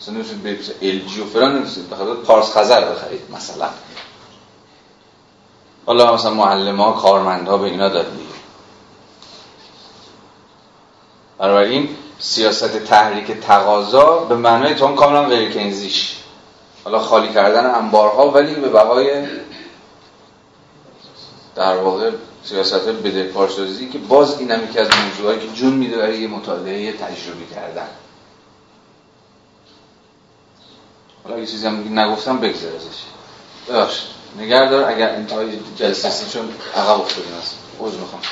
مثلا 0.00 0.14
نمی‌تونید 0.14 0.42
برید 0.42 0.74
ال 0.82 1.08
جی 1.14 1.20
و 1.20 1.24
فلان 1.24 1.56
نمی‌تونید 1.56 1.90
بخاطر 1.90 2.14
پارس 2.14 2.56
خزر 2.56 2.92
بخرید 2.92 3.20
مثلا. 3.36 3.68
حالا 5.86 6.14
مثلا 6.14 6.34
معلم 6.34 6.80
ها 6.80 6.92
کارمند 6.92 7.48
ها 7.48 7.58
به 7.58 7.64
اینا 7.66 7.88
داد 7.88 8.10
دیگه. 8.10 8.28
بنابراین 11.38 11.88
سیاست 12.18 12.76
تحریک 12.84 13.40
تقاضا 13.40 14.18
به 14.18 14.34
معنای 14.34 14.74
تون 14.74 14.94
کاملا 14.94 15.24
غیر 15.24 15.52
کنزیش 15.52 16.16
حالا 16.84 16.98
خالی 16.98 17.28
کردن 17.28 17.74
انبارها 17.74 18.30
ولی 18.30 18.54
به 18.54 18.68
بقای 18.68 19.26
در 21.54 21.76
واقع 21.76 22.10
سیاست 22.44 22.88
بدهکارسازی 22.88 23.88
که 23.88 23.98
باز 23.98 24.40
این 24.40 24.50
هم 24.50 24.64
یکی 24.64 24.78
از 24.78 24.88
موضوعایی 25.06 25.40
که 25.40 25.48
جون 25.54 25.72
میده 25.72 25.96
برای 25.96 26.20
یه 26.20 26.28
مطالعه 26.28 26.92
تجربی 26.92 27.46
کردن. 27.54 27.88
حالا 31.24 31.38
یه 31.38 31.46
چیزی 31.46 31.66
هم 31.66 31.98
نگفتم 31.98 32.38
بگذار 32.38 32.72
ازش. 32.76 32.98
ببخشید. 33.68 34.08
نگردار 34.38 34.84
اگر 34.84 35.10
انتهای 35.10 35.48
جلسه 35.76 36.30
چون 36.32 36.48
عقب 36.76 37.00
افتادیم 37.00 37.32
هست 37.40 37.56
عوض 37.80 37.94
می‌خوام. 37.94 38.22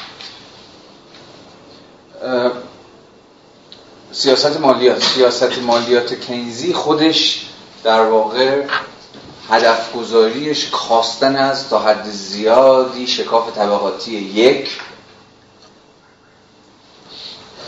سیاست 4.27 4.61
مالیات 4.61 5.03
سیاست 5.03 5.59
مالیات 5.59 6.15
کینزی 6.15 6.73
خودش 6.73 7.47
در 7.85 8.03
واقع 8.03 8.65
هدف 9.51 9.93
گذاریش 9.93 10.70
کاستن 10.70 11.36
از 11.36 11.69
تا 11.69 11.78
حد 11.78 12.05
زیادی 12.11 13.07
شکاف 13.07 13.57
طبقاتی 13.57 14.12
یک. 14.12 14.78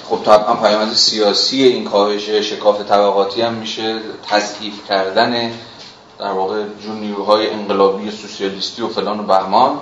خب 0.09 0.19
طبعا 0.25 0.55
پیامد 0.55 0.95
سیاسی 0.95 1.63
این 1.63 1.85
کاهش 1.85 2.31
شکاف 2.31 2.81
طبقاتی 2.81 3.43
هم 3.43 3.55
میشه 3.55 4.01
تضعیف 4.29 4.89
کردن 4.89 5.53
در 6.19 6.33
واقع 6.33 6.65
جون 6.83 7.17
انقلابی 7.53 8.11
سوسیالیستی 8.11 8.83
و 8.83 8.89
فلان 8.89 9.21
و 9.21 9.23
بهمان. 9.23 9.79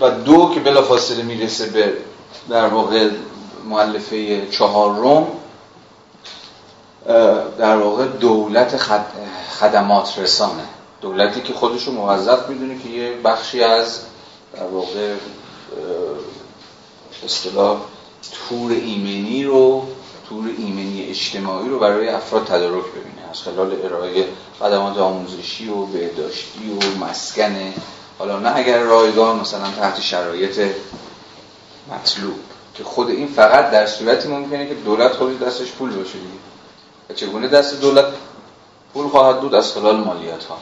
و 0.00 0.10
دو 0.10 0.50
که 0.54 0.60
بلا 0.60 0.82
فاصله 0.82 1.22
می‌رسه 1.22 1.66
به 1.66 1.92
در 2.50 2.66
واقع 2.66 3.10
معلفه 3.64 4.46
روم 4.96 5.26
در 7.58 7.76
واقع 7.76 8.06
دولت 8.06 8.76
خدمات 9.60 10.18
رسانه. 10.18 10.64
دولتی 11.00 11.40
که 11.40 11.54
خودشو 11.54 11.92
موظف 11.92 12.48
می‌دونه 12.48 12.78
که 12.78 12.88
یه 12.88 13.12
بخشی 13.24 13.62
از 13.62 14.00
در 14.56 14.66
واقع 14.66 15.14
اصطلاح 17.24 17.78
تور 18.48 18.70
ایمنی 18.70 19.44
رو 19.44 19.86
تور 20.28 20.44
ایمنی 20.58 21.06
اجتماعی 21.10 21.68
رو 21.68 21.78
برای 21.78 22.08
افراد 22.08 22.44
تدارک 22.44 22.84
ببینه. 22.84 23.30
از 23.30 23.42
خلال 23.42 23.76
ارائه 23.84 24.28
خدمات 24.60 24.98
آموزشی 24.98 25.68
و 25.68 25.86
بهداشتی 25.86 26.70
و 26.70 27.04
مسکن 27.04 27.74
حالا 28.18 28.38
نه 28.38 28.56
اگر 28.56 28.78
رایگان 28.78 29.40
مثلا 29.40 29.70
تحت 29.70 30.00
شرایط 30.00 30.60
مطلوب. 31.90 32.38
که 32.78 32.84
خود 32.84 33.10
این 33.10 33.26
فقط 33.28 33.70
در 33.70 33.86
صورتی 33.86 34.28
ممکنه 34.28 34.66
که 34.66 34.74
دولت 34.74 35.12
خودش 35.12 35.42
دستش 35.42 35.72
پول 35.72 35.90
باشه 35.90 36.12
دیگه. 36.12 36.38
و 37.10 37.14
چگونه 37.14 37.48
دست 37.48 37.80
دولت 37.80 38.04
پول 38.94 39.08
خواهد 39.08 39.40
بود؟ 39.40 39.54
از 39.54 39.72
خلال 39.72 39.96
مالیات 39.96 40.44
ها 40.44 40.58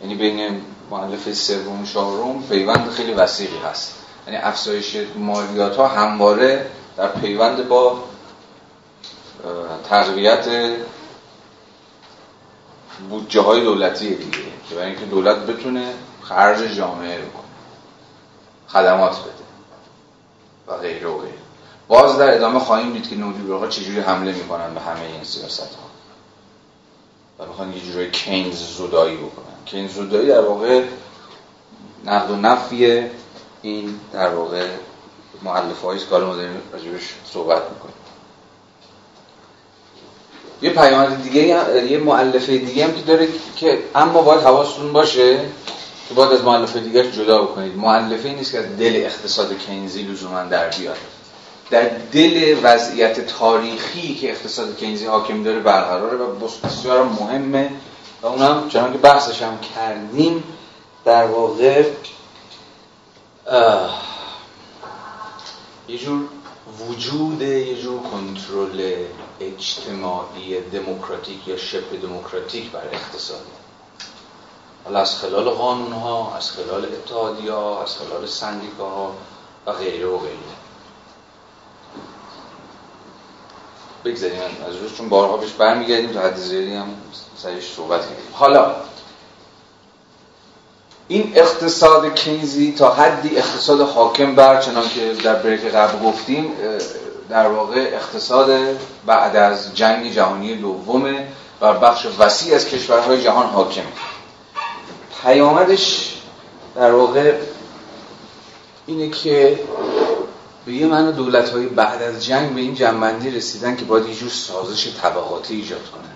یعنی 0.00 0.14
بین 0.14 0.60
مؤلفه 0.90 1.34
سوم 1.34 1.84
چهارم 1.84 2.42
پیوند 2.42 2.90
خیلی 2.90 3.12
وسیقی 3.12 3.58
هست. 3.58 3.94
یعنی 4.26 4.38
افزایش 4.38 4.96
مالیات 5.16 5.76
ها 5.76 5.88
همواره 5.88 6.66
در 6.96 7.08
پیوند 7.08 7.68
با 7.68 8.04
تقویت 9.88 10.48
بودجه 13.10 13.40
های 13.40 13.60
دولتی 13.60 14.14
دیگه. 14.14 14.38
که 14.68 14.74
برای 14.74 14.86
اینکه 14.86 15.04
دولت 15.04 15.36
بتونه 15.36 15.94
خرج 16.22 16.58
جامعه 16.58 17.16
رو 17.16 17.30
کنه. 17.30 17.42
خدمات 18.68 19.12
بده. 19.12 19.30
و 20.66 20.76
غیره 20.76 21.08
و 21.08 21.18
غیره. 21.18 21.49
باز 21.90 22.18
در 22.18 22.34
ادامه 22.34 22.60
خواهیم 22.60 22.92
دید 22.92 23.08
که 23.10 23.16
نولیبرال‌ها 23.16 23.68
چجوری 23.68 24.00
حمله 24.00 24.32
می‌کنن 24.32 24.74
به 24.74 24.80
همه 24.80 25.00
این 25.00 25.24
سیاست 25.24 25.60
ها 25.60 25.90
و 27.38 27.48
می‌خوان 27.48 27.72
یه 27.72 27.80
جورای 27.80 28.10
کینز 28.10 28.76
زدایی 28.76 29.16
بکنن. 29.16 29.64
کینز 29.66 29.94
زدایی 29.94 30.28
در 30.28 30.40
واقع 30.40 30.82
نقد 32.04 32.30
و 32.30 32.36
نفی 32.36 33.06
این 33.62 34.00
در 34.12 34.34
واقع 34.34 34.66
معلف 35.42 35.82
های 35.82 35.98
کار 35.98 36.24
مدرن 36.24 36.56
راجبش 36.72 37.14
صحبت 37.32 37.62
می‌کنیم. 37.70 37.94
یه 40.62 40.70
پیامد 40.70 41.22
دیگه 41.22 41.42
یه 41.90 41.98
معلفه 41.98 42.58
دیگه 42.58 42.84
هم 42.84 42.92
که 42.92 43.02
داره 43.02 43.28
که 43.56 43.78
اما 43.94 44.22
باید 44.22 44.40
حواستون 44.40 44.92
باشه 44.92 45.38
که 46.08 46.14
باید 46.14 46.32
از 46.32 46.44
معلفه 46.44 46.80
دیگه 46.80 47.12
جدا 47.12 47.42
بکنید. 47.42 47.76
معلفه 47.76 48.28
نیست 48.28 48.52
که 48.52 48.62
دل 48.62 48.92
اقتصاد 48.96 49.58
کینزی 49.58 50.02
لزوما 50.02 50.42
در 50.42 50.68
بیاد. 50.68 50.96
در 51.70 51.88
دل 51.88 52.60
وضعیت 52.62 53.26
تاریخی 53.26 54.14
که 54.14 54.30
اقتصاد 54.30 54.76
کینزی 54.76 55.06
حاکم 55.06 55.42
داره 55.42 55.60
برقراره 55.60 56.16
و 56.16 56.48
بسیار 56.64 57.02
مهمه 57.02 57.70
و 58.22 58.26
اونم 58.26 58.68
چنان 58.68 58.92
که 58.92 58.98
بحثش 58.98 59.42
هم 59.42 59.58
کردیم 59.76 60.44
در 61.04 61.26
واقع 61.26 61.84
یه 65.88 65.98
جور 65.98 66.28
وجود 66.88 67.42
یه 67.42 67.82
جور 67.82 68.00
کنترل 68.02 68.94
اجتماعی 69.40 70.60
دموکراتیک 70.60 71.48
یا 71.48 71.56
شبه 71.56 71.96
دموکراتیک 71.96 72.70
بر 72.70 72.84
اقتصاد. 72.92 73.46
حالا 74.84 75.00
از 75.00 75.16
خلال 75.16 75.50
قانون 75.50 75.92
ها 75.92 76.36
از 76.36 76.50
خلال 76.50 76.84
اتحادی 76.84 77.48
ها 77.48 77.82
از 77.82 77.96
خلال 77.96 78.26
سندیکاها 78.26 79.14
و 79.66 79.72
غیره 79.72 80.06
و 80.06 80.18
غیره. 80.18 80.59
بگذاریم. 84.04 84.38
از 84.68 84.76
روز 84.76 84.96
چون 84.96 85.08
بارها 85.08 85.36
بهش 85.36 85.50
برمیگردیم 85.50 86.12
تا 86.12 86.20
حد 86.20 86.36
زیادی 86.36 86.74
هم 86.74 86.88
سرش 87.36 87.72
صحبت 87.76 88.00
کردیم 88.00 88.24
حالا 88.32 88.74
این 91.08 91.32
اقتصاد 91.34 92.14
کینزی 92.14 92.72
تا 92.72 92.94
حدی 92.94 93.38
اقتصاد 93.38 93.80
حاکم 93.80 94.34
بر 94.34 94.60
چنان 94.60 94.88
که 94.88 95.12
در 95.24 95.34
بریک 95.34 95.64
قبل 95.64 96.08
گفتیم 96.08 96.52
در 97.28 97.46
واقع 97.46 97.90
اقتصاد 97.92 98.50
بعد 99.06 99.36
از 99.36 99.76
جنگ 99.76 100.12
جهانی 100.12 100.56
دومه 100.56 101.26
و 101.60 101.74
بخش 101.74 102.06
وسیع 102.18 102.54
از 102.54 102.68
کشورهای 102.68 103.22
جهان 103.22 103.46
حاکمه. 103.46 103.84
پیامدش 105.22 106.16
در 106.74 106.92
واقع 106.92 107.34
اینه 108.86 109.10
که 109.10 109.58
یه 110.72 110.86
معنی 110.86 111.12
دولت 111.12 111.48
های 111.50 111.66
بعد 111.66 112.02
از 112.02 112.24
جنگ 112.24 112.54
به 112.54 112.60
این 112.60 112.74
جنبندی 112.74 113.30
رسیدن 113.30 113.76
که 113.76 113.84
باید 113.84 114.06
یه 114.06 114.28
سازش 114.28 114.88
طبقاتی 115.02 115.54
ایجاد 115.54 115.90
کنن. 115.90 116.10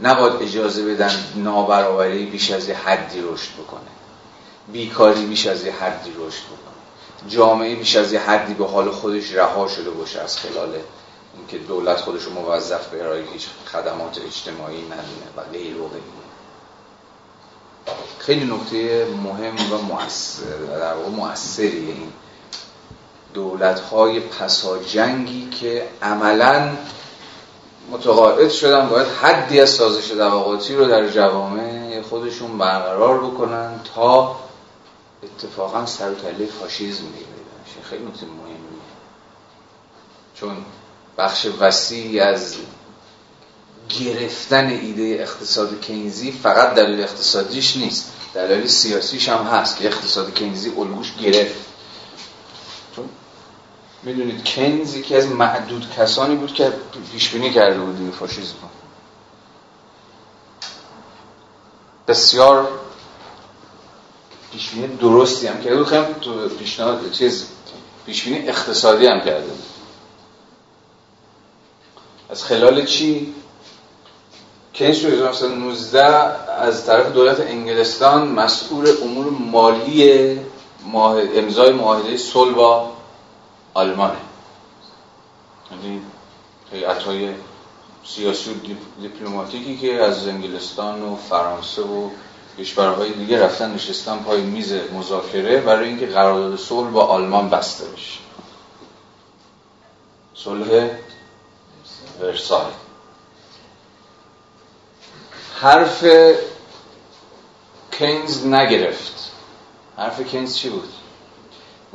نباید 0.00 0.42
اجازه 0.42 0.94
بدن 0.94 1.10
نابرابری 1.34 2.26
بیش 2.26 2.50
از 2.50 2.68
یه 2.68 2.76
حدی 2.76 3.20
رشد 3.20 3.52
بکنه. 3.52 3.80
بیکاری 4.72 5.26
بیش 5.26 5.46
از 5.46 5.64
یه 5.64 5.72
حدی 5.72 6.10
رشد 6.10 6.42
بکنه. 6.44 7.28
جامعه 7.28 7.74
بیش 7.74 7.96
از 7.96 8.12
یه 8.12 8.20
حدی 8.20 8.54
به 8.54 8.66
حال 8.66 8.90
خودش 8.90 9.32
رها 9.32 9.68
شده 9.68 9.90
باشه 9.90 10.20
از 10.20 10.38
خلال 10.38 10.74
اینکه 11.36 11.58
دولت 11.58 12.00
خودش 12.00 12.22
رو 12.22 12.32
موظف 12.32 12.86
به 12.86 13.02
ارائه 13.02 13.24
هیچ 13.32 13.46
خدمات 13.72 14.18
اجتماعی 14.26 14.82
ندونه 14.82 15.28
و 15.36 15.42
غیر 15.52 15.76
و 15.76 15.88
خیلی 18.18 18.44
نکته 18.44 19.06
مهم 19.24 19.72
و 19.72 19.82
مؤثر 19.82 20.56
در 20.78 20.94
واقع 20.94 21.08
مؤثری 21.08 21.78
این. 21.78 22.12
دولت 23.34 23.80
های 23.80 24.20
پسا 24.20 24.78
جنگی 24.78 25.48
که 25.50 25.88
عملا 26.02 26.72
متقاعد 27.90 28.50
شدن 28.50 28.88
باید 28.88 29.06
حدی 29.06 29.60
از 29.60 29.70
سازش 29.70 30.10
طبقاتی 30.10 30.74
رو 30.74 30.84
در 30.84 31.08
جوامع 31.08 32.02
خودشون 32.02 32.58
برقرار 32.58 33.18
بکنن 33.18 33.80
تا 33.94 34.36
اتفاقا 35.22 35.86
سر 35.86 36.10
و 36.10 36.14
کله 36.14 36.46
فاشیسم 36.60 37.04
بشه. 37.04 37.88
خیلی 37.90 38.04
نکته 38.04 38.26
مهمیه 38.26 38.56
چون 40.34 40.56
بخش 41.18 41.46
وسیعی 41.60 42.20
از 42.20 42.56
گرفتن 43.88 44.66
ایده 44.66 45.16
اقتصاد 45.22 45.80
کینزی 45.80 46.32
فقط 46.32 46.74
دلیل 46.74 47.00
اقتصادیش 47.00 47.76
نیست. 47.76 48.12
دلیل 48.34 48.66
سیاسیش 48.66 49.28
هم 49.28 49.44
هست 49.44 49.76
که 49.76 49.86
اقتصاد 49.86 50.34
کینزی 50.34 50.68
الگوش 50.68 51.12
گرفت. 51.22 51.71
می‌دونید 54.02 54.44
کینز 54.44 54.94
یکی 54.96 55.16
از 55.16 55.26
معدود 55.26 55.90
کسانی 55.96 56.36
بود 56.36 56.54
که 56.54 56.72
پیشبینی 57.12 57.50
کرده 57.50 57.80
بود 57.80 57.96
این 57.96 58.10
فاشیسم 58.10 58.54
بسیار 62.08 62.68
پیشبینی 64.52 64.96
درستی 64.96 65.46
هم 65.46 65.60
کرده 65.62 65.76
بود. 65.76 65.86
خیلی 65.86 66.04
تو 66.20 66.48
پیشنهاد 66.48 67.10
چیز 67.10 67.46
پیشبینی 68.06 68.48
اقتصادی 68.48 69.06
هم 69.06 69.20
کرده 69.20 69.46
بود. 69.46 69.62
از 72.30 72.44
خلال 72.44 72.84
چی؟ 72.84 73.34
کینز 74.72 75.02
تو 75.02 75.08
1919 75.08 76.04
از 76.60 76.86
طرف 76.86 77.12
دولت 77.12 77.40
انگلستان 77.40 78.28
مسئول 78.28 78.88
امور 79.02 79.26
مالی 79.30 80.40
امضای 81.36 81.72
معاهده 81.72 82.16
صلح 82.16 82.54
با 82.54 82.90
آلمانه. 83.74 84.18
یعنی 85.70 86.02
هیئت 86.72 87.02
های 87.02 87.34
سیاسی 88.04 88.50
و 88.50 88.54
دیپلماتیکی 89.00 89.78
که 89.78 89.94
از 89.94 90.28
انگلستان 90.28 91.02
و 91.02 91.16
فرانسه 91.16 91.82
و 91.82 92.10
کشورهای 92.58 93.12
دیگه 93.12 93.44
رفتن 93.44 93.74
نشستن 93.74 94.18
پای 94.18 94.40
میز 94.40 94.72
مذاکره 94.72 95.60
برای 95.60 95.88
اینکه 95.88 96.06
قرارداد 96.06 96.58
صلح 96.58 96.90
با 96.90 97.06
آلمان 97.06 97.50
بسته 97.50 97.84
بشه. 97.84 98.18
صلح 100.34 100.88
ورسای. 102.20 102.72
حرف 105.54 106.04
کینز 107.92 108.46
نگرفت. 108.46 109.32
حرف 109.96 110.20
کینز 110.20 110.56
چی 110.56 110.68
بود؟ 110.68 110.92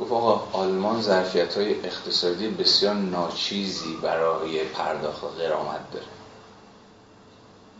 گفت 0.00 0.12
آقا 0.12 0.58
آلمان 0.58 1.02
ظرفیت 1.02 1.56
های 1.56 1.84
اقتصادی 1.84 2.48
بسیار 2.48 2.94
ناچیزی 2.94 3.96
برای 4.02 4.64
پرداخت 4.64 5.24
قرامت 5.38 5.92
داره. 5.92 6.06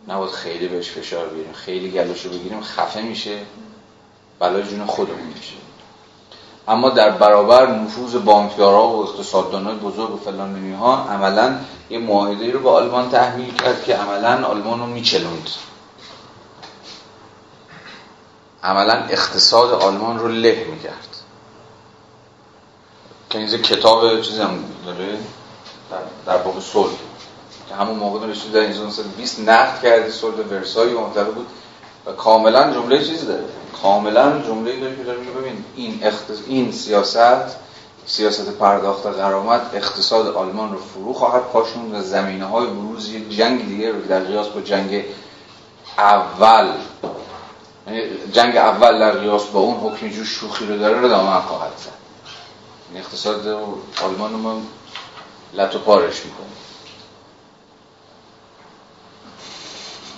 نباید 0.07 0.31
خیلی 0.31 0.67
بهش 0.67 0.91
فشار 0.91 1.27
بیاریم 1.27 1.53
خیلی 1.53 1.91
گلوشو 1.91 2.29
بگیریم 2.29 2.61
خفه 2.61 3.01
میشه 3.01 3.39
بلا 4.39 4.61
جون 4.61 4.85
خودمون 4.85 5.27
میشه. 5.35 5.53
اما 6.67 6.89
در 6.89 7.09
برابر 7.09 7.67
نفوذ 7.67 8.15
بانکدارا 8.15 8.87
و 8.87 9.03
اقتصاددانای 9.03 9.75
بزرگ 9.75 10.11
و 10.11 10.17
فلان 10.17 10.73
ها 10.73 11.03
عملا 11.03 11.59
یه 11.89 11.99
معاهده 11.99 12.51
رو 12.51 12.59
با 12.59 12.73
آلمان 12.73 13.09
تحمیل 13.09 13.53
کرد 13.53 13.83
که 13.83 13.95
عملا 13.95 14.47
آلمان 14.47 14.79
رو 14.79 14.85
میچلوند. 14.85 15.49
عملا 18.63 18.93
اقتصاد 18.93 19.71
آلمان 19.71 20.19
رو 20.19 20.27
له 20.27 20.67
می‌کرد. 20.71 21.18
اینجا 23.37 23.57
کتاب 23.57 24.21
چیزی 24.21 24.41
هم 24.41 24.63
داره 24.85 25.17
در, 25.91 26.33
در 26.33 26.37
باب 26.43 26.59
صلح. 26.59 26.91
که 27.69 27.75
همون 27.75 27.95
موقع 27.95 28.27
نوشته 28.27 28.49
در 28.49 28.59
1920 28.59 29.39
نقد 29.39 29.81
کرده 29.83 30.11
سرد 30.11 30.51
ورسای 30.51 30.93
معتبر 30.93 31.23
بود 31.23 31.47
و 32.05 32.11
کاملا 32.11 32.73
جمله 32.73 33.05
چیزی 33.05 33.25
داره. 33.25 33.43
کاملا 33.83 34.41
جمله 34.41 34.79
داره 34.79 34.95
که 34.95 35.03
داره 35.03 35.19
ببین 35.19 35.65
این 35.75 35.99
اختص... 36.03 36.37
این 36.47 36.71
سیاست 36.71 37.57
سیاست 38.05 38.49
پرداخت 38.49 39.05
قرامت 39.05 39.61
اقتصاد 39.73 40.35
آلمان 40.35 40.71
رو 40.71 40.77
فرو 40.79 41.13
خواهد 41.13 41.43
پاشون 41.43 41.95
و 41.95 42.01
زمینه 42.01 42.45
های 42.45 42.67
بروز 42.67 43.09
یک 43.09 43.29
جنگ 43.29 43.67
دیگه 43.67 43.91
رو 43.91 44.01
در 44.01 44.19
قیاس 44.19 44.47
با 44.47 44.61
جنگ 44.61 45.03
اول 45.97 46.71
یعنی 47.87 48.01
جنگ 48.31 48.57
اول 48.57 48.99
در 48.99 49.11
قیاس 49.11 49.45
با 49.45 49.59
اون 49.59 49.75
حکم 49.75 50.09
جو 50.09 50.23
شوخی 50.23 50.65
رو 50.65 50.77
داره 50.77 50.99
رو 50.99 51.07
دامن 51.07 51.41
خواهد 51.41 51.71
زد. 51.77 52.08
یعنی 52.89 53.05
اقتصاد 53.05 53.47
آلمان 54.03 54.31
رو 54.31 54.37
ما 54.37 54.61
لطو 55.53 55.79
پارش 55.79 56.25
می‌کنه 56.25 56.47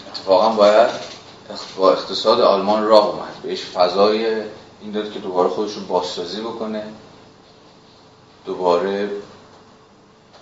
اتفاقا 0.07 0.49
باید 0.49 0.89
با 1.77 1.91
اقتصاد 1.91 2.41
آلمان 2.41 2.88
راه 2.88 3.07
اومد. 3.07 3.41
بهش 3.43 3.65
فضای 3.65 4.41
این 4.81 4.91
داد 4.91 5.14
که 5.14 5.19
دوباره 5.19 5.49
خودش 5.49 5.73
رو 5.73 5.81
بازسازی 5.81 6.41
بکنه. 6.41 6.84
دوباره 8.45 9.10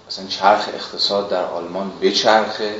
مثلا 0.08 0.28
چرخ 0.28 0.70
اقتصاد 0.74 1.30
در 1.30 1.46
آلمان 1.46 1.92
بچرخه 2.02 2.76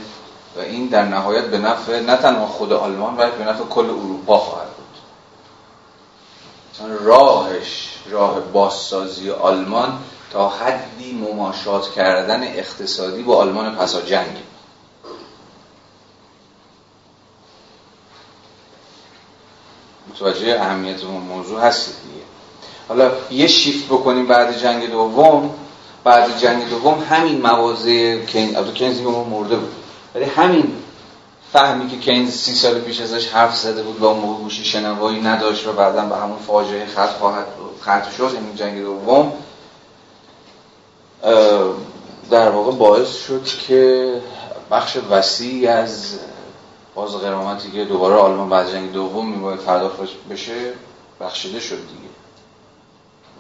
و 0.56 0.60
این 0.60 0.88
در 0.88 1.06
نهایت 1.06 1.46
به 1.46 1.58
نفع 1.58 2.00
نه 2.00 2.16
تنها 2.16 2.48
خود 2.48 2.74
آلمان 2.74 3.16
بلکه 3.16 3.36
به 3.36 3.46
نفع 3.46 3.64
کل 3.64 3.86
اروپا 3.86 4.38
خواهد 4.38 4.68
بود. 4.68 4.86
راهش 7.02 7.99
راه 8.10 8.40
بازسازی 8.40 9.30
آلمان 9.30 10.00
تا 10.32 10.50
حدی 10.50 11.12
مماشات 11.14 11.92
کردن 11.92 12.44
اقتصادی 12.44 13.24
با 13.24 13.36
آلمان 13.38 13.76
پسا 13.76 14.02
جنگ. 14.02 14.38
متوجه 20.10 20.62
اهمیت 20.62 21.04
اون 21.04 21.22
موضوع 21.22 21.62
هستید 21.62 21.96
دیگه. 22.04 22.26
حالا 22.88 23.12
یه 23.32 23.48
شیفت 23.48 23.86
بکنیم 23.86 24.28
بعد 24.28 24.58
جنگ 24.58 24.92
دوم. 24.92 25.50
بعد 26.04 26.38
جنگ 26.38 26.70
دوم 26.70 27.04
همین 27.10 27.42
موازه 27.42 28.26
البته 28.56 28.74
کینز 28.74 29.02
دیگه 29.02 29.24
مرده 29.24 29.56
بود. 29.56 29.72
ولی 30.16 30.26
همین 30.26 30.74
فهمی 31.54 31.90
که 31.90 31.98
کینز 31.98 32.34
سی 32.34 32.56
سال 32.56 32.80
پیش 32.80 33.02
ازش 33.02 33.28
حرف 33.28 33.56
زده 33.56 33.84
بود 33.84 34.00
و 34.00 34.06
اون 34.06 34.20
موقع 34.20 34.42
گوشی 34.44 34.66
شنوایی 34.66 35.22
نداشت 35.22 35.68
و 35.68 35.74
بعدا 35.74 36.06
به 36.06 36.16
همون 36.16 36.38
فاجعه 36.38 36.86
خط 36.86 37.10
خواهد 37.10 37.46
خط 37.82 38.12
شد 38.12 38.32
یعنی 38.34 38.56
جنگ 38.56 38.82
دوم. 38.82 39.34
در 42.30 42.50
واقع 42.50 42.72
باعث 42.72 43.16
شد 43.16 43.44
که 43.46 44.14
بخش 44.72 44.98
وسیعی 45.10 45.68
از 45.68 46.20
باز 46.96 47.16
قرامتی 47.16 47.72
که 47.72 47.86
دوباره 47.86 48.16
آلمان 48.16 48.50
بعد 48.50 48.72
جنگ 48.72 48.92
دوم 48.92 49.30
میباید 49.30 49.60
پرداخت 49.60 49.98
بشه 50.30 50.74
بخشیده 51.22 51.60
شد 51.60 51.76
دیگه. 51.76 52.10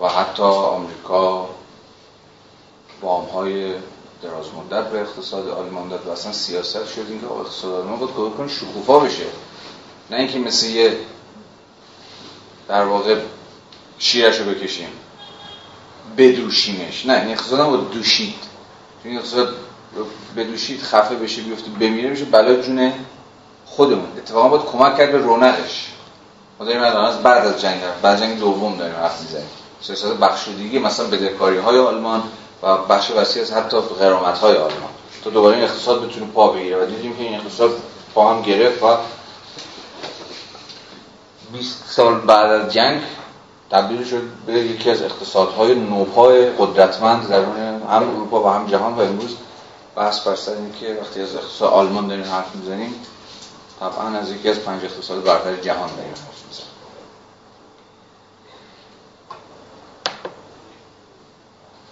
و 0.02 0.08
حتی 0.08 0.44
آمریکا 0.44 1.50
وام 3.02 3.26
های 3.26 3.74
دراز 4.24 4.46
مدت 4.54 4.90
به 4.90 5.02
اقتصاد 5.02 5.50
آلمان 5.50 5.90
داد 5.90 6.08
و 6.08 6.12
اصلا 6.12 6.32
سیاست 6.32 6.88
شد. 6.88 7.06
اینکه 7.10 7.28
اقتصاد 7.28 7.74
آلمان 7.74 8.00
باید 8.00 8.12
کمک 8.16 8.38
کنه 8.38 8.48
شکوفا 8.48 9.00
بشه. 9.00 9.24
نه 10.12 10.18
اینکه 10.18 10.40
مثل 10.40 10.68
یه 10.68 10.98
در 12.68 12.86
واقع 12.86 13.16
شیرش 13.98 14.40
رو 14.40 14.46
بکشیم 14.46 14.88
بدوشیمش. 16.18 17.06
نه 17.06 17.14
این 17.14 17.32
اقتصاد 17.32 17.60
هم 17.60 17.86
دوشید. 17.94 18.36
چون 19.04 19.18
اقتصاد 19.18 19.56
بدوشید 20.38 20.82
خفه 20.82 21.16
بشه 21.16 21.42
بیفته 21.42 21.70
بمیره 21.70 22.10
میشه 22.10 22.26
بلا 22.26 22.62
جون 22.62 22.94
خودمون. 23.66 24.18
اتفاقا 24.18 24.50
باید 24.50 24.66
کمک 24.66 24.98
کرد 24.98 25.12
به 25.12 25.18
رونقش. 25.18 25.94
ما 26.60 26.66
داریم 26.66 26.82
از 26.82 27.24
بعد 27.24 27.48
از 27.48 27.62
جنگ 27.62 27.82
بعد 28.02 28.20
جنگ 28.20 28.40
دوم 28.40 28.78
داریم 28.78 28.96
حرف 28.96 29.22
می‌زنیم. 29.22 29.50
سیاست 29.82 30.06
بخشودگی 30.06 30.80
مثلا 30.80 31.08
بدهکاری 31.08 31.58
های 31.58 31.80
آلمان 31.80 32.24
و 32.64 32.78
بخش 32.78 33.12
وسیع 33.12 33.42
از 33.42 33.52
حتی 33.52 33.78
غرامت 33.78 34.38
های 34.38 34.58
آلمان 34.58 34.90
تا 35.24 35.30
دوباره 35.30 35.56
این 35.56 35.66
اقتصاد 35.66 36.06
بتونه 36.06 36.26
پا 36.26 36.48
بگیره 36.48 36.84
و 36.84 36.86
دیدیم 36.86 37.16
که 37.16 37.24
این 37.24 37.36
اقتصاد 37.36 37.72
پا 38.16 38.34
هم 38.34 38.42
گرفت 38.42 38.84
و 38.84 38.98
20 41.54 41.84
سال 41.90 42.20
بعد 42.20 42.52
از 42.52 42.74
جنگ 42.74 43.02
تبدیل 43.72 44.04
شد 44.04 44.22
به 44.46 44.54
یکی 44.54 44.90
از 44.90 45.02
اقتصادهای 45.02 45.76
نوپای 45.76 46.50
قدرتمند 46.50 47.30
در 47.30 47.44
هم 47.90 48.10
اروپا 48.10 48.44
و 48.44 48.48
هم 48.48 48.68
جهان 48.68 48.94
و 48.94 49.02
امروز 49.02 49.36
بحث 49.96 50.20
بر 50.20 50.36
سر 50.36 50.52
که 50.80 50.98
وقتی 51.02 51.22
از 51.22 51.36
اقتصاد 51.36 51.74
آلمان 51.74 52.08
داریم 52.08 52.26
حرف 52.26 52.56
می‌زنیم 52.56 52.96
طبعا 53.80 54.08
از 54.08 54.32
یکی 54.32 54.50
از 54.50 54.60
پنج 54.60 54.86
اقتصاد 54.86 55.24
برتر 55.24 55.56
جهان 55.56 55.90
داریم. 55.96 56.14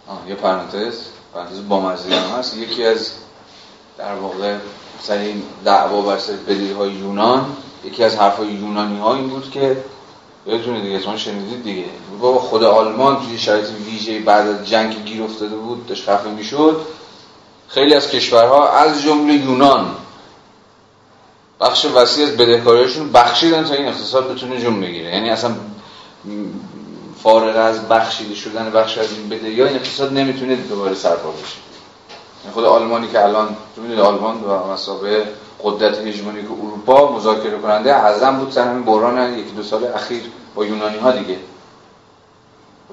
حرف 0.08 0.18
می‌زنیم 0.18 0.30
یه 0.30 0.36
پرانتز 0.36 0.98
پرانتز 1.34 1.68
با 1.70 1.80
هم 1.82 2.40
هست. 2.40 2.58
یکی 2.58 2.86
از 2.86 3.12
در 3.98 4.16
واقع 4.16 4.56
سر 5.02 5.18
این 5.18 5.44
دعوا 5.66 6.02
بر 6.02 6.18
سر 6.18 6.34
های 6.78 6.92
یونان 6.92 7.46
یکی 7.84 8.04
از 8.04 8.16
حرفای 8.16 8.48
یونانی 8.48 9.00
ها 9.00 9.16
این 9.16 9.30
بود 9.30 9.52
که 9.52 9.78
یادتونه 10.46 10.82
دیگه 10.82 11.02
شما 11.02 11.18
شنیدید 11.18 11.64
دیگه. 11.64 11.86
بابا 12.22 12.40
خود 12.40 12.64
آلمان 12.64 13.26
توی 13.26 13.38
شرایط 13.38 13.66
ویژه 13.86 14.20
بعد 14.20 14.48
از 14.48 14.68
جنگ 14.68 15.06
گیر 15.06 15.24
افتاده 15.24 15.56
بود 15.56 15.88
داشت 15.88 16.10
خفه 16.10 16.30
می‌شد. 16.30 16.82
خیلی 17.68 17.94
از 17.94 18.10
کشورها 18.10 18.70
از 18.70 19.02
جمله 19.02 19.34
یونان 19.34 19.96
بخش 21.60 21.86
وسیع 21.86 22.26
از 22.26 22.38
بدهکاریشون 22.38 23.12
بخشیدن 23.12 23.64
تا 23.64 23.74
این 23.74 23.88
اقتصاد 23.88 24.32
بتونه 24.32 24.62
جون 24.62 24.82
بگیره. 24.82 25.10
یعنی 25.10 25.30
اصلا 25.30 25.56
فارغ 27.24 27.58
از 27.58 27.88
بخشیده 27.88 28.36
شدن 28.36 28.72
بخش 28.72 28.98
از 28.98 29.12
این 29.12 29.30
بده. 29.30 29.50
یا 29.50 29.66
این 29.66 29.76
اقتصاد 29.76 30.14
نمی‌تونه 30.14 30.56
دوباره 30.56 30.96
سرپا 30.96 31.32
بشه. 31.32 31.58
یعنی 32.44 32.54
خود 32.54 32.66
آلمانی 32.66 33.08
که 33.08 33.24
الان 33.24 33.48
تو 33.76 33.82
می‌دونید 33.82 34.04
آلمان 34.04 34.44
و 34.44 34.72
مسابقه 34.74 35.28
قدرت 35.64 35.98
هژمونیک 35.98 36.46
اروپا 36.46 37.12
مذاکره 37.12 37.58
کننده 37.58 37.96
اعظم 37.96 38.38
بود 38.38 38.52
سر 38.52 38.68
همین 38.68 38.84
بحران 38.84 39.40
یکی 39.40 39.52
دو 39.52 39.64
سال 39.64 39.86
اخیر 39.86 40.24
با 40.56 40.66
یونانی 40.66 40.98
ها 40.98 41.12
دیگه. 41.12 41.38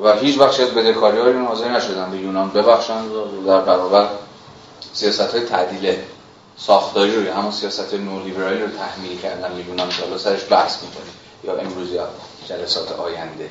و 0.02 0.12
هیچ 0.12 0.38
بخشی 0.38 0.62
از 0.62 0.70
بدهکاری 0.70 1.18
ها 1.18 1.24
رو 1.24 1.44
حاضر 1.44 1.68
نشدن. 1.68 2.10
به 2.10 2.16
یونان 2.16 2.50
ببخشن 2.50 3.08
در 3.46 3.60
برابر 3.60 4.08
سیاست 4.92 5.20
های 5.34 5.40
تعدیل 5.40 5.96
ساختاری 6.56 7.16
روی 7.16 7.28
همون 7.28 7.50
سیاست 7.50 7.94
نولیبرالی 7.94 8.62
رو 8.62 8.68
تحمیل 8.68 9.18
کردن. 9.18 9.54
به 9.54 9.62
یونان 9.68 9.88
که 9.88 10.18
سرش 10.18 10.40
بحث 10.50 10.82
می‌کنیم 10.82 11.12
یا 11.44 11.56
امروز 11.56 11.92
یا 11.92 12.08
جلسات 12.48 12.92
آینده. 12.92 13.50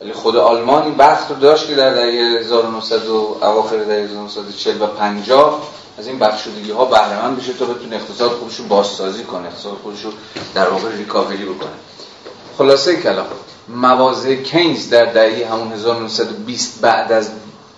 ولی 0.00 0.12
خود 0.12 0.36
آلمان 0.36 0.82
این 0.82 0.94
بخت 0.94 1.30
رو 1.30 1.36
داشت 1.36 1.66
که 1.66 1.74
در 1.74 1.94
دهه 1.94 2.40
1900 2.40 3.06
و 3.06 3.36
اواخر 3.42 3.76
دهه 3.76 4.04
1940 4.04 4.82
و 4.82 4.86
50 4.86 5.62
از 5.98 6.06
این 6.06 6.18
بخشودگی 6.18 6.70
ها 6.70 6.84
بهره 6.84 7.30
بشه 7.36 7.52
تا 7.52 7.64
بتونه 7.64 7.96
اقتصاد 7.96 8.30
خودش 8.30 8.56
رو 8.56 8.64
بازسازی 8.64 9.24
کنه 9.24 9.46
اقتصاد 9.46 9.72
خودش 9.82 10.02
رو 10.02 10.10
در 10.54 10.68
واقع 10.68 10.96
ریکاوری 10.96 11.44
بکنه. 11.44 11.70
خلاصه 12.58 12.96
کلام 12.96 13.26
موازه 13.68 14.42
کینز 14.42 14.90
در 14.90 15.04
دهه 15.04 15.52
همون 15.52 15.72
1920 15.72 16.80
بعد 16.80 17.12
از 17.12 17.30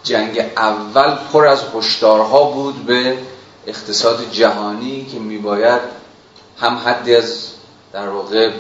جنگ 0.02 0.38
اول 0.56 1.16
پر 1.32 1.47
از 1.47 1.60
هشدارها 1.74 2.44
بود 2.44 2.86
به 2.86 3.18
اقتصاد 3.66 4.30
جهانی 4.30 5.06
که 5.12 5.18
میباید 5.18 5.80
هم 6.60 6.76
حدی 6.76 7.16
از 7.16 7.47
در 7.97 8.09
واقع 8.09 8.51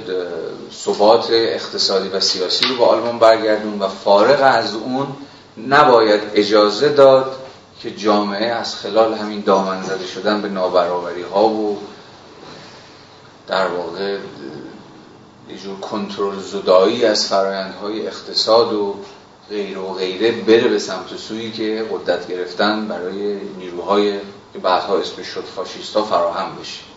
ثبات 0.72 1.28
اقتصادی 1.30 2.08
و 2.08 2.20
سیاسی 2.20 2.66
رو 2.68 2.76
به 2.76 2.84
آلمان 2.84 3.18
برگردون 3.18 3.78
و 3.78 3.88
فارغ 3.88 4.40
از 4.42 4.74
اون 4.74 5.06
نباید 5.68 6.20
اجازه 6.34 6.88
داد 6.88 7.36
که 7.80 7.90
جامعه 7.90 8.46
از 8.46 8.74
خلال 8.74 9.14
همین 9.14 9.40
دامن 9.40 9.82
زده 9.82 10.06
شدن 10.06 10.42
به 10.42 10.48
نابرابری 10.48 11.22
ها 11.22 11.48
و 11.48 11.78
در 13.46 13.66
واقع 13.66 14.18
یه 15.50 15.58
جور 15.64 15.80
کنترل 15.80 16.38
زدایی 16.38 17.04
از 17.04 17.26
فرایندهای 17.26 18.06
اقتصاد 18.06 18.72
و 18.72 18.94
غیر 19.50 19.78
و 19.78 19.92
غیره 19.92 20.32
بره 20.32 20.68
به 20.68 20.78
سمت 20.78 21.16
سویی 21.16 21.52
که 21.52 21.86
قدرت 21.92 22.28
گرفتن 22.28 22.88
برای 22.88 23.40
نیروهای 23.58 24.18
که 24.52 24.58
بعدها 24.62 24.98
اسمش 24.98 25.26
شد 25.26 25.44
فاشیستا 25.56 26.02
فراهم 26.02 26.56
بشه. 26.60 26.95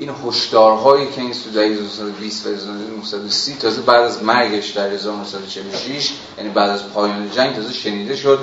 این 0.00 0.10
هشدارهایی 0.26 1.06
که 1.06 1.20
این 1.20 1.34
در 1.54 1.62
1920 1.62 2.46
و 2.46 2.50
1930 2.50 3.54
تازه 3.54 3.82
بعد 3.82 4.00
از 4.00 4.22
مرگش 4.22 4.70
در 4.70 4.88
1946 4.88 6.12
یعنی 6.38 6.50
بعد 6.50 6.70
از 6.70 6.92
پایان 6.92 7.30
جنگ 7.30 7.56
تازه 7.56 7.72
شنیده 7.72 8.16
شد 8.16 8.38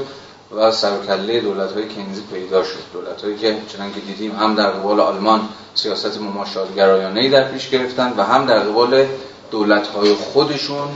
و 0.56 0.72
سرکله 0.72 1.42
دولت 1.42 1.72
های 1.72 1.88
کنیزی 1.90 2.22
پیدا 2.34 2.64
شد. 2.64 2.80
دولت 2.94 3.22
هایی 3.22 3.38
که 3.38 3.58
چنان 3.68 3.94
که 3.94 4.00
دیدیم 4.00 4.36
هم 4.36 4.56
در 4.56 4.72
قبال 4.72 5.00
آلمان 5.00 5.50
سیاست 5.76 6.22
مماشات 6.22 6.76
گرایانه 6.76 7.30
در 7.30 7.52
پیش 7.52 7.70
گرفتن 7.70 8.14
و 8.18 8.24
هم 8.24 8.46
در 8.46 8.60
قبال 8.60 9.06
دولت 9.52 9.88
های 9.88 10.14
خودشون 10.14 10.88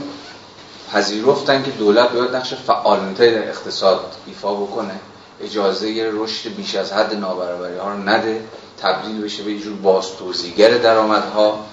پذیرفتن 0.92 1.62
که 1.62 1.70
دولت 1.70 2.12
باید 2.12 2.36
نقش 2.36 2.54
فعالتری 2.54 3.34
در 3.34 3.48
اقتصاد 3.48 4.00
ایفا 4.26 4.54
بکنه. 4.54 5.00
اجازه 5.40 6.10
رشد 6.12 6.54
بیش 6.56 6.74
از 6.74 6.92
حد 6.92 7.14
نابرابری 7.14 7.76
ها 7.78 7.92
رو 7.92 7.98
نده. 7.98 8.40
تبدیل 8.82 9.22
بشه 9.22 9.42
به 9.42 9.52
یه 9.52 9.60
جور 9.60 9.76
باز 9.76 10.16
توزیگر 10.16 10.78
درآمدها 10.78 11.64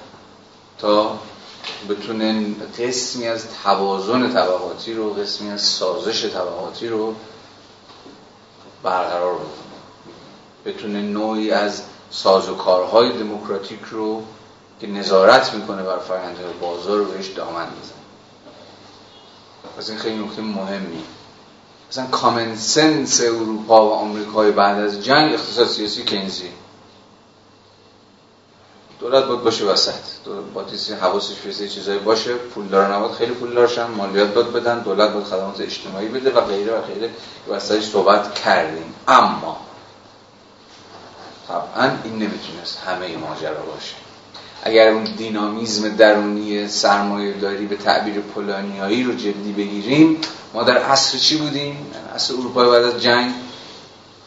تا 0.78 1.20
بتونه 1.90 2.46
قسمی 2.80 3.28
از 3.28 3.46
توازن 3.64 4.34
طبقاتی 4.34 4.94
رو 4.94 5.14
قسمی 5.14 5.52
از 5.52 5.62
سازش 5.62 6.26
طبقاتی 6.26 6.88
رو 6.88 7.16
برقرار 8.84 9.34
بکنه. 9.34 9.50
بتونه 10.66 11.02
نوعی 11.02 11.52
از 11.52 11.82
سازوکارهای 12.12 13.18
دموکراتیک 13.18 13.80
رو 13.92 14.24
که 14.82 14.88
نظارت 14.88 15.54
می‌کنه 15.54 15.84
بر 15.84 15.98
فرآیندهای 15.98 16.54
بازار 16.62 16.98
رو 16.98 17.06
بهش 17.06 17.28
دامن 17.28 17.66
می‌زنه 17.66 18.00
پس 19.78 19.90
این 19.90 20.00
خیلی 20.00 20.24
نکته 20.24 20.42
مهمی 20.42 21.04
مثلا 21.92 22.06
کامن 22.06 22.56
سنس 22.56 23.22
اروپا 23.22 23.90
و 23.90 23.94
آمریکای 23.94 24.52
بعد 24.52 24.80
از 24.80 25.04
جنگ 25.04 25.34
اقتصاد 25.34 25.68
سیاسی 25.68 26.04
کنزی 26.04 26.50
دولت 29.00 29.26
باید 29.26 29.44
باشه 29.44 29.66
وسط. 29.66 29.94
باید 30.54 30.68
حواسش 31.02 31.36
به 31.36 31.68
چیزایی 31.68 32.00
باشه 32.00 32.34
پولدار 32.34 32.94
نباد 32.94 33.12
خیلی 33.12 33.32
پول 33.32 33.54
دارشن 33.54 33.88
مالیات 33.88 34.34
باید 34.34 34.54
بدن 34.54 34.80
دولت 34.80 35.14
باید 35.14 35.26
خدمات 35.26 35.62
اجتماعی 35.62 36.08
بده 36.08 36.32
و 36.32 36.42
غیره 36.42 36.74
و 36.74 36.82
غیره. 36.82 37.10
وسطش 37.50 37.84
صحبت 37.84 38.36
کردیم. 38.36 38.94
اما 39.08 39.58
طبعا 41.48 41.92
این 42.04 42.14
نمی‌تونست 42.14 42.78
همه 42.88 43.18
ماجرا 43.18 43.62
باشه. 43.62 43.96
اگر 44.64 44.90
اون 44.90 45.04
دینامیزم 45.04 45.90
درونی 45.90 46.68
سرمایه 46.68 47.34
داری 47.34 47.66
به 47.66 47.76
تعبیر 47.76 48.20
پولانیایی 48.20 49.04
رو 49.04 49.14
جدی 49.14 49.52
بگیریم 49.58 50.22
ما 50.54 50.64
در 50.64 50.78
عصر 50.78 51.18
چی 51.18 51.38
بودیم؟ 51.38 51.92
عصر 52.16 52.34
اروپای 52.34 52.70
بعد 52.70 52.84
از 52.84 53.02
جنگ. 53.02 53.34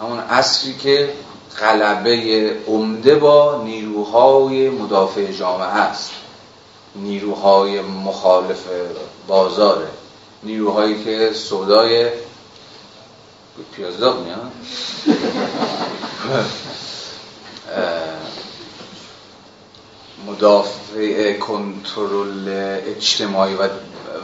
همون 0.00 0.18
عصری 0.18 0.74
که 0.74 1.12
غلبه 1.60 2.56
عمده 2.66 3.14
با 3.14 3.62
نیروهای 3.64 4.70
مدافع 4.70 5.32
جامعه 5.32 5.66
است 5.66 6.10
نیروهای 6.94 7.80
مخالف 7.80 8.64
بازاره. 9.28 9.88
نیروهایی 10.42 11.04
که 11.04 11.32
سودای 11.32 12.10
پیازداغ 13.76 14.24
میاد. 14.24 14.52
مدافع 20.26 21.38
کنترل 21.38 22.48
اجتماعی 22.86 23.54
و, 23.54 23.68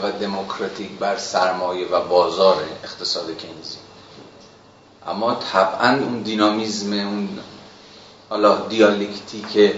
و 0.02 0.12
دموکراتیک 0.20 0.90
بر 0.90 1.16
سرمایه 1.16 1.88
و 1.88 2.00
بازار 2.00 2.56
اقتصاد 2.84 3.36
کینزی 3.36 3.77
اما 5.08 5.34
طبعا 5.52 5.98
اون 5.98 6.22
دینامیزم 6.22 6.92
اون 6.92 7.38
حالا 8.30 8.66
دیالکتیک 8.68 9.74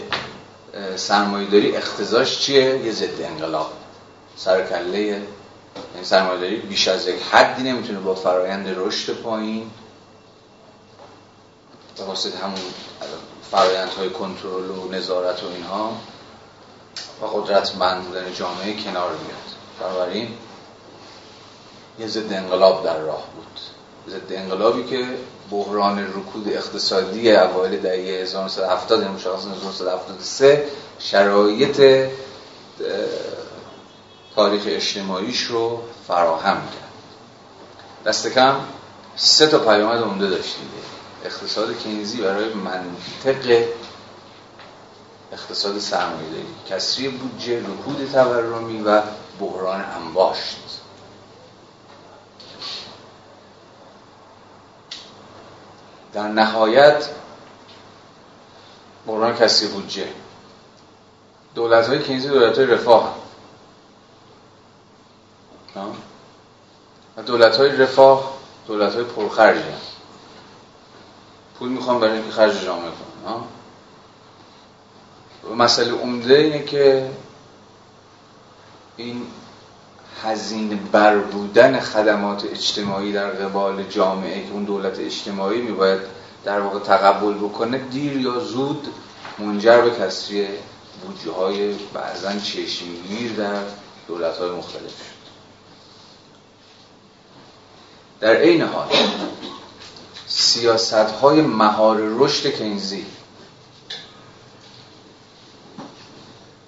سرمایه 0.96 1.50
داری 1.50 1.76
اختزاش 1.76 2.38
چیه؟ 2.38 2.78
یه 2.78 2.92
ضد 2.92 3.22
انقلاب. 3.22 3.72
سرکله 4.36 5.00
یعنی 5.00 5.24
سرمایه 6.02 6.40
داری 6.40 6.56
بیش 6.56 6.88
از 6.88 7.08
یک 7.08 7.22
حدی 7.22 7.62
نمی‌تونه 7.62 7.98
با 7.98 8.14
فرایند 8.14 8.74
رشد 8.76 9.12
پایین. 9.12 9.70
به 11.96 12.04
همون 12.42 12.60
های 13.98 14.10
کنترل 14.10 14.70
و 14.70 14.88
نظارت 14.92 15.42
و 15.42 15.46
اینها 15.46 15.96
و 17.22 17.26
قدرتمند 17.26 18.04
بودن 18.04 18.34
جامعه 18.34 18.82
کنار 18.84 19.10
بیاد 19.10 19.56
بنابراین 19.80 20.28
یه 21.98 22.06
ضد 22.06 22.32
انقلاب 22.32 22.84
در 22.84 22.98
راه 22.98 23.24
بود. 23.36 23.60
ضد 24.08 24.32
انقلابی 24.32 24.84
که 24.84 25.06
بحران 25.50 26.06
رکود 26.06 26.48
اقتصادی 26.48 27.32
اوایل 27.32 27.80
دهه 27.80 28.22
1970 28.22 29.02
یعنی 29.02 29.14
مشخص 29.14 29.46
1973 29.46 30.68
شرایط 30.98 32.08
تاریخ 34.34 34.62
اجتماعیش 34.66 35.42
رو 35.42 35.82
فراهم 36.08 36.56
کرد. 36.56 36.90
دست 38.06 38.26
کم 38.34 38.60
سه 39.16 39.46
تا 39.46 39.58
پیامد 39.58 40.02
عمده 40.02 40.28
داشت 40.28 40.56
اقتصاد 41.24 41.78
کینزی 41.78 42.20
برای 42.20 42.54
منطق 42.54 43.64
اقتصاد 45.32 45.78
سرمایه‌داری. 45.78 46.46
کسری 46.70 47.08
بودجه 47.08 47.58
رکود 47.58 48.10
تورمی 48.12 48.80
و 48.80 49.02
بحران 49.40 49.84
انباشت. 49.84 50.79
در 56.12 56.28
نهایت 56.28 57.10
بحران 59.06 59.36
کسری 59.36 59.68
بودجه 59.68 60.08
دولت 61.54 61.88
های 61.88 62.02
کینزی 62.02 62.28
دولت 62.28 62.58
های 62.58 62.66
رفاه 62.66 63.16
هم. 65.76 65.94
دولت 67.26 67.56
های 67.56 67.76
رفاه 67.76 68.32
دولت 68.66 68.94
های 68.94 69.04
پرخرجی 69.04 69.60
هم. 69.60 69.78
پول 71.58 71.68
می‌خوام 71.68 72.00
برای 72.00 72.12
اینکه 72.16 72.30
خرج 72.30 72.64
جامعه 72.64 72.90
کنم 72.90 73.44
مسئله 75.56 75.92
عمده 75.92 76.34
اینه 76.34 76.64
که 76.64 77.10
این 78.96 79.26
هزینه 80.22 80.76
بر 80.92 81.18
بودن 81.18 81.80
خدمات 81.80 82.44
اجتماعی 82.44 83.12
در 83.12 83.30
قبال 83.30 83.82
جامعه 83.82 84.46
که 84.46 84.52
اون 84.52 84.64
دولت 84.64 84.98
اجتماعی 84.98 85.60
میباید 85.60 86.00
در 86.44 86.60
واقع 86.60 86.78
تقبل 86.78 87.34
بکنه 87.34 87.78
دیر 87.78 88.16
یا 88.16 88.38
زود 88.38 88.88
منجر 89.38 89.80
به 89.80 89.90
کسری 89.90 90.46
بودجه 91.02 91.32
های 91.32 91.74
بعضا 91.74 92.32
چشمگیر 92.32 93.32
در 93.32 93.62
دولت 94.08 94.36
های 94.36 94.50
مختلف 94.50 94.82
شد. 94.82 95.20
در 98.20 98.36
عین 98.36 98.62
حال 98.62 98.88
سیاست 100.26 100.94
های 100.94 101.42
مهار 101.42 101.96
رشد 102.00 102.58
کنزی 102.58 103.06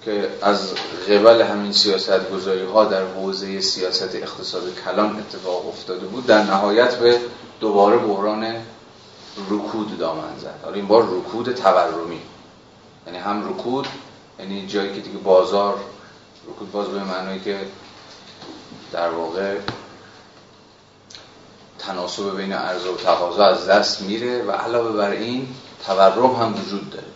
که 0.05 0.29
از 0.41 0.73
قبل 1.09 1.41
همین 1.41 1.71
سیاست 1.71 2.29
گذاری 2.29 2.65
ها 2.65 2.85
در 2.85 3.05
حوزه 3.05 3.61
سیاست 3.61 4.15
اقتصاد 4.15 4.63
کلان 4.85 5.19
اتفاق 5.19 5.67
افتاده 5.67 6.05
بود 6.05 6.25
در 6.25 6.43
نهایت 6.43 6.95
به 6.95 7.19
دوباره 7.59 7.97
بحران 7.97 8.55
رکود 9.49 9.97
دامن 9.97 10.37
زد. 10.41 10.59
حالا 10.63 10.75
این 10.75 10.87
بار 10.87 11.03
رکود 11.03 11.53
تورمی. 11.53 12.21
یعنی 13.07 13.17
هم 13.17 13.49
رکود 13.49 13.87
یعنی 14.39 14.67
جایی 14.67 14.93
که 14.93 15.01
دیگه 15.01 15.17
بازار 15.17 15.79
رکود 16.47 16.71
باز 16.71 16.87
به 16.87 17.03
معنی 17.03 17.39
که 17.39 17.59
در 18.91 19.09
واقع 19.09 19.57
تناسب 21.79 22.37
بین 22.37 22.53
عرضه 22.53 22.89
و 22.89 22.95
تقاضا 22.95 23.45
از 23.45 23.67
دست 23.67 24.01
میره 24.01 24.43
و 24.43 24.51
علاوه 24.51 24.91
بر 24.97 25.11
این 25.11 25.47
تورم 25.85 26.35
هم 26.35 26.61
وجود 26.61 26.89
داره. 26.89 27.12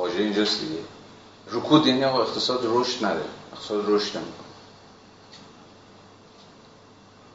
واژه 0.00 0.22
اینجاست 0.22 0.60
دیگه. 0.60 0.80
رکود 1.52 1.86
یعنی 1.86 2.04
آقا 2.04 2.22
اقتصاد 2.22 2.60
رشد 2.64 3.04
نداره 3.04 3.24
اقتصاد 3.52 3.84
رشد 3.86 4.16
نمی‌کنه. 4.16 4.50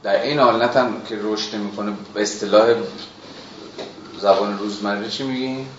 در 0.04 0.22
این 0.22 0.40
حالت 0.40 0.78
هم 0.78 1.02
که 1.02 1.20
رشد 1.24 1.56
نمی‌کنه 1.56 1.94
به 2.14 2.22
اصطلاح 2.22 2.76
زبان 4.20 4.60
روزمره 4.60 5.10
چی 5.10 5.24
میگیم 5.24 5.70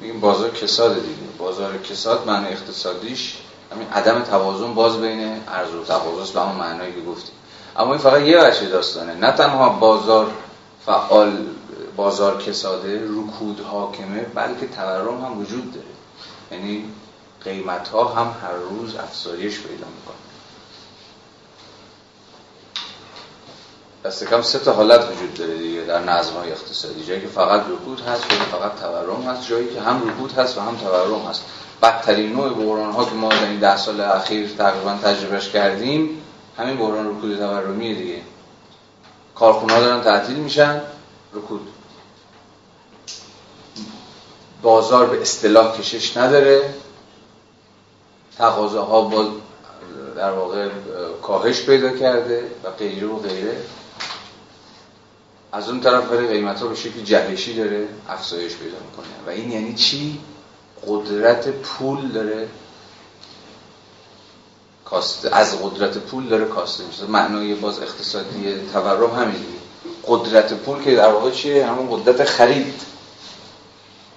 میگیم 0.00 0.20
بازار 0.20 0.50
کساد 0.50 0.94
دیگه. 0.94 1.22
بازار 1.38 1.78
کساد 1.78 2.26
معنی 2.26 2.48
اقتصادیش 2.48 3.36
همین 3.72 3.88
عدم 3.88 4.22
توازن 4.22 4.74
باز 4.74 5.00
بین 5.00 5.40
ارز 5.48 5.74
و 5.74 5.84
تقاضاست 5.84 6.32
به 6.32 6.40
همون 6.40 6.56
معنایی 6.56 6.92
که 6.92 7.00
گفتیم 7.00 7.34
اما 7.76 7.92
این 7.92 8.02
فقط 8.02 8.22
یه 8.22 8.38
بچه 8.38 8.68
داستانه. 8.68 9.14
نه 9.14 9.32
تنها 9.32 9.68
بازار 9.68 10.30
فعال 10.86 11.46
بازار 11.96 12.42
کساده 12.42 13.04
رکود 13.04 13.60
حاکمه 13.60 14.20
بلکه 14.34 14.68
تورم 14.68 15.24
هم 15.24 15.38
وجود 15.38 15.72
داره. 15.72 15.86
یعنی 16.50 16.84
قیمت 17.44 17.88
ها 17.88 18.04
هم 18.04 18.34
هر 18.42 18.54
روز 18.54 18.96
افزایش 18.96 19.60
پیدا 19.60 19.86
می‌کنه. 19.86 20.16
دست 24.04 24.24
کم 24.24 24.42
سه 24.42 24.58
تا 24.58 24.72
حالت 24.72 25.00
وجود 25.00 25.34
داره 25.34 25.58
دیگه 25.58 25.80
در 25.80 26.04
نظم 26.04 26.34
های 26.34 26.52
اقتصادی. 26.52 27.04
جایی 27.04 27.20
که 27.20 27.26
فقط 27.26 27.60
رکود 27.60 28.00
هست 28.00 28.28
جایی 28.28 28.42
فقط 28.42 28.80
تورم 28.80 29.22
هست. 29.22 29.48
جایی 29.48 29.74
که 29.74 29.80
هم 29.80 30.08
رکود 30.08 30.32
هست 30.32 30.58
و 30.58 30.60
هم 30.60 30.76
تورم 30.76 31.20
هست. 31.20 31.42
بدترین 31.82 32.32
نوع 32.32 32.48
بحران 32.48 32.92
ها 32.92 33.04
که 33.04 33.14
ما 33.14 33.28
در 33.28 33.44
این 33.44 33.58
ده 33.58 33.76
سال 33.76 34.00
اخیر 34.00 34.48
تقریبا 34.58 34.98
تجربهش 35.02 35.48
کردیم 35.48 36.22
همین 36.58 36.76
بحران 36.76 37.10
رکود 37.10 37.36
تورمی 37.36 37.94
دیگه. 37.94 38.20
کارخونه 39.34 39.72
ها 39.72 39.80
دارن 39.80 40.00
تعطیل 40.00 40.36
میشن 40.36 40.80
رکود. 41.34 41.68
بازار 44.62 45.06
به 45.06 45.22
اصطلاح 45.22 45.78
کشش 45.78 46.16
نداره. 46.16 46.74
تقاضاها 48.38 49.02
با 49.02 49.28
در 50.16 50.30
واقع 50.30 50.68
کاهش 51.22 51.62
پیدا 51.62 51.90
کرده 51.90 52.50
و 52.64 52.70
غیره 52.70 53.06
و 53.06 53.18
غیره. 53.18 53.56
از 55.52 55.68
اون 55.68 55.80
طرف 55.80 56.08
برای 56.08 56.28
قیمت 56.28 56.60
ها 56.60 56.68
به 56.68 56.74
شکل 56.74 57.00
جهشی 57.04 57.54
داره 57.54 57.88
افزایش 58.08 58.56
پیدا 58.56 58.76
می‌کنه. 58.90 59.06
و 59.26 59.30
این 59.30 59.50
یعنی 59.50 59.74
چی؟ 59.74 60.20
قدرت 60.86 61.48
پول 61.48 62.08
داره. 62.08 62.48
از 65.32 65.62
قدرت 65.62 65.98
پول 65.98 66.28
داره 66.28 66.44
کاسته 66.44 66.84
میشه. 66.84 67.06
معنای 67.06 67.54
باز 67.54 67.82
اقتصادی 67.82 68.54
تورم 68.72 69.10
همین 69.10 69.44
قدرت 70.06 70.54
پول 70.54 70.82
که 70.82 70.96
در 70.96 71.12
واقع 71.12 71.30
چیه؟ 71.30 71.66
همون 71.66 71.88
قدرت 71.90 72.24
خرید. 72.24 72.82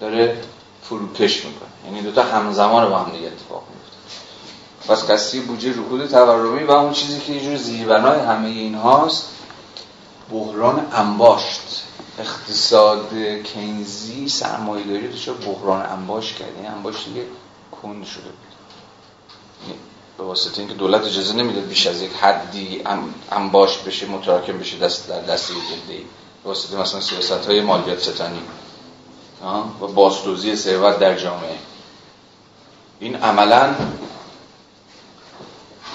داره 0.04 0.42
فروکش 0.84 1.46
می‌کنه. 1.46 1.70
یعنی 1.86 2.02
دوتا 2.02 2.24
همزمان 2.24 2.90
با 2.90 3.00
هم 3.00 3.12
دیگه 3.12 3.28
اتفاق 3.28 3.64
میفته 3.70 4.94
پس 4.94 5.12
کسی 5.12 5.40
بودجه 5.40 5.72
رکود 5.72 6.08
تورمی 6.08 6.64
و 6.64 6.72
اون 6.72 6.94
چیزی 6.94 7.20
که 7.20 7.34
یه 7.34 7.44
جور 7.44 7.58
زیربنای 7.58 8.20
همه 8.20 8.48
این 8.48 8.76
هاست 8.76 9.30
بحران 10.32 10.88
انباشت. 10.94 11.84
اقتصاد 12.20 13.10
کینزی 13.44 14.30
سرمایه 14.30 14.86
داری 14.86 15.08
دچار 15.08 15.36
بحران 15.36 15.86
انباشت 15.86 16.36
کرد. 16.36 16.50
این 16.58 16.72
انباشت 16.72 17.06
دیگه 17.06 17.26
کند 17.82 18.06
شده 18.06 18.24
بود. 18.24 18.54
یعنی 19.64 19.80
به 20.18 20.24
واسطه 20.24 20.60
اینکه 20.60 20.74
دولت 20.74 21.06
اجازه 21.06 21.34
نمی‌داد 21.34 21.64
بیش 21.64 21.88
از 21.88 22.02
یک 22.02 22.12
حدی 22.12 22.84
انباشت 23.32 23.84
بشه 23.84 24.06
متراکم 24.06 24.58
بشه 24.58 24.78
دست 24.78 25.10
در 25.10 25.22
دست 25.22 25.52
جدی. 25.52 25.98
به 26.44 26.50
واسطه 26.50 26.78
مثلا 26.78 27.02
سیاست 27.02 27.46
های 27.46 27.62
مالیات 27.62 28.00
ستانی. 28.00 28.42
و 29.82 29.88
بازدوزی 29.88 30.56
ثروت 30.56 31.00
در 31.00 31.18
جامعه. 31.18 31.58
این 33.00 33.16
عملا 33.16 33.76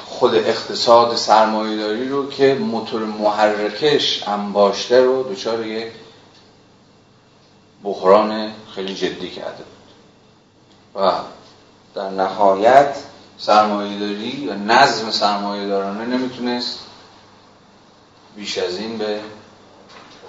خود 0.06 0.34
اقتصاد 0.34 1.16
سرمایه‌داری 1.16 2.08
رو 2.08 2.30
که 2.30 2.54
موتور 2.54 3.04
محرکش 3.04 4.28
انباشته 4.28 5.00
رو 5.02 5.32
دچار 5.32 5.66
یک 5.66 5.92
بحران 7.82 8.52
خیلی 8.74 8.94
جدی 8.94 9.30
کرده 9.30 9.64
بود. 9.64 11.02
و 11.02 11.12
در 11.94 12.10
نهایت 12.10 12.96
سرمایه‌داری 13.38 14.48
و 14.48 14.54
نظم 14.54 15.10
سرمایه‌دارانه 15.10 16.04
نمی‌تونست 16.06 16.78
بیش 18.36 18.58
از 18.58 18.78
این 18.78 18.98
به 18.98 19.20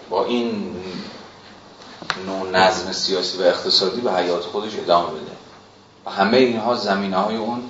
با 0.09 0.25
این 0.25 0.75
نوع 2.25 2.49
نظم 2.49 2.91
سیاسی 2.91 3.37
و 3.37 3.41
اقتصادی 3.41 4.01
به 4.01 4.13
حیات 4.13 4.43
خودش 4.43 4.75
ادامه 4.75 5.09
بده. 5.09 5.31
و 6.05 6.09
همه 6.09 6.37
اینها 6.37 6.75
زمینه 6.75 7.17
های 7.17 7.35
اون 7.35 7.63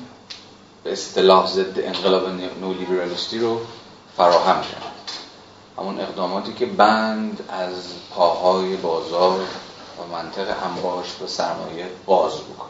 به 0.83 0.91
اصطلاح 0.91 1.47
ضد 1.47 1.79
انقلاب 1.79 2.29
نولیبرالیستی 2.61 3.39
رو 3.39 3.61
فراهم 4.17 4.61
کرد. 4.61 4.83
همون 5.77 5.99
اقداماتی 5.99 6.53
که 6.53 6.65
بند 6.65 7.49
از 7.49 7.73
پاهای 8.15 8.75
بازار 8.75 9.39
و 9.39 10.15
منطق 10.15 10.63
انباشت 10.63 11.21
و 11.21 11.27
سرمایه 11.27 11.87
باز 12.05 12.33
بکنه. 12.33 12.69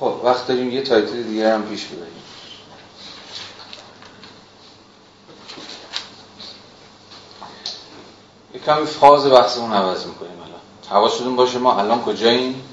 خب 0.00 0.20
وقت 0.24 0.46
داریم. 0.46 0.70
یه 0.70 0.82
title 0.82 1.22
دیگر 1.22 1.54
هم 1.54 1.62
پیش 1.62 1.86
ببریم. 1.86 2.21
یه 8.54 8.60
کمی 8.60 8.86
فاز 8.86 9.26
بحثمون 9.26 9.72
عوض 9.72 10.06
می‌کنیم 10.06 10.40
الان. 10.40 10.60
حواستون 10.90 11.36
باشه 11.36 11.58
ما 11.58 11.78
الان 11.78 12.02
کجاییم؟ 12.02 12.64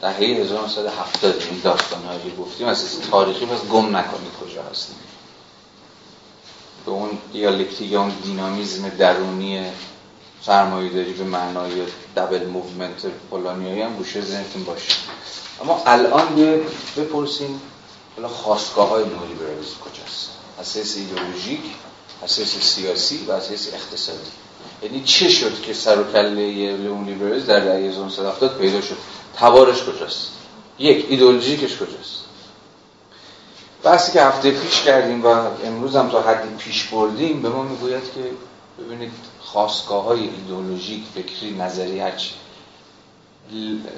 دهه 0.00 0.16
1970 0.16 1.42
این 1.50 1.60
داستان 1.64 2.04
هایی 2.04 2.36
گفتیم 2.38 2.66
از 2.66 3.00
تاریخی 3.10 3.46
پس 3.46 3.68
گم 3.68 3.96
نکنید 3.96 4.32
کجا 4.44 4.62
هستیم. 4.62 4.96
به 6.86 6.90
اون 6.90 7.18
دیالکتیک 7.32 7.94
اون 7.94 8.08
دینامیزم 8.08 8.88
درونی 8.88 9.70
سرمایه 10.42 10.92
داری 10.92 11.12
به 11.12 11.24
معنای 11.24 11.82
double 12.16 12.46
movement 12.46 13.06
پولانیایی 13.30 13.82
هم 13.82 13.96
گوشه 13.96 14.20
ذهنتون 14.20 14.64
باشه. 14.64 14.94
اما 15.62 15.82
الان 15.86 16.38
یه 16.38 16.60
بپرسیم 16.96 17.60
حالا 18.16 18.28
خاستگاه 18.28 18.88
های 18.88 19.04
نولیبرالیسم 19.04 19.76
کجاست؟ 19.84 20.30
اساس 20.60 20.96
ایدئولوژیک 20.96 21.60
اساس 22.22 22.58
سیاسی 22.58 23.24
و 23.28 23.32
اساس 23.32 23.68
اقتصادی. 23.74 24.30
یعنی 24.82 25.02
چه 25.04 25.28
شد 25.28 25.62
که 25.62 25.72
سر 25.74 26.00
و 26.00 26.12
کله 26.12 26.76
نولیبرالیسم 26.76 27.46
در 27.46 27.60
دهه 27.60 27.74
1970 27.74 28.58
پیدا 28.58 28.80
شد؟ 28.80 28.96
تبارش 29.36 29.82
کجاست؟ 29.82 30.30
یک 30.78 31.06
ایدئولوژیکش 31.08 31.76
کجاست؟ 31.76 32.24
بحثی 33.82 34.12
که 34.12 34.22
هفته 34.22 34.50
پیش 34.50 34.82
کردیم 34.82 35.26
و 35.26 35.28
امروز 35.64 35.96
هم 35.96 36.08
تا 36.08 36.22
حدی 36.22 36.48
پیش 36.58 36.84
بردیم 36.84 37.42
به 37.42 37.48
ما 37.48 37.62
می‌گوید 37.62 38.02
که 38.14 38.20
ببینید 38.82 39.12
خواستگاه 39.40 40.04
های 40.04 40.20
ایدئولوژیک 40.20 41.04
فکری 41.14 41.50
نظری 41.50 42.00
هرچی 42.00 42.30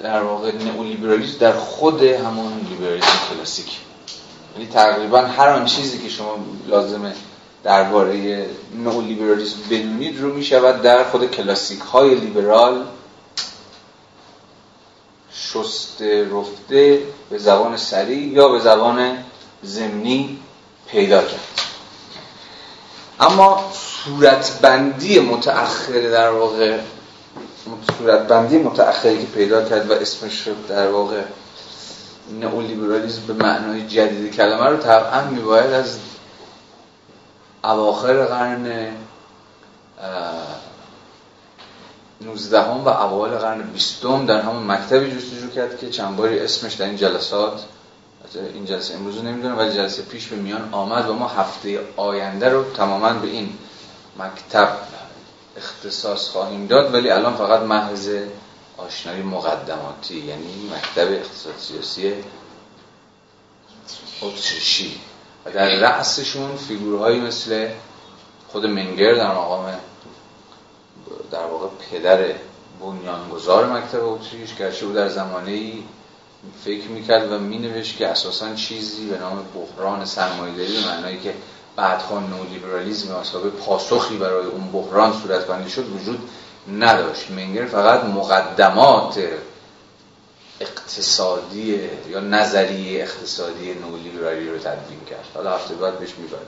در 0.03 0.23
واقع 0.23 0.53
نئولیبرالیسم 0.53 1.39
در 1.39 1.53
خود 1.53 2.03
همون 2.03 2.67
لیبرالیسم 2.71 3.19
کلاسیک. 3.31 3.79
یعنی 4.55 4.69
تقریبا 4.69 5.21
هر 5.21 5.49
آن 5.49 5.65
چیزی 5.65 5.99
که 5.99 6.09
شما 6.09 6.39
لازمه 6.69 7.15
درباره 7.67 8.47
نئولیبرالیسم 8.85 9.57
بدونید 9.71 10.21
رو 10.21 10.35
می‌شود 10.35 10.83
در 10.83 11.05
خود 11.05 11.31
کلاسیک 11.31 11.81
های 11.81 12.15
لیبرال 12.15 12.85
شسته 15.33 16.29
رفته 16.33 17.03
به 17.31 17.39
زبان 17.39 17.77
سریع 17.77 18.27
یا 18.33 18.49
به 18.49 18.59
زبان 18.59 19.25
زمینی 19.63 20.39
پیدا 20.89 21.23
کرد. 21.23 21.61
اما 23.21 23.73
صورتبندی 24.05 25.21
متأخر 25.21 26.01
در 26.01 26.31
واقع 26.31 26.79
صورتبندی 27.99 28.59
متأخری 28.59 29.19
که 29.19 29.27
پیدا 29.27 29.69
کرد 29.69 29.91
و 29.91 29.93
اسمش 29.93 30.33
شد 30.33 30.67
در 30.69 30.89
واقع 30.89 31.23
نئولیبرالیسم 32.41 33.23
به 33.27 33.33
معنای 33.33 33.87
جدید 33.87 34.35
کلمه 34.37 34.67
رو 34.71 34.77
طبعا 34.77 35.25
میباید 35.25 35.73
از 35.73 35.99
اواخر 37.65 38.25
قرن 38.25 38.97
19 42.21 42.61
و 42.61 42.89
اوایل 42.89 43.35
قرن 43.35 43.63
20 43.63 44.03
در 44.03 44.41
همون 44.41 44.67
مکتبی 44.67 45.11
جستجو 45.11 45.51
کرد 45.51 45.79
که 45.79 45.91
چند 45.91 46.17
باری 46.17 46.39
اسمش 46.39 46.75
در 46.75 46.87
این 46.87 46.97
جلسات 46.97 47.65
این 48.35 48.65
جلسه 48.65 48.95
امروز 48.95 49.25
نمی‌دونم 49.25 49.59
ولی 49.59 49.75
جلسه 49.75 50.03
پیش 50.03 50.27
به 50.27 50.37
میان 50.37 50.69
آمد 50.73 51.09
و 51.09 51.15
ما 51.15 51.29
هفته 51.29 51.81
آینده 51.97 52.49
رو 52.49 52.65
تماما 52.65 53.13
به 53.13 53.29
این 53.29 53.59
مکتب 54.19 54.69
اختصاص 55.57 56.29
خواهیم 56.29 56.67
داد 56.67 56.95
ولی 56.95 57.11
الان 57.11 57.37
فقط 57.37 57.61
محض 57.61 58.09
آشنایی 58.77 59.23
مقدماتی 59.23 60.19
یعنی 60.19 60.71
مکتب 60.77 61.13
اقتصاد 61.13 61.55
سیاسی 61.59 62.15
اتریشی. 64.23 65.01
و 65.47 65.51
در 65.51 65.69
رأسشون 65.69 66.57
فیگورهایی 66.57 67.21
مثل 67.21 67.69
خود 68.49 68.67
منگر 68.67 69.15
در 69.15 69.35
مقام 69.35 69.75
در 71.31 71.47
واقع 71.47 71.67
پدر 71.91 72.35
بنیانگذار 72.81 73.67
مکتب 73.67 74.05
اتریش 74.05 74.55
گرچه 74.55 74.87
او 74.87 74.93
در 74.93 75.09
زمانه 75.09 75.51
ای 75.51 75.83
فکر 76.65 76.89
می‌کرد 76.89 77.33
و 77.33 77.39
مینوشت 77.39 77.97
که 77.97 78.09
اساسا 78.09 78.55
چیزی 78.55 79.07
به 79.07 79.19
نام 79.19 79.45
بحران 79.55 80.05
سرمایه‌داری 80.05 80.73
به 80.73 80.89
معنایی 80.89 81.21
که 81.21 81.35
بعدها 81.77 82.21
نولیبرالیزم 82.21 83.15
اصحاب 83.15 83.49
پاسخی 83.51 84.17
برای 84.17 84.47
اون 84.47 84.71
بحران 84.73 85.13
صورت 85.23 85.47
بندی 85.47 85.71
شد 85.71 85.89
وجود 85.89 86.29
نداشت. 86.79 87.31
منگر 87.31 87.67
فقط 87.67 88.05
مقدمات 88.05 89.19
اقتصادی 90.61 91.81
یا 92.09 92.21
نظریه 92.21 93.03
اقتصادی 93.03 93.75
نولیبرالی 93.75 94.49
رو 94.49 94.59
تدوین 94.59 95.05
کرد. 95.11 95.25
حالا 95.35 95.55
هفته 95.55 95.75
بعد 95.75 95.99
بهش 95.99 96.15
می‌برد 96.19 96.47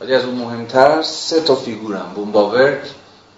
ولی 0.00 0.14
از 0.14 0.24
اون 0.24 0.34
مهمتر 0.34 1.02
سه 1.02 1.40
تا 1.40 1.54
فیگورم 1.54 2.12
بومباورک 2.14 2.80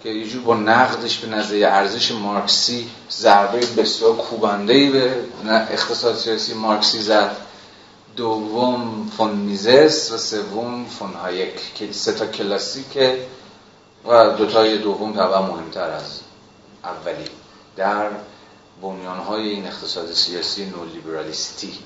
که 0.03 0.09
یه 0.09 0.27
جور 0.27 0.41
با 0.41 0.55
نقدش 0.55 1.17
به 1.17 1.27
نظریه 1.27 1.67
ارزش 1.67 2.11
مارکسی 2.11 2.89
ضربه 3.11 3.59
بسیار 3.59 4.15
کوبنده‌ای 4.15 4.89
به 4.89 5.15
اقتصاد 5.49 6.15
سیاسی 6.15 6.53
مارکسی 6.53 6.99
زد. 6.99 7.35
دوم 8.15 9.11
فون 9.17 9.31
میزس 9.31 10.11
و 10.11 10.17
سوم 10.17 10.85
فون 10.85 11.13
هایک 11.13 11.73
که 11.75 11.91
سه 11.91 12.11
تا 12.11 12.25
کلاسیکه 12.25 13.27
و 14.05 14.29
دوتای 14.29 14.77
دوم 14.77 15.13
طبعا 15.13 15.41
مهمتر 15.41 15.89
از 15.89 16.19
اولی. 16.83 17.25
در 17.75 18.09
بنیانهای 18.81 19.49
این 19.49 19.67
اقتصاد 19.67 20.13
سیاسی 20.13 20.65
نولیبرالیستی. 20.65 21.79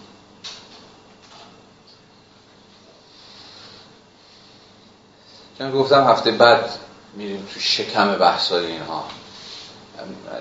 چون 5.57 5.71
گفتم 5.71 6.07
هفته 6.07 6.31
بعد 6.31 6.79
میریم 7.13 7.47
تو 7.53 7.59
شکم 7.59 8.15
بحثای 8.15 8.65
اینها. 8.65 9.05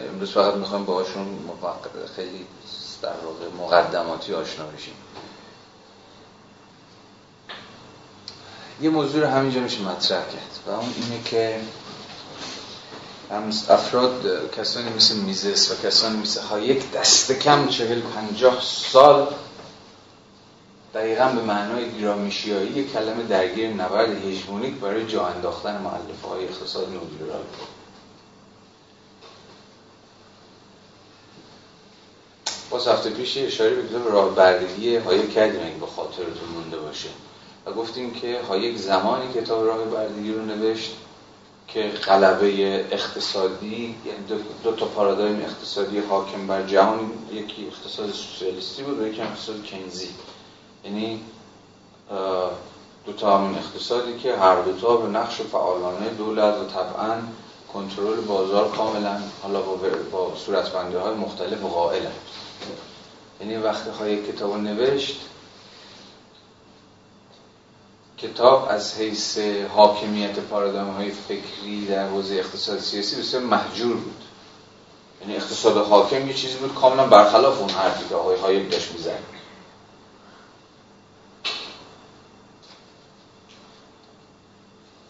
امروز 0.09 0.31
فقط 0.31 0.55
می‌خوایم 0.55 0.85
باهاشون 0.85 1.39
خیلی 2.17 2.47
در 3.03 3.13
واقع 3.25 3.49
مقدماتی 3.59 4.35
آشنا 4.35 4.67
بشیم. 4.67 4.95
یه 8.83 8.91
موضوع 8.91 9.21
رو 9.21 9.29
همینجا 9.29 9.61
میشه 9.61 9.83
مطرح 9.83 10.25
کرد 10.25 10.59
و 10.67 10.71
اون 10.71 10.95
اینه 10.97 11.23
که 11.25 11.61
افراد 13.69 14.51
کسانی 14.57 14.91
مثل 14.91 15.17
میزس 15.17 15.71
و 15.71 15.87
کسانی 15.87 16.17
مثل 16.17 16.41
هایک 16.41 16.93
دست 16.93 17.33
کم 17.33 17.69
چهل 17.69 18.01
پنجاه 18.01 18.59
سال 18.63 19.29
دقیقا 20.95 21.29
به 21.29 21.43
معنای 21.43 22.01
گرامشیایی 22.01 22.85
کلمه 22.85 23.23
درگیر 23.23 23.71
نبرد 23.71 24.25
هژمونیک 24.25 24.75
برای 24.75 25.07
جا 25.07 25.27
انداختن 25.27 25.83
معلفه 25.83 26.29
های 26.29 26.45
اقتصاد 26.45 26.89
نولیبرال 26.89 27.43
باز 32.71 32.89
هفته 32.89 33.11
پیش 33.11 33.39
اشاره 33.39 33.75
به 33.75 33.89
کتاب 33.89 34.13
راه 34.13 34.35
بردگی 34.35 34.97
هایک 34.97 35.35
کردیم 35.35 35.61
اگه 35.61 35.75
به 35.81 35.87
خاطرتون 35.87 36.49
مونده 36.55 36.79
باشه. 36.79 37.09
و 37.67 37.73
گفتیم 37.73 38.15
که 38.15 38.41
هایک 38.49 38.77
زمانی 38.77 39.33
کتاب 39.33 39.67
راه 39.67 39.85
بردگی 39.85 40.33
رو 40.33 40.45
نوشت 40.45 40.97
که 41.75 41.89
غلبه 41.89 42.75
اقتصادی 42.91 43.97
یعنی 44.07 44.43
دو, 44.65 44.73
تا 44.73 44.87
پارادایم 44.87 45.41
اقتصادی 45.41 45.99
حاکم 45.99 46.47
بر 46.47 46.63
جهان 46.63 47.11
یکی 47.33 47.67
اقتصاد 47.67 48.11
سوسیالیستی 48.11 48.83
بود 48.83 48.99
و 48.99 49.07
یکی 49.07 49.23
اقتصاد 49.23 49.63
کینزی 49.63 50.09
یعنی 50.85 51.21
دو 53.07 53.13
تا 53.13 53.39
همین 53.39 53.59
اقتصادی 53.59 54.19
که 54.19 54.37
هر 54.37 54.63
دو 54.63 54.73
تا 54.73 54.97
به 54.97 55.09
نقش 55.09 55.41
فعالانه 55.41 56.09
دولت 56.09 56.55
و 56.55 56.65
طبعا 56.65 57.17
کنترل 57.73 58.21
بازار 58.21 58.71
کاملا 58.71 59.17
حالا 59.43 59.61
با, 59.61 59.77
با 60.13 60.37
صورتبندی 60.37 60.97
های 60.97 61.15
مختلف 61.15 61.63
قائل 61.63 62.03
یعنی 63.41 63.57
وقتی 63.57 63.91
خواهی 63.91 64.23
کتاب 64.23 64.57
نوشت 64.57 65.21
کتاب 68.23 68.67
از 68.71 68.95
حیث 68.95 69.39
حاکمیت 69.77 70.39
پارادایم 70.39 70.91
های 70.91 71.11
فکری 71.11 71.87
در 71.87 72.09
حوزه 72.09 72.35
اقتصاد 72.35 72.79
سیاسی 72.79 73.17
بسیار 73.17 73.43
محجور 73.43 73.97
بود. 73.97 74.23
یعنی 75.21 75.37
اقتصاد 75.37 75.87
حاکم 75.87 76.29
یه 76.29 76.35
چیزی 76.35 76.59
بود 76.59 76.75
کاملا 76.75 77.07
برخلاف 77.07 77.61
اون 77.61 77.71
حرفی 77.71 78.09
که 78.09 78.15
آقای 78.15 78.67
داشت 78.67 78.93
می‌زنی 78.93 79.15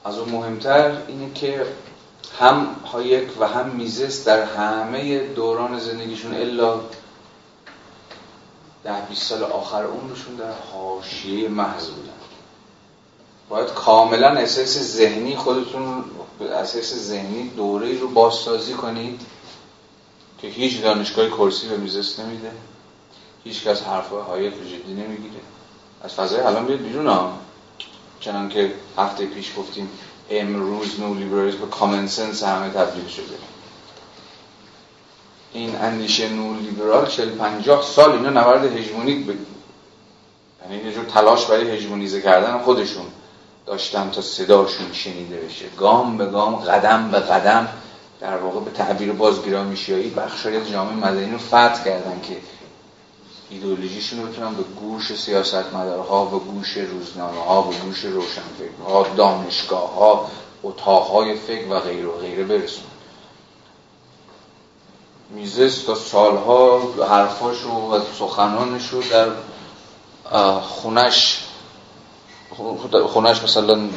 از 0.05 0.19
اون 0.19 0.29
مهمتر 0.29 1.03
اینه 1.09 1.33
که 1.35 1.67
هم 2.39 2.77
هایک 2.93 3.41
و 3.41 3.49
هم 3.49 3.69
میزس 3.69 4.25
در 4.25 4.45
همه 4.45 5.19
دوران 5.19 5.79
زندگیشون 5.79 6.35
الا 6.35 6.81
ده 8.85 9.01
20 9.09 9.23
سال 9.23 9.43
آخر 9.43 9.85
عمرشون 9.85 10.35
در 10.35 10.53
حاشیه 10.73 11.49
محض 11.49 11.89
بودن. 11.89 12.22
باید 13.53 13.69
کاملا 13.69 14.29
اساس 14.29 14.79
ذهنی 14.79 15.37
خودتون 15.37 16.05
اساس 16.55 16.95
ذهنی 16.95 17.49
دوره 17.49 17.99
رو 17.99 18.09
بازسازی 18.09 18.73
کنید 18.73 19.21
که 20.39 20.49
هیچ 20.49 20.83
دانشگاه 20.83 21.29
کرسی 21.29 21.69
به 21.69 21.77
میزس 21.77 22.19
نمیده 22.19 22.51
هیچ 23.45 23.65
کس 23.65 23.83
حرفای 23.83 24.23
هایک 24.23 24.55
رو 24.55 24.65
جدی 24.65 24.93
نمی‌گیره. 24.93 25.41
از 26.03 26.15
فضای 26.15 26.41
الان 26.41 26.67
بیاد 26.67 26.79
بیرون 26.79 27.07
ها. 27.07 27.33
چنان 28.21 28.49
که 28.49 28.75
هفته 28.99 29.27
پیش 29.27 29.53
گفتیم 29.57 29.91
امروز 30.31 31.01
نو 31.01 31.15
لیبرالیسم 31.15 31.59
به 31.59 31.67
کامن 31.67 32.07
سنس 32.07 32.43
همه 32.43 32.71
تبدیل 32.71 33.09
شده. 33.09 33.37
این 35.53 35.77
اندیشه 35.77 36.29
نو 36.29 36.55
لیبرال 36.55 37.07
40 37.07 37.31
50 37.31 37.83
سال 37.83 38.13
اینا 38.13 38.31
نبرد 38.31 38.77
هژمونیک 38.77 39.25
بود 39.25 39.47
یعنی 40.63 40.85
یه 40.85 40.93
جور 40.93 41.05
تلاش 41.05 41.47
برای 41.47 41.71
هژمونیزه 41.71 42.21
کردن 42.21 42.59
خودشون. 42.59 43.07
داشتن 43.67 44.11
تا 44.11 44.23
صداشون 44.23 44.93
شنیده 44.93 45.37
بشه. 45.37 45.69
گام 45.69 46.19
به 46.19 46.27
گام 46.27 46.57
قدم 46.57 47.11
به 47.11 47.19
قدم 47.19 47.69
در 48.21 48.37
واقع 48.37 48.61
به 48.61 48.71
تعبیر 48.71 49.13
بازگرامشیایی 49.13 50.11
بخشای 50.11 50.71
جامعه 50.71 50.95
مدنی 50.95 51.31
رو 51.31 51.39
فتح 51.39 51.85
کردن 51.85 52.21
که 52.21 52.37
ایدئولوژیشون 53.51 54.23
رو 54.23 54.27
بتونن 54.27 54.55
به 54.55 54.63
گوش 54.63 55.13
سیاستمدارها 55.13 56.27
و 56.27 56.29
گوش 56.29 56.77
روزنامه 56.77 57.41
ها 57.41 57.63
و 57.63 57.73
گوش 57.75 58.05
روشنفکرها 58.05 59.07
دانشگاه 59.17 59.95
ها 59.95 60.31
اتاق 60.63 61.11
های 61.11 61.35
فکر 61.35 61.69
و 61.69 61.81
غیر 61.81 62.07
و 62.07 62.13
غیره 62.13 62.45
برسون 62.45 62.85
میزس 65.31 65.83
تا 65.83 65.95
سالها 65.95 66.79
حرفاش 67.09 67.65
و 67.65 68.01
سخنانش 68.19 68.89
رو 68.89 69.03
در 69.03 69.31
خونش 70.61 71.45
خونش 73.07 73.43
مثلا 73.43 73.89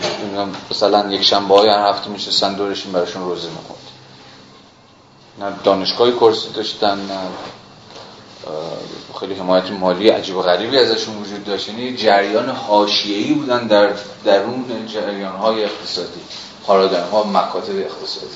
مثلا 0.72 1.12
یک 1.12 1.24
شنبه 1.24 1.56
های 1.56 1.70
هر 1.70 1.90
هفته 1.90 2.10
میشستن 2.10 2.54
دورشون 2.54 2.92
براشون 2.92 3.24
روزه 3.24 3.48
می‌خوند 3.50 3.80
نه 5.40 5.64
دانشگاهی 5.64 6.12
کرسی 6.12 6.50
داشتن 6.50 6.98
نه 6.98 7.20
خیلی 9.20 9.34
حمایت 9.34 9.72
مالی 9.72 10.10
عجیب 10.10 10.38
و 10.38 10.42
غریبی 10.42 10.78
ازشون 10.78 11.18
وجود 11.22 11.46
داشت. 11.46 11.68
یعنی 11.68 11.96
جریان 11.96 12.50
حاشیه‌ای 12.50 13.34
بودن 13.34 13.68
در 13.68 13.94
درون 14.26 14.88
جریان 14.88 15.36
های 15.36 15.64
اقتصادی 15.64 16.22
پارادایم 16.66 17.10
ها 17.10 17.24
مکاتب 17.24 17.78
اقتصادی. 17.78 18.36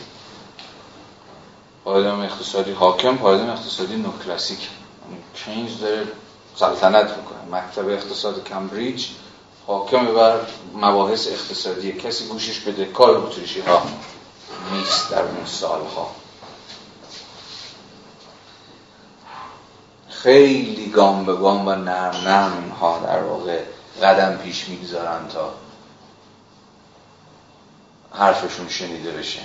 پارادایم 1.84 2.20
اقتصادی 2.20 2.72
حاکم 2.72 3.18
پارادایم 3.18 3.50
اقتصادی 3.50 3.96
نو 3.96 4.10
کلاسیک 4.26 4.70
کینز 5.36 5.80
داره 5.82 6.08
سلطنت 6.56 7.10
می‌کنه. 7.18 7.60
مکتب 7.60 7.90
اقتصاد 7.90 8.44
کمبریج 8.44 9.06
حاکم 9.70 10.14
بر 10.14 10.40
مباحث 10.76 11.28
اقتصادی. 11.28 11.92
کسی 11.92 12.28
گوشش 12.28 12.60
بده 12.60 12.86
کار 12.86 13.18
اتریشی 13.18 13.62
ها 13.62 13.82
نیست 14.72 15.12
در 15.12 15.22
اون 15.22 15.46
سالها. 15.46 16.12
خیلی 20.10 20.90
گام 20.90 21.26
به 21.26 21.36
گام 21.36 21.68
و 21.68 21.76
نرم 21.76 22.22
نرم 22.26 22.64
اینها 22.64 23.00
در 23.00 23.24
واقع 23.24 23.64
قدم 24.04 24.38
پیش 24.38 24.70
می‌گذارن 24.70 25.28
تا 25.28 25.54
حرفشون 28.14 28.70
شنیده 28.70 29.12
بشه. 29.12 29.42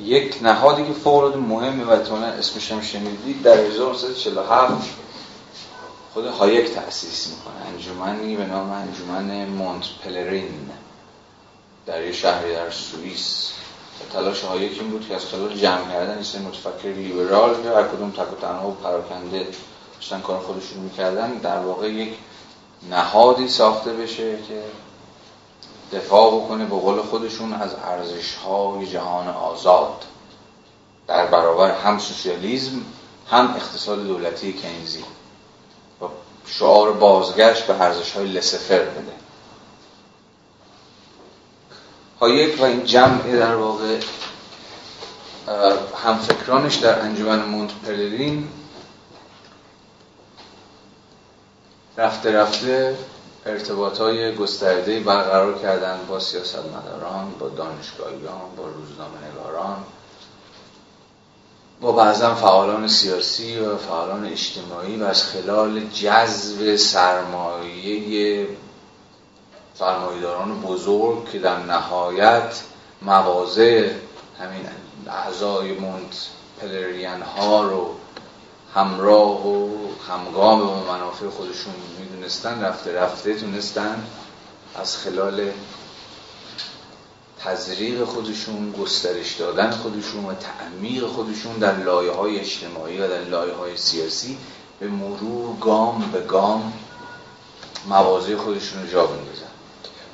یک 0.00 0.38
نهادی 0.42 0.84
که 0.84 0.92
فوق 0.92 1.36
مهمه 1.36 1.84
و 1.84 2.12
اسمش 2.14 2.72
هم 2.72 2.80
شنیدید 2.80 3.42
در 3.42 3.58
1947 3.58 5.01
خود 6.12 6.26
هایک 6.26 6.74
تأسیس 6.74 7.26
می‌کنه. 7.28 7.66
انجمنی 7.66 8.36
به 8.36 8.46
نام 8.46 8.70
انجمن 8.70 9.48
مونت 9.48 9.84
پلرین 10.04 10.70
در 11.86 12.04
یه 12.04 12.12
شهری 12.12 12.54
در 12.54 12.70
سوئیس. 12.70 13.52
تلاش 14.12 14.44
هایک 14.44 14.80
این 14.80 14.90
بود 14.90 15.08
که 15.08 15.14
از 15.14 15.24
خلال 15.24 15.56
جمع 15.56 15.92
کردن 15.92 16.24
این 16.34 16.42
متفکر 16.42 16.88
لیبرال 16.88 17.66
هر 17.66 17.88
کدوم 17.88 18.10
تک 18.10 18.32
و 18.32 18.36
تنها 18.40 18.68
و 18.68 18.74
پراکنده 18.74 19.46
داشتن 19.94 20.20
کار 20.20 20.40
خودشون 20.40 20.78
می‌کردن 20.78 21.32
در 21.32 21.58
واقع 21.58 21.92
یک 21.92 22.14
نهادی 22.90 23.48
ساخته 23.48 23.92
بشه 23.92 24.38
که 24.48 24.62
دفاع 25.92 26.34
بکنه 26.34 26.64
به 26.64 26.76
قول 26.76 27.02
خودشون 27.02 27.52
از 27.52 27.74
ارزش 27.84 28.34
های 28.34 28.86
جهان 28.86 29.28
آزاد. 29.28 30.04
در 31.06 31.26
برابر 31.26 31.70
هم 31.70 31.98
سوسیالیزم 31.98 32.82
هم 33.30 33.54
اقتصاد 33.56 34.06
دولتی 34.06 34.52
کینزی 34.52 35.00
و 35.00 35.21
شعار 36.46 36.92
بازگشت 36.92 37.66
به 37.66 37.80
ارزش 37.80 38.12
های 38.12 38.28
لسفر 38.28 38.78
بده 38.78 39.12
هایک 42.20 42.60
و 42.60 42.64
این 42.64 42.84
جمع 42.84 43.36
در 43.36 43.54
واقع 43.54 44.00
همفکرانش 46.04 46.76
در 46.76 47.00
انجمن 47.00 47.44
مونت 47.44 47.70
پلرین 47.74 48.48
رفته 51.96 52.32
رفته 52.32 52.96
ارتباط 53.46 53.98
های 53.98 54.34
گسترده 54.34 55.00
برقرار 55.00 55.58
کردن 55.58 55.98
با 56.08 56.20
سیاستمداران 56.20 57.34
با 57.38 57.48
دانشگاهیان 57.48 58.56
با 58.56 58.64
روزنامه 58.66 59.18
نگاران 59.30 59.84
با 61.82 61.92
بعضا 61.92 62.34
فعالان 62.34 62.88
سیاسی 62.88 63.58
و 63.58 63.76
فعالان 63.76 64.26
اجتماعی 64.26 64.96
و 64.96 65.04
از 65.04 65.24
خلال 65.24 65.80
جذب 65.80 66.76
سرمایه 66.76 68.46
سرمایه‌داران 69.74 70.60
بزرگ 70.60 71.30
که 71.30 71.38
در 71.38 71.58
نهایت 71.58 72.62
مواضع 73.02 73.90
همین 74.40 74.68
اعضای 75.08 75.72
مونت 75.72 76.28
پلریان 76.60 77.22
ها 77.22 77.62
رو 77.62 77.94
همراه 78.74 79.46
و 79.48 79.68
همگام 80.08 80.60
به 80.60 80.92
منافع 80.92 81.28
خودشون 81.28 81.74
می‌دونستن 81.98 82.64
رفته 82.64 82.92
رفته 82.92 83.34
تونستن 83.34 84.06
از 84.74 84.96
خلال 84.96 85.50
تزریق 87.44 88.04
خودشون 88.04 88.72
گسترش 88.72 89.34
دادن 89.34 89.70
خودشون 89.70 90.24
و 90.24 90.32
تعمیق 90.34 91.06
خودشون 91.06 91.58
در 91.58 91.76
لایه 91.76 92.12
های 92.12 92.40
اجتماعی 92.40 92.98
و 92.98 93.08
در 93.08 93.24
لایه 93.24 93.54
های 93.54 93.76
سیاسی 93.76 94.38
به 94.80 94.88
مرور 94.88 95.56
گام 95.60 96.10
به 96.12 96.20
گام 96.20 96.72
موازه 97.88 98.36
خودشون 98.36 98.82
رو 98.82 98.88
جا 98.88 99.06
بندازن 99.06 99.52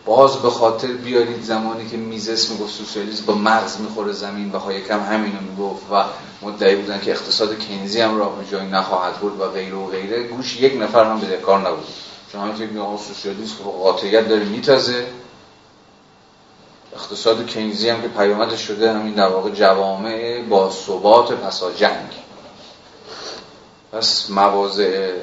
باز 0.05 0.37
به 0.37 0.51
خاطر 0.51 0.89
بیارید 0.89 1.43
زمانی 1.43 1.89
که 1.89 1.97
میزس 1.97 2.51
می‌گفت 2.51 2.75
سوسیالیسم 2.75 3.25
با 3.27 3.35
مغز 3.35 3.81
می‌خوره 3.81 4.13
زمین 4.13 4.53
و 4.53 4.73
یکم 4.73 5.01
همینو 5.01 5.41
می‌گفت 5.41 5.83
و 5.93 6.05
مدعی 6.43 6.77
بودن 6.77 7.01
که 7.01 7.11
اقتصاد 7.11 7.59
کینزی 7.59 8.01
هم 8.01 8.19
راه 8.19 8.39
به 8.39 8.51
جایی 8.51 8.69
نخواهد 8.69 9.15
بود 9.15 9.41
و 9.41 9.49
غیره 9.49 9.77
و 9.77 9.87
غیره 9.87 10.23
گوش 10.23 10.61
یک 10.61 10.83
نفر 10.83 11.05
هم 11.05 11.21
به 11.21 11.37
کار 11.37 11.69
نبود. 11.69 11.87
چون 12.33 12.41
همین 12.41 12.55
فکر 12.55 12.67
میگم 12.67 12.97
سوسیالیسم 12.97 13.55
با 13.65 13.71
قاطعیت 13.71 14.29
داره 14.29 14.45
میتازه. 14.45 15.07
اقتصاد 16.93 17.47
کینزی 17.47 17.89
هم 17.89 18.03
که 18.03 18.09
پیامدش 18.09 18.61
شده 18.61 18.93
همین 18.93 19.15
در 19.15 19.29
واقع 19.29 19.51
جوامع 19.51 20.43
با 20.49 20.71
ثبات 20.71 21.33
پسا 21.33 21.73
جنگ. 21.73 22.13
پس 23.93 24.31
مواضع 24.31 25.15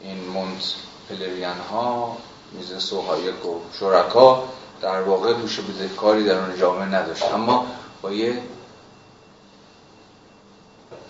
این 0.00 0.28
مونت 0.28 0.74
پلریان 1.08 1.58
ها 1.70 2.16
میزس 2.52 2.92
و 2.92 2.96
و 2.96 3.60
شرکا 3.80 4.44
در 4.80 5.02
واقع 5.02 5.32
دوش 5.32 5.60
کاری 5.96 6.24
در 6.24 6.38
اون 6.38 6.58
جامعه 6.58 6.86
نداشت. 6.86 7.22
اما 7.34 7.66
با 8.02 8.12
یه 8.12 8.42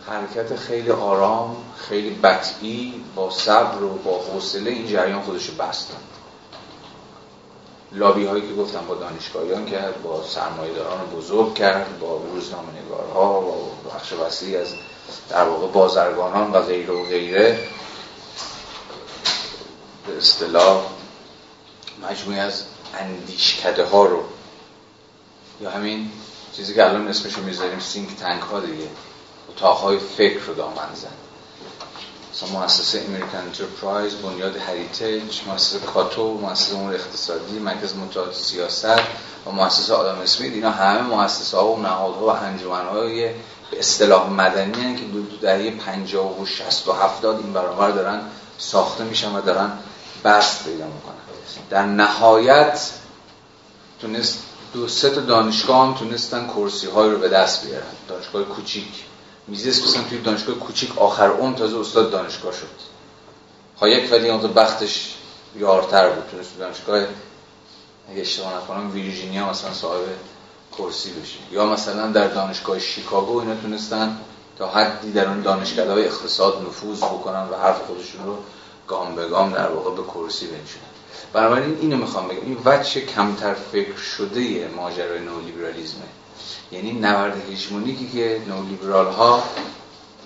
حرکت 0.06 0.56
خیلی 0.56 0.90
آرام 0.90 1.56
خیلی 1.76 2.10
بطعی 2.10 3.04
با 3.14 3.30
صبر 3.30 3.82
و 3.82 3.88
با 3.88 4.18
حوصله 4.18 4.70
این 4.70 4.86
جریان 4.86 5.22
خودش 5.22 5.50
بستن 5.50 5.96
لابی 7.94 8.27
هایی 8.27 8.48
که 8.48 8.55
گفتم 8.55 8.86
با 8.89 8.94
دانشگاهیان 8.94 9.66
کرد 9.66 10.02
با 10.02 10.24
سرمایه‌داران 10.24 11.06
بزرگ 11.06 11.55
کرد 11.55 11.98
با 12.01 12.20
روزنامه 12.35 12.69
نگارها 12.85 13.40
با 13.40 13.70
بخش 13.94 14.12
وسیعی 14.12 14.56
از 14.56 14.74
در 15.28 15.44
واقع 15.44 15.66
بازرگانان 15.66 16.52
و 16.52 16.60
غیره 16.60 16.94
و 16.94 17.05
غیره. 17.05 17.59
به 20.06 20.16
اصطلاح 20.19 20.86
مجموعی 22.10 22.40
از 22.40 22.64
اندیشکده 22.98 23.85
ها 23.85 24.05
رو. 24.05 24.23
یا 25.60 25.70
همین 25.70 26.10
چیزی 26.56 26.74
که 26.74 26.89
الان 26.89 27.09
اسمشو 27.09 27.43
می‌ذاریم 27.43 27.81
think 27.81 28.16
tank 28.16 28.43
ها 28.43 28.60
دیگه. 28.60 28.89
اتاقهای 29.48 29.98
فکر 29.98 30.40
رو 30.40 30.55
دامن 30.55 30.94
زن 30.94 31.22
مثلا 32.32 32.48
مؤسسه 32.48 33.04
American 33.09 33.39
Enterprise 33.39 34.14
بنیاد 34.14 34.56
Heritage 34.56 35.40
مؤسسه 35.46 35.78
کاتو 35.78 36.34
مؤسسه 36.34 36.74
امور 36.74 36.94
اقتصادی 36.94 37.59
مرکز 37.59 37.96
مطالعات 37.96 38.34
سیاست 38.34 39.00
و 39.46 39.50
مؤسسه 39.50 39.94
آدم 39.94 40.18
اسمیت. 40.18 40.52
اینا 40.52 40.70
همه 40.70 41.00
مؤسسه 41.00 41.56
ها 41.56 41.72
و 41.72 41.82
نهادها 41.82 42.26
و 42.26 42.30
انجمن 42.30 42.86
های 42.86 43.28
به 43.70 43.78
اصطلاح 43.78 44.30
مدنی 44.30 44.92
هستند 44.92 44.96
که 44.96 45.04
دو 45.04 45.36
دهه 45.36 45.70
50 45.70 46.40
و 46.40 46.46
60 46.46 46.88
و 46.88 46.92
70 46.92 47.36
این 47.36 47.52
برابر 47.52 47.90
دارن 47.90 48.20
ساخته 48.59 49.04
میشن 49.04 49.34
و 49.34 49.40
دارن 49.40 49.70
بست 50.24 50.64
پیدا 50.64 50.86
می‌کنن. 50.86 51.14
در 51.70 51.82
نهایت 51.82 52.90
تونست 54.00 54.38
دو 54.72 54.88
سه 54.88 55.10
تا 55.10 55.20
دانشگاه 55.20 55.86
هم 55.86 55.94
تونستن 55.94 56.46
کرسی 56.46 56.86
های 56.86 57.10
رو 57.10 57.18
به 57.18 57.28
دست 57.28 57.66
بیارن. 57.66 57.86
دانشگاه 58.09 58.42
کوچیک. 58.44 59.04
میزیس 59.48 59.86
مثلا 59.86 60.02
توی 60.02 60.19
دانشگاه 60.19 60.55
کوچیک 60.55 60.98
آخر 60.98 61.27
اون 61.27 61.55
تازه 61.55 61.78
استاد 61.78 62.10
دانشگاه 62.10 62.52
شد. 62.52 62.93
یک 63.86 64.12
ولی 64.12 64.31
اون 64.31 64.52
بختش 64.52 65.14
یارتر 65.56 66.10
بود. 66.10 66.31
تونست 66.31 66.59
دانشگاه 66.59 67.06
اگه 68.10 68.20
اشتباه 68.20 68.56
نکنم 68.56 68.93
ویرجینیا 68.93 69.51
مثلا 69.51 69.73
صاحب 69.73 70.05
کرسی 70.78 71.10
بشه. 71.10 71.39
یا 71.52 71.66
مثلا 71.66 72.12
در 72.12 72.28
دانشگاه 72.28 72.78
شیکاگو 72.78 73.39
اینا 73.39 73.55
تونستن 73.55 74.19
تا 74.59 74.69
حدی 74.69 75.12
در 75.12 75.28
اون 75.28 75.43
دانشگاه 75.43 75.86
های 75.86 76.06
اقتصاد 76.06 76.62
نفوذ 76.66 76.98
بکنن 76.98 77.48
و 77.48 77.56
حرف 77.62 77.82
خودشون 77.86 78.27
رو 78.27 78.36
گام 78.89 79.14
به 79.14 79.28
گام 79.28 79.52
در 79.52 79.69
واقع 79.69 80.02
به 80.02 80.02
کرسی 80.02 80.47
بنشونن. 80.47 80.93
بنابراین 81.32 81.78
اینو 81.81 81.97
می‌خوام 81.97 82.28
بگم. 82.28 82.40
این 82.40 82.59
وجه 82.64 83.01
کمتر 83.01 83.55
فکر 83.55 83.97
شده 83.97 84.69
ماجرای 84.77 85.20
نولیبرالیزمه 85.20 86.02
یعنی 86.73 86.93
نورد 86.93 87.51
هژمونیکی 87.52 88.09
که 88.09 88.43
نولیبرال 88.48 89.12
ها 89.12 89.43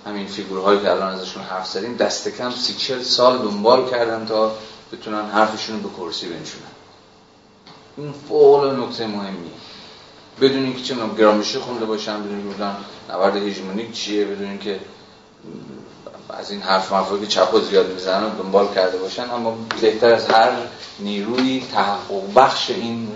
همین 0.05 0.27
فیگورهایی 0.27 0.81
که 0.81 0.91
الان 0.91 1.13
ازشون 1.13 1.43
حرف 1.43 1.67
زدیم 1.67 1.95
دست 1.95 2.27
کم 2.27 2.51
سی 2.51 2.73
چل 2.73 3.01
سال 3.03 3.37
دنبال 3.37 3.89
کردن 3.89 4.25
تا 4.25 4.51
بتونن 4.93 5.25
حرفشون 5.29 5.83
رو 5.83 5.89
به 5.89 5.95
کرسی 5.97 6.25
بنشونن. 6.27 6.63
این 7.97 8.13
فعال 8.29 8.79
نکته 8.79 9.07
مهمیه. 9.07 9.51
بدون 10.41 10.63
اینکه 10.63 10.81
چه 10.81 10.95
گرامشی 11.17 11.57
خونده 11.59 11.85
باشن 11.85 12.23
بدون 12.23 12.37
اینکه 12.37 12.63
نورد 13.09 13.35
هژمونیک 13.35 13.93
چیه 13.93 14.25
بدون 14.25 14.49
اینکه 14.49 14.79
از 16.29 16.51
این 16.51 16.61
حرف 16.61 16.93
مفاهی 16.93 17.21
که 17.21 17.27
چپ 17.27 17.53
و 17.53 17.59
زیاد 17.59 17.93
می‌زنن 17.93 18.29
دنبال 18.29 18.73
کرده 18.75 18.97
باشن 18.97 19.29
اما 19.31 19.57
بهتر 19.81 20.13
از 20.13 20.27
هر 20.27 20.51
نیروی 20.99 21.63
تحقق 21.71 22.33
بخش 22.35 22.69
این 22.69 23.07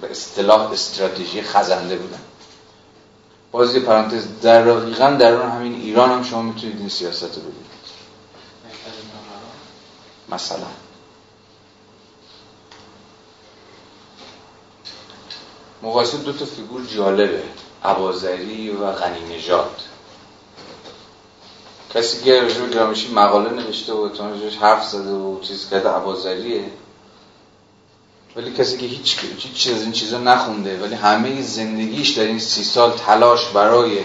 به 0.00 0.10
اصطلاح 0.10 0.72
استراتژی 0.72 1.42
خزنده 1.42 1.96
بودن. 1.96 2.20
باز 3.52 3.74
یه 3.74 3.80
پرانتز 3.80 4.26
در 4.42 4.64
دقیقا 4.64 5.10
در 5.10 5.34
اون 5.34 5.50
همین 5.50 5.74
ایران 5.74 6.10
هم 6.10 6.22
شما 6.22 6.42
می‌تونید 6.42 6.78
این 6.78 6.88
سیاست 6.88 7.22
رو 7.22 7.28
ببینید. 7.28 7.70
مثلا. 10.28 10.66
مقایسه 15.82 16.18
دو 16.18 16.32
تا 16.32 16.44
فیگور 16.44 16.86
جالبه. 16.86 17.42
عبازری 17.84 18.70
و 18.70 18.92
غنی 18.92 19.36
نژاد 19.36 19.82
کسی 21.94 22.24
که 22.24 22.42
رجوع 22.42 22.68
جامشی 22.68 23.12
مقاله 23.14 23.50
نوشته 23.50 23.92
و 23.92 24.08
تونجوش 24.08 24.56
حرف 24.56 24.86
زده 24.88 25.10
و 25.10 25.40
چیز 25.40 25.70
کرده 25.70 25.88
عبازریه. 25.88 26.64
ولی 28.36 28.52
کسی 28.52 28.78
که 28.78 28.86
هیچ 28.86 29.18
چیز 29.54 29.74
از 29.74 29.82
این 29.82 29.92
چیزا 29.92 30.18
نخونده 30.18 30.78
ولی 30.82 30.94
همه 30.94 31.42
زندگیش 31.42 32.10
در 32.10 32.24
این 32.24 32.38
سی 32.38 32.64
سال 32.64 32.90
تلاش 32.90 33.48
برای 33.48 33.98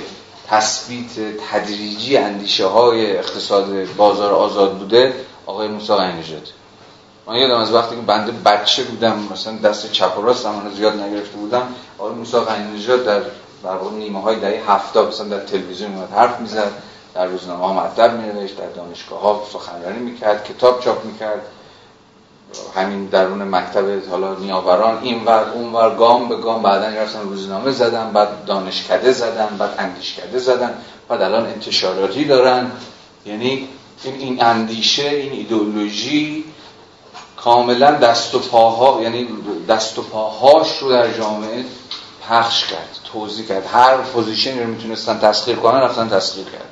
تثبیت 0.47 1.37
تدریجی 1.51 2.17
اندیشه 2.17 2.65
های 2.65 3.17
اقتصاد 3.17 3.85
بازار 3.97 4.33
آزاد 4.33 4.77
بوده 4.77 5.13
آقای 5.45 5.67
موسی 5.67 5.93
نژاد 5.93 6.47
من 7.27 7.35
یادم 7.35 7.57
از 7.57 7.73
وقتی 7.73 7.95
که 7.95 8.01
بنده 8.01 8.31
بچه 8.31 8.83
بودم 8.83 9.27
مثلا 9.31 9.57
دست 9.57 9.91
چپ 9.91 10.19
و 10.19 10.21
راست 10.21 10.47
زیاد 10.77 11.01
نگرفته 11.01 11.37
بودم 11.37 11.75
آقای 11.97 12.13
موسی 12.13 12.37
نژاد 12.75 13.05
در 13.05 13.21
در 13.63 13.77
نیمه 13.97 14.21
های 14.21 14.35
دهه 14.35 14.71
70 14.71 15.07
مثلا 15.07 15.27
در 15.27 15.39
تلویزیون 15.39 15.91
میاد 15.91 16.09
حرف 16.09 16.39
می‌زد 16.39 16.71
در 17.13 17.25
روزنامه 17.25 17.65
ها 17.65 17.73
مطلب 17.73 18.21
مینوشت 18.21 18.57
در 18.57 18.69
دانشگاه 18.69 19.19
ها 19.19 19.43
سخنرانی 19.53 19.99
می‌کرد 19.99 20.43
کتاب 20.43 20.83
چاپ 20.83 21.05
می‌کرد. 21.05 21.41
همین 22.75 23.05
درون 23.05 23.43
مکتب 23.43 24.09
حالا 24.09 24.35
نیاوران 24.35 24.99
این 25.03 25.25
ور 25.25 25.49
اون 25.53 25.73
ور 25.73 25.95
گام 25.95 26.29
به 26.29 26.35
گام 26.35 26.61
بعدا 26.61 27.01
رفتن 27.01 27.21
روزنامه 27.21 27.71
زدن 27.71 28.11
بعد 28.13 28.45
دانشکده 28.45 29.11
زدن 29.11 29.55
بعد 29.59 29.75
اندیشکده 29.77 30.39
زدن 30.39 30.73
بعد 31.09 31.21
الان 31.21 31.45
انتشاراتی 31.45 32.25
دارن. 32.25 32.71
یعنی 33.25 33.67
این 34.03 34.15
این 34.15 34.43
اندیشه 34.43 35.09
این 35.09 35.31
ایدئولوژی 35.31 36.43
کاملا 37.37 37.91
دست 37.91 38.35
و 38.35 38.39
پاها 38.39 39.01
یعنی 39.01 39.27
دست 39.69 39.99
و 39.99 40.01
پاهاش 40.01 40.77
رو 40.77 40.89
در 40.89 41.13
جامعه 41.13 41.65
پخش 42.29 42.65
کرد 42.65 42.99
توضیح 43.13 43.45
کرد. 43.45 43.65
هر 43.73 43.97
پوزیشنی 43.97 44.59
رو 44.59 44.67
می‌تونستن 44.67 45.19
تسخیر 45.19 45.55
کنن 45.55 45.79
رفتن 45.79 46.09
تسخیر 46.09 46.45
کرد 46.45 46.69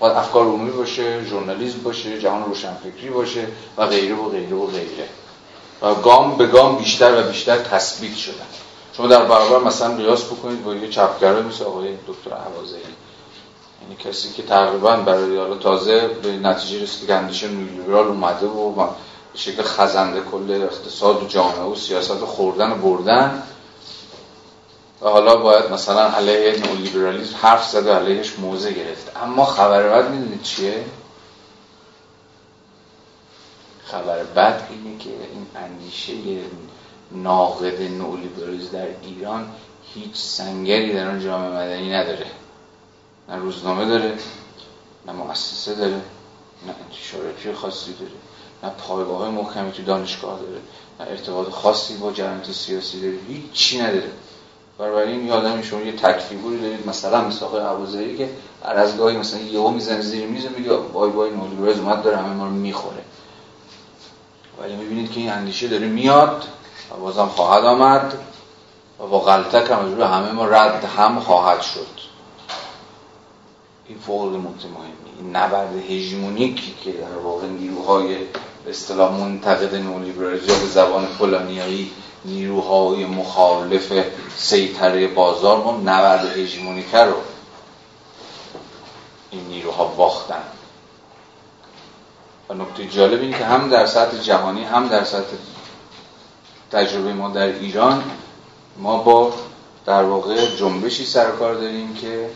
باید 0.00 0.16
افکار 0.16 0.46
عمومی 0.46 0.70
باشه 0.70 1.24
ژورنالیسم 1.24 1.78
باشه 1.78 2.20
جهان 2.20 2.44
روشنفکری 2.44 3.10
باشه 3.10 3.46
و 3.76 3.86
غیره 3.86 4.14
و 4.14 4.28
غیره 4.28 4.56
و 4.56 4.66
غیره. 4.66 5.08
و 5.84 5.94
گام 5.94 6.36
به 6.36 6.46
گام 6.46 6.76
بیشتر 6.76 7.20
و 7.20 7.22
بیشتر 7.22 7.58
تثبیت 7.58 8.16
شدن. 8.16 8.46
شما 8.96 9.06
در 9.06 9.24
برابر 9.24 9.66
مثلا 9.66 9.96
قیاس 9.96 10.24
بکنید 10.24 10.64
با 10.64 10.74
یه 10.74 10.88
چپگرای 10.88 11.42
مثل 11.42 11.64
آقای 11.64 11.94
دکتر 12.08 12.36
عوازی 12.36 12.76
یعنی 13.82 13.96
کسی 14.04 14.32
که 14.32 14.42
تقریبا 14.42 14.96
برای 14.96 15.38
حالا 15.38 15.56
تازه 15.56 16.08
به 16.08 16.32
نتیجه 16.32 16.82
رسید 16.82 17.06
که 17.06 17.14
اندیشه 17.14 17.48
نیولیبرال 17.48 18.06
اومده 18.06 18.46
و 18.46 18.72
به 18.72 18.88
شکل 19.34 19.62
خزنده 19.62 20.20
کل 20.20 20.62
اقتصاد 20.62 21.22
و 21.22 21.26
جامعه 21.26 21.62
و 21.62 21.74
سیاست 21.74 22.18
خوردن 22.18 22.72
و 22.72 22.74
بردن 22.74 23.42
و 25.02 25.08
حالا 25.08 25.36
باید 25.36 25.72
مثلا 25.72 26.02
علیه 26.02 26.66
نولیبرالیسم 26.66 27.36
حرف 27.42 27.68
زد 27.68 27.86
و 27.86 27.92
علیهش 27.92 28.38
موضع 28.38 28.72
گرفت. 28.72 29.16
اما 29.22 29.44
خبر 29.44 29.82
بد 29.82 30.10
می‌دونید 30.10 30.42
چیه؟ 30.42 30.84
خبر 33.84 34.24
بد 34.24 34.68
اینه 34.70 34.98
که 34.98 35.10
این 35.10 35.43
اندیشه 35.56 36.12
ناقد 37.12 37.82
نولیبرالیسم 37.82 38.72
در 38.72 38.86
ایران 39.02 39.46
هیچ 39.94 40.14
سنگری 40.14 40.92
در 40.92 41.10
آن 41.10 41.20
جامعه 41.20 41.50
مدنی 41.50 41.92
نداره. 41.92 42.26
نه 43.28 43.36
روزنامه 43.36 43.84
داره 43.84 44.18
نه 45.06 45.12
مؤسسه 45.12 45.74
داره 45.74 46.00
نه 46.66 46.74
انتشاراتی 46.84 47.52
خاصی 47.52 47.92
داره 47.92 48.12
نه 48.62 48.70
پایگاه 48.70 49.18
های 49.18 49.30
محکمی 49.30 49.72
تو 49.72 49.82
دانشگاه 49.82 50.40
داره 50.40 50.60
نه 51.00 51.06
ارتباط 51.10 51.48
خاصی 51.48 51.96
با 51.96 52.12
جریانات 52.12 52.52
سیاسی 52.52 53.00
داره 53.00 53.14
هیچی 53.28 53.80
نداره. 53.80 54.10
این 54.80 55.26
یادم 55.26 55.62
شما 55.62 55.80
یه 55.80 55.92
تکفیگوری 55.92 56.60
دارید 56.60 56.88
مثلا 56.88 57.28
مثل 57.28 57.44
آقای 57.44 58.16
که 58.16 58.28
هر 58.64 58.74
از 58.74 58.96
گاهی 58.96 59.16
مثلا 59.16 59.40
یهو 59.40 59.70
می‌زنه 59.70 60.00
زیر 60.00 60.26
میز 60.26 60.46
میگه 60.56 60.72
وای 60.72 61.10
وای 61.10 61.30
نولیبرالیسم 61.30 61.88
اومد 61.88 62.02
داره 62.02 62.16
همه 62.16 62.34
ما 62.34 62.44
رو 62.44 62.50
می‌خوره. 62.50 63.04
ولی 64.60 64.76
می‌بینید 64.76 65.12
که 65.12 65.20
این 65.20 65.30
اندیشه 65.30 65.68
داره 65.68 65.86
میاد 65.86 66.44
و 66.90 66.96
بازم 66.96 67.26
خواهد 67.26 67.64
آمد 67.64 68.18
و 69.00 69.06
با 69.06 69.20
غلطک 69.20 69.70
هم 69.70 69.96
رو 69.96 70.04
همه 70.04 70.32
ما 70.32 70.44
رد 70.44 70.84
هم 70.84 71.20
خواهد 71.20 71.62
شد. 71.62 71.86
این 73.86 73.98
فوق 73.98 74.22
مهمی. 74.22 75.20
این 75.20 75.36
نبرد 75.36 75.90
هژمونیکی 75.90 76.74
که 76.84 76.92
در 76.92 77.18
واقع 77.24 77.46
نیروهای 77.46 78.16
به 78.64 78.70
اصطلاح 78.70 79.12
منتقد 79.12 79.74
نولیبرالیسم 79.74 80.60
به 80.60 80.66
زبان 80.66 81.06
فلانیایی 81.06 81.90
نیروهای 82.24 83.06
مخالف 83.06 83.92
سیطره 84.36 85.08
بازار 85.08 85.64
ما 85.64 85.76
نبرد 85.76 86.38
هژمونیکه 86.38 86.98
رو 86.98 87.14
این 89.30 89.46
نیروها 89.46 89.84
باختن. 89.84 90.42
و 92.48 92.54
نکته 92.54 92.86
جالب 92.86 93.20
این 93.20 93.32
که 93.32 93.44
هم 93.44 93.68
در 93.68 93.86
سطح 93.86 94.16
جهانی 94.18 94.64
هم 94.64 94.88
در 94.88 95.04
سطح 95.04 95.36
تجربه 96.72 97.12
ما 97.12 97.28
در 97.28 97.46
ایران 97.46 98.04
ما 98.78 98.98
با 98.98 99.32
در 99.86 100.02
واقع 100.02 100.46
جنبشی 100.56 101.04
سرکار 101.04 101.54
داریم 101.54 101.94
که 101.94 102.30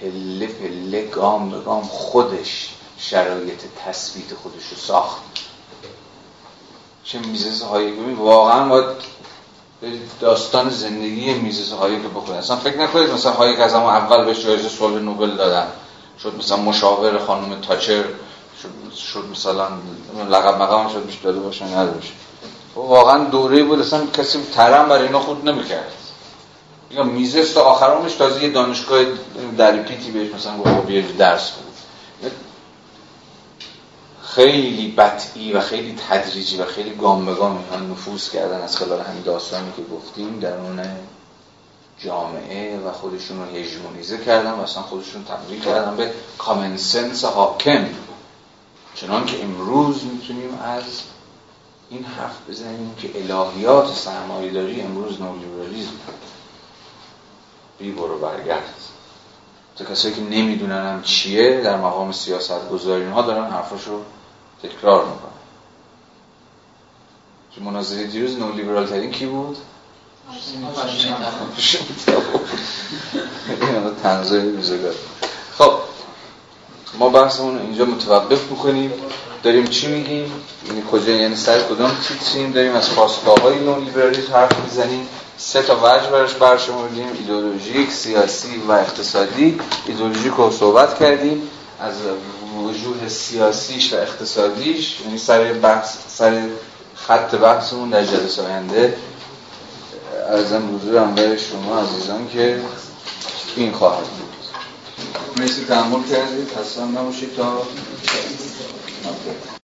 پله 0.00 0.46
پله 0.46 1.06
گام 1.06 1.50
به 1.50 1.60
گام 1.60 1.82
خودش 1.82 2.74
شرایط 2.98 3.60
تثبیت 3.86 4.34
خودش 4.34 4.68
رو 4.70 4.76
ساخت. 4.76 5.22
چه 7.04 7.18
میزز 7.18 7.62
هایی 7.62 8.14
واقعا 8.14 8.68
باید 8.68 8.86
داستان 10.20 10.70
زندگی 10.70 11.34
میزز 11.34 11.72
هایی 11.72 12.02
که 12.02 12.08
بخونید. 12.08 12.38
اصلا 12.38 12.56
فکر 12.56 12.78
نکنید 12.78 13.10
مثلا 13.10 13.32
هایی 13.32 13.56
که 13.56 13.62
از 13.62 13.74
اول 13.74 14.24
بهش 14.24 14.44
جایزه 14.44 14.68
صلح 14.68 15.00
نوبل 15.00 15.36
دادن. 15.36 15.66
شد 16.22 16.34
مثلا 16.38 16.56
مشاور 16.56 17.18
خانم 17.18 17.60
تاچر 17.60 18.04
شد, 19.12 19.24
مثلا 19.32 19.68
لقب 20.30 20.62
مقام 20.62 20.88
شد 20.88 21.06
میشه 21.06 21.18
داده 21.22 21.40
باشه 21.40 21.64
نداشت 21.64 22.12
واقعا 22.74 23.24
دوره 23.24 23.62
بود 23.62 23.80
اصلا 23.80 24.06
کسی 24.06 24.38
ترم 24.54 24.88
برای 24.88 25.06
اینا 25.06 25.20
خود 25.20 25.48
نمی‌کرد. 25.48 25.92
یا 26.90 27.02
میزست 27.02 27.56
و 27.56 27.60
آخرامش 27.60 28.14
تازه 28.14 28.42
یه 28.42 28.50
دانشگاه 28.50 29.04
در 29.58 29.76
پیتی 29.76 30.10
بهش 30.10 30.34
مثلا 30.34 30.58
گفت 30.58 30.70
خب 30.70 31.16
درس 31.16 31.50
بود. 31.50 31.64
خیلی 34.22 34.90
بطعی 34.90 35.52
و 35.52 35.60
خیلی 35.60 35.98
تدریجی 36.10 36.56
و 36.56 36.64
خیلی 36.64 36.90
گام 36.90 37.26
به 37.26 37.34
گام 37.34 37.64
نفوذ 37.90 38.30
کردن 38.30 38.60
از 38.60 38.76
خلال 38.76 39.00
همین 39.00 39.22
داستانی 39.22 39.72
که 39.76 39.82
گفتیم 39.94 40.38
درون 40.40 40.80
جامعه 41.98 42.78
و 42.78 42.92
خودشون 42.92 43.38
رو 43.38 43.44
هژمونیزه 43.44 44.18
کردن 44.18 44.50
و 44.50 44.60
اصلا 44.60 44.82
خودشون 44.82 45.24
تبدیل 45.24 45.60
کردن 45.60 45.96
به 45.96 46.12
کامن 46.38 46.76
سنس 46.76 47.24
حاکم. 47.24 47.86
چنان 49.00 49.26
که 49.26 49.44
امروز 49.44 50.04
می‌تونیم 50.04 50.58
از 50.64 50.82
این 51.90 52.04
حرف 52.04 52.36
بزنیم 52.48 52.94
که 52.94 53.10
الهیات 53.14 53.94
سرمایه 53.94 54.50
داری 54.52 54.80
امروز 54.80 55.20
نولیبرالیزم 55.20 55.90
بی 57.78 57.92
برو 57.92 58.18
برگرد. 58.18 58.74
تا 59.76 59.84
کسایی 59.84 60.14
که 60.14 60.20
نمی‌دونن 60.20 60.86
هم 60.86 61.02
چیه 61.02 61.60
در 61.60 61.76
مقام 61.76 62.12
سیاست 62.12 62.68
گذاری 62.68 63.04
ها 63.04 63.22
دارن 63.22 63.50
حرفاشو 63.50 64.00
تکرار 64.62 65.04
می‌کنه 65.04 65.38
چون 67.54 67.64
مناظره 67.64 68.04
دیروز 68.04 68.38
نو 68.38 68.52
لیبرال 68.52 68.86
ترین 68.86 69.10
کی 69.10 69.26
بود؟ 69.26 69.56
تنظیر 74.02 74.42
روزگار 74.42 74.94
خب 75.58 75.87
ما 76.98 77.08
بحثمون 77.08 77.58
اینجا 77.58 77.84
متوقف 77.84 78.50
می‌کنیم. 78.50 78.92
داریم 79.42 79.66
چی 79.66 79.86
میگیم؟ 79.86 80.32
یعنی 80.68 80.82
کجا 80.92 81.12
یعنی 81.12 81.36
سر 81.36 81.60
کدام 81.60 81.90
تیتریم 82.08 82.52
داریم 82.52 82.74
از 82.74 82.88
های 83.42 83.58
نو 83.58 83.80
لیبرالیسم 83.80 84.32
حرف 84.32 84.60
می‌زنیم. 84.64 85.08
سه 85.38 85.62
تا 85.62 85.76
وجه 85.76 86.10
برش 86.10 86.34
برشمردیم 86.34 87.08
ایدئولوژیک 87.18 87.90
سیاسی 87.90 88.62
و 88.68 88.72
اقتصادی. 88.72 89.60
ایدئولوژیک 89.86 90.32
رو 90.32 90.50
صحبت 90.50 90.98
کردیم. 90.98 91.42
از 91.80 91.94
وجود 92.56 93.08
سیاسیش 93.08 93.92
و 93.92 93.96
اقتصادیش 93.96 95.00
یعنی 95.04 95.18
سر 95.18 95.52
بحث 95.52 95.96
سر 96.08 96.48
خط 96.94 97.34
بحثمون 97.34 97.90
در 97.90 98.04
جلسه 98.04 98.42
آینده. 98.42 98.96
ارزم 100.28 100.76
حضور 100.76 101.04
برای 101.04 101.38
شما 101.38 101.80
عزیزان 101.80 102.28
که 102.32 102.60
این 103.56 103.72
خواهد 103.72 104.04
بود. 104.04 104.27
مرسی 105.38 105.64
تحمل 105.64 106.04
کردید. 106.04 106.48
خستان 106.56 106.90
نباشید 106.98 107.34
تا 107.34 107.62